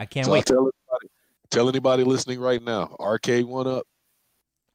I 0.00 0.06
can't 0.06 0.26
So 0.26 0.32
wait. 0.32 0.46
tell 0.46 0.58
anybody, 0.58 1.08
tell 1.50 1.68
anybody 1.68 2.02
listening 2.02 2.40
right 2.40 2.60
now, 2.60 2.96
arcade 2.98 3.44
one 3.44 3.68
up. 3.68 3.86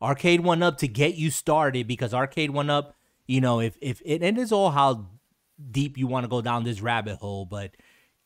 Arcade 0.02 0.40
One 0.40 0.64
Up 0.64 0.78
to 0.78 0.88
get 0.88 1.16
you 1.16 1.30
started 1.30 1.86
because 1.86 2.14
Arcade 2.14 2.52
One 2.52 2.70
Up, 2.70 2.96
you 3.28 3.42
know, 3.42 3.60
if 3.60 3.78
if 3.82 4.02
it 4.06 4.24
and 4.24 4.38
it's 4.38 4.54
all 4.54 4.72
how 4.72 5.08
deep 5.72 5.98
you 5.98 6.08
want 6.08 6.24
to 6.24 6.30
go 6.30 6.42
down 6.42 6.64
this 6.64 6.80
rabbit 6.80 7.18
hole, 7.18 7.44
but 7.46 7.72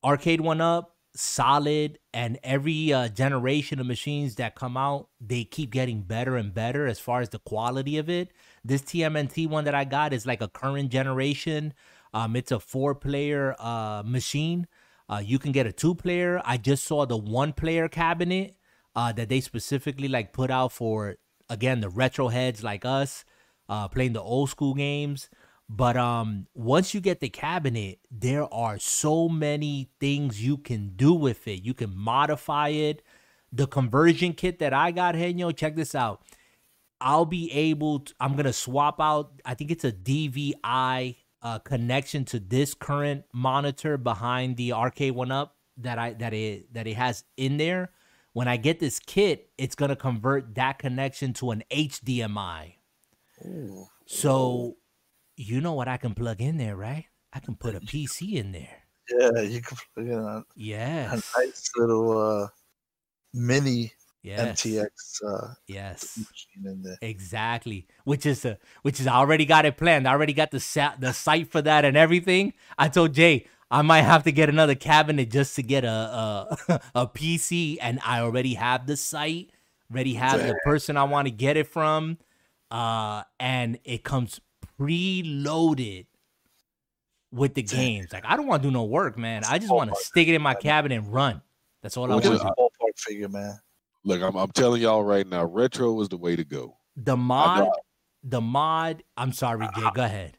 Arcade 0.04 0.40
One 0.40 0.62
Up, 0.62 0.93
solid, 1.16 2.00
and 2.14 2.40
every 2.44 2.92
uh, 2.92 3.08
generation 3.08 3.80
of 3.80 3.86
machines 3.86 4.36
that 4.36 4.56
come 4.56 4.78
out, 4.78 5.10
they 5.22 5.44
keep 5.44 5.72
getting 5.72 6.02
better 6.02 6.38
and 6.38 6.54
better 6.54 6.88
as 6.88 7.00
far 7.00 7.22
as 7.22 7.30
the 7.30 7.40
quality 7.40 7.98
of 7.98 8.10
it. 8.10 8.32
This 8.64 8.82
TMNT 8.82 9.48
one 9.48 9.66
that 9.66 9.76
I 9.76 9.84
got 9.84 10.14
is 10.14 10.26
like 10.26 10.42
a 10.42 10.48
current 10.48 10.90
generation. 10.90 11.74
Um, 12.14 12.36
it's 12.36 12.52
a 12.52 12.60
four-player 12.60 13.56
uh 13.60 14.04
machine. 14.06 14.68
Uh, 15.10 15.22
you 15.24 15.38
can 15.38 15.52
get 15.52 15.68
a 15.68 15.72
two-player. 15.72 16.42
I 16.46 16.58
just 16.58 16.86
saw 16.86 17.06
the 17.06 17.18
one-player 17.18 17.90
cabinet 17.90 18.56
uh, 18.96 19.12
that 19.14 19.30
they 19.30 19.42
specifically 19.42 20.08
like 20.08 20.34
put 20.34 20.50
out 20.50 20.72
for 20.72 21.16
again 21.50 21.82
the 21.82 21.90
retro 21.90 22.30
heads 22.30 22.64
like 22.64 22.86
us 22.86 23.26
uh, 23.70 23.88
playing 23.88 24.14
the 24.14 24.22
old 24.22 24.50
school 24.50 24.74
games. 24.74 25.30
But 25.70 25.98
um, 25.98 26.48
once 26.54 26.94
you 26.94 27.02
get 27.02 27.20
the 27.20 27.30
cabinet, 27.30 28.00
there 28.12 28.52
are 28.54 28.78
so 28.78 29.30
many 29.30 29.90
things 30.00 30.44
you 30.44 30.58
can 30.58 30.94
do 30.96 31.14
with 31.14 31.48
it. 31.48 31.64
You 31.64 31.74
can 31.74 31.96
modify 31.96 32.70
it. 32.70 33.02
The 33.52 33.68
conversion 33.68 34.34
kit 34.34 34.60
that 34.60 34.74
I 34.74 34.92
got, 34.92 35.16
Henyo, 35.16 35.56
check 35.56 35.76
this 35.76 35.96
out. 35.96 36.22
I'll 37.00 37.26
be 37.26 37.52
able 37.52 38.00
to, 38.02 38.14
I'm 38.20 38.34
going 38.34 38.46
to 38.46 38.54
swap 38.54 39.00
out, 39.00 39.42
I 39.46 39.54
think 39.56 39.72
it's 39.72 39.84
a 39.84 39.92
DVI 39.92 41.16
uh, 41.44 41.60
connection 41.60 42.24
to 42.26 42.40
this 42.40 42.74
current 42.74 43.26
monitor 43.34 43.98
behind 43.98 44.58
the 44.58 44.74
Arcade 44.74 45.14
One 45.14 45.32
Up 45.32 45.58
that 45.78 46.00
I 46.00 46.14
that 46.14 46.34
it 46.34 46.74
that 46.74 46.88
it 46.88 46.96
has 46.96 47.24
in 47.36 47.58
there. 47.58 47.92
When 48.32 48.48
I 48.48 48.58
get 48.58 48.80
this 48.80 49.00
kit, 49.00 49.50
it's 49.58 49.76
gonna 49.76 49.96
convert 49.96 50.56
that 50.56 50.80
connection 50.80 51.34
to 51.34 51.52
an 51.52 51.64
HDMI. 51.70 52.76
Ooh. 53.46 53.88
So 54.06 54.78
you 55.36 55.62
know 55.62 55.74
what 55.74 55.88
I 55.88 55.98
can 55.98 56.14
plug 56.14 56.42
in 56.42 56.58
there, 56.58 56.76
right? 56.76 57.06
I 57.32 57.40
can 57.40 57.56
put 57.56 57.76
a 57.76 57.80
PC 57.82 58.36
in 58.38 58.52
there. 58.52 58.84
Yeah, 59.10 59.42
you 59.42 59.62
can 59.62 59.78
plug 59.94 60.08
in 60.08 60.14
a, 60.20 60.44
a 61.12 61.22
nice 61.38 61.70
little 61.76 62.18
uh, 62.18 62.48
mini 63.34 63.92
Yes. 64.24 64.64
ITX 64.64 65.22
uh, 65.28 65.54
Yes. 65.68 66.18
machine 66.18 66.66
in 66.66 66.82
there. 66.84 66.98
Exactly. 67.02 67.88
Which 68.06 68.26
is 68.26 68.46
a 68.46 68.58
which 68.84 69.00
is 69.02 69.08
I 69.08 69.16
already 69.16 69.46
got 69.46 69.66
it 69.66 69.76
planned. 69.76 70.08
I 70.08 70.12
already 70.12 70.34
got 70.34 70.52
the 70.52 70.62
sa- 70.62 70.96
the 70.98 71.12
site 71.12 71.52
for 71.52 71.62
that 71.62 71.84
and 71.84 71.98
everything. 71.98 72.54
I 72.78 72.88
told 72.88 73.14
Jay 73.14 73.48
I 73.70 73.82
might 73.82 74.04
have 74.04 74.24
to 74.24 74.32
get 74.32 74.48
another 74.48 74.76
cabinet 74.76 75.30
just 75.30 75.56
to 75.58 75.64
get 75.64 75.84
a 75.84 75.90
a, 75.90 76.82
a 76.96 77.08
PC, 77.08 77.78
and 77.82 78.00
I 78.06 78.22
already 78.22 78.54
have 78.54 78.88
the 78.88 78.96
site, 78.96 79.52
already 79.92 80.14
have 80.14 80.46
the 80.46 80.56
person 80.56 80.96
I 80.96 81.04
want 81.04 81.28
to 81.28 81.32
get 81.32 81.58
it 81.58 81.68
from, 81.68 82.18
uh, 82.72 83.24
and 83.40 83.80
it 83.84 84.04
comes 84.06 84.40
preloaded 84.80 86.06
with 87.32 87.54
the 87.56 87.64
games. 87.64 88.12
Like 88.14 88.26
I 88.26 88.36
don't 88.36 88.48
want 88.48 88.64
to 88.64 88.70
do 88.70 88.72
no 88.74 88.84
work, 88.84 89.18
man. 89.18 89.44
I 89.46 89.58
just 89.58 89.72
want 89.72 89.90
to 89.90 89.96
stick 90.02 90.28
it 90.28 90.36
in 90.36 90.42
my 90.42 90.54
cabinet 90.54 90.96
and 91.00 91.12
run. 91.14 91.42
That's 91.82 91.98
all 91.98 92.12
I 92.12 92.16
Which 92.16 92.26
Look 92.26 92.42
want. 92.44 92.46
at 92.46 92.52
is- 92.52 92.56
ballpark 92.60 93.00
figure, 93.00 93.30
man. 93.30 93.60
Look, 94.06 94.22
I'm, 94.22 94.36
I'm 94.36 94.52
telling 94.52 94.82
y'all 94.82 95.04
right 95.04 95.26
now, 95.26 95.46
retro 95.46 96.02
is 96.02 96.10
the 96.10 96.18
way 96.18 96.36
to 96.36 96.44
go. 96.44 96.76
The 96.98 97.16
mod, 97.16 97.70
the 98.22 98.42
mod. 98.42 99.02
I'm 99.16 99.32
sorry, 99.32 99.66
Jay. 99.76 99.90
Go 99.94 100.04
ahead. 100.04 100.38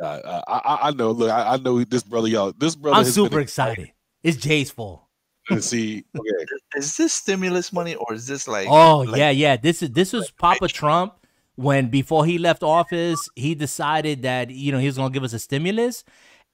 I, 0.00 0.42
I 0.46 0.78
I 0.82 0.90
know. 0.92 1.10
Look, 1.12 1.30
I, 1.30 1.54
I 1.54 1.56
know 1.56 1.82
this 1.84 2.02
brother. 2.02 2.28
Y'all, 2.28 2.52
this 2.56 2.76
brother. 2.76 2.98
I'm 2.98 3.04
super 3.06 3.40
excited. 3.40 3.92
It's 4.22 4.36
Jay's 4.36 4.70
fault. 4.70 5.02
to 5.48 5.62
see. 5.62 6.04
Okay, 6.16 6.28
Is 6.76 6.96
this 6.98 7.14
stimulus 7.14 7.72
money 7.72 7.94
or 7.94 8.12
is 8.12 8.26
this 8.26 8.46
like? 8.46 8.68
Oh 8.68 8.98
like- 8.98 9.16
yeah, 9.18 9.30
yeah. 9.30 9.56
This 9.56 9.82
is 9.82 9.90
this 9.90 10.12
was 10.12 10.30
Papa 10.30 10.68
Trump 10.68 11.14
when 11.58 11.88
before 11.88 12.24
he 12.24 12.38
left 12.38 12.62
office, 12.62 13.28
he 13.34 13.56
decided 13.56 14.22
that 14.22 14.48
you 14.48 14.70
know 14.70 14.78
he 14.78 14.86
was 14.86 14.96
gonna 14.96 15.10
give 15.10 15.24
us 15.24 15.32
a 15.32 15.40
stimulus, 15.40 16.04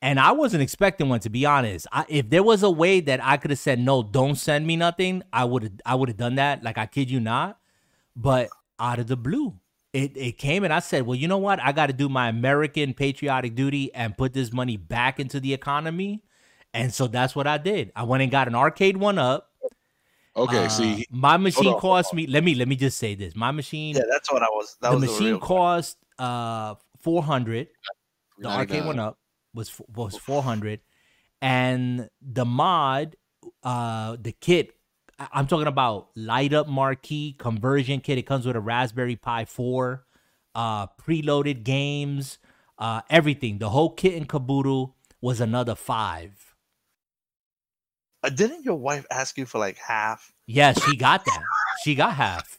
and 0.00 0.18
I 0.18 0.32
wasn't 0.32 0.62
expecting 0.62 1.10
one 1.10 1.20
to 1.20 1.28
be 1.28 1.44
honest. 1.44 1.86
I, 1.92 2.06
if 2.08 2.30
there 2.30 2.42
was 2.42 2.62
a 2.62 2.70
way 2.70 3.00
that 3.00 3.22
I 3.22 3.36
could 3.36 3.50
have 3.50 3.60
said 3.60 3.78
no, 3.78 4.02
don't 4.02 4.36
send 4.36 4.66
me 4.66 4.76
nothing, 4.76 5.22
I 5.30 5.44
would 5.44 5.62
have 5.62 5.72
I 5.84 5.94
would 5.94 6.08
have 6.08 6.16
done 6.16 6.36
that. 6.36 6.64
Like 6.64 6.78
I 6.78 6.86
kid 6.86 7.10
you 7.10 7.20
not, 7.20 7.58
but 8.16 8.48
out 8.80 8.98
of 8.98 9.06
the 9.06 9.16
blue. 9.16 9.60
It, 9.92 10.16
it 10.16 10.38
came 10.38 10.64
and 10.64 10.72
I 10.72 10.80
said, 10.80 11.06
well, 11.06 11.14
you 11.14 11.28
know 11.28 11.38
what? 11.38 11.60
I 11.60 11.70
got 11.70 11.86
to 11.86 11.92
do 11.92 12.08
my 12.08 12.28
American 12.28 12.94
patriotic 12.94 13.54
duty 13.54 13.94
and 13.94 14.18
put 14.18 14.32
this 14.32 14.52
money 14.52 14.76
back 14.76 15.20
into 15.20 15.38
the 15.38 15.54
economy. 15.54 16.24
And 16.72 16.92
so 16.92 17.06
that's 17.06 17.36
what 17.36 17.46
I 17.46 17.58
did. 17.58 17.92
I 17.94 18.02
went 18.02 18.24
and 18.24 18.32
got 18.32 18.48
an 18.48 18.56
arcade 18.56 18.96
one 18.96 19.18
up. 19.18 19.52
Okay. 20.36 20.64
Uh, 20.64 20.68
see, 20.68 21.06
my 21.10 21.36
machine 21.36 21.66
on, 21.66 21.72
hold 21.72 21.82
cost 21.82 22.14
me. 22.14 22.26
Let 22.26 22.42
me 22.42 22.54
let 22.54 22.66
me 22.68 22.76
just 22.76 22.98
say 22.98 23.14
this. 23.14 23.36
My 23.36 23.52
machine, 23.52 23.94
Yeah, 23.96 24.02
that's 24.10 24.32
what 24.32 24.42
I 24.42 24.46
was. 24.46 24.76
That 24.80 24.90
the 24.90 24.96
was 24.96 25.10
machine 25.10 25.26
real. 25.28 25.38
cost 25.38 25.96
uh 26.18 26.74
four 27.00 27.22
hundred. 27.22 27.68
The 28.38 28.48
arcade 28.48 28.84
one 28.84 28.98
up 28.98 29.18
was 29.54 29.80
was 29.94 30.16
four 30.16 30.42
hundred, 30.42 30.80
and 31.40 32.08
the 32.20 32.44
mod, 32.44 33.16
uh, 33.62 34.16
the 34.20 34.32
kit. 34.32 34.72
I- 35.20 35.28
I'm 35.32 35.46
talking 35.46 35.68
about 35.68 36.08
light 36.16 36.52
up 36.52 36.66
marquee 36.66 37.36
conversion 37.38 38.00
kit. 38.00 38.18
It 38.18 38.22
comes 38.26 38.44
with 38.44 38.56
a 38.56 38.60
Raspberry 38.60 39.14
Pi 39.14 39.44
four, 39.44 40.04
uh, 40.56 40.88
preloaded 40.88 41.62
games, 41.62 42.38
uh, 42.78 43.02
everything. 43.08 43.58
The 43.58 43.70
whole 43.70 43.90
kit 43.90 44.14
and 44.14 44.28
caboodle 44.28 44.96
was 45.20 45.40
another 45.40 45.76
five. 45.76 46.43
Uh, 48.24 48.30
didn't 48.30 48.64
your 48.64 48.76
wife 48.76 49.04
ask 49.10 49.36
you 49.36 49.44
for 49.44 49.58
like 49.58 49.76
half? 49.76 50.32
Yes, 50.46 50.82
she 50.82 50.96
got 50.96 51.24
that. 51.26 51.42
she 51.84 51.94
got 51.94 52.14
half. 52.14 52.58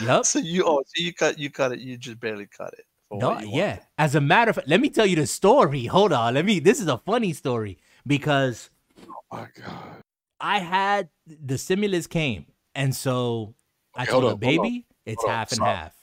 Yep. 0.00 0.24
So 0.24 0.38
you 0.38 0.64
oh, 0.66 0.82
so 0.86 1.02
you 1.02 1.12
cut 1.12 1.38
you 1.38 1.50
cut 1.50 1.72
it. 1.72 1.80
You 1.80 1.98
just 1.98 2.18
barely 2.18 2.46
cut 2.46 2.72
it. 2.78 2.86
No, 3.12 3.38
yeah. 3.40 3.72
wanted. 3.72 3.82
As 3.98 4.14
a 4.14 4.20
matter 4.20 4.50
of 4.50 4.56
fact, 4.56 4.68
let 4.68 4.80
me 4.80 4.88
tell 4.88 5.04
you 5.04 5.16
the 5.16 5.26
story. 5.26 5.84
Hold 5.84 6.12
on. 6.12 6.34
Let 6.34 6.46
me. 6.46 6.60
This 6.60 6.80
is 6.80 6.86
a 6.86 6.96
funny 6.96 7.34
story 7.34 7.78
because 8.06 8.70
Oh 8.98 9.12
my 9.30 9.48
God. 9.60 10.00
I 10.40 10.60
had 10.60 11.10
the 11.26 11.58
stimulus 11.58 12.06
came, 12.06 12.46
and 12.74 12.96
so 12.96 13.54
I 13.94 14.02
Okay, 14.04 14.12
told 14.12 14.22
hold 14.24 14.42
her, 14.42 14.46
hold 14.46 14.62
baby, 14.62 14.86
it's 15.04 15.22
hold 15.22 15.30
on, 15.30 15.36
half 15.36 15.52
and 15.52 15.56
stop. 15.56 15.76
half. 15.76 15.94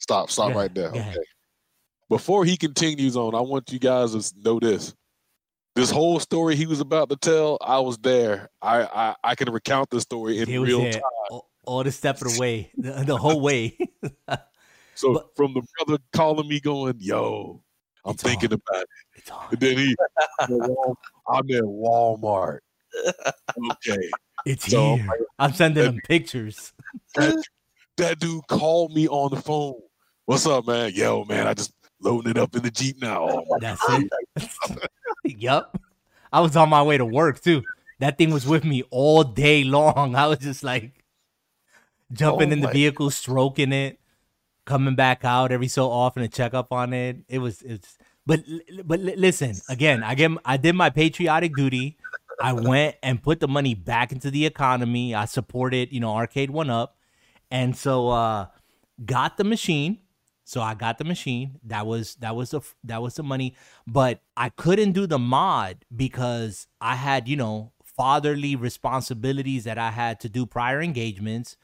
Stop, 0.00 0.30
stop 0.30 0.52
Go 0.52 0.58
right 0.58 0.70
ahead, 0.70 0.74
there. 0.74 0.90
go 0.90 0.98
ahead. 0.98 1.18
Before 2.08 2.44
he 2.46 2.56
continues 2.56 3.16
on, 3.16 3.34
I 3.34 3.40
want 3.40 3.70
you 3.70 3.78
guys 3.78 4.12
to 4.12 4.40
know 4.40 4.58
this. 4.58 4.94
This 5.74 5.90
whole 5.90 6.20
story 6.20 6.54
he 6.56 6.66
was 6.66 6.80
about 6.80 7.08
to 7.10 7.16
tell, 7.16 7.56
I 7.60 7.78
was 7.80 7.96
there. 7.98 8.50
I 8.60 8.82
I, 8.82 9.14
I 9.24 9.34
can 9.34 9.50
recount 9.50 9.90
the 9.90 10.00
story 10.00 10.38
in 10.38 10.48
real 10.62 10.80
there 10.80 10.92
time. 10.92 11.02
all, 11.30 11.50
all 11.64 11.82
the 11.84 11.90
step 11.92 12.20
of 12.20 12.32
the 12.34 12.38
way, 12.40 12.70
the, 12.76 13.04
the 13.06 13.16
whole 13.16 13.40
way. 13.40 13.78
So 14.94 15.14
but- 15.14 15.28
from 15.36 15.54
the 15.54 15.62
brother 15.78 16.02
calling 16.12 16.46
me, 16.46 16.60
going, 16.60 16.96
"Yo, 16.98 17.62
I'm 18.04 18.14
thinking 18.14 18.52
about 18.52 18.82
it," 18.82 18.88
it's 19.14 19.30
and 19.50 19.58
then 19.58 19.78
he, 19.78 19.96
I'm 20.38 20.50
at 21.50 21.62
Walmart. 21.64 22.58
Okay, 23.06 24.10
It's 24.44 24.70
So, 24.70 24.96
here. 24.96 25.08
I'm 25.38 25.54
sending 25.54 25.82
him 25.94 26.00
pictures. 26.04 26.74
that, 27.14 27.42
that 27.96 28.18
dude 28.18 28.46
called 28.48 28.92
me 28.92 29.08
on 29.08 29.30
the 29.34 29.40
phone. 29.40 29.80
What's 30.26 30.46
up, 30.46 30.66
man? 30.66 30.92
Yo, 30.94 31.24
man, 31.24 31.46
I 31.46 31.54
just 31.54 31.72
loading 32.02 32.32
it 32.32 32.38
up 32.38 32.54
in 32.54 32.62
the 32.62 32.70
Jeep 32.70 33.00
now. 33.00 33.28
Oh, 33.28 33.58
That's 33.60 33.82
it. 33.88 34.10
yep. 35.24 35.76
I 36.32 36.40
was 36.40 36.56
on 36.56 36.68
my 36.68 36.82
way 36.82 36.98
to 36.98 37.04
work 37.04 37.40
too. 37.40 37.62
that 38.00 38.18
thing 38.18 38.30
was 38.30 38.46
with 38.46 38.64
me 38.64 38.82
all 38.90 39.22
day 39.24 39.64
long. 39.64 40.14
I 40.14 40.26
was 40.26 40.38
just 40.38 40.64
like 40.64 41.04
jumping 42.12 42.50
Oh 42.50 42.52
in 42.52 42.60
the 42.60 42.68
vehicle, 42.68 43.10
stroking 43.10 43.72
it, 43.72 43.98
coming 44.64 44.94
back 44.94 45.24
out 45.24 45.52
every 45.52 45.68
so 45.68 45.90
often 45.90 46.22
to 46.22 46.28
check 46.28 46.54
up 46.54 46.72
on 46.72 46.92
it. 46.92 47.18
It 47.28 47.38
was 47.38 47.62
it's 47.62 47.98
but 48.26 48.40
but 48.84 49.00
listen, 49.00 49.54
again, 49.68 50.02
I 50.02 50.14
get 50.14 50.30
I 50.44 50.56
did 50.56 50.74
my 50.74 50.90
patriotic 50.90 51.54
duty. 51.54 51.96
I 52.40 52.52
went 52.52 52.96
and 53.02 53.22
put 53.22 53.40
the 53.40 53.48
money 53.48 53.74
back 53.74 54.10
into 54.10 54.30
the 54.30 54.46
economy. 54.46 55.14
I 55.14 55.26
supported, 55.26 55.92
you 55.92 56.00
know, 56.00 56.12
Arcade 56.12 56.50
One 56.50 56.70
Up. 56.70 56.96
And 57.50 57.76
so 57.76 58.08
uh 58.08 58.46
got 59.04 59.36
the 59.36 59.44
machine. 59.44 59.98
So 60.44 60.60
I 60.60 60.74
got 60.74 60.98
the 60.98 61.04
machine. 61.04 61.58
That 61.64 61.86
was 61.86 62.16
that 62.16 62.34
was 62.34 62.50
the 62.50 62.60
that 62.84 63.00
was 63.00 63.14
the 63.14 63.22
money, 63.22 63.54
but 63.86 64.20
I 64.36 64.48
couldn't 64.48 64.92
do 64.92 65.06
the 65.06 65.18
mod 65.18 65.84
because 65.94 66.66
I 66.80 66.96
had, 66.96 67.28
you 67.28 67.36
know, 67.36 67.72
fatherly 67.84 68.56
responsibilities 68.56 69.64
that 69.64 69.78
I 69.78 69.90
had 69.90 70.18
to 70.20 70.28
do 70.28 70.44
prior 70.46 70.80
engagements. 70.82 71.56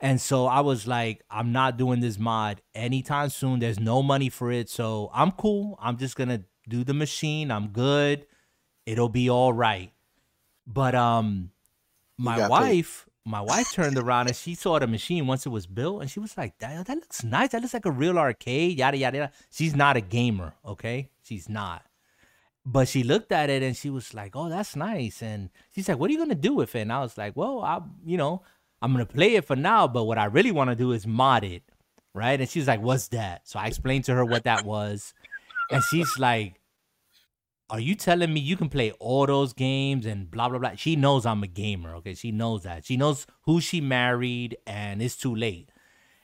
And 0.00 0.20
so 0.20 0.46
I 0.46 0.60
was 0.60 0.86
like, 0.86 1.22
I'm 1.30 1.52
not 1.52 1.78
doing 1.78 2.00
this 2.00 2.18
mod 2.18 2.60
anytime 2.74 3.30
soon. 3.30 3.60
There's 3.60 3.80
no 3.80 4.02
money 4.02 4.28
for 4.28 4.52
it. 4.52 4.68
So 4.68 5.10
I'm 5.14 5.30
cool. 5.32 5.78
I'm 5.80 5.96
just 5.96 6.16
going 6.16 6.28
to 6.28 6.42
do 6.68 6.84
the 6.84 6.92
machine. 6.92 7.50
I'm 7.50 7.68
good. 7.68 8.26
It'll 8.84 9.08
be 9.08 9.30
all 9.30 9.52
right. 9.52 9.92
But 10.66 10.94
um 10.94 11.52
my 12.18 12.38
wife, 12.50 13.05
my 13.26 13.40
wife 13.40 13.72
turned 13.72 13.98
around 13.98 14.28
and 14.28 14.36
she 14.36 14.54
saw 14.54 14.78
the 14.78 14.86
machine 14.86 15.26
once 15.26 15.44
it 15.44 15.48
was 15.48 15.66
built 15.66 16.00
and 16.00 16.08
she 16.10 16.20
was 16.20 16.36
like, 16.38 16.56
that, 16.58 16.86
that 16.86 16.94
looks 16.94 17.24
nice. 17.24 17.50
That 17.50 17.60
looks 17.60 17.74
like 17.74 17.84
a 17.84 17.90
real 17.90 18.18
arcade, 18.18 18.78
yada 18.78 18.96
yada 18.96 19.16
yada. 19.18 19.32
She's 19.50 19.74
not 19.74 19.96
a 19.96 20.00
gamer, 20.00 20.54
okay? 20.64 21.10
She's 21.24 21.48
not. 21.48 21.82
But 22.64 22.86
she 22.88 23.02
looked 23.02 23.32
at 23.32 23.50
it 23.50 23.62
and 23.62 23.76
she 23.76 23.90
was 23.90 24.12
like, 24.12 24.34
"Oh, 24.34 24.48
that's 24.48 24.74
nice." 24.74 25.22
And 25.22 25.50
she's 25.72 25.88
like, 25.88 25.98
"What 25.98 26.10
are 26.10 26.12
you 26.12 26.18
gonna 26.18 26.34
do 26.34 26.54
with 26.54 26.74
it?" 26.74 26.80
And 26.80 26.92
I 26.92 27.00
was 27.00 27.16
like, 27.16 27.36
"Well, 27.36 27.60
I, 27.60 27.80
you 28.04 28.16
know, 28.16 28.42
I'm 28.82 28.90
gonna 28.90 29.06
play 29.06 29.36
it 29.36 29.44
for 29.44 29.54
now, 29.54 29.86
but 29.86 30.04
what 30.04 30.18
I 30.18 30.24
really 30.24 30.50
want 30.50 30.70
to 30.70 30.76
do 30.76 30.90
is 30.90 31.06
mod 31.06 31.44
it, 31.44 31.62
right?" 32.12 32.40
And 32.40 32.48
she's 32.48 32.66
like, 32.66 32.80
"What's 32.80 33.06
that?" 33.08 33.46
So 33.46 33.60
I 33.60 33.66
explained 33.66 34.04
to 34.06 34.14
her 34.14 34.24
what 34.24 34.44
that 34.44 34.64
was, 34.64 35.14
and 35.70 35.80
she's 35.84 36.18
like, 36.18 36.60
"Are 37.68 37.80
you 37.80 37.94
telling 37.94 38.32
me 38.32 38.40
you 38.40 38.56
can 38.56 38.68
play 38.68 38.92
all 38.92 39.26
those 39.26 39.52
games 39.52 40.06
and 40.06 40.30
blah 40.30 40.48
blah 40.48 40.58
blah?" 40.58 40.74
She 40.76 40.96
knows 40.96 41.26
I'm 41.26 41.42
a 41.42 41.46
gamer. 41.48 41.94
Okay, 41.96 42.14
she 42.14 42.32
knows 42.32 42.62
that. 42.64 42.84
She 42.84 42.96
knows 42.96 43.26
who 43.42 43.60
she 43.60 43.80
married, 43.80 44.56
and 44.66 45.02
it's 45.02 45.16
too 45.16 45.34
late. 45.34 45.70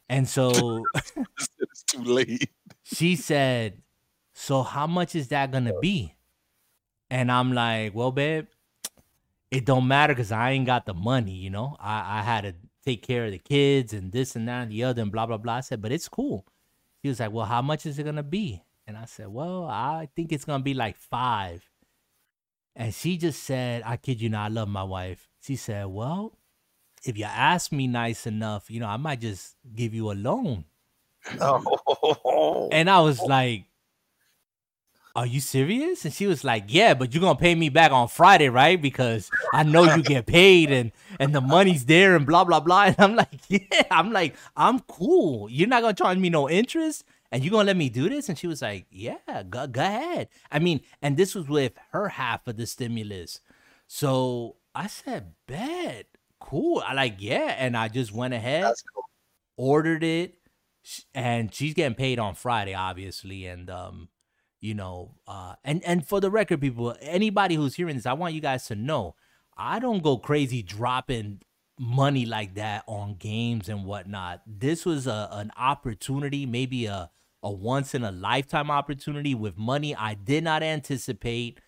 And 0.08 0.28
so 0.28 0.84
it's 0.94 1.82
too 1.84 2.02
late. 2.04 2.50
she 2.84 3.16
said, 3.16 3.82
"So 4.34 4.62
how 4.62 4.86
much 4.86 5.14
is 5.14 5.28
that 5.28 5.50
gonna 5.50 5.78
be?" 5.80 6.14
And 7.10 7.30
I'm 7.30 7.52
like, 7.52 7.94
"Well, 7.94 8.12
babe, 8.12 8.46
it 9.50 9.64
don't 9.66 9.86
matter 9.88 10.14
because 10.14 10.32
I 10.32 10.52
ain't 10.52 10.66
got 10.66 10.86
the 10.86 10.94
money. 10.94 11.32
You 11.34 11.50
know, 11.50 11.76
I 11.80 12.20
I 12.20 12.22
had 12.22 12.42
to 12.42 12.54
take 12.84 13.02
care 13.02 13.26
of 13.26 13.32
the 13.32 13.38
kids 13.38 13.92
and 13.92 14.12
this 14.12 14.34
and 14.36 14.48
that 14.48 14.62
and 14.64 14.72
the 14.72 14.84
other 14.84 15.02
and 15.02 15.12
blah 15.12 15.26
blah 15.26 15.38
blah." 15.38 15.54
I 15.56 15.60
said, 15.60 15.82
"But 15.82 15.92
it's 15.92 16.08
cool." 16.08 16.46
She 17.02 17.08
was 17.08 17.20
like, 17.20 17.32
"Well, 17.32 17.46
how 17.46 17.62
much 17.62 17.86
is 17.86 17.98
it 17.98 18.04
gonna 18.04 18.22
be?" 18.22 18.62
And 18.86 18.96
I 18.96 19.04
said, 19.06 19.28
"Well, 19.28 19.64
I 19.66 20.08
think 20.16 20.32
it's 20.32 20.44
gonna 20.44 20.62
be 20.62 20.74
like 20.74 20.96
five. 20.96 21.68
And 22.74 22.94
she 22.94 23.16
just 23.16 23.42
said, 23.44 23.82
"I 23.84 23.96
kid 23.96 24.20
you 24.20 24.28
not, 24.30 24.46
I 24.46 24.48
love 24.48 24.68
my 24.68 24.82
wife." 24.84 25.28
She 25.40 25.56
said, 25.56 25.86
"Well." 25.86 26.38
If 27.04 27.18
you 27.18 27.24
ask 27.24 27.72
me 27.72 27.88
nice 27.88 28.28
enough, 28.28 28.70
you 28.70 28.78
know, 28.78 28.86
I 28.86 28.96
might 28.96 29.20
just 29.20 29.56
give 29.74 29.92
you 29.92 30.12
a 30.12 30.14
loan. 30.14 30.64
Oh, 31.40 32.68
And 32.72 32.88
I 32.88 33.00
was 33.00 33.20
like, 33.20 33.64
Are 35.14 35.26
you 35.26 35.40
serious? 35.40 36.04
And 36.04 36.14
she 36.14 36.26
was 36.26 36.42
like, 36.42 36.64
Yeah, 36.68 36.94
but 36.94 37.12
you're 37.12 37.20
gonna 37.20 37.38
pay 37.38 37.54
me 37.54 37.68
back 37.68 37.92
on 37.92 38.08
Friday, 38.08 38.48
right? 38.48 38.80
Because 38.80 39.30
I 39.52 39.62
know 39.62 39.84
you 39.94 40.02
get 40.02 40.26
paid 40.26 40.70
and 40.72 40.90
and 41.18 41.34
the 41.34 41.40
money's 41.40 41.84
there 41.84 42.16
and 42.16 42.24
blah 42.26 42.44
blah 42.44 42.60
blah. 42.60 42.82
And 42.86 42.96
I'm 42.98 43.16
like, 43.16 43.40
Yeah, 43.48 43.82
I'm 43.90 44.12
like, 44.12 44.36
I'm 44.56 44.80
cool. 44.80 45.50
You're 45.50 45.68
not 45.68 45.82
gonna 45.82 45.94
charge 45.94 46.18
me 46.18 46.30
no 46.30 46.48
interest 46.48 47.04
and 47.32 47.44
you're 47.44 47.52
gonna 47.52 47.64
let 47.66 47.78
me 47.78 47.90
do 47.90 48.08
this? 48.10 48.30
And 48.30 48.38
she 48.38 48.48
was 48.48 48.62
like, 48.62 48.86
Yeah, 48.92 49.44
go, 49.50 49.66
go 49.68 49.82
ahead. 49.82 50.28
I 50.52 50.60
mean, 50.60 50.82
and 51.02 51.16
this 51.18 51.34
was 51.34 51.48
with 51.48 51.74
her 51.92 52.10
half 52.10 52.46
of 52.48 52.58
the 52.58 52.66
stimulus. 52.66 53.40
So 53.88 54.56
I 54.74 54.88
said, 54.88 55.34
Bet, 55.48 56.06
cool. 56.40 56.82
I 56.86 56.94
like, 56.94 57.16
yeah, 57.18 57.56
and 57.58 57.76
I 57.76 57.88
just 57.88 58.12
went 58.12 58.34
ahead 58.34 58.74
cool. 58.94 59.04
ordered 59.56 60.04
it 60.04 60.36
and 61.14 61.54
she's 61.54 61.74
getting 61.74 61.94
paid 61.94 62.18
on 62.18 62.34
Friday 62.34 62.74
obviously 62.74 63.46
and 63.46 63.70
um 63.70 64.08
you 64.60 64.74
know 64.74 65.14
uh 65.28 65.54
and 65.64 65.82
and 65.84 66.06
for 66.06 66.20
the 66.20 66.30
record 66.30 66.60
people 66.60 66.96
anybody 67.00 67.54
who's 67.54 67.74
hearing 67.76 67.96
this 67.96 68.06
I 68.06 68.14
want 68.14 68.34
you 68.34 68.40
guys 68.40 68.66
to 68.68 68.74
know 68.74 69.14
I 69.56 69.78
don't 69.78 70.02
go 70.02 70.18
crazy 70.18 70.62
dropping 70.62 71.42
money 71.78 72.26
like 72.26 72.54
that 72.56 72.84
on 72.88 73.16
games 73.16 73.68
and 73.68 73.84
whatnot 73.84 74.42
this 74.46 74.84
was 74.84 75.06
a 75.06 75.28
an 75.32 75.52
opportunity 75.56 76.46
maybe 76.46 76.86
a 76.86 77.10
a 77.42 77.50
once 77.50 77.94
in 77.94 78.04
a 78.04 78.12
lifetime 78.12 78.70
opportunity 78.70 79.34
with 79.34 79.56
money 79.56 79.94
I 79.94 80.14
did 80.14 80.44
not 80.44 80.62
anticipate 80.62 81.60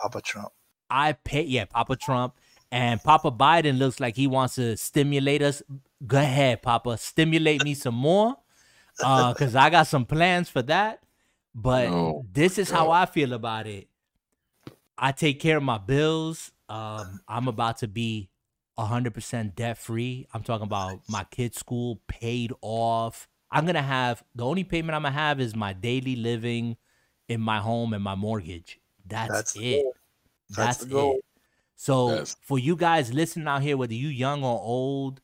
Papa 0.00 0.20
Trump. 0.20 0.52
I 0.88 1.12
pay 1.12 1.42
yeah, 1.42 1.64
Papa 1.64 1.96
Trump 1.96 2.34
and 2.70 3.02
Papa 3.02 3.30
Biden 3.30 3.78
looks 3.78 4.00
like 4.00 4.16
he 4.16 4.26
wants 4.26 4.56
to 4.56 4.76
stimulate 4.76 5.42
us. 5.42 5.62
Go 6.06 6.18
ahead, 6.18 6.62
Papa, 6.62 6.98
stimulate 6.98 7.64
me 7.64 7.74
some 7.74 7.94
more. 7.94 8.36
Uh, 9.02 9.34
cause 9.38 9.54
I 9.54 9.70
got 9.70 9.86
some 9.86 10.04
plans 10.04 10.48
for 10.48 10.62
that. 10.62 11.02
But 11.54 11.88
Oh, 11.88 12.26
this 12.30 12.58
is 12.58 12.70
how 12.70 12.90
I 12.90 13.06
feel 13.06 13.32
about 13.32 13.66
it. 13.66 13.88
I 14.98 15.12
take 15.12 15.40
care 15.40 15.56
of 15.56 15.62
my 15.62 15.78
bills. 15.78 16.52
Um, 16.68 17.20
I'm 17.28 17.48
about 17.48 17.78
to 17.78 17.88
be 17.88 18.30
hundred 18.78 19.14
percent 19.14 19.56
debt 19.56 19.78
free. 19.78 20.26
I'm 20.34 20.42
talking 20.42 20.66
about 20.66 21.00
my 21.08 21.24
kids' 21.24 21.58
school 21.58 22.02
paid 22.08 22.52
off. 22.60 23.28
I'm 23.56 23.66
gonna 23.66 23.82
have 23.82 24.22
the 24.34 24.44
only 24.44 24.64
payment 24.64 24.94
I'm 24.94 25.02
gonna 25.02 25.14
have 25.14 25.40
is 25.40 25.54
my 25.56 25.72
daily 25.72 26.16
living 26.16 26.76
in 27.28 27.40
my 27.40 27.58
home 27.58 27.92
and 27.92 28.02
my 28.02 28.14
mortgage. 28.14 28.80
That's, 29.06 29.32
That's 29.32 29.56
it. 29.56 29.86
That's 30.50 30.78
That's, 30.78 30.92
it. 30.92 31.24
So 31.76 32.14
Yes. 32.14 32.36
for 32.40 32.58
you 32.58 32.76
guys 32.76 33.12
listening 33.12 33.46
out 33.48 33.62
here, 33.62 33.76
whether 33.76 33.94
you 33.94 34.08
young 34.08 34.42
or 34.44 34.60
old, 34.60 35.20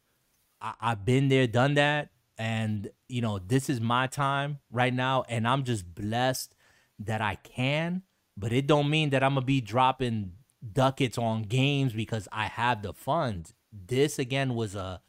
I, 0.61 0.75
I've 0.81 1.05
been 1.05 1.29
there, 1.29 1.47
done 1.47 1.75
that, 1.75 2.11
and 2.39 2.91
you 3.09 3.21
know 3.23 3.39
this 3.39 3.69
is 3.71 3.81
my 3.81 4.07
time 4.07 4.59
right 4.71 4.93
now, 4.93 5.25
and 5.29 5.47
I'm 5.47 5.65
just 5.65 5.95
blessed 5.95 6.55
that 7.01 7.21
I 7.21 7.37
can. 7.37 8.03
But 8.37 8.53
it 8.53 8.67
don't 8.67 8.89
mean 8.89 9.11
that 9.11 9.23
I'm 9.23 9.35
gonna 9.35 9.47
be 9.47 9.61
dropping 9.61 10.33
ducats 10.73 11.19
on 11.19 11.43
games 11.43 11.93
because 11.93 12.29
I 12.33 12.47
have 12.47 12.83
the 12.83 12.93
funds. 12.93 13.55
This 13.73 14.19
again 14.19 14.55
was 14.55 14.75
a, 14.75 15.01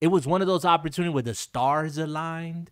it 0.00 0.08
was 0.08 0.26
one 0.26 0.40
of 0.40 0.46
those 0.46 0.64
opportunities 0.64 1.12
where 1.14 1.22
the 1.22 1.34
stars 1.34 1.98
aligned, 1.98 2.70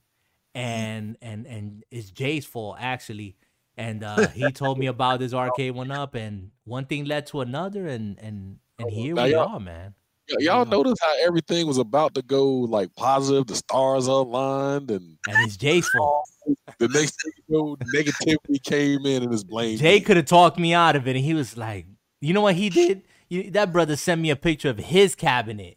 and 0.55 1.17
and 1.23 1.47
and 1.47 1.85
it's 1.91 2.11
Jay's 2.11 2.45
fault 2.47 2.77
actually. 2.81 3.37
And 3.77 4.05
uh, 4.05 4.29
he 4.29 4.53
told 4.53 4.79
me 4.79 4.87
about 4.87 5.19
this 5.21 5.33
arcade 5.33 5.75
one 5.75 5.91
up, 5.91 6.15
and 6.15 6.51
one 6.65 6.85
thing 6.85 7.07
led 7.07 7.27
to 7.29 7.41
another, 7.41 7.87
and 7.87 8.19
and 8.19 8.59
and 8.79 8.91
here 8.91 9.15
Now 9.15 9.25
we 9.25 9.31
y'all- 9.33 9.49
are, 9.49 9.61
man. 9.61 9.95
Y'all 10.39 10.65
notice 10.65 10.97
how 11.03 11.13
everything 11.27 11.67
was 11.67 11.77
about 11.79 12.15
to 12.15 12.23
go 12.23 12.47
like 12.49 12.95
positive, 12.97 13.47
the 13.47 13.57
stars 13.57 14.07
aligned, 14.07 14.91
and 14.91 15.19
And 15.29 15.37
it's 15.47 15.57
Jay's 15.57 15.87
fault. 15.89 16.25
the 16.79 16.89
next 16.89 17.21
thing 17.23 17.33
you 17.49 17.55
know, 17.55 17.77
negativity 17.95 18.63
came 18.63 19.05
in 19.05 19.25
and 19.25 19.33
it's 19.35 19.43
blamed. 19.43 19.81
Jay 19.81 20.01
could 20.01 20.17
have 20.17 20.27
talked 20.27 20.59
me 20.59 20.73
out 20.73 20.97
of 20.97 21.07
it, 21.09 21.17
and 21.17 21.25
he 21.25 21.35
was 21.35 21.57
like, 21.57 21.87
"You 22.21 22.33
know 22.35 22.41
what 22.43 22.55
he 22.55 22.71
did? 22.71 23.03
You, 23.29 23.51
that 23.51 23.73
brother 23.73 23.97
sent 23.97 24.21
me 24.21 24.31
a 24.31 24.37
picture 24.37 24.71
of 24.71 24.79
his 24.79 25.15
cabinet." 25.15 25.77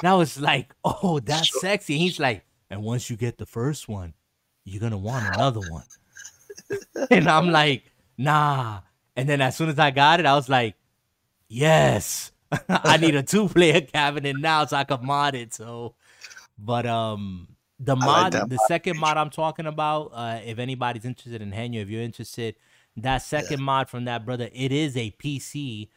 And 0.00 0.08
I 0.08 0.14
was 0.14 0.40
like, 0.40 0.74
"Oh, 0.84 1.20
that's 1.20 1.60
sexy." 1.60 1.94
And 1.94 2.02
he's 2.02 2.20
like, 2.20 2.44
"And 2.70 2.82
once 2.82 3.10
you 3.10 3.16
get 3.16 3.38
the 3.38 3.46
first 3.46 3.88
one, 3.88 4.14
you're 4.64 4.80
gonna 4.80 4.98
want 4.98 5.34
another 5.34 5.60
one." 5.60 5.84
and 7.10 7.28
I'm 7.28 7.50
like, 7.50 7.84
"Nah." 8.16 8.80
And 9.16 9.28
then 9.28 9.40
as 9.40 9.56
soon 9.56 9.68
as 9.68 9.78
I 9.78 9.90
got 9.90 10.20
it, 10.20 10.26
I 10.26 10.34
was 10.34 10.48
like, 10.48 10.74
"Yes, 11.48 12.32
I 12.68 12.96
need 12.96 13.14
a 13.14 13.22
two-player 13.22 13.80
cabinet 13.92 14.36
now 14.38 14.64
so 14.66 14.76
I 14.76 14.84
can 14.84 15.04
mod 15.04 15.34
it." 15.34 15.54
So, 15.54 15.94
but 16.58 16.86
um, 16.86 17.48
the 17.78 17.96
mod, 17.96 18.32
that 18.32 18.48
the 18.48 18.56
mod 18.56 18.68
second 18.68 18.98
mod 18.98 19.16
I'm 19.16 19.30
talking 19.30 19.66
about, 19.66 20.12
uh, 20.14 20.40
if 20.44 20.58
anybody's 20.58 21.04
interested 21.04 21.42
in 21.42 21.52
Henyo, 21.52 21.82
if 21.82 21.88
you're 21.88 22.02
interested, 22.02 22.56
that 22.96 23.18
second 23.18 23.62
mod 23.62 23.88
from 23.88 24.04
that 24.04 24.24
brother, 24.24 24.48
it 24.52 24.72
is 24.72 24.96
a 24.96 25.10
PC. 25.12 25.88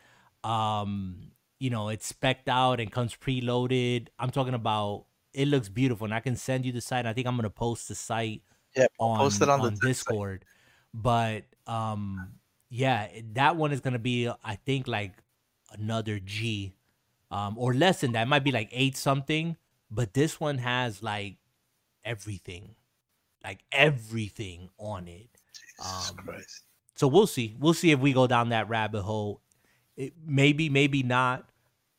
Um, 0.44 1.32
you 1.66 1.72
know, 1.72 1.90
it's 1.90 2.06
specked 2.06 2.48
out 2.48 2.80
and 2.80 2.92
comes 2.92 3.16
preloaded. 3.16 4.10
I'm 4.20 4.30
talking 4.30 4.54
about 4.54 5.08
it 5.34 5.48
looks 5.48 5.68
beautiful, 5.68 6.06
and 6.06 6.14
I 6.14 6.20
can 6.20 6.36
send 6.36 6.64
you 6.66 6.72
the 6.72 6.82
site. 6.82 7.08
I 7.08 7.14
think 7.14 7.26
I'm 7.28 7.36
gonna 7.36 7.50
post 7.50 7.88
the 7.88 7.96
site 7.96 8.44
Yeah, 8.76 8.86
on, 9.00 9.18
post 9.18 9.42
it 9.42 9.50
on 9.50 9.62
the 9.62 9.72
Discord. 9.72 10.46
But 10.94 11.46
um, 11.66 12.36
yeah, 12.70 13.10
that 13.34 13.56
one 13.56 13.72
is 13.72 13.82
gonna 13.82 14.00
be, 14.00 14.30
I 14.44 14.56
think, 14.58 14.88
like 14.88 15.14
another 15.72 16.20
G, 16.20 16.76
um, 17.32 17.58
or 17.58 17.74
less 17.74 18.02
than 18.02 18.12
that. 18.14 18.24
It 18.24 18.30
might 18.30 18.44
be 18.44 18.52
like 18.52 18.70
eight 18.72 18.96
something. 18.96 19.58
But 19.90 20.14
this 20.14 20.40
one 20.40 20.60
has 20.60 21.02
like 21.02 21.38
everything, 22.04 22.76
like 23.44 23.64
everything 23.72 24.70
on 24.78 25.08
it. 25.08 25.30
Jesus 25.54 26.10
Um, 26.12 26.16
Christ. 26.18 26.64
So 26.96 27.08
we'll 27.08 27.28
see. 27.28 27.56
We'll 27.60 27.74
see 27.74 27.92
if 27.92 28.00
we 28.00 28.14
go 28.14 28.28
down 28.28 28.50
that 28.50 28.70
rabbit 28.70 29.02
hole. 29.04 29.42
it, 29.98 30.14
maybe, 30.26 30.70
maybe 30.70 31.04
not. 31.04 31.50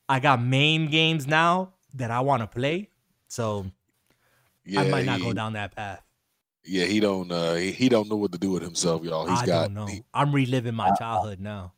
I 0.08 0.20
got 0.20 0.40
main 0.42 0.88
games 0.88 1.26
now 1.26 1.72
that 1.94 2.10
I 2.10 2.20
want 2.20 2.42
to 2.42 2.46
play, 2.46 2.90
so 3.28 3.66
Yeah, 4.64 4.82
I 4.82 4.88
might 4.90 5.04
not 5.06 5.18
he- 5.18 5.24
go 5.24 5.32
down 5.32 5.54
that 5.54 5.74
path. 5.74 6.02
Yeah, 6.68 6.84
he 6.86 6.98
don't. 6.98 7.30
Uh, 7.30 7.54
he, 7.54 7.70
he 7.70 7.88
don't 7.88 8.08
know 8.08 8.16
what 8.16 8.32
to 8.32 8.38
do 8.38 8.50
with 8.50 8.62
himself, 8.62 9.04
y'all. 9.04 9.24
He's 9.26 9.40
I 9.40 9.46
got. 9.46 9.62
don't 9.62 9.74
know. 9.74 9.86
he- 9.86 10.02
I'm 10.12 10.32
reliving 10.32 10.74
my 10.74 10.90
childhood 10.92 11.38
now. 11.38 11.72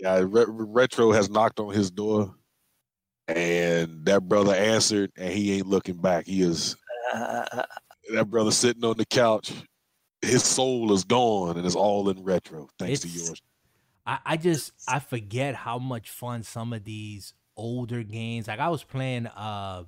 yeah, 0.00 0.22
Re- 0.26 0.46
retro 0.48 1.12
has 1.12 1.28
knocked 1.28 1.60
on 1.60 1.74
his 1.74 1.90
door, 1.90 2.34
and 3.28 4.04
that 4.06 4.26
brother 4.28 4.54
answered, 4.54 5.12
and 5.16 5.32
he 5.32 5.52
ain't 5.52 5.66
looking 5.66 5.96
back. 5.96 6.26
He 6.26 6.40
is 6.42 6.76
Uh, 7.12 7.62
that 8.14 8.30
brother 8.30 8.50
sitting 8.50 8.84
on 8.84 8.96
the 8.96 9.04
couch. 9.06 9.52
His 10.22 10.42
soul 10.44 10.92
is 10.92 11.04
gone, 11.04 11.56
and 11.58 11.66
it's 11.66 11.74
all 11.74 12.08
in 12.08 12.22
retro. 12.22 12.68
Thanks 12.78 13.00
to 13.00 13.08
yours. 13.08 13.42
I, 14.06 14.18
I 14.24 14.36
just 14.38 14.72
I 14.88 14.98
forget 14.98 15.54
how 15.54 15.78
much 15.78 16.08
fun 16.10 16.42
some 16.42 16.72
of 16.72 16.84
these 16.84 17.34
older 17.56 18.02
games. 18.02 18.48
Like 18.48 18.60
I 18.60 18.68
was 18.68 18.82
playing 18.84 19.26
uh 19.26 19.84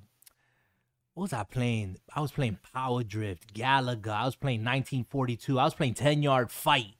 what 1.13 1.23
was 1.23 1.33
I 1.33 1.43
playing? 1.43 1.97
I 2.13 2.19
was 2.19 2.31
playing 2.31 2.59
Power 2.73 3.01
Drift, 3.03 3.53
Galaga, 3.53 4.09
I 4.09 4.25
was 4.25 4.35
playing 4.35 4.59
1942, 4.59 5.57
I 5.59 5.63
was 5.63 5.73
playing 5.73 5.93
10 5.93 6.21
yard 6.23 6.51
fight. 6.51 6.95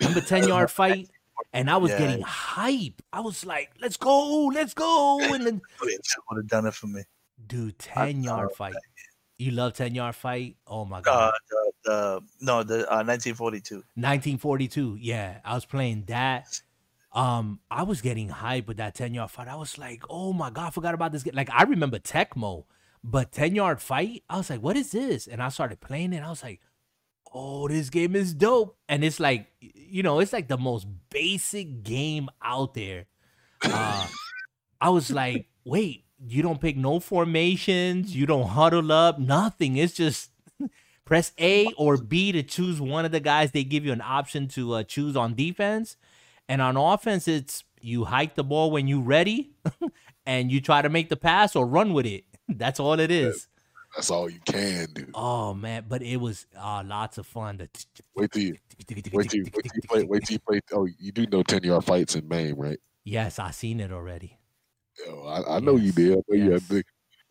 Remember 0.00 0.20
10 0.20 0.46
yard 0.48 0.70
fight? 0.70 1.08
And 1.52 1.68
I 1.70 1.76
was 1.78 1.90
Yeah. 1.92 1.98
getting 1.98 2.22
hype. 2.22 3.02
I 3.12 3.20
was 3.20 3.44
like, 3.44 3.70
let's 3.80 3.96
go, 3.96 4.46
let's 4.46 4.74
go. 4.74 5.32
And 5.32 5.44
then 5.44 5.60
would 5.80 6.36
have 6.36 6.46
done 6.46 6.66
it 6.66 6.74
for 6.74 6.86
me. 6.86 7.02
dude, 7.46 7.74
I 7.96 8.06
10 8.12 8.22
yard 8.22 8.52
fight. 8.52 8.74
You 9.38 9.52
love 9.52 9.72
10 9.74 9.94
yard 9.94 10.14
fight? 10.14 10.56
Oh 10.66 10.84
my 10.84 10.98
Uh, 10.98 11.02
god. 11.02 11.32
the 11.84 12.20
no, 12.40 12.62
the 12.62 12.80
uh, 12.90 13.02
1942. 13.02 13.76
1942. 13.94 14.98
Yeah, 15.00 15.40
I 15.44 15.54
was 15.54 15.64
playing 15.64 16.04
that. 16.06 16.60
Um, 17.18 17.58
I 17.68 17.82
was 17.82 18.00
getting 18.00 18.28
hype 18.28 18.68
with 18.68 18.76
that 18.76 18.94
10 18.94 19.12
yard 19.12 19.32
fight. 19.32 19.48
I 19.48 19.56
was 19.56 19.76
like, 19.76 20.04
oh 20.08 20.32
my 20.32 20.50
god, 20.50 20.68
I 20.68 20.70
forgot 20.70 20.94
about 20.94 21.10
this. 21.10 21.24
game. 21.24 21.34
Like 21.34 21.50
I 21.50 21.64
remember 21.64 21.98
Tecmo, 21.98 22.64
but 23.02 23.32
10 23.32 23.56
yard 23.56 23.82
fight, 23.82 24.22
I 24.30 24.36
was 24.36 24.50
like, 24.50 24.62
what 24.62 24.76
is 24.76 24.92
this? 24.92 25.26
And 25.26 25.42
I 25.42 25.48
started 25.48 25.80
playing 25.80 26.12
it. 26.12 26.22
I 26.22 26.30
was 26.30 26.44
like, 26.44 26.60
oh, 27.34 27.66
this 27.66 27.90
game 27.90 28.14
is 28.14 28.32
dope. 28.34 28.76
And 28.88 29.02
it's 29.02 29.18
like, 29.18 29.48
you 29.60 30.04
know, 30.04 30.20
it's 30.20 30.32
like 30.32 30.46
the 30.46 30.58
most 30.58 30.86
basic 31.10 31.82
game 31.82 32.28
out 32.40 32.74
there. 32.74 33.06
Uh, 33.64 34.06
I 34.80 34.90
was 34.90 35.10
like, 35.10 35.48
wait, 35.64 36.04
you 36.24 36.42
don't 36.42 36.60
pick 36.60 36.76
no 36.76 37.00
formations, 37.00 38.14
you 38.14 38.26
don't 38.26 38.50
huddle 38.50 38.92
up, 38.92 39.18
nothing. 39.18 39.76
It's 39.76 39.92
just 39.92 40.30
press 41.04 41.32
A 41.40 41.66
or 41.76 41.96
B 41.96 42.30
to 42.30 42.44
choose 42.44 42.80
one 42.80 43.04
of 43.04 43.10
the 43.10 43.18
guys. 43.18 43.50
They 43.50 43.64
give 43.64 43.84
you 43.84 43.92
an 43.92 44.02
option 44.02 44.46
to 44.50 44.74
uh, 44.74 44.82
choose 44.84 45.16
on 45.16 45.34
defense, 45.34 45.96
and 46.48 46.62
on 46.62 46.76
offense, 46.76 47.28
it's 47.28 47.64
you 47.80 48.04
hike 48.04 48.34
the 48.34 48.44
ball 48.44 48.70
when 48.70 48.88
you're 48.88 49.00
ready, 49.00 49.52
and 50.26 50.50
you 50.50 50.60
try 50.60 50.82
to 50.82 50.88
make 50.88 51.08
the 51.08 51.16
pass 51.16 51.54
or 51.54 51.66
run 51.66 51.92
with 51.92 52.06
it. 52.06 52.24
That's 52.48 52.80
all 52.80 52.98
it 52.98 53.10
is. 53.10 53.48
That's 53.94 54.10
all 54.10 54.28
you 54.28 54.40
can 54.44 54.88
do. 54.92 55.06
Oh 55.14 55.54
man, 55.54 55.86
but 55.88 56.02
it 56.02 56.18
was 56.18 56.46
uh, 56.58 56.82
lots 56.84 57.18
of 57.18 57.26
fun. 57.26 57.58
Wait 58.14 58.30
till 58.30 58.42
you 58.42 58.56
wait 58.78 58.86
till 58.86 58.98
you, 58.98 59.02
wait 59.12 59.30
till 59.30 59.40
you 59.44 59.50
play. 59.88 60.04
Wait 60.04 60.24
till 60.24 60.34
you 60.34 60.38
play. 60.40 60.60
Oh, 60.72 60.86
you 60.98 61.10
do 61.10 61.26
know 61.26 61.42
ten 61.42 61.62
yard 61.62 61.84
fights 61.84 62.14
in 62.14 62.28
Maine, 62.28 62.54
right? 62.54 62.78
Yes, 63.04 63.38
I 63.38 63.50
seen 63.50 63.80
it 63.80 63.90
already. 63.90 64.38
Oh, 65.08 65.26
I, 65.26 65.56
I 65.56 65.60
know 65.60 65.76
you 65.76 65.92
did. 65.92 66.12
I 66.12 66.22
know 66.28 66.36
you 66.44 66.50
yes. 66.52 66.82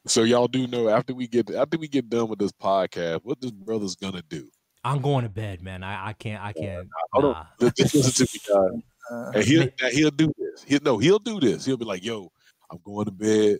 So 0.08 0.24
y'all 0.24 0.48
do 0.48 0.68
know 0.68 0.90
after 0.90 1.14
we 1.14 1.28
get 1.28 1.52
after 1.52 1.78
we 1.78 1.88
get 1.88 2.10
done 2.10 2.28
with 2.28 2.40
this 2.40 2.52
podcast, 2.52 3.20
what 3.24 3.40
this 3.40 3.52
brother's 3.52 3.96
gonna 3.96 4.24
do? 4.28 4.50
I'm 4.84 5.02
going 5.02 5.24
to 5.24 5.30
bed, 5.30 5.62
man. 5.62 5.84
I, 5.84 6.10
I 6.10 6.14
can't. 6.14 6.42
I 6.42 6.54
can't. 6.54 6.88
Hold 7.12 7.26
on. 7.26 7.32
nah. 7.34 7.46
Li- 7.60 7.72
Just 7.78 7.94
listen 7.94 8.26
to 8.26 8.34
me, 8.34 8.72
guys. 8.72 8.82
Uh, 9.12 9.32
And 9.36 9.44
he'll 9.44 9.64
now 9.82 9.88
he'll 9.90 10.12
do 10.12 10.32
this. 10.38 10.64
He'll 10.64 10.80
no, 10.84 10.98
he'll 10.98 11.20
do 11.20 11.40
this. 11.40 11.66
He'll 11.66 11.78
be 11.78 11.86
like, 11.86 12.04
"Yo, 12.04 12.32
I'm 12.72 12.80
going 12.84 13.06
to 13.06 13.12
bed," 13.12 13.60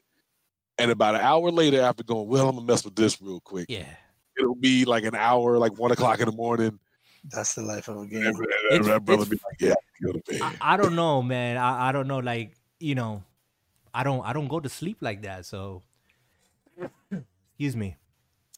and 0.78 0.92
about 0.92 1.16
an 1.16 1.22
hour 1.22 1.50
later, 1.52 1.82
after 1.82 2.04
going, 2.04 2.28
"Well, 2.28 2.48
I'm 2.50 2.56
gonna 2.56 2.68
mess 2.68 2.84
with 2.86 2.96
this 2.96 3.22
real 3.22 3.40
quick," 3.40 3.68
Yeah. 3.70 3.88
it'll 4.38 4.56
be 4.56 4.86
like 4.86 5.04
an 5.06 5.16
hour, 5.16 5.58
like 5.58 5.78
one 5.78 5.92
o'clock 5.92 6.20
in 6.20 6.26
the 6.30 6.36
morning. 6.36 6.80
that's 7.30 7.56
the 7.56 7.62
life 7.62 7.88
of 7.90 7.98
a 7.98 8.00
And, 8.02 8.12
game. 8.12 8.26
and 8.26 8.38
It's- 8.72 8.86
that 8.88 9.04
brother 9.06 9.24
it's- 9.24 9.30
be 9.30 9.40
like, 9.46 9.60
"Yeah, 9.60 9.76
go 10.06 10.14
to 10.14 10.20
bed." 10.32 10.42
I, 10.62 10.74
I 10.74 10.78
don't 10.78 10.96
know, 10.96 11.22
man. 11.22 11.58
I, 11.58 11.90
I 11.90 11.92
don't 11.92 12.08
know. 12.08 12.20
Like 12.20 12.56
you 12.80 12.96
know, 12.96 13.24
I 13.94 14.04
don't 14.04 14.26
I 14.26 14.34
don't 14.34 14.48
go 14.48 14.60
to 14.60 14.70
sleep 14.70 14.98
like 15.02 15.22
that. 15.24 15.46
So 15.46 15.84
excuse 17.12 17.76
me, 17.76 17.98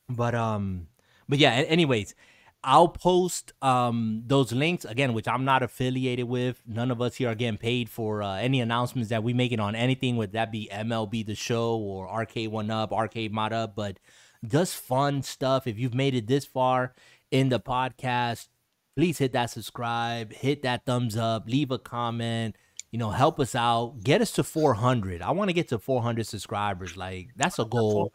but 0.10 0.36
um, 0.36 0.88
but 1.28 1.40
yeah. 1.40 1.52
Anyways, 1.52 2.16
I'll 2.64 2.90
post 2.90 3.53
um 3.61 4.23
those 4.27 4.52
links 4.52 4.84
again, 4.86 5.14
which 5.14 5.27
I'm 5.27 5.45
not 5.45 5.64
affiliated 5.64 6.27
with. 6.27 6.61
None 6.68 6.91
of 6.91 7.02
us 7.02 7.15
here 7.15 7.30
are 7.30 7.36
getting 7.36 7.57
paid 7.57 7.90
for 7.90 8.22
uh, 8.22 8.36
any 8.36 8.60
announcements 8.60 9.10
that 9.10 9.23
we 9.23 9.34
making 9.34 9.60
on 9.60 9.76
anything. 9.76 10.18
Would 10.18 10.34
that 10.34 10.52
be 10.52 10.69
MLB 10.72 11.26
the 11.26 11.36
Show 11.36 11.77
or 11.77 12.10
Arcade 12.10 12.52
One 12.52 12.69
Up, 12.69 12.91
Arcade 12.91 13.31
Mod 13.31 13.53
Up? 13.53 13.76
But 13.76 13.99
just 14.45 14.76
fun 14.76 15.22
stuff. 15.23 15.68
If 15.68 15.80
you've 15.80 15.94
made 15.94 16.15
it 16.15 16.27
this 16.27 16.45
far 16.45 16.94
in 17.31 17.49
the 17.49 17.60
podcast, 17.60 18.48
please 18.95 19.18
hit 19.18 19.34
that 19.34 19.49
subscribe, 19.49 20.34
hit 20.34 20.64
that 20.64 20.86
thumbs 20.86 21.15
up, 21.15 21.48
leave 21.48 21.72
a 21.72 21.80
comment. 21.80 22.57
You 22.91 22.99
know, 22.99 23.11
help 23.11 23.40
us 23.40 23.56
out. 23.56 24.02
Get 24.03 24.19
us 24.19 24.31
to 24.34 24.44
400. 24.44 25.22
I 25.22 25.31
want 25.31 25.49
to 25.49 25.53
get 25.53 25.69
to 25.69 25.80
400 25.80 26.26
subscribers. 26.26 26.98
Like 26.98 27.30
that's 27.36 27.60
a 27.60 27.65
goal. 27.65 28.11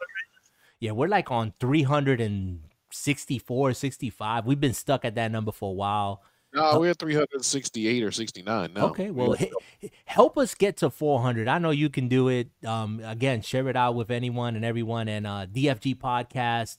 Yeah, 0.79 0.91
we're 0.91 1.07
like 1.07 1.31
on 1.31 1.53
364, 3.03 3.73
65. 3.73 4.45
We've 4.45 4.59
been 4.59 4.73
stuck 4.73 5.05
at 5.05 5.15
that 5.15 5.31
number 5.31 5.51
for 5.51 5.69
a 5.69 5.73
while. 5.73 6.21
No, 6.53 6.79
we're 6.79 6.91
at 6.91 6.99
368 6.99 8.01
or 8.03 8.11
69 8.11 8.73
now. 8.73 8.85
Okay, 8.87 9.11
well, 9.11 9.29
got- 9.31 9.39
he- 9.39 9.51
he- 9.79 9.91
help 10.05 10.37
us 10.37 10.55
get 10.55 10.77
to 10.77 10.89
400. 10.89 11.49
I 11.49 11.57
know 11.57 11.71
you 11.71 11.89
can 11.89 12.07
do 12.07 12.29
it. 12.29 12.49
Um, 12.65 13.01
again, 13.03 13.41
share 13.41 13.67
it 13.67 13.75
out 13.75 13.95
with 13.95 14.09
anyone 14.09 14.55
and 14.55 14.63
everyone. 14.63 15.09
And 15.09 15.27
uh, 15.27 15.47
DFG 15.51 15.95
podcast 15.97 16.77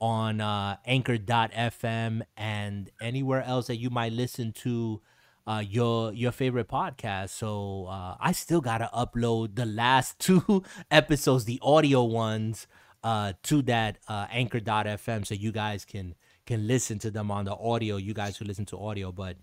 on 0.00 0.40
uh, 0.40 0.76
Anchor.fm 0.86 2.22
and 2.36 2.90
anywhere 3.02 3.42
else 3.42 3.66
that 3.66 3.76
you 3.76 3.90
might 3.90 4.12
listen 4.12 4.52
to 4.52 5.02
uh, 5.46 5.62
your 5.66 6.12
your 6.14 6.32
favorite 6.32 6.68
podcast. 6.68 7.30
So 7.30 7.86
uh, 7.86 8.16
I 8.20 8.32
still 8.32 8.60
gotta 8.62 8.88
upload 8.94 9.56
the 9.56 9.66
last 9.66 10.18
two 10.20 10.62
episodes, 10.90 11.44
the 11.46 11.58
audio 11.62 12.02
ones, 12.04 12.66
uh, 13.08 13.32
to 13.48 13.56
that 13.62 13.92
uh, 14.12 14.26
Anchor.fm, 14.40 15.20
so 15.28 15.34
you 15.34 15.52
guys 15.62 15.80
can 15.92 16.06
can 16.50 16.60
listen 16.72 16.96
to 17.04 17.10
them 17.16 17.30
on 17.30 17.42
the 17.44 17.54
audio. 17.70 17.96
You 18.08 18.14
guys 18.22 18.36
who 18.36 18.44
listen 18.50 18.66
to 18.72 18.76
audio, 18.88 19.08
but 19.12 19.34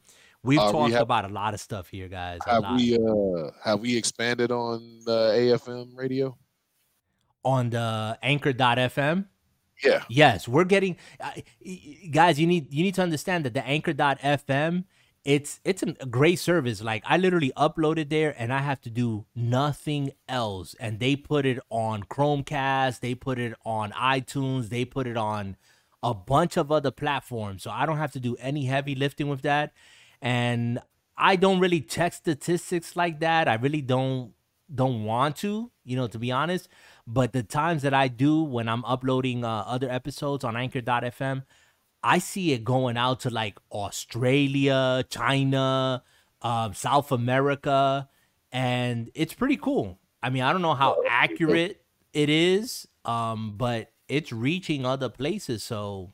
we've 0.43 0.59
Uh, 0.59 0.65
we 0.67 0.71
talked 0.71 0.93
have- 0.93 1.01
about 1.09 1.23
a 1.31 1.33
lot 1.41 1.51
of 1.55 1.59
stuff 1.59 1.85
here, 1.95 2.07
guys. 2.21 2.39
Have 2.45 2.65
we 2.77 2.85
uh 2.97 3.49
have 3.67 3.79
we 3.85 3.91
expanded 4.01 4.49
on 4.51 4.77
uh, 5.07 5.39
AFM 5.41 5.87
radio? 6.03 6.27
on 7.55 7.69
the 7.69 8.17
Anchor.fm. 8.23 9.17
Yeah. 9.83 10.01
Yes, 10.09 10.47
we're 10.47 10.69
getting 10.75 10.93
uh, 11.21 11.31
guys. 12.19 12.39
You 12.41 12.47
need 12.53 12.73
you 12.73 12.81
need 12.85 12.95
to 12.95 13.03
understand 13.03 13.45
that 13.45 13.53
the 13.53 13.63
Anchor.fm 13.75 14.73
it's 15.25 15.59
it's 15.65 15.81
a 15.81 15.87
great 16.05 16.37
service. 16.37 16.81
Like 16.81 17.03
I 17.05 17.17
literally 17.17 17.51
uploaded 17.57 18.09
there, 18.09 18.35
and 18.37 18.53
I 18.53 18.59
have 18.59 18.79
to 18.81 18.91
do 18.91 19.25
nothing 19.35 20.11
else. 20.29 20.75
And 20.79 20.99
they 20.99 21.15
put 21.15 21.45
it 21.47 21.59
on 21.69 22.03
Chromecast, 22.03 22.99
they 22.99 23.15
put 23.15 23.39
it 23.39 23.55
on 23.65 23.91
iTunes, 23.91 24.69
they 24.69 24.85
put 24.85 25.07
it 25.07 25.17
on 25.17 25.57
a 26.03 26.13
bunch 26.13 26.55
of 26.55 26.71
other 26.71 26.91
platforms. 26.91 27.63
So 27.63 27.71
I 27.71 27.87
don't 27.87 27.97
have 27.97 28.11
to 28.11 28.19
do 28.19 28.35
any 28.39 28.65
heavy 28.65 28.93
lifting 28.93 29.27
with 29.27 29.41
that. 29.41 29.73
And 30.21 30.79
I 31.17 31.35
don't 31.35 31.59
really 31.59 31.81
check 31.81 32.13
statistics 32.13 32.95
like 32.95 33.19
that. 33.21 33.47
I 33.47 33.55
really 33.55 33.81
don't 33.81 34.33
don't 34.73 35.03
want 35.03 35.37
to, 35.37 35.71
you 35.83 35.95
know, 35.95 36.07
to 36.07 36.19
be 36.19 36.31
honest. 36.31 36.69
But 37.07 37.33
the 37.33 37.41
times 37.41 37.81
that 37.81 37.95
I 37.95 38.07
do 38.09 38.43
when 38.43 38.69
I'm 38.69 38.85
uploading 38.85 39.43
uh, 39.43 39.63
other 39.65 39.89
episodes 39.89 40.43
on 40.43 40.55
Anchor.fm, 40.55 41.43
I 42.05 42.19
see 42.19 42.53
it 42.53 42.63
going 42.63 42.97
out 42.97 43.21
to 43.21 43.31
like 43.31 43.57
Australia, 43.71 45.03
China, 45.09 46.03
um, 46.43 46.75
South 46.75 47.11
America, 47.11 48.07
and 48.51 49.09
it's 49.15 49.33
pretty 49.33 49.57
cool. 49.57 49.97
I 50.21 50.29
mean, 50.29 50.43
I 50.43 50.53
don't 50.53 50.61
know 50.61 50.75
how 50.75 51.01
accurate 51.09 51.81
it 52.13 52.29
is, 52.29 52.87
um, 53.05 53.55
but 53.57 53.91
it's 54.07 54.31
reaching 54.31 54.85
other 54.85 55.09
places. 55.09 55.63
So 55.63 56.13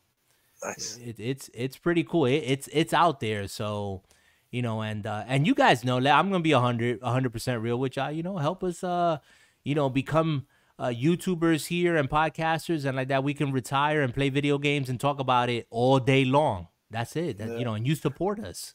Nice. 0.63 0.97
it, 1.03 1.19
it's 1.19 1.49
it's 1.53 1.75
pretty 1.77 2.03
cool. 2.05 2.25
It, 2.25 2.43
it's 2.45 2.69
it's 2.71 2.93
out 2.93 3.19
there. 3.19 3.47
So 3.49 4.03
you 4.49 4.61
know, 4.61 4.81
and 4.81 5.05
uh, 5.05 5.25
and 5.27 5.45
you 5.45 5.53
guys 5.55 5.83
know, 5.83 5.97
I'm 5.97 6.31
gonna 6.31 6.39
be 6.39 6.53
a 6.53 6.59
hundred 6.59 6.99
a 7.01 7.11
hundred 7.11 7.33
percent 7.33 7.61
real 7.61 7.77
with 7.77 7.97
y'all. 7.97 8.11
You 8.11 8.23
know, 8.23 8.37
help 8.37 8.63
us, 8.63 8.83
uh, 8.83 9.17
you 9.63 9.75
know, 9.75 9.89
become 9.89 10.45
uh, 10.81 10.87
YouTubers 10.87 11.67
here 11.67 11.95
and 11.95 12.09
podcasters 12.09 12.85
and 12.85 12.97
like 12.97 13.09
that. 13.09 13.23
We 13.23 13.35
can 13.35 13.51
retire 13.51 14.01
and 14.01 14.11
play 14.11 14.29
video 14.29 14.57
games 14.57 14.89
and 14.89 14.99
talk 14.99 15.19
about 15.19 15.47
it 15.47 15.67
all 15.69 15.99
day 15.99 16.25
long. 16.25 16.69
That's 16.89 17.15
it. 17.15 17.37
That, 17.37 17.49
Yeah. 17.49 17.57
You 17.59 17.65
know, 17.65 17.75
and 17.75 17.85
you 17.85 17.93
support 17.93 18.39
us. 18.39 18.73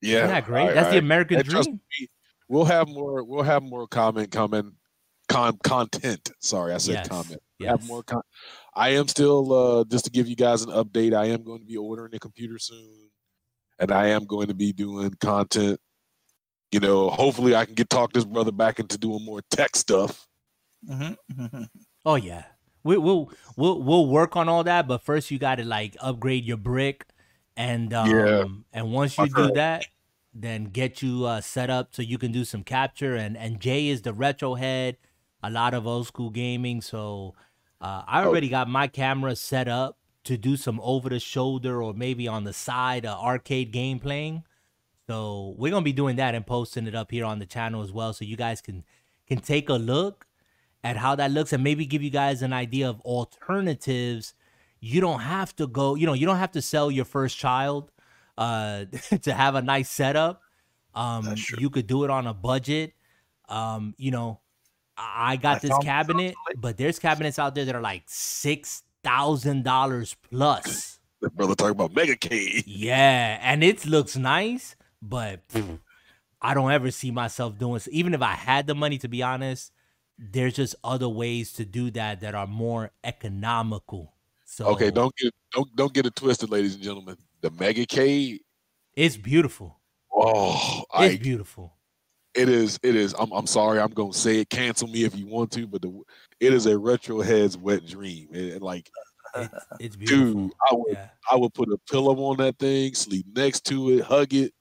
Yeah. 0.00 0.18
Isn't 0.18 0.28
that 0.28 0.46
great? 0.46 0.64
Right, 0.64 0.74
That's 0.74 0.90
the. 0.90 0.98
American 0.98 1.36
And 1.36 1.46
dream. 1.46 1.80
me, 2.00 2.08
we'll 2.48 2.64
have 2.64 2.88
more. 2.88 3.22
We'll 3.22 3.42
have 3.44 3.62
more 3.62 3.86
comment 3.86 4.32
coming. 4.32 4.72
Con 5.28 5.58
content. 5.62 6.32
Sorry, 6.40 6.72
I 6.72 6.78
said 6.78 6.94
Yes, 6.94 7.08
comment. 7.08 7.42
We'll 7.60 7.68
Have 7.68 7.86
more. 7.86 8.02
Con- 8.02 8.22
I 8.74 8.90
am 8.90 9.06
still 9.06 9.52
uh, 9.52 9.84
just 9.84 10.06
to 10.06 10.10
give 10.10 10.28
you 10.28 10.36
guys 10.36 10.62
an 10.62 10.70
update. 10.70 11.14
I 11.14 11.26
am 11.26 11.44
going 11.44 11.60
to 11.60 11.66
be 11.66 11.76
ordering 11.76 12.14
a 12.14 12.18
computer 12.18 12.58
soon, 12.58 13.10
and 13.78 13.92
I 13.92 14.08
am 14.08 14.24
going 14.24 14.48
to 14.48 14.54
be 14.54 14.72
doing 14.72 15.12
content 15.20 15.78
you 16.72 16.80
know, 16.80 17.10
hopefully 17.10 17.54
I 17.54 17.66
can 17.66 17.74
get 17.74 17.90
talk 17.90 18.14
this 18.14 18.24
brother 18.24 18.50
back 18.50 18.80
into 18.80 18.96
doing 18.96 19.22
more 19.26 19.42
tech 19.50 19.76
stuff. 19.76 20.26
Mm-hmm. 20.88 21.62
Oh 22.04 22.16
yeah, 22.16 22.46
we, 22.82 22.96
we'll 22.96 23.30
we'll 23.56 23.80
we'll 23.80 24.06
work 24.08 24.34
on 24.34 24.48
all 24.48 24.64
that, 24.64 24.88
but 24.88 25.02
first 25.02 25.30
you 25.30 25.38
got 25.38 25.56
to 25.56 25.64
like 25.64 25.96
upgrade 26.00 26.44
your 26.44 26.56
brick, 26.56 27.06
and 27.56 27.94
um, 27.94 28.10
Yeah. 28.10 28.44
and 28.72 28.92
once 28.92 29.18
you 29.18 29.28
do 29.28 29.52
that, 29.52 29.86
then 30.34 30.64
get 30.64 31.00
you 31.00 31.24
uh, 31.24 31.40
set 31.40 31.70
up 31.70 31.94
so 31.94 32.02
you 32.02 32.18
can 32.18 32.32
do 32.32 32.44
some 32.44 32.64
capture. 32.64 33.14
And 33.14 33.36
and 33.36 33.60
Jay 33.60 33.86
is 33.86 34.02
the 34.02 34.12
retro 34.12 34.54
head, 34.56 34.96
a 35.44 35.50
lot 35.50 35.74
of 35.74 35.86
old 35.86 36.08
school 36.08 36.30
gaming. 36.30 36.80
So 36.80 37.34
uh, 37.80 38.02
I 38.04 38.22
Oh. 38.24 38.26
already 38.28 38.48
got 38.48 38.68
my 38.68 38.88
camera 38.88 39.36
set 39.36 39.68
up 39.68 39.96
to 40.24 40.36
do 40.36 40.56
some 40.56 40.80
over 40.82 41.08
the 41.08 41.20
shoulder 41.20 41.80
or 41.84 41.94
maybe 41.94 42.26
on 42.26 42.42
the 42.42 42.52
side 42.52 43.06
uh, 43.06 43.16
arcade 43.16 43.70
game 43.70 44.00
playing. 44.00 44.42
So 45.08 45.54
we're 45.56 45.70
gonna 45.70 45.84
be 45.84 45.92
doing 45.92 46.16
that 46.16 46.34
and 46.34 46.44
posting 46.46 46.88
it 46.88 46.94
up 46.96 47.12
here 47.12 47.24
on 47.24 47.38
the 47.38 47.46
channel 47.46 47.82
as 47.82 47.92
well, 47.92 48.12
so 48.12 48.24
you 48.24 48.36
guys 48.36 48.60
can 48.60 48.84
can 49.28 49.38
take 49.38 49.68
a 49.68 49.74
look 49.74 50.26
at 50.84 50.96
how 50.96 51.14
that 51.14 51.30
looks 51.30 51.52
and 51.52 51.62
maybe 51.62 51.86
give 51.86 52.02
you 52.02 52.10
guys 52.10 52.42
an 52.42 52.52
idea 52.52 52.88
of 52.88 53.00
alternatives. 53.02 54.34
You 54.80 55.00
don't 55.00 55.20
have 55.20 55.54
to 55.56 55.66
go, 55.66 55.94
you 55.94 56.06
know, 56.06 56.12
you 56.12 56.26
don't 56.26 56.38
have 56.38 56.52
to 56.52 56.62
sell 56.62 56.90
your 56.90 57.04
first 57.04 57.38
child 57.38 57.90
uh 58.38 58.86
to 59.22 59.32
have 59.32 59.54
a 59.54 59.62
nice 59.62 59.90
setup. 59.90 60.42
Um 60.94 61.34
you 61.58 61.70
could 61.70 61.86
do 61.86 62.04
it 62.04 62.10
on 62.10 62.26
a 62.26 62.34
budget. 62.34 62.94
Um, 63.48 63.94
you 63.98 64.10
know, 64.10 64.40
I 64.96 65.36
got 65.36 65.60
this 65.60 65.76
cabinet, 65.82 66.34
but 66.56 66.76
there's 66.76 66.98
cabinets 66.98 67.38
out 67.38 67.54
there 67.54 67.64
that 67.64 67.74
are 67.74 67.82
like 67.82 68.04
six 68.06 68.82
thousand 69.02 69.64
dollars 69.64 70.16
plus. 70.30 70.98
That 71.20 71.34
brother 71.36 71.54
talking 71.54 71.72
about 71.72 71.92
Megacade. 71.92 72.64
Yeah, 72.66 73.38
and 73.42 73.62
it 73.62 73.86
looks 73.86 74.16
nice, 74.16 74.76
but 75.00 75.46
pff, 75.48 75.78
I 76.40 76.54
don't 76.54 76.70
ever 76.72 76.90
see 76.90 77.10
myself 77.10 77.58
doing. 77.58 77.78
So 77.78 77.90
even 77.92 78.14
if 78.14 78.22
I 78.22 78.32
had 78.32 78.66
the 78.66 78.74
money, 78.74 78.98
to 78.98 79.08
be 79.08 79.22
honest, 79.22 79.71
there's 80.18 80.54
just 80.54 80.74
other 80.84 81.08
ways 81.08 81.52
to 81.54 81.64
do 81.64 81.90
that 81.92 82.20
that 82.20 82.34
are 82.34 82.46
more 82.46 82.90
economical. 83.04 84.14
So 84.44 84.66
Okay, 84.68 84.90
don't 84.90 85.14
get 85.16 85.32
don't 85.52 85.74
don't 85.76 85.92
get 85.92 86.06
it 86.06 86.14
twisted, 86.14 86.50
ladies 86.50 86.74
and 86.74 86.82
gentlemen. 86.82 87.16
The 87.40 87.50
Megacade, 87.50 88.40
It's 88.94 89.16
beautiful. 89.16 89.80
oh, 90.14 90.84
It's 90.94 91.14
I 91.14 91.16
beautiful. 91.16 91.74
it 92.34 92.48
is 92.48 92.78
it 92.82 92.94
is. 92.94 93.14
I'm 93.18 93.32
I'm 93.32 93.46
sorry, 93.46 93.80
I'm 93.80 93.92
gonna 93.92 94.12
say 94.12 94.40
it. 94.40 94.50
Cancel 94.50 94.88
me 94.88 95.04
if 95.04 95.16
you 95.16 95.26
want 95.26 95.50
to, 95.52 95.66
but 95.66 95.82
the 95.82 96.02
it 96.40 96.52
is 96.52 96.66
a 96.66 96.78
retro 96.78 97.20
head's 97.22 97.56
wet 97.56 97.86
dream. 97.86 98.28
And, 98.32 98.52
and 98.52 98.62
like, 98.62 98.90
It's, 99.34 99.54
it's 99.80 99.96
beautiful. 99.96 100.42
dude, 100.42 100.52
I 100.70 100.74
would 100.74 100.92
Yeah, 100.92 101.08
I 101.30 101.36
would 101.36 101.54
put 101.54 101.68
a 101.70 101.78
pillow 101.90 102.14
on 102.24 102.36
that 102.38 102.58
thing, 102.58 102.94
sleep 102.94 103.26
next 103.34 103.64
to 103.66 103.90
it, 103.98 104.04
hug 104.04 104.34
it. 104.34 104.52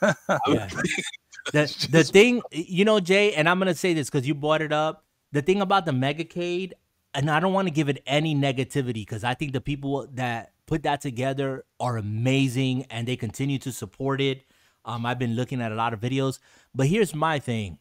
yeah. 0.48 0.68
The 1.50 1.88
the 1.90 2.04
thing, 2.04 2.42
you 2.50 2.84
know, 2.84 3.00
Jay, 3.00 3.34
and 3.34 3.48
I'm 3.48 3.58
gonna 3.58 3.74
say 3.74 3.94
this 3.94 4.10
because 4.10 4.26
you 4.26 4.34
brought 4.34 4.62
it 4.62 4.72
up. 4.72 5.04
The 5.32 5.42
thing 5.42 5.60
about 5.60 5.86
the 5.86 5.92
Megacade, 5.92 6.72
and 7.14 7.30
I 7.30 7.40
don't 7.40 7.52
want 7.52 7.68
to 7.68 7.74
give 7.74 7.88
it 7.88 8.02
any 8.06 8.34
negativity 8.34 8.94
because 8.94 9.24
I 9.24 9.34
think 9.34 9.52
the 9.52 9.60
people 9.60 10.06
that 10.14 10.52
put 10.66 10.82
that 10.84 11.00
together 11.00 11.64
are 11.80 11.96
amazing 11.96 12.86
and 12.90 13.08
they 13.08 13.16
continue 13.16 13.58
to 13.60 13.72
support 13.72 14.20
it. 14.20 14.44
Um, 14.84 15.06
I've 15.06 15.18
been 15.18 15.34
looking 15.34 15.60
at 15.60 15.72
a 15.72 15.74
lot 15.74 15.92
of 15.92 16.00
videos, 16.00 16.38
but 16.74 16.86
here's 16.86 17.14
my 17.14 17.38
thing: 17.38 17.78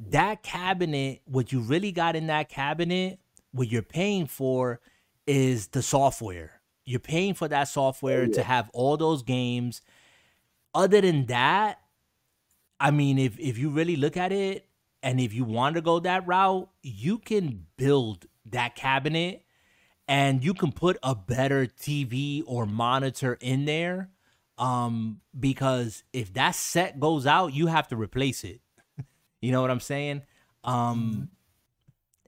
that 0.00 0.42
cabinet, 0.42 1.22
what 1.24 1.52
you 1.52 1.60
really 1.60 1.92
got 1.92 2.16
in 2.16 2.26
that 2.28 2.48
cabinet, 2.48 3.20
what 3.52 3.68
you're 3.68 3.82
paying 3.82 4.26
for, 4.26 4.80
is 5.26 5.68
the 5.68 5.82
software. 5.82 6.60
You're 6.84 7.00
paying 7.00 7.34
for 7.34 7.46
that 7.48 7.68
software 7.68 8.26
to 8.26 8.42
have 8.42 8.68
all 8.72 8.96
those 8.96 9.22
games. 9.22 9.82
Other 10.74 11.00
than 11.00 11.26
that, 11.26 11.78
I 12.82 12.90
mean, 12.90 13.16
if 13.16 13.38
if 13.38 13.58
you 13.58 13.70
really 13.70 13.94
look 13.94 14.16
at 14.16 14.32
it, 14.32 14.66
and 15.04 15.20
if 15.20 15.32
you 15.32 15.44
want 15.44 15.76
to 15.76 15.80
go 15.80 16.00
that 16.00 16.26
route, 16.26 16.68
you 16.82 17.18
can 17.18 17.66
build 17.76 18.26
that 18.46 18.74
cabinet, 18.74 19.44
and 20.08 20.42
you 20.42 20.52
can 20.52 20.72
put 20.72 20.98
a 21.00 21.14
better 21.14 21.66
TV 21.66 22.42
or 22.44 22.66
monitor 22.66 23.38
in 23.40 23.66
there. 23.66 24.10
Um, 24.58 25.20
because 25.38 26.02
if 26.12 26.34
that 26.34 26.56
set 26.56 26.98
goes 26.98 27.24
out, 27.24 27.54
you 27.54 27.68
have 27.68 27.86
to 27.88 27.96
replace 27.96 28.42
it. 28.42 28.60
you 29.40 29.52
know 29.52 29.62
what 29.62 29.70
I'm 29.70 29.80
saying? 29.80 30.22
Um, 30.64 31.30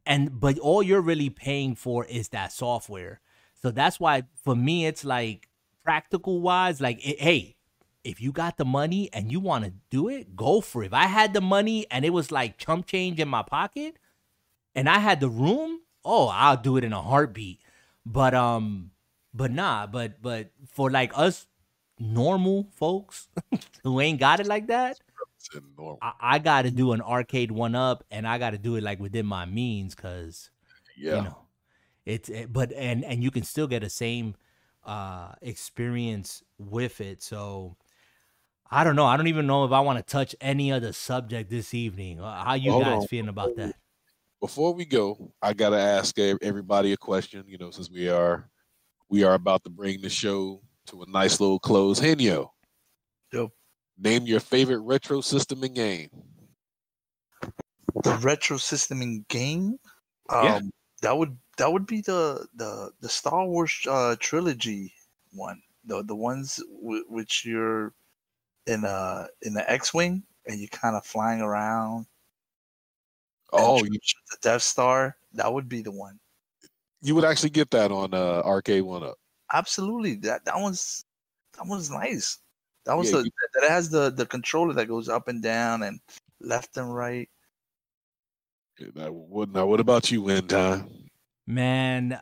and 0.06 0.39
but 0.39 0.60
all 0.60 0.85
you're 0.85 1.01
really 1.01 1.31
paying 1.31 1.74
for 1.74 2.05
is 2.05 2.28
that 2.28 2.52
software. 2.52 3.20
So 3.60 3.72
that's 3.72 3.98
why 3.98 4.22
for 4.44 4.55
me, 4.55 4.86
it's 4.86 5.05
like 5.05 5.48
practical 5.82 6.40
wise, 6.40 6.81
like 6.81 7.05
it, 7.05 7.20
hey, 7.20 7.56
if 8.05 8.20
you 8.20 8.32
got 8.32 8.56
the 8.59 8.64
money 8.64 9.10
and 9.12 9.32
you 9.32 9.40
want 9.40 9.64
to 9.64 9.72
do 9.90 10.09
it, 10.09 10.36
go 10.36 10.60
for 10.60 10.82
it. 10.82 10.86
If 10.89 10.94
I 10.94 11.06
had 11.06 11.35
the 11.35 11.40
money 11.40 11.86
and 11.90 12.05
it 12.05 12.10
was 12.10 12.31
like 12.31 12.59
chump 12.59 12.86
change 12.86 13.18
in 13.20 13.28
my 13.28 13.43
pocket 13.43 13.97
and 14.74 14.89
I 14.89 14.98
had 14.98 15.20
the 15.20 15.28
room, 15.31 15.81
oh, 16.05 16.28
I'll 16.28 16.56
do 16.56 16.76
it 16.76 16.85
in 16.85 16.93
a 16.93 17.02
heartbeat. 17.02 17.60
But 18.06 18.35
um 18.35 18.93
but 19.35 19.51
nah, 19.51 19.86
but 19.86 20.20
but 20.22 20.51
for 20.70 20.90
like 20.90 21.12
us 21.16 21.47
normal 21.98 22.68
folks 22.76 23.28
who 23.85 24.01
ain't 24.01 24.20
got 24.20 24.40
it 24.40 24.47
like 24.47 24.68
that, 24.68 24.98
I, 26.02 26.12
I 26.20 26.39
got 26.39 26.62
to 26.62 26.70
do 26.70 26.93
an 26.93 27.01
arcade 27.01 27.52
one 27.52 27.74
up 27.74 28.05
and 28.10 28.26
I 28.26 28.39
got 28.39 28.51
to 28.51 28.59
do 28.59 28.76
it 28.76 28.82
like 28.82 29.01
within 29.01 29.26
my 29.26 29.47
means 29.47 29.94
cuz 29.94 30.51
Yeah. 30.97 31.16
you 31.16 31.22
know 31.22 31.39
it's 32.06 32.28
it, 32.28 32.52
but 32.52 32.72
and 32.72 33.05
and 33.05 33.22
you 33.22 33.31
can 33.31 33.44
still 33.44 33.66
get 33.66 33.82
the 33.82 33.90
same 33.90 34.35
uh 34.85 35.32
experience 35.43 36.43
with 36.59 37.01
it 37.01 37.22
so 37.22 37.76
i 38.74 38.84
don't 38.84 38.96
know 38.96 39.06
i 39.06 39.16
don't 39.16 39.28
even 39.28 39.46
know 39.46 39.64
if 39.64 39.72
i 39.72 39.80
want 39.80 39.96
to 39.98 40.02
touch 40.12 40.34
any 40.40 40.70
other 40.72 40.92
subject 40.92 41.48
this 41.51 41.72
evening 41.72 42.20
Uh, 42.20 42.44
how 42.44 42.55
you 42.55 42.70
Hold 42.70 42.82
guys 42.82 43.02
on. 43.02 43.09
feeling 43.09 43.28
about 43.28 43.55
that 43.56 43.74
before 44.40 44.74
we 44.74 44.84
go, 44.84 45.32
I 45.40 45.55
gotta 45.55 45.78
ask 45.78 46.18
everybody 46.18 46.92
a 46.92 46.98
question. 46.98 47.44
You 47.48 47.56
know, 47.56 47.70
since 47.70 47.90
we 47.90 48.10
are 48.10 48.51
we 49.09 49.24
are 49.24 49.32
about 49.32 49.64
to 49.64 49.70
bring 49.70 50.02
the 50.02 50.10
show 50.10 50.60
to 50.88 51.02
a 51.02 51.06
nice 51.09 51.40
little 51.40 51.59
close. 51.59 51.98
Henyo, 51.98 52.51
Yo. 53.32 53.51
name 53.96 54.26
your 54.26 54.40
favorite 54.40 54.80
retro 54.80 55.22
system 55.22 55.62
and 55.62 55.74
game. 55.74 56.10
the 58.02 58.14
retro 58.18 58.59
system 58.59 59.01
in 59.01 59.24
game 59.30 59.78
um 60.28 60.44
Yeah. 60.44 60.60
that 61.01 61.16
would 61.16 61.38
that 61.56 61.72
would 61.72 61.86
be 61.86 62.02
the 62.02 62.46
the 62.56 62.90
the 63.01 63.09
star 63.09 63.46
wars 63.46 63.72
uh 63.88 64.14
trilogy 64.20 64.92
one 65.32 65.59
the 65.86 66.02
the 66.05 66.14
ones 66.14 66.60
w- 66.82 67.06
which 67.09 67.46
you're 67.46 67.94
in 68.66 68.85
a 68.85 69.28
in 69.43 69.53
the 69.55 69.70
x-wing 69.70 70.23
and 70.47 70.59
you're 70.59 70.69
kind 70.69 70.97
of 70.97 71.05
flying 71.05 71.41
around 71.41 72.07
Oh, 73.53 73.85
you, 73.85 73.99
shoot 74.03 74.20
the 74.31 74.39
death 74.43 74.62
star 74.62 75.16
that 75.35 75.53
would 75.53 75.69
be 75.69 75.82
the 75.82 75.93
one 75.93 76.19
you 77.03 77.15
would 77.15 77.24
actually 77.24 77.51
get 77.51 77.70
that 77.70 77.93
on 77.93 78.15
uh, 78.15 78.41
Arcade 78.45 78.82
One 78.82 79.03
Up. 79.05 79.16
absolutely 79.53 80.15
that 80.16 80.45
that 80.45 80.59
one's 80.59 81.05
that 81.57 81.66
one's 81.66 81.91
nice 81.91 82.39
that 82.86 82.97
was 82.97 83.11
Yeah, 83.11 83.19
the 83.19 83.24
you- 83.24 83.31
that 83.61 83.70
has 83.70 83.91
the 83.91 84.11
the 84.11 84.27
controller 84.27 84.73
that 84.74 84.89
goes 84.89 85.09
up 85.09 85.28
and 85.28 85.43
down 85.43 85.82
and 85.82 86.01
left 86.41 86.77
and 86.77 86.95
right 86.95 87.28
Yeah, 88.78 88.89
That 88.95 89.15
would 89.15 89.53
now. 89.55 89.66
What 89.66 89.81
about 89.81 90.11
you, 90.11 90.23
Win 90.23 90.47
Time? 90.49 90.89
man 91.47 92.19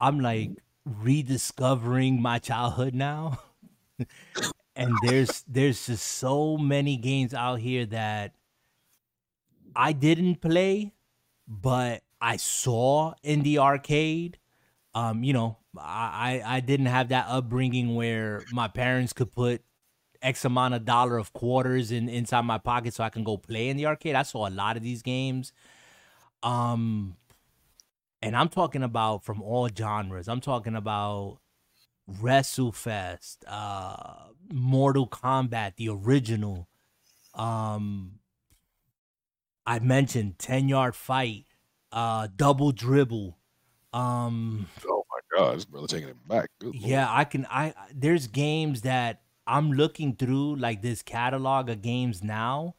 i'm 0.00 0.18
like 0.20 0.50
rediscovering 0.84 2.20
my 2.20 2.38
childhood 2.38 2.94
now 2.94 3.38
and 4.76 4.92
there's 5.02 5.44
there's 5.48 5.86
just 5.86 6.06
so 6.06 6.56
many 6.56 6.96
games 6.96 7.34
out 7.34 7.60
here 7.60 7.86
that 7.86 8.34
i 9.74 9.92
didn't 9.92 10.36
play 10.36 10.92
but 11.46 12.02
i 12.20 12.36
saw 12.36 13.14
in 13.22 13.42
the 13.42 13.58
arcade. 13.58 14.38
Um 14.94 15.22
you 15.24 15.32
know 15.32 15.58
i 15.78 16.42
i 16.44 16.60
didn't 16.60 16.86
have 16.86 17.08
that 17.10 17.26
upbringing 17.28 17.94
where 17.94 18.42
my 18.52 18.68
parents 18.68 19.12
could 19.12 19.34
put 19.34 19.62
x 20.22 20.44
amount 20.44 20.74
of 20.74 20.84
dollar 20.84 21.18
of 21.18 21.32
quarters 21.32 21.92
in 21.92 22.08
inside 22.08 22.42
my 22.42 22.58
pocket 22.58 22.94
so 22.94 23.04
i 23.04 23.10
can 23.10 23.24
go 23.24 23.36
play 23.36 23.68
in 23.68 23.76
the 23.76 23.86
arcade. 23.86 24.14
I 24.14 24.22
saw 24.22 24.48
a 24.48 24.50
lot 24.50 24.76
of 24.76 24.82
these 24.82 25.02
games. 25.02 25.52
Um 26.42 27.16
and 28.22 28.36
i'm 28.36 28.48
talking 28.48 28.82
about 28.82 29.24
from 29.24 29.42
all 29.42 29.68
genres. 29.68 30.28
I'm 30.28 30.40
talking 30.40 30.74
about 30.74 31.38
WrestleFest, 32.10 33.38
uh, 33.46 34.28
Mortal 34.52 35.06
Kombat, 35.06 35.76
the 35.76 35.88
original. 35.90 36.68
Um, 37.34 38.18
I 39.66 39.78
mentioned 39.80 40.38
ten 40.38 40.68
yard 40.68 40.94
fight, 40.94 41.44
uh, 41.92 42.28
double 42.34 42.72
dribble. 42.72 43.36
Um, 43.92 44.66
Oh 44.88 45.04
my 45.10 45.38
God, 45.38 45.56
this 45.56 45.64
brother 45.64 45.86
taking 45.86 46.08
it 46.08 46.28
back. 46.28 46.50
Good 46.58 46.74
Lord. 46.74 46.76
yeah, 46.76 47.06
I 47.10 47.24
can. 47.24 47.46
I 47.50 47.74
there's 47.94 48.26
games 48.26 48.82
that 48.82 49.22
I'm 49.46 49.72
looking 49.72 50.16
through 50.16 50.56
like 50.56 50.82
this 50.82 51.02
catalog 51.02 51.68
of 51.68 51.82
games 51.82 52.22
now, 52.22 52.76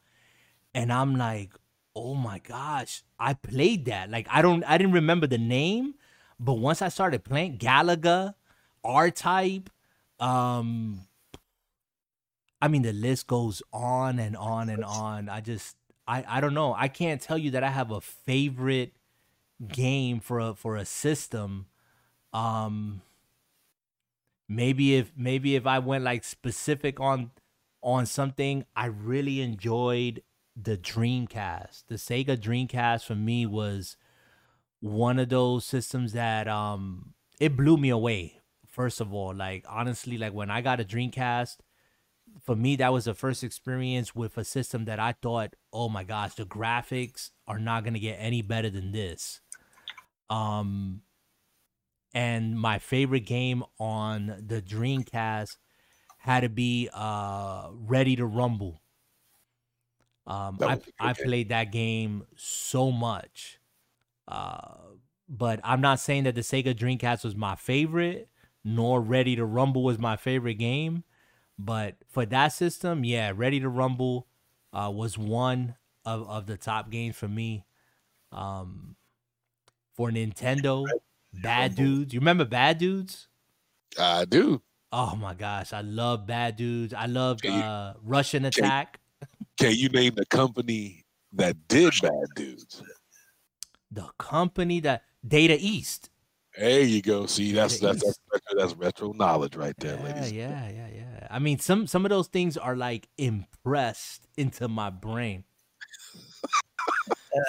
and 0.73 0.91
I'm 0.91 1.15
like, 1.15 1.53
oh 1.95 2.15
my 2.15 2.39
gosh, 2.39 3.03
I 3.19 3.33
played 3.35 3.85
that. 3.85 4.09
Like 4.09 4.27
I 4.29 4.41
don't, 4.41 4.63
I 4.63 4.77
didn't 4.77 4.93
remember 4.93 5.27
the 5.27 5.37
name, 5.37 5.95
but 6.39 6.53
once 6.55 6.81
I 6.81 6.89
started 6.89 7.23
playing 7.23 7.57
Galaga, 7.57 8.35
R 8.83 9.11
Type, 9.11 9.69
um, 10.19 11.01
I 12.61 12.67
mean, 12.67 12.81
the 12.81 12.93
list 12.93 13.27
goes 13.27 13.61
on 13.71 14.19
and 14.19 14.35
on 14.35 14.69
and 14.69 14.83
on. 14.83 15.29
I 15.29 15.41
just, 15.41 15.75
I, 16.07 16.25
I 16.27 16.41
don't 16.41 16.53
know. 16.53 16.73
I 16.77 16.87
can't 16.87 17.21
tell 17.21 17.37
you 17.37 17.51
that 17.51 17.63
I 17.63 17.69
have 17.69 17.91
a 17.91 18.01
favorite 18.01 18.93
game 19.67 20.19
for 20.19 20.39
a 20.39 20.55
for 20.55 20.75
a 20.75 20.85
system. 20.85 21.67
Um, 22.33 23.01
maybe 24.47 24.95
if 24.95 25.11
maybe 25.15 25.55
if 25.55 25.65
I 25.67 25.79
went 25.79 26.03
like 26.03 26.23
specific 26.23 26.99
on 26.99 27.31
on 27.81 28.05
something, 28.05 28.65
I 28.75 28.87
really 28.87 29.41
enjoyed 29.41 30.21
the 30.55 30.77
Dreamcast. 30.77 31.83
The 31.87 31.95
Sega 31.95 32.37
Dreamcast 32.37 33.05
for 33.05 33.15
me 33.15 33.45
was 33.45 33.95
one 34.81 35.19
of 35.19 35.29
those 35.29 35.65
systems 35.65 36.13
that 36.13 36.47
um 36.47 37.13
it 37.39 37.55
blew 37.55 37.77
me 37.77 37.89
away. 37.89 38.38
First 38.69 39.01
of 39.01 39.13
all, 39.13 39.33
like 39.33 39.65
honestly, 39.67 40.17
like 40.17 40.33
when 40.33 40.51
I 40.51 40.61
got 40.61 40.79
a 40.79 40.83
Dreamcast, 40.83 41.57
for 42.41 42.55
me 42.55 42.75
that 42.77 42.93
was 42.93 43.05
the 43.05 43.13
first 43.13 43.43
experience 43.43 44.15
with 44.15 44.37
a 44.37 44.43
system 44.43 44.85
that 44.85 44.99
I 44.99 45.13
thought, 45.13 45.55
oh 45.73 45.89
my 45.89 46.03
gosh, 46.03 46.35
the 46.35 46.45
graphics 46.45 47.31
are 47.47 47.59
not 47.59 47.83
gonna 47.83 47.99
get 47.99 48.17
any 48.19 48.41
better 48.41 48.69
than 48.69 48.91
this. 48.91 49.41
Um, 50.29 51.01
and 52.13 52.59
my 52.59 52.79
favorite 52.79 53.25
game 53.25 53.63
on 53.79 54.43
the 54.45 54.61
Dreamcast 54.61 55.57
had 56.17 56.41
to 56.41 56.49
be 56.49 56.89
uh 56.93 57.69
Ready 57.71 58.15
to 58.17 58.25
Rumble. 58.25 58.81
Um, 60.27 60.59
I 60.61 60.79
I 60.99 61.13
played 61.13 61.49
that 61.49 61.71
game 61.71 62.27
so 62.35 62.91
much. 62.91 63.59
Uh, 64.27 64.75
but 65.27 65.59
I'm 65.63 65.81
not 65.81 65.99
saying 65.99 66.23
that 66.25 66.35
the 66.35 66.41
Sega 66.41 66.75
Dreamcast 66.75 67.23
was 67.23 67.35
my 67.35 67.55
favorite, 67.55 68.29
nor 68.63 69.01
Ready 69.01 69.35
to 69.35 69.45
Rumble 69.45 69.83
was 69.83 69.99
my 69.99 70.15
favorite 70.15 70.55
game. 70.55 71.03
But 71.57 71.95
for 72.07 72.25
that 72.27 72.49
system, 72.49 73.03
yeah, 73.03 73.31
Ready 73.35 73.59
to 73.59 73.69
Rumble 73.69 74.27
uh, 74.71 74.91
was 74.93 75.17
one 75.17 75.75
of, 76.05 76.27
of 76.29 76.45
the 76.45 76.57
top 76.57 76.89
games 76.89 77.15
for 77.15 77.27
me. 77.27 77.65
Um, 78.31 78.95
for 79.95 80.11
Nintendo, 80.11 80.85
Bad 81.33 81.75
Dudes. 81.75 82.13
You 82.13 82.21
remember 82.21 82.45
Bad 82.45 82.77
Dudes? 82.77 83.27
I 83.99 84.23
do. 84.23 84.61
Oh 84.91 85.15
my 85.15 85.33
gosh, 85.33 85.73
I 85.73 85.81
love 85.81 86.25
Bad 86.25 86.55
Dudes. 86.55 86.93
I 86.93 87.05
love 87.05 87.39
uh, 87.45 87.95
Rush'n 88.07 88.47
Attack. 88.47 88.99
Can 89.59 89.73
you 89.75 89.89
name 89.89 90.13
the 90.15 90.25
company 90.25 91.03
that 91.33 91.57
did 91.67 91.93
Bad 92.01 92.11
Dudes? 92.35 92.81
The 93.91 94.07
company 94.17 94.79
that 94.81 95.03
Data 95.27 95.57
East. 95.59 96.08
There 96.59 96.81
you 96.81 97.01
go. 97.01 97.25
See, 97.25 97.53
that's 97.53 97.79
that's, 97.79 98.03
that's 98.03 98.19
retro, 98.33 98.59
that's 98.59 98.75
retro 98.75 99.13
knowledge 99.13 99.55
right 99.55 99.75
there, 99.77 99.95
yeah, 99.95 100.03
ladies. 100.03 100.31
Yeah, 100.33 100.69
yeah, 100.69 100.87
yeah. 100.93 101.27
I 101.31 101.39
mean, 101.39 101.57
some 101.57 101.87
some 101.87 102.05
of 102.05 102.09
those 102.09 102.27
things 102.27 102.57
are 102.57 102.75
like 102.75 103.07
impressed 103.17 104.27
into 104.35 104.67
my 104.67 104.89
brain. 104.89 105.45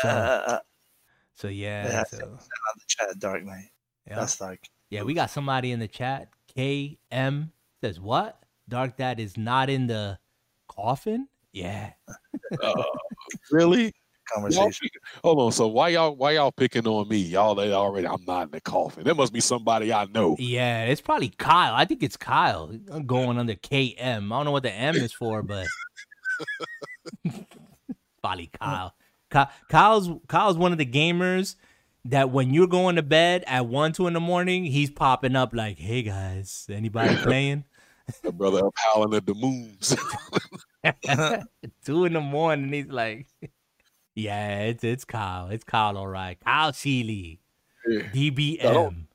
so, 0.02 0.60
so 1.34 1.48
yeah. 1.48 1.88
yeah 1.88 2.04
so. 2.04 2.24
on 2.24 2.38
the 2.76 2.84
chat, 2.86 3.18
Dark 3.18 3.44
Knight. 3.44 3.70
Yeah. 4.06 4.20
That's 4.20 4.40
like 4.40 4.70
yeah. 4.90 5.02
We 5.02 5.14
got 5.14 5.30
somebody 5.30 5.72
in 5.72 5.80
the 5.80 5.88
chat. 5.88 6.28
KM 6.56 7.50
says 7.80 7.98
what? 7.98 8.40
Dark 8.68 8.96
Dad 8.96 9.18
is 9.18 9.36
not 9.36 9.68
in 9.68 9.88
the 9.88 10.20
coffin. 10.68 11.26
Yeah. 11.52 11.90
uh, 12.62 12.82
really? 13.50 13.92
Conversation. 14.32 14.88
Hold 15.22 15.40
on. 15.40 15.52
So 15.52 15.66
why 15.68 15.88
y'all 15.88 16.14
why 16.14 16.32
y'all 16.32 16.52
picking 16.52 16.86
on 16.86 17.08
me? 17.08 17.18
Y'all 17.18 17.54
they 17.54 17.72
already 17.72 18.06
I'm 18.06 18.24
not 18.26 18.44
in 18.44 18.50
the 18.50 18.60
coffin. 18.60 19.04
There 19.04 19.14
must 19.14 19.32
be 19.32 19.40
somebody 19.40 19.92
I 19.92 20.06
know. 20.06 20.36
Yeah, 20.38 20.84
it's 20.84 21.00
probably 21.00 21.30
Kyle. 21.30 21.74
I 21.74 21.84
think 21.84 22.02
it's 22.02 22.16
Kyle. 22.16 22.70
I'm 22.90 23.06
going 23.06 23.38
under 23.38 23.54
KM. 23.54 23.98
I 23.98 24.36
don't 24.36 24.44
know 24.44 24.50
what 24.50 24.62
the 24.62 24.72
M 24.72 24.96
is 24.96 25.12
for, 25.12 25.42
but 25.42 25.66
probably 28.22 28.50
Kyle. 28.58 28.94
Kyle's 29.68 30.10
Kyle's 30.26 30.56
one 30.56 30.72
of 30.72 30.78
the 30.78 30.86
gamers 30.86 31.56
that 32.04 32.30
when 32.30 32.52
you're 32.52 32.66
going 32.66 32.96
to 32.96 33.02
bed 33.02 33.44
at 33.46 33.66
one, 33.66 33.92
two 33.92 34.06
in 34.06 34.12
the 34.12 34.20
morning, 34.20 34.64
he's 34.64 34.90
popping 34.90 35.36
up 35.36 35.54
like, 35.54 35.78
"Hey 35.78 36.02
guys, 36.02 36.66
anybody 36.70 37.16
playing?" 37.22 37.64
brother 38.32 38.66
up 38.66 38.74
howling 38.76 39.14
at 39.14 39.24
the 39.24 39.34
moons. 39.34 39.96
two 41.84 42.04
in 42.04 42.12
the 42.14 42.20
morning, 42.20 42.72
he's 42.72 42.88
like, 42.88 43.26
yeah, 44.14 44.60
it's 44.60 44.84
it's 44.84 45.04
Kyle. 45.04 45.48
It's 45.48 45.64
Kyle, 45.64 45.96
all 45.96 46.08
right. 46.08 46.38
Kyle 46.44 46.72
Sheely, 46.72 47.38
yeah. 47.86 48.00
DBM. 48.14 48.62
Don't, 48.62 49.06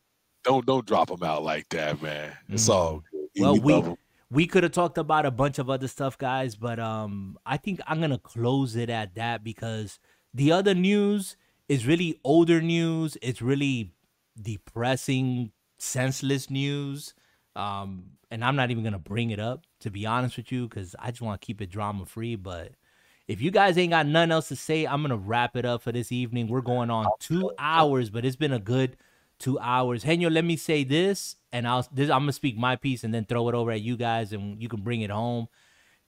don't, 0.44 0.66
don't 0.66 0.86
drop 0.86 1.10
him 1.10 1.24
out 1.24 1.44
like 1.44 1.70
that, 1.70 2.02
man. 2.02 2.32
It's 2.50 2.70
mm. 2.70 2.74
all 2.74 3.04
good. 3.12 3.42
Well, 3.42 3.60
we 3.60 3.96
we 4.32 4.48
could 4.48 4.64
have 4.64 4.72
talked 4.72 4.98
about 4.98 5.26
a 5.26 5.32
bunch 5.32 5.60
of 5.60 5.70
other 5.70 5.88
stuff, 5.88 6.18
guys, 6.18 6.56
but 6.56 6.80
um, 6.80 7.38
I 7.46 7.58
think 7.58 7.80
I'm 7.88 8.02
gonna 8.02 8.18
close 8.18 8.76
it 8.76 8.90
at 8.90 9.16
that 9.16 9.44
because 9.44 10.00
the 10.34 10.52
other 10.52 10.74
news 10.74 11.36
is 11.70 11.86
really 11.86 12.20
older 12.24 12.62
news. 12.62 13.18
It's 13.22 13.42
really 13.42 13.94
depressing, 14.42 15.52
senseless 15.78 16.50
news. 16.50 17.14
Um, 17.56 18.12
and 18.32 18.44
I'm 18.44 18.56
not 18.56 18.72
even 18.72 18.84
gonna 18.84 19.00
bring 19.00 19.30
it 19.32 19.40
up 19.40 19.66
to 19.82 19.92
be 19.92 20.06
honest 20.06 20.38
with 20.38 20.52
you 20.52 20.68
because 20.68 20.96
I 20.98 21.12
just 21.12 21.22
want 21.22 21.40
to 21.40 21.46
keep 21.46 21.62
it 21.62 21.70
drama 21.70 22.06
free, 22.06 22.36
but 22.36 22.72
if 23.28 23.42
you 23.42 23.52
guys 23.52 23.78
ain't 23.78 23.92
got 23.92 24.06
nothing 24.06 24.32
else 24.32 24.50
to 24.50 24.56
say, 24.56 24.86
I'm 24.86 25.02
gonna 25.02 25.18
wrap 25.18 25.56
it 25.56 25.66
up 25.66 25.82
for 25.82 25.92
this 25.92 26.12
evening. 26.12 26.48
We're 26.48 26.62
going 26.62 26.90
on 26.90 27.08
two 27.20 27.52
hours, 27.58 28.10
but 28.10 28.26
it's 28.26 28.36
been 28.36 28.54
a 28.54 28.60
good 28.60 28.98
two 29.40 29.60
hours. 29.60 30.04
Henyo, 30.04 30.32
let 30.32 30.46
me 30.46 30.56
say 30.56 30.84
this, 30.84 31.36
and 31.52 31.68
I'll 31.68 31.88
this, 31.92 32.10
I'm 32.10 32.22
gonna 32.22 32.34
speak 32.34 32.58
my 32.58 32.76
piece 32.76 33.04
and 33.04 33.14
then 33.14 33.26
throw 33.26 33.50
it 33.50 33.56
over 33.56 33.72
at 33.72 33.82
you 33.82 33.98
guys, 33.98 34.32
and 34.32 34.62
you 34.62 34.70
can 34.70 34.82
bring 34.82 35.02
it 35.02 35.10
home. 35.10 35.48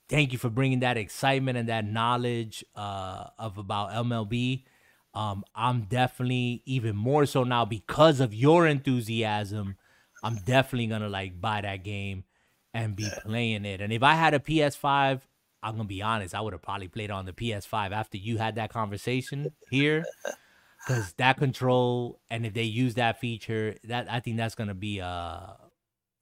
Thank 0.08 0.32
you 0.32 0.38
for 0.38 0.48
bringing 0.48 0.80
that 0.80 0.96
excitement 0.96 1.58
and 1.58 1.68
that 1.68 1.84
knowledge 1.84 2.64
uh, 2.74 3.26
of 3.38 3.58
about 3.58 3.90
MLB. 3.90 4.64
Um, 5.12 5.44
I'm 5.54 5.82
definitely 5.82 6.62
even 6.64 6.96
more 6.96 7.26
so 7.26 7.42
now 7.44 7.64
because 7.64 8.20
of 8.20 8.32
your 8.32 8.66
enthusiasm. 8.66 9.76
I'm 10.22 10.36
definitely 10.36 10.86
gonna 10.86 11.08
like 11.08 11.40
buy 11.40 11.62
that 11.62 11.82
game 11.82 12.24
and 12.72 12.94
be 12.94 13.08
playing 13.22 13.64
it. 13.64 13.80
And 13.80 13.92
if 13.92 14.02
I 14.02 14.14
had 14.14 14.34
a 14.34 14.38
PS5, 14.38 15.20
I'm 15.62 15.72
gonna 15.76 15.84
be 15.84 16.02
honest, 16.02 16.34
I 16.34 16.40
would 16.40 16.52
have 16.52 16.62
probably 16.62 16.88
played 16.88 17.10
on 17.10 17.26
the 17.26 17.32
PS5 17.32 17.92
after 17.92 18.16
you 18.16 18.38
had 18.38 18.56
that 18.56 18.70
conversation 18.70 19.52
here. 19.70 20.04
Cause 20.86 21.12
that 21.18 21.38
control 21.38 22.20
and 22.30 22.46
if 22.46 22.54
they 22.54 22.62
use 22.62 22.94
that 22.94 23.20
feature, 23.20 23.74
that 23.84 24.10
I 24.10 24.20
think 24.20 24.36
that's 24.36 24.54
gonna 24.54 24.74
be 24.74 25.00
uh 25.00 25.54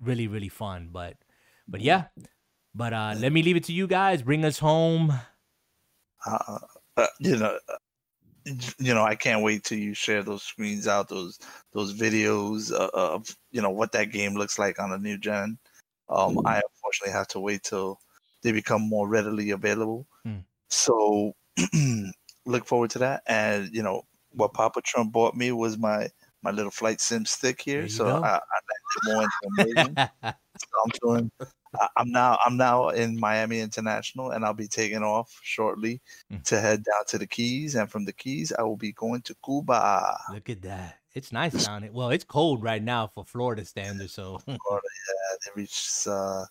really, 0.01 0.27
really 0.27 0.49
fun. 0.49 0.89
But 0.91 1.17
but 1.69 1.81
yeah. 1.81 2.05
But 2.75 2.93
uh 2.93 3.15
let 3.19 3.33
me 3.33 3.43
leave 3.43 3.57
it 3.57 3.65
to 3.65 3.73
you 3.73 3.87
guys. 3.87 4.23
Bring 4.23 4.45
us 4.45 4.59
home. 4.59 5.13
Uh, 6.25 6.59
uh, 6.97 7.07
you 7.21 7.37
know, 7.37 7.59
you 8.79 8.95
know, 8.95 9.05
I 9.05 9.15
can't 9.15 9.43
wait 9.43 9.65
till 9.65 9.79
you 9.79 9.93
share 9.93 10.23
those 10.23 10.43
screens 10.43 10.87
out, 10.87 11.09
those 11.09 11.39
those 11.73 11.95
videos 11.95 12.73
uh, 12.73 12.91
of 12.93 13.29
you 13.51 13.61
know 13.61 13.71
what 13.71 13.93
that 13.93 14.13
game 14.13 14.35
looks 14.35 14.59
like 14.59 14.81
on 14.81 14.91
the 14.91 14.99
new 14.99 15.19
gen. 15.19 15.59
Um, 16.09 16.39
I 16.47 16.63
unfortunately 16.73 17.13
have 17.13 17.29
to 17.29 17.41
wait 17.41 17.63
till 17.65 17.99
they 18.47 18.52
become 18.52 18.89
more 18.89 19.09
readily 19.09 19.51
available. 19.51 20.06
Mm. 20.24 20.44
So 20.70 21.35
look 22.47 22.64
forward 22.64 22.90
to 22.90 23.01
that. 23.01 23.24
And 23.27 23.74
you 23.74 23.82
know 23.82 24.02
what 24.31 24.55
Papa 24.55 24.82
Trump 24.82 25.12
bought 25.12 25.35
me 25.35 25.51
was 25.51 25.77
my 25.77 26.09
my 26.44 26.52
little 26.52 26.70
flight 26.70 27.01
sim 27.01 27.24
stick 27.27 27.60
here. 27.60 27.89
So 27.89 28.06
I, 28.06 28.36
I 28.36 28.40
more 29.05 29.24
into 29.24 29.73
immersion. 29.74 29.94
so 30.23 30.77
I'm 30.85 30.93
doing. 31.02 31.31
I'm 31.97 32.12
now 32.12 32.39
I'm 32.47 32.56
now 32.56 32.90
in 32.90 33.18
Miami 33.18 33.59
International, 33.59 34.31
and 34.31 34.44
I'll 34.44 34.55
be 34.55 34.68
taking 34.68 35.02
off 35.02 35.36
shortly 35.43 36.01
mm. 36.32 36.43
to 36.44 36.60
head 36.60 36.85
down 36.85 37.05
to 37.09 37.18
the 37.18 37.27
Keys, 37.27 37.74
and 37.74 37.90
from 37.90 38.05
the 38.05 38.12
Keys 38.12 38.52
I 38.56 38.62
will 38.62 38.77
be 38.77 38.93
going 38.93 39.23
to 39.23 39.35
Cuba. 39.44 40.18
Look 40.32 40.48
at 40.51 40.62
that! 40.62 40.98
It's 41.14 41.32
nice 41.32 41.66
down 41.66 41.82
it. 41.82 41.93
Well, 41.93 42.10
it's 42.10 42.24
cold 42.24 42.62
right 42.62 42.82
now 42.82 43.09
for 43.09 43.24
Florida 43.24 43.64
standards, 43.64 44.12
so 44.12 44.39
Florida, 44.44 44.60
yeah, 44.70 45.51
it 45.51 45.56
reaches 45.56 46.06
uh, 46.06 46.44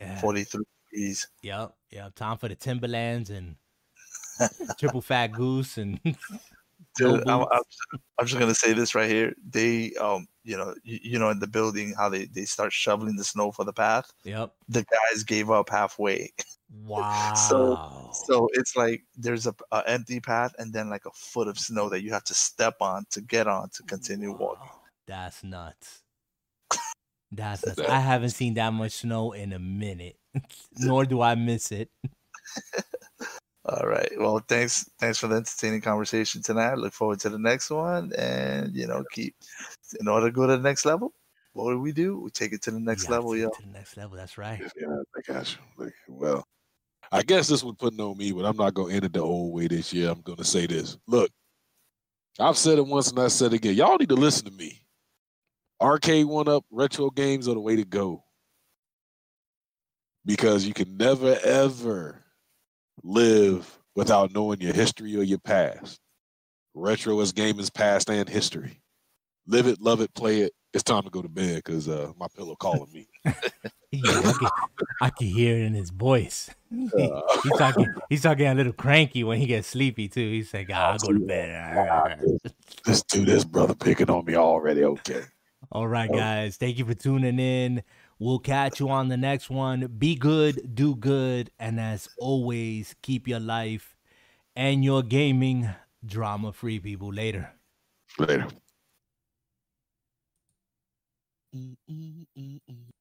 yeah. 0.00 0.20
43 0.20 0.64
degrees. 0.94 1.28
Yep, 1.42 1.74
yep. 1.90 2.14
Time 2.14 2.38
for 2.38 2.48
the 2.48 2.54
Timberlands 2.54 3.30
and 3.30 3.56
triple 4.78 5.02
fat 5.02 5.28
goose 5.28 5.78
and. 5.78 6.00
Dude, 6.96 7.26
I'm, 7.26 7.40
I'm, 7.50 7.62
I'm, 8.20 8.26
just 8.26 8.38
gonna 8.38 8.54
say 8.54 8.72
this 8.72 8.94
right 8.94 9.10
here. 9.10 9.34
They, 9.50 9.94
um, 9.94 10.28
you 10.44 10.56
know, 10.56 10.76
you, 10.84 11.00
you, 11.02 11.18
know, 11.18 11.30
in 11.30 11.40
the 11.40 11.46
building, 11.48 11.92
how 11.98 12.08
they 12.08 12.26
they 12.26 12.44
start 12.44 12.72
shoveling 12.72 13.16
the 13.16 13.24
snow 13.24 13.50
for 13.50 13.64
the 13.64 13.72
path. 13.72 14.12
Yep. 14.22 14.52
The 14.68 14.84
guys 14.84 15.24
gave 15.24 15.50
up 15.50 15.70
halfway. 15.70 16.32
Wow. 16.82 17.34
so, 17.34 18.10
so 18.26 18.48
it's 18.54 18.74
like 18.74 19.02
there's 19.16 19.46
a, 19.46 19.54
a, 19.70 19.84
empty 19.86 20.18
path 20.18 20.56
and 20.58 20.72
then 20.72 20.90
like 20.90 21.06
a 21.06 21.10
foot 21.12 21.46
of 21.46 21.56
snow 21.56 21.88
that 21.88 22.02
you 22.02 22.10
have 22.10 22.24
to 22.24 22.34
step 22.34 22.74
on 22.80 23.04
to 23.10 23.20
get 23.20 23.46
on 23.46 23.68
to 23.74 23.84
continue 23.84 24.32
walking. 24.32 24.70
That's 25.06 25.44
nuts. 25.44 26.03
That's 27.36 27.78
nuts. 27.78 27.90
I 27.90 28.00
haven't 28.00 28.30
seen 28.30 28.54
that 28.54 28.72
much 28.72 28.92
snow 28.92 29.32
in 29.32 29.52
a 29.52 29.58
minute. 29.58 30.16
nor 30.78 31.04
do 31.04 31.20
I 31.20 31.34
miss 31.34 31.72
it. 31.72 31.90
All 33.66 33.86
right. 33.86 34.10
Well, 34.18 34.40
thanks. 34.46 34.88
Thanks 35.00 35.18
for 35.18 35.26
the 35.26 35.36
entertaining 35.36 35.80
conversation 35.80 36.42
tonight. 36.42 36.76
Look 36.76 36.92
forward 36.92 37.20
to 37.20 37.30
the 37.30 37.38
next 37.38 37.70
one, 37.70 38.12
and 38.18 38.74
you 38.74 38.86
know, 38.86 39.04
keep 39.10 39.34
in 39.98 40.06
order 40.06 40.26
to 40.26 40.32
go 40.32 40.46
to 40.46 40.56
the 40.56 40.62
next 40.62 40.84
level. 40.84 41.14
What 41.54 41.70
do 41.70 41.80
we 41.80 41.92
do? 41.92 42.20
We 42.20 42.30
take 42.30 42.52
it 42.52 42.62
to 42.62 42.72
the 42.72 42.80
next 42.80 43.08
level, 43.08 43.36
yo. 43.36 43.48
To 43.48 43.62
the 43.62 43.68
next 43.68 43.96
level. 43.96 44.16
That's 44.16 44.36
right. 44.36 44.60
Yeah, 44.76 44.88
I 45.16 45.32
got 45.32 45.56
you. 45.78 45.90
Well, 46.08 46.44
I 47.10 47.22
guess 47.22 47.48
this 47.48 47.64
one 47.64 47.76
putting 47.76 48.00
on 48.00 48.18
me, 48.18 48.32
but 48.32 48.44
I'm 48.44 48.56
not 48.56 48.74
gonna 48.74 48.92
end 48.92 49.04
it 49.04 49.12
the 49.12 49.20
old 49.20 49.54
way 49.54 49.66
this 49.68 49.92
year. 49.92 50.10
I'm 50.10 50.20
gonna 50.20 50.44
say 50.44 50.66
this. 50.66 50.98
Look, 51.06 51.30
I've 52.38 52.58
said 52.58 52.78
it 52.78 52.86
once 52.86 53.10
and 53.10 53.18
I 53.20 53.28
said 53.28 53.52
it 53.52 53.56
again. 53.56 53.74
Y'all 53.74 53.96
need 53.96 54.08
to 54.10 54.14
listen 54.14 54.44
to 54.46 54.50
me. 54.50 54.83
Arcade 55.84 56.24
one 56.24 56.48
up 56.48 56.64
retro 56.70 57.10
games 57.10 57.46
are 57.46 57.52
the 57.52 57.60
way 57.60 57.76
to 57.76 57.84
go. 57.84 58.24
Because 60.24 60.66
you 60.66 60.72
can 60.72 60.96
never 60.96 61.38
ever 61.44 62.24
live 63.02 63.78
without 63.94 64.32
knowing 64.32 64.62
your 64.62 64.72
history 64.72 65.14
or 65.14 65.22
your 65.22 65.40
past. 65.40 66.00
Retro 66.72 67.20
is 67.20 67.32
gaming's 67.32 67.68
past 67.68 68.08
and 68.08 68.26
history. 68.26 68.80
Live 69.46 69.66
it, 69.66 69.78
love 69.78 70.00
it, 70.00 70.14
play 70.14 70.40
it. 70.40 70.52
It's 70.72 70.82
time 70.82 71.02
to 71.02 71.10
go 71.10 71.20
to 71.20 71.28
bed 71.28 71.56
because 71.56 71.86
uh, 71.86 72.12
my 72.18 72.28
pillow 72.34 72.56
calling 72.56 72.90
me. 72.90 73.06
yeah, 73.92 74.00
I, 74.06 74.32
can, 74.32 74.48
I, 75.02 75.10
can, 75.10 75.26
hear 75.26 75.54
it 75.56 75.66
in 75.66 75.74
his 75.74 75.90
voice. 75.90 76.50
Uh, 76.98 77.20
he's 77.44 77.56
talking. 77.56 77.94
He's 78.08 78.22
talking 78.22 78.46
a 78.46 78.54
little 78.54 78.72
cranky 78.72 79.22
when 79.22 79.38
he 79.38 79.46
gets 79.46 79.68
sleepy 79.68 80.08
too. 80.08 80.28
He's 80.28 80.52
like, 80.52 80.70
oh, 80.70 80.74
"I'll 80.74 80.98
go 80.98 81.12
to 81.12 81.20
bed." 81.20 82.20
Let's 82.86 83.02
do 83.04 83.24
this, 83.24 83.44
brother. 83.44 83.76
Picking 83.76 84.10
on 84.10 84.24
me 84.24 84.34
already. 84.34 84.82
Okay. 84.82 85.22
All 85.74 85.88
right, 85.88 86.10
guys. 86.10 86.56
Thank 86.56 86.78
you 86.78 86.84
for 86.84 86.94
tuning 86.94 87.40
in. 87.40 87.82
We'll 88.20 88.38
catch 88.38 88.78
you 88.78 88.90
on 88.90 89.08
the 89.08 89.16
next 89.16 89.50
one. 89.50 89.88
Be 89.98 90.14
good, 90.14 90.76
do 90.76 90.94
good, 90.94 91.50
and 91.58 91.80
as 91.80 92.08
always, 92.16 92.94
keep 93.02 93.26
your 93.26 93.40
life 93.40 93.96
and 94.54 94.84
your 94.84 95.02
gaming 95.02 95.68
drama 96.06 96.52
free, 96.52 96.78
people. 96.78 97.12
Later. 97.12 97.50
Later. 98.20 98.46
Mm-mm-mm-mm. 101.52 102.93